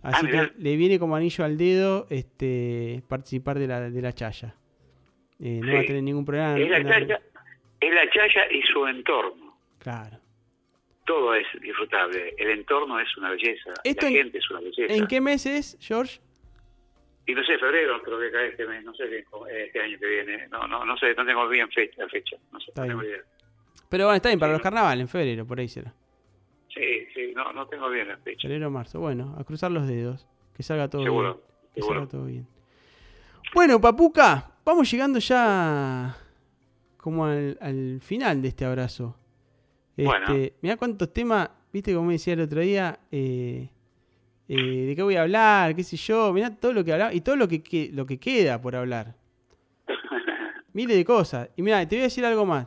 [0.00, 0.52] Así Ah, que mirá.
[0.56, 4.54] le viene como anillo al dedo este participar de la, de la chaya.
[5.40, 6.56] Eh, no va a tener ningún problema.
[6.58, 7.20] Es la- chaya,
[7.80, 9.56] es la chaya y su entorno.
[9.78, 10.18] Claro.
[11.08, 12.34] Todo es disfrutable.
[12.36, 13.72] El entorno es una belleza.
[13.82, 14.92] Esto la en- gente es una belleza.
[14.94, 16.20] ¿En qué mes es, George?
[17.26, 19.04] Y no sé, febrero creo que cae este mes, no sé
[19.64, 20.48] este año que viene.
[20.48, 22.36] No, no, no sé, no tengo bien fecha, la fecha.
[22.52, 23.20] No sé, no tengo idea.
[23.88, 24.56] Pero bueno, está bien, para Sí.
[24.56, 25.94] los carnavales, en febrero, por ahí será.
[26.74, 28.42] Sí, sí, no, no tengo bien la fecha.
[28.42, 29.00] Febrero, marzo.
[29.00, 30.26] Bueno, a cruzar los dedos.
[30.54, 31.46] Que salga todo Seguro, bien.
[31.74, 32.00] Que seguro.
[32.00, 32.46] salga todo bien.
[33.54, 36.14] Bueno, Papuca, vamos llegando ya
[36.98, 39.16] como al, al final de este abrazo.
[40.04, 40.26] Bueno.
[40.34, 43.68] Este, Mirá cuántos temas, viste como me decía el otro día, eh,
[44.48, 47.20] eh, de qué voy a hablar, qué sé yo, mirá todo lo que hablaba y
[47.20, 49.16] todo lo que, que- lo que queda por hablar.
[50.72, 51.50] Miles de cosas.
[51.56, 52.66] Y mira, te voy a decir algo más.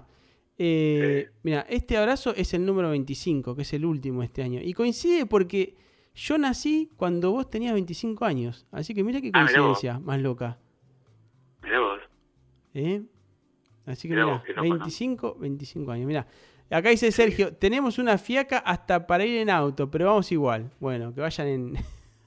[0.57, 4.59] Eh, Mira, este abrazo es el número 25, que es el último este año.
[4.61, 5.75] Y coincide porque
[6.13, 8.67] yo nací cuando vos tenías 25 años.
[8.71, 10.59] Así que mira qué Ah, coincidencia más loca.
[11.63, 11.99] Mirá vos.
[12.75, 13.01] ¿eh?
[13.87, 14.61] Así que mira, ¿no?
[14.61, 16.05] 25, 25 años.
[16.05, 16.27] Mira,
[16.75, 20.71] acá dice Sergio, tenemos una fiaca hasta para ir en auto, pero vamos igual.
[20.79, 21.73] Bueno, que vayan en...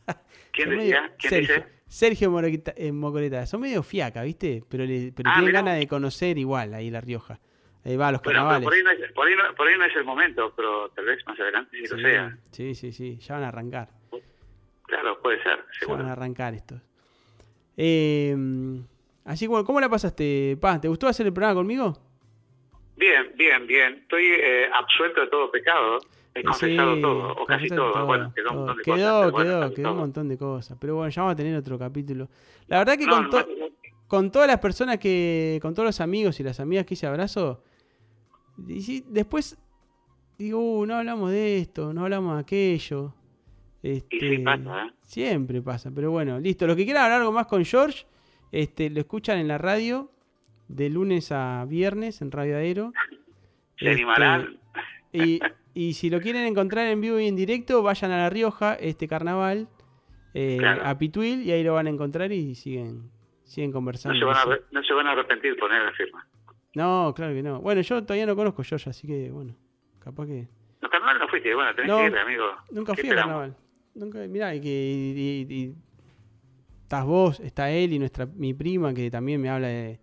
[0.53, 1.13] ¿Quién decía?
[1.19, 1.67] ¿Quién Sergio, dice?
[1.87, 2.41] Sergio
[2.77, 3.47] eh, Mocoreta.
[3.47, 4.63] Son medio fiaca, ¿viste?
[4.69, 7.41] Pero, le- pero Ah, tienen mirá ganas de conocer igual ahí La Rioja.
[7.85, 8.65] Ahí va a los Bueno, carnavales.
[8.65, 11.05] por ahí, no es, por, ahí no, por ahí no es el momento, pero tal
[11.05, 12.39] vez más adelante sí, lo sea.
[12.51, 13.89] sí, sí, sí, ya van a arrancar.
[14.87, 16.81] Claro, puede ser, Ya van a arrancar estos.
[17.77, 18.35] Eh,
[19.25, 20.81] así que bueno, ¿cómo la pasaste, Pa?
[20.81, 21.99] ¿Te gustó hacer el programa conmigo?
[22.97, 23.95] Bien, bien, bien.
[24.03, 25.99] Estoy eh, absuelto de todo pecado.
[26.35, 28.07] He confesado Sí, todo, o casi todo.
[28.07, 29.33] Bueno, quedó un montón de Quedó, cosas.
[29.33, 30.79] bueno, quedó, casi quedó un montón de cosas.
[30.81, 32.29] Pero bueno, ya vamos a tener otro capítulo.
[32.67, 33.67] La verdad que No, con, no, to- no,
[34.09, 37.63] con todas las personas que, con todos los amigos y las amigas que hice abrazo,
[38.69, 39.57] y sí, después
[40.39, 43.15] digo, "Uh, no hablamos de esto, no hablamos de aquello.
[43.83, 44.91] Este, sí pasa, ¿eh?
[45.03, 46.67] Siempre pasa, pero bueno, listo.
[46.67, 48.07] Los que quieran hablar algo más con George,
[48.51, 50.11] este, lo escuchan en la radio
[50.69, 52.93] de lunes a viernes en Radio Aero.
[53.79, 54.59] Se Este,
[55.13, 55.41] y,
[55.75, 59.07] y si lo quieren encontrar en vivo y en directo, vayan a La Rioja este
[59.09, 59.69] carnaval,
[60.33, 60.83] eh, Claro.
[60.85, 63.11] a Pituil, y ahí lo van a encontrar y siguen,
[63.45, 64.19] siguen No conversando.
[64.19, 66.27] se, van a, no se van a arrepentir de poner la firma.
[66.75, 67.61] No, claro que no.
[67.61, 69.55] Bueno, yo todavía no conozco George, así que bueno,
[70.01, 70.49] capaz que...
[70.83, 71.55] No, carnaval no fuiste.
[71.55, 72.45] Bueno, tenés No, que ir, amigo.
[72.73, 73.57] Nunca ¿Qué fui a carnaval.
[73.95, 75.75] Nunca, mirá, y que y
[76.83, 80.01] estás vos, está él y nuestra mi prima que también me habla de-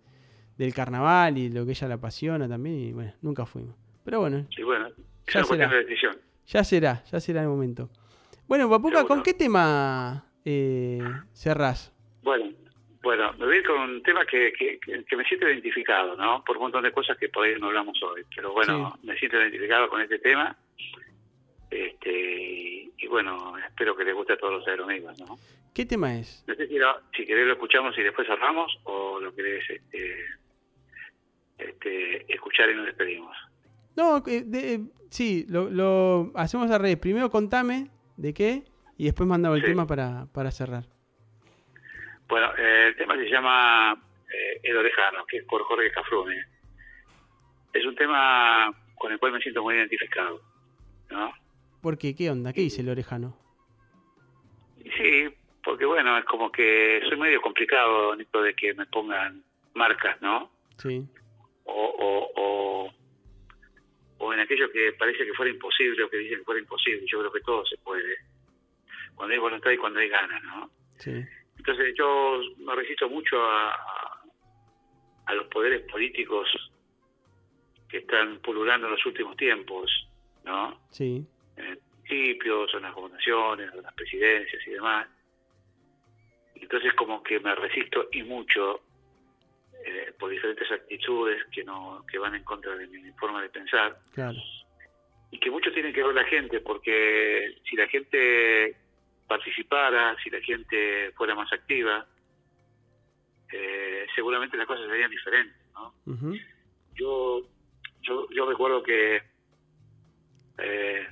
[0.64, 3.74] del carnaval y lo que ella le apasiona también y bueno, nunca fuimos.
[4.04, 5.68] Pero bueno, Y bueno, es Ya una será.
[5.68, 6.16] de decisión.
[6.46, 7.88] ya será, ya será el momento.
[8.48, 9.04] Bueno, Papuca.
[9.04, 11.00] ¿con qué tema eh,
[11.32, 11.92] cerrás?
[12.22, 12.50] Bueno,
[13.02, 16.16] bueno, me voy a ir con un tema que, que, que- que me siento identificado,
[16.16, 16.42] ¿no?
[16.44, 18.22] Por un montón de cosas que por ahí no hablamos hoy.
[18.34, 20.56] Pero bueno, me siento identificado con este tema.
[21.70, 25.38] Este, y bueno, espero que les guste a todos los aeromigos, ¿no?
[25.74, 26.44] ¿Qué tema es?
[26.46, 30.16] No sé si, lo- si querés lo escuchamos y después cerramos o lo querés este,
[31.68, 33.36] este, escuchar y nos despedimos.
[33.96, 36.96] No, eh, de- eh, sí, lo, lo hacemos al revés.
[36.98, 38.62] Primero contame de qué
[38.96, 39.68] y después mandaba el Sí.
[39.68, 40.84] tema para, para cerrar.
[42.28, 43.92] Bueno, eh, el tema se llama
[44.32, 46.36] eh, El Orejano, que es por Jorge Cafrune.
[47.74, 50.40] Es un tema con el cual me siento muy identificado,
[51.10, 51.32] ¿no?
[51.82, 52.14] ¿Por qué?
[52.14, 52.52] ¿Qué onda?
[52.52, 53.36] ¿Qué dice el orejano?
[54.96, 55.28] Sí,
[55.64, 59.42] porque bueno, es como que soy medio complicado esto de que me pongan
[59.74, 60.50] marcas, ¿no?
[60.78, 61.04] Sí,
[61.64, 62.94] O, o, o,
[64.18, 67.04] o en aquello que parece que fuera imposible o que dicen que fuera imposible.
[67.06, 68.16] Yo creo que todo se puede.
[69.14, 70.70] Cuando hay voluntad y cuando hay ganas, ¿no?
[70.98, 71.12] sí,
[71.58, 74.22] Entonces yo me resisto mucho a, a-
[75.26, 76.48] a los poderes políticos
[77.88, 79.90] que están pululando en los últimos tiempos,
[80.44, 80.80] ¿no?
[80.90, 81.24] sí.
[81.56, 85.06] En el municipios, en las gobernaciones, en las presidencias y demás.
[86.56, 88.80] Entonces como que me resisto y mucho
[89.84, 93.98] eh, por diferentes actitudes que no que van en contra de mi forma de pensar
[94.14, 94.38] Claro.
[95.30, 98.76] y que mucho tiene que ver la gente, porque si la gente
[99.26, 102.06] participara, si la gente fuera más activa,
[103.52, 105.56] eh, seguramente las cosas serían diferentes.
[105.74, 105.94] ¿no?
[106.94, 107.42] Yo,
[108.02, 109.22] yo, yo recuerdo que
[110.58, 111.06] eh,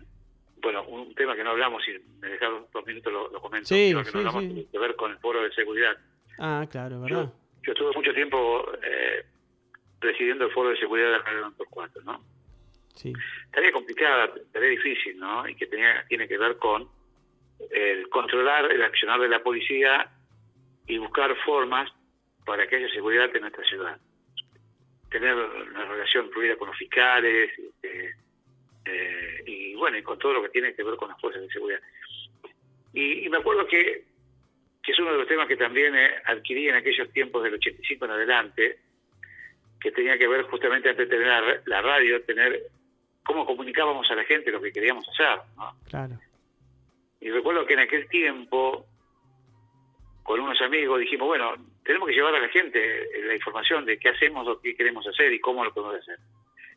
[0.62, 3.88] bueno, un tema que no hablamos, si me dejaron dos minutos lo, lo comento, Sí,
[3.90, 4.48] tema que sí, no hablamos sí.
[4.48, 5.96] tiene que ver con el foro de seguridad.
[6.38, 7.24] Ah, claro, ¿verdad?
[7.24, 7.32] yo
[7.62, 9.24] estuve mucho tiempo eh,
[9.98, 12.24] presidiendo el foro de seguridad de la Radio 4, ¿no?
[12.94, 13.12] Sí,
[13.52, 15.48] Tarea complicada, tarea difícil, ¿no?
[15.48, 16.88] Y que tenía, tiene que ver con
[17.70, 20.10] el controlar el accionar de la policía
[20.86, 21.90] y buscar formas
[22.44, 24.00] para que haya seguridad en nuestra ciudad.
[25.10, 27.50] Tener una relación fluida con los fiscales
[27.82, 28.14] eh,
[28.84, 31.50] eh, y bueno, y con todo lo que tiene que ver con las fuerzas de
[31.50, 31.80] seguridad.
[32.92, 34.09] Y, y me acuerdo que,
[34.90, 38.06] que es uno de los temas que también eh, adquirí en aquellos tiempos del 85
[38.06, 38.78] en adelante,
[39.80, 42.62] que tenía que ver justamente antes de tener la, la radio, tener
[43.22, 45.76] cómo comunicábamos a la gente lo que queríamos hacer, ¿no?
[45.88, 46.18] claro.
[47.20, 48.84] Y recuerdo que en aquel tiempo,
[50.24, 51.54] con unos amigos, dijimos, bueno,
[51.84, 55.32] tenemos que llevar a la gente la información de qué hacemos, lo que queremos hacer
[55.32, 56.18] y cómo lo podemos hacer.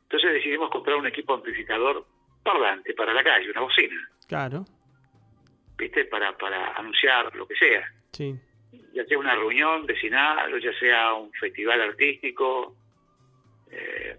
[0.03, 2.05] Entonces decidimos comprar un equipo amplificador
[2.43, 3.95] parlante para la calle, una bocina,
[4.27, 4.65] Claro,
[5.77, 6.05] ¿viste?
[6.05, 7.91] Para, para anunciar lo que sea.
[8.11, 8.35] sí,
[8.93, 12.75] ya sea una reunión vecinal o ya sea un festival artístico
[13.71, 14.17] eh,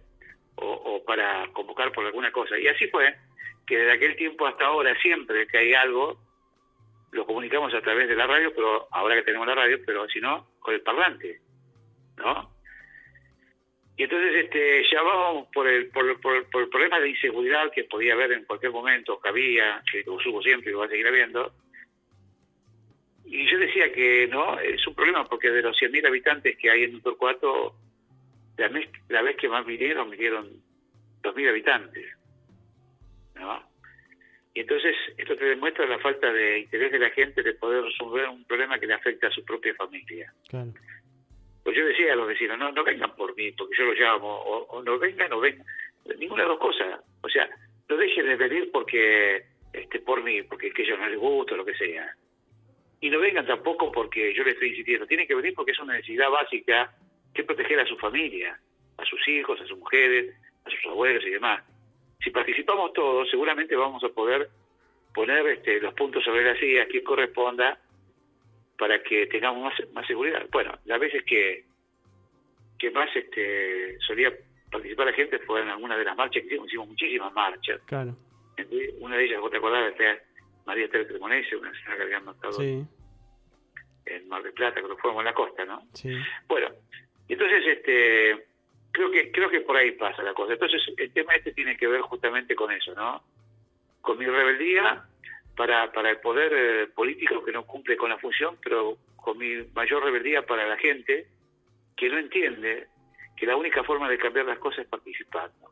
[0.57, 2.59] o, o para convocar por alguna cosa.
[2.59, 3.15] Y así fue
[3.67, 6.21] que desde aquel tiempo hasta ahora, siempre que hay algo,
[7.13, 10.21] lo comunicamos a través de la radio, pero ahora que tenemos la radio, pero si
[10.21, 11.41] no, con el parlante,
[12.17, 12.54] ¿no?
[13.97, 18.15] Y entonces este, llamábamos por el, por, por, por el problema de inseguridad que podía
[18.15, 21.53] haber en cualquier momento, que había, que lo hubo siempre y va a seguir habiendo,
[23.27, 26.85] y yo decía que no, es un problema porque de los 100.000 habitantes que hay
[26.85, 27.75] en Torcuato,
[28.57, 30.49] la, mes- la vez que más vinieron, vinieron
[31.23, 32.07] 2.000 habitantes.
[33.37, 33.63] ¿no?
[34.55, 38.29] Y entonces esto te demuestra la falta de interés de la gente de poder resolver
[38.29, 40.33] un problema que le afecta a su propia familia.
[40.49, 40.73] claro.
[41.65, 44.29] Pues yo decía a los vecinos, no, no vengan por mí, porque yo los llamo,
[44.29, 45.67] o, no vengan o vengan.
[46.19, 47.01] Ninguna de las dos cosas.
[47.23, 47.49] O sea,
[47.89, 51.57] no dejen de venir porque este por mí, porque es que ellos no les gusta,
[51.57, 52.15] lo que sea.
[53.01, 55.07] Y no vengan tampoco porque yo les estoy insistiendo.
[55.07, 56.95] Tienen que venir porque es una necesidad básica
[57.33, 58.59] que proteger a su familia,
[58.99, 60.35] a sus hijos, a sus mujeres,
[60.67, 61.65] a sus abuelos y demás.
[62.23, 64.51] Si participamos todos, seguramente vamos a poder
[65.15, 67.79] poner este, los puntos sobre las sillas que corresponda
[68.79, 70.47] para que tengamos más, más seguridad.
[70.51, 71.65] Bueno, las veces que,
[72.79, 74.33] que más este, solía
[74.71, 77.81] participar la gente fue en alguna de las marchas que hicimos, hicimos muchísimas marchas.
[77.87, 78.17] Claro,
[79.01, 80.21] Una de ellas, vos te acordás, Este,
[80.67, 82.85] María Teresa Cremonese, una señora que habían matado sí,
[84.07, 85.83] en Mar del Plata, cuando fuimos en la costa, ¿no?
[85.93, 86.11] sí,
[86.49, 86.69] Bueno,
[87.29, 88.47] entonces este
[88.93, 90.53] creo que creo que por ahí pasa la cosa.
[90.55, 93.23] Entonces el tema este tiene que ver justamente con eso, ¿no?
[94.01, 95.05] Con mi rebeldía
[95.57, 99.63] para para el poder eh, político que no cumple con la función, pero con mi
[99.75, 101.27] mayor rebeldía para la gente
[101.97, 102.89] que no entiende
[103.37, 105.71] que la única forma de cambiar las cosas es participando.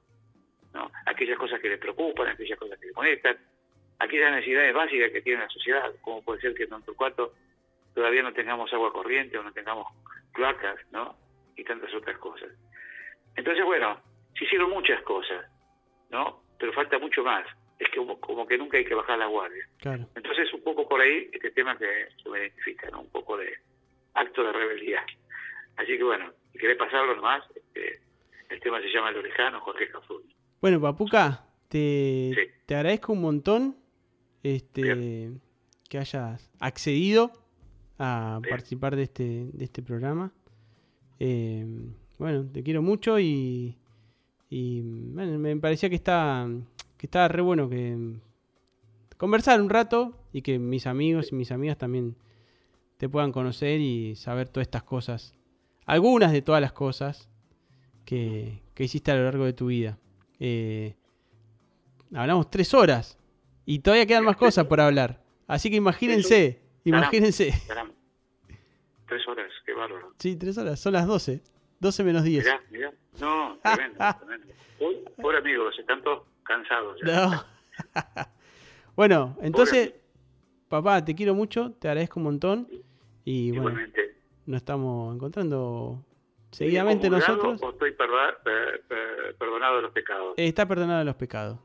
[0.72, 0.90] ¿no?
[1.06, 3.36] Aquellas cosas que le preocupan, aquellas cosas que le conectan,
[3.98, 7.34] aquellas necesidades básicas que tiene la sociedad, como puede ser que en Torcuato
[7.94, 9.86] todavía no tengamos agua corriente o no tengamos
[10.32, 11.14] cloacas, ¿no?
[11.56, 12.48] Y tantas otras cosas.
[13.36, 14.00] Entonces, bueno,
[14.36, 15.46] se hicieron muchas cosas,
[16.10, 16.42] ¿no?
[16.58, 17.46] Pero falta mucho más.
[17.78, 19.66] Es que como, que nunca hay que bajar la guardia.
[19.78, 20.06] claro.
[20.14, 21.86] Entonces, un poco por ahí, este tema que
[22.22, 23.00] se me identifica, ¿no?
[23.02, 23.52] Un poco de
[24.14, 25.04] acto de rebeldía.
[25.76, 28.00] Así que, bueno, si querés pasarlo nomás, este,
[28.50, 30.22] el tema se llama Lo Lejano, Jorge Cafrún.
[30.60, 32.42] Bueno, Papuca, te, Sí.
[32.66, 33.76] te agradezco un montón
[34.42, 35.30] este,
[35.88, 37.32] que hayas accedido
[37.98, 38.50] a Bien.
[38.50, 40.32] participar de este, de este programa.
[41.18, 41.64] Eh,
[42.18, 43.76] bueno, te quiero mucho y,
[44.50, 46.46] y, bueno, me parecía que está
[47.02, 47.96] que estaba re bueno que
[49.16, 52.14] conversar un rato y que mis amigos y mis amigas también
[52.96, 55.34] te puedan conocer y saber todas estas cosas.
[55.84, 57.28] Algunas de todas las cosas
[58.04, 59.98] que, que hiciste a lo largo de tu vida.
[60.38, 60.94] Eh,
[62.14, 63.18] hablamos tres horas
[63.66, 65.24] y todavía quedan más cosas por hablar.
[65.48, 67.52] Así que imagínense, imagínense.
[67.66, 67.94] Caramba.
[69.08, 70.14] Tres horas, qué bárbaro.
[70.20, 71.42] Sí, tres horas, son las 12.
[71.80, 72.44] 12 menos 10.
[72.44, 72.92] Mirá, mirá.
[73.20, 74.54] No, tremendo, tremendo.
[74.78, 77.26] Hoy, Pobre amigos, están todos cansados ya.
[77.26, 77.44] No.
[78.96, 79.94] bueno, entonces,
[80.68, 82.68] papá, te quiero mucho, te agradezco un montón.
[83.24, 84.16] Y bueno, Igualmente.
[84.46, 86.04] nos estamos encontrando
[86.50, 87.62] seguidamente ¿Comulgado nosotros.
[87.62, 90.34] ¿O estoy perda- per- per- perdonado de los pecados?
[90.36, 91.58] Está perdonado de los pecados.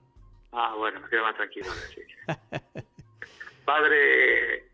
[0.52, 1.68] Ah, bueno, me quedo más tranquilo.
[1.94, 2.02] sí.
[3.66, 4.70] Padre,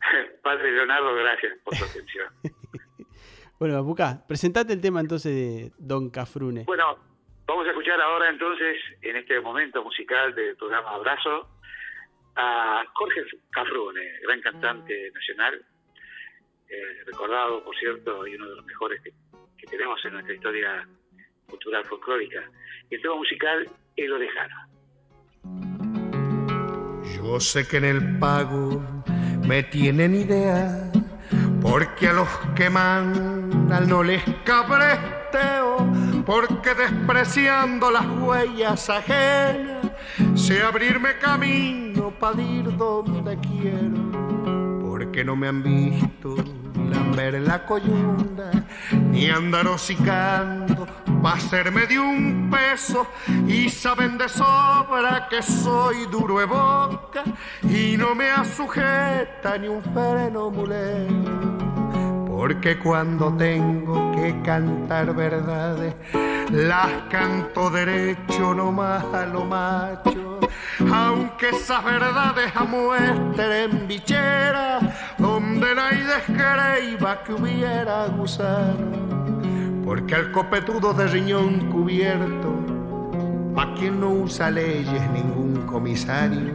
[0.42, 2.26] Padre Leonardo, gracias por tu atención.
[3.58, 6.64] Bueno, Papuca, presentate el tema entonces de Don Cafrune.
[6.64, 6.98] Bueno,
[7.46, 11.48] vamos a escuchar ahora entonces, en este momento musical del programa Abrazo,
[12.36, 15.64] a Jorge Cafrune, gran cantante nacional,
[16.68, 19.10] eh, recordado, por cierto, y uno de los mejores que,
[19.58, 20.88] que tenemos en nuestra historia
[21.48, 22.42] cultural folclórica.
[22.90, 24.74] Y el tema musical, El Orejano.
[27.16, 28.82] Yo sé que en el pago
[29.46, 30.90] me tienen idea,
[31.62, 35.76] porque a los que mandan no les cabresteo,
[36.24, 39.90] porque despreciando las huellas ajenas,
[40.34, 46.36] sé abrirme camino para ir donde quiero, porque no me han visto
[46.90, 48.50] lamber la coyunda,
[49.10, 50.86] ni andar hocicando
[51.22, 53.06] pa' hacerme de un peso,
[53.46, 57.24] y saben de sobra que soy duro de boca,
[57.62, 61.53] y no me asujeta ni un freno mulero.
[62.36, 65.94] Porque cuando tengo que cantar verdades,
[66.50, 70.40] las canto derecho nomás a lo macho.
[70.92, 74.80] Aunque esas verdades amuestren bichera,
[75.16, 78.90] donde nadie descreiba que hubiera gusano.
[79.84, 82.52] Porque al copetudo de riñón cubierto,
[83.56, 86.52] a quien no usa leyes ningún comisario,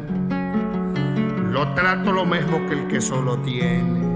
[1.52, 4.09] lo trato lo mismo que el que solo tiene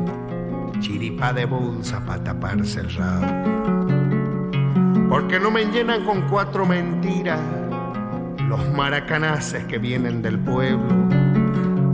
[0.84, 3.22] chiripa de bolsa para taparse el.
[5.10, 7.40] Porque no me llenan con cuatro mentiras
[8.50, 10.94] los maracanaces que vienen del pueblo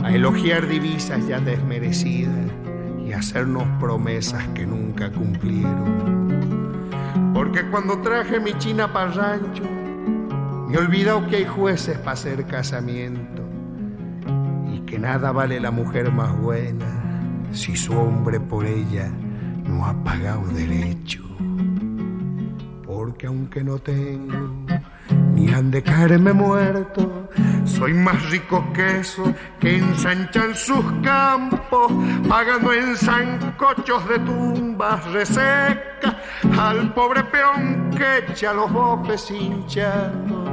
[0.02, 2.34] a elogiar divisas ya desmerecidas
[3.06, 6.40] y hacernos promesas que nunca cumplieron.
[7.32, 9.62] Porque cuando traje mi china para rancho,
[10.68, 13.44] me he que hay jueces para hacer casamiento
[14.74, 17.09] y que nada vale la mujer más buena
[17.52, 19.10] si su hombre por ella
[19.64, 21.22] no ha pagado derecho.
[22.86, 24.50] Porque aunque no tengo
[25.34, 27.28] ni han de caerme muerto,
[27.64, 31.92] soy más rico que eso que ensanchan sus campos,
[32.28, 36.16] pagando en zancochos de tumbas resecas
[36.58, 40.44] al pobre peón que echa los bofes hinchando.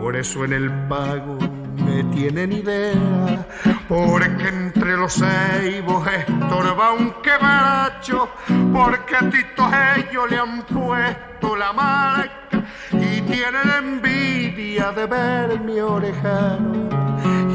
[0.00, 1.38] Por eso en el pago
[1.76, 3.46] me tienen idea,
[3.88, 8.28] porque entre los ceibos estorba un quebracho,
[8.72, 15.80] porque a Tito ellos le han puesto la marca y tienen envidia de ver mi
[15.80, 17.11] orejano.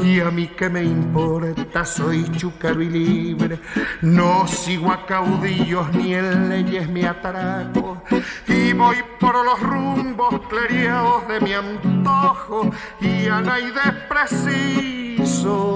[0.08, 3.60] Y a mí que me importa, soy chúcaro y libre,
[4.00, 8.02] no sigo a caudillos ni en leyes me atraco,
[8.46, 12.70] y voy por los rumbos cleriados de mi antojo,
[13.02, 13.70] y a nadie
[14.08, 15.74] preciso.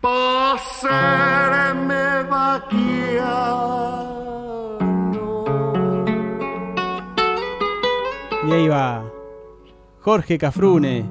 [0.00, 1.18] Pasarme
[8.46, 9.07] Y ahí va
[10.10, 11.04] Jorge Cafrune,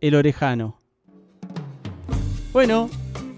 [0.00, 0.80] el orejano.
[2.52, 2.90] Bueno,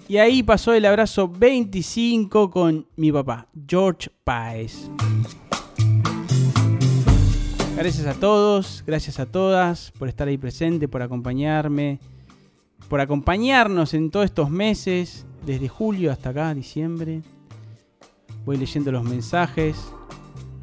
[0.08, 4.90] y ahí pasó el abrazo 25 con mi papá, George Páez.
[7.76, 12.00] Gracias a todos, gracias a todas por estar ahí presente, por acompañarme,
[12.88, 17.20] por acompañarnos en todos estos meses, desde julio hasta acá, diciembre.
[18.46, 19.76] Voy leyendo los mensajes.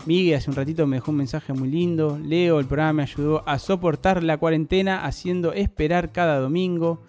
[0.06, 2.19] Miguel hace un ratito me dejó un mensaje muy lindo.
[2.22, 7.01] Leo, el programa me ayudó a soportar la cuarentena haciendo esperar cada domingo.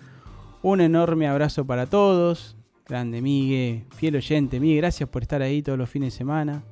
[0.63, 2.57] Un enorme abrazo para todos.
[2.87, 4.61] Grande Miguel, fiel oyente.
[4.61, 6.63] Miguel, gracias por estar ahí todos los fines de semana.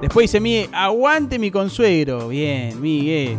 [0.00, 2.28] Después dice Miguel, aguante mi consuegro.
[2.28, 3.36] Bien, Miguel.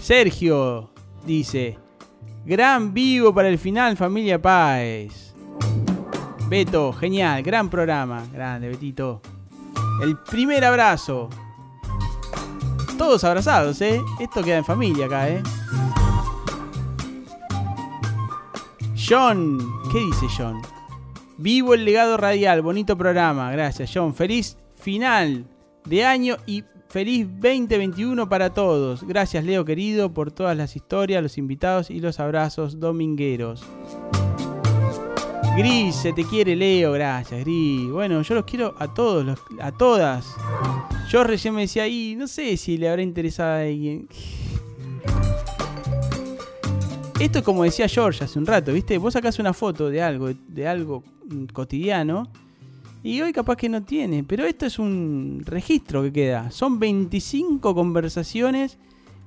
[0.00, 0.90] Sergio
[1.24, 1.78] dice,
[2.44, 5.34] gran vivo para el final, familia Páez.
[6.48, 8.24] Beto, genial, gran programa.
[8.32, 9.22] Grande, Betito.
[10.02, 11.28] El primer abrazo.
[12.98, 14.02] Todos abrazados, ¿eh?
[14.20, 15.42] Esto queda en familia acá, ¿eh?
[18.96, 19.58] John,
[19.92, 20.60] ¿qué dice John?
[21.38, 24.14] Vivo el legado radial, bonito programa, gracias John.
[24.14, 25.46] Feliz final
[25.84, 29.02] de año y feliz 2021 para todos.
[29.04, 33.64] Gracias Leo querido por todas las historias, los invitados y los abrazos domingueros.
[35.56, 37.90] Gris, se te quiere Leo, gracias Gris.
[37.90, 40.34] Bueno, yo los quiero a todos, a todas.
[41.10, 44.06] Yo recién me decía ahí, no sé si le habrá interesado a alguien.
[47.18, 48.98] Esto es como decía George hace un rato, ¿viste?
[48.98, 51.02] Vos sacás una foto de algo, de algo
[51.54, 52.28] cotidiano,
[53.02, 56.50] y hoy capaz que no tiene, pero esto es un registro que queda.
[56.50, 58.76] Son 25 conversaciones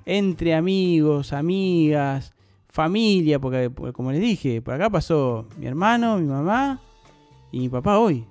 [0.05, 2.33] entre amigos, amigas,
[2.69, 6.79] familia, porque, como les dije, por acá pasó mi hermano, mi mamá
[7.51, 8.25] y mi papá hoy.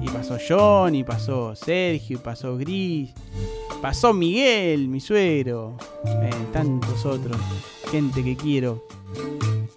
[0.00, 3.10] Y pasó John, y pasó Sergio, y pasó Gris,
[3.80, 7.36] pasó Miguel, mi suegro, eh, tantos otros,
[7.90, 8.84] gente que quiero.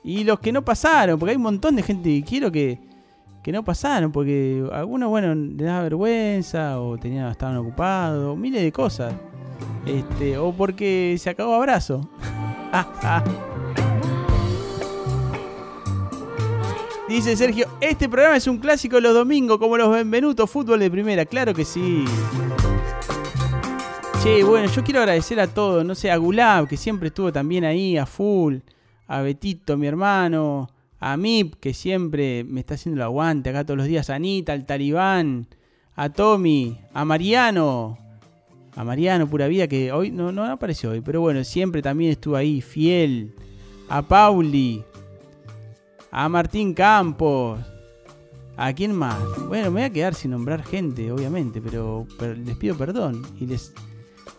[0.03, 2.79] Y los que no pasaron, porque hay un montón de gente que quiero que,
[3.41, 8.71] que no pasaron, porque algunos, bueno, les daba vergüenza, o tenían, estaban ocupados, miles de
[8.71, 9.15] cosas.
[9.85, 12.09] Este, o porque se acabó abrazo.
[17.07, 21.23] Dice Sergio, este programa es un clásico los domingos, como los Benvenutos, fútbol de primera.
[21.25, 22.03] Claro que sí.
[24.23, 27.63] Che, bueno, yo quiero agradecer a todos, no sé, a Gulab, que siempre estuvo también
[27.63, 28.57] ahí, a full,
[29.05, 30.67] a Betito, mi hermano,
[30.99, 34.53] a Mip, que siempre me está haciendo el aguante acá todos los días, a Anita,
[34.53, 35.47] al Talibán,
[35.95, 37.99] a Tommy, a Mariano,
[38.75, 42.35] a Mariano Pura Vida, que hoy no, no apareció hoy, pero bueno, siempre también estuvo
[42.35, 43.33] ahí, fiel,
[43.89, 44.83] a Pauli,
[46.11, 47.59] a Martín Campos,
[48.57, 49.17] ¿a quién más?
[49.47, 52.05] Bueno, me voy a quedar sin nombrar gente, obviamente, pero,
[52.45, 53.73] les pido perdón y les,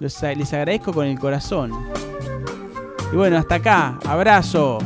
[0.00, 1.72] los- les agradezco con el corazón.
[3.12, 4.78] Y bueno, hasta acá, abrazo.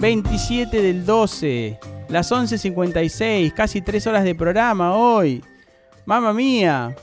[0.00, 5.42] 27 del 12, las 11.56, casi 3 horas de programa hoy.
[6.04, 6.94] Mamma mía.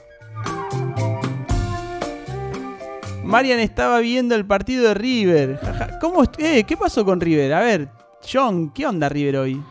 [3.31, 5.59] Marian estaba viendo el partido de River.
[6.01, 7.53] ¿Cómo eh, ¿Qué pasó con River?
[7.53, 7.87] A ver,
[8.29, 9.63] John, ¿qué onda River hoy?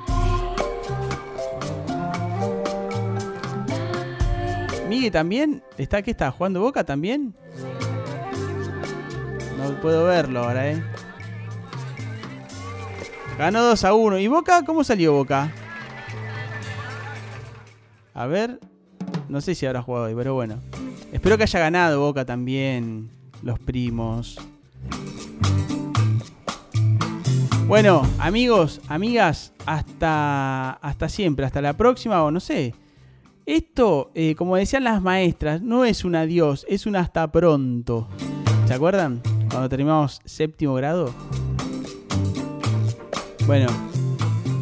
[4.89, 5.63] Miguel también.
[5.77, 6.31] ¿Está qué está?
[6.31, 7.35] ¿Jugando Boca también?
[9.59, 10.83] No puedo verlo ahora, eh.
[13.37, 14.19] Ganó 2 a 1.
[14.21, 14.65] ¿Y Boca?
[14.65, 15.53] ¿Cómo salió Boca?
[18.15, 18.59] A ver.
[19.29, 20.61] No sé si habrá jugado hoy, pero bueno.
[21.13, 23.20] Espero que haya ganado Boca también.
[23.43, 24.39] Los primos.
[27.67, 32.75] Bueno, amigos, amigas, hasta, hasta siempre, hasta la próxima o no sé.
[33.47, 38.09] Esto, eh, como decían las maestras, no es un adiós, es un hasta pronto.
[38.67, 39.23] ¿Se acuerdan?
[39.49, 41.15] Cuando terminamos séptimo grado.
[43.47, 43.69] Bueno,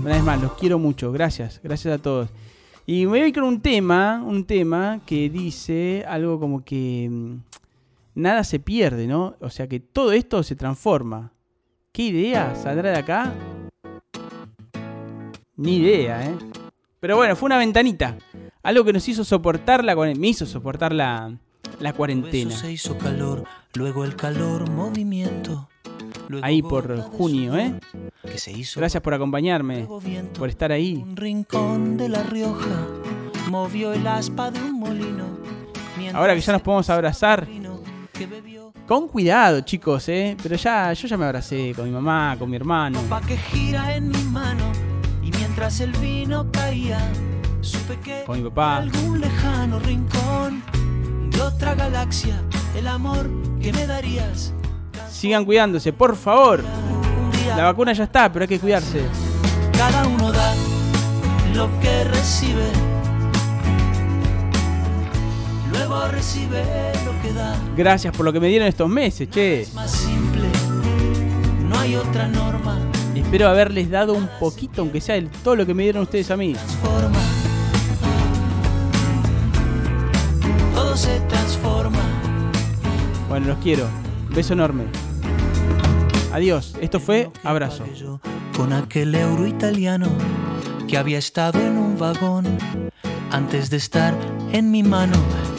[0.01, 1.13] una vez más, los quiero mucho.
[1.13, 2.31] Gracias, gracias a todos.
[2.87, 7.48] Y me voy con un tema, un tema que dice algo como que mm,
[8.19, 9.37] nada se pierde, ¿no?
[9.41, 11.33] O sea que todo esto se transforma.
[11.93, 13.33] ¿Qué idea saldrá de acá?
[15.57, 16.37] Ni idea, ¿eh?
[17.01, 18.17] Pero bueno, fue una ventanita.
[18.63, 20.21] Algo que nos hizo soportar la cuarentena.
[20.21, 21.37] Me hizo soportar la,
[21.81, 22.51] la cuarentena.
[22.51, 25.69] Se hizo calor, luego el calor, movimiento.
[26.29, 27.75] luego Ahí por junio, ¿eh?
[28.23, 30.39] Que se hizo Gracias por acompañarme, viento.
[30.41, 30.97] por estar ahí.
[30.97, 32.87] Un rincón de La Rioja
[33.49, 35.39] movió el aspa de un molino.
[36.15, 37.47] Ahora que ya nos podemos abrazar,
[38.87, 40.37] con cuidado, chicos, ¿eh?
[40.43, 43.01] Pero ya, yo ya me abracé con mi mamá, con mi hermano.
[43.27, 44.65] que gira en mi mano
[45.23, 46.99] y mientras el vino caía
[47.61, 48.79] supe que Con mi papá.
[48.79, 50.63] algún lejano rincón
[51.31, 52.41] de otra galaxia
[52.77, 53.29] el amor
[53.61, 54.53] que me darías
[55.11, 56.63] Sigan cuidándose, por favor.
[57.57, 59.03] La vacuna ya está, pero hay que cuidarse.
[59.77, 60.55] cada uno da
[61.55, 62.71] lo que recibe
[65.73, 66.63] luego recibe
[67.77, 69.67] Gracias por lo que me dieron estos meses, che.
[69.75, 70.49] más simple
[71.69, 72.79] no hay otra norma
[73.29, 76.37] Espero haberles dado un poquito, aunque sea de todo lo que me dieron ustedes a
[76.39, 76.55] mí.
[76.55, 77.19] transforma
[80.75, 81.99] todo se transforma
[83.29, 83.87] Bueno, los quiero.
[84.31, 84.85] Beso enorme.
[86.33, 86.75] Adiós.
[86.81, 87.85] Esto fue Abrazo.
[88.57, 90.09] Con aquel euro italiano
[90.89, 92.47] que había estado en un vagón
[93.31, 94.15] antes de estar
[94.53, 95.17] en mi mano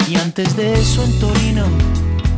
[0.10, 1.66] y antes de eso en Torino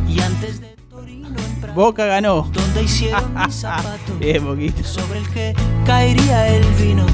[0.06, 2.42] y antes de Torino en Praga Boca ganó.
[2.52, 4.84] donde hicieron mi zapato Bien, poquito.
[4.84, 5.54] sobre el que
[5.86, 7.06] caería el vino.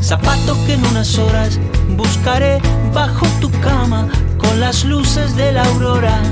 [0.00, 1.58] Zapato que en unas horas
[1.96, 2.60] buscaré
[2.94, 6.22] bajo tu cama con las luces de la aurora,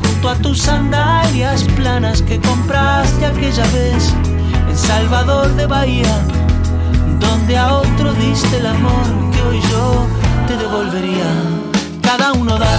[0.00, 4.14] junto a tus sandalias planas que compraste aquella vez
[4.70, 6.20] en Salvador de Bahía,
[7.18, 10.06] donde a otro diste el amor que hoy yo
[10.46, 11.26] te devolvería.
[12.00, 12.78] Cada uno da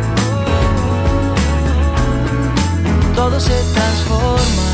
[3.21, 4.70] Todo se transforma.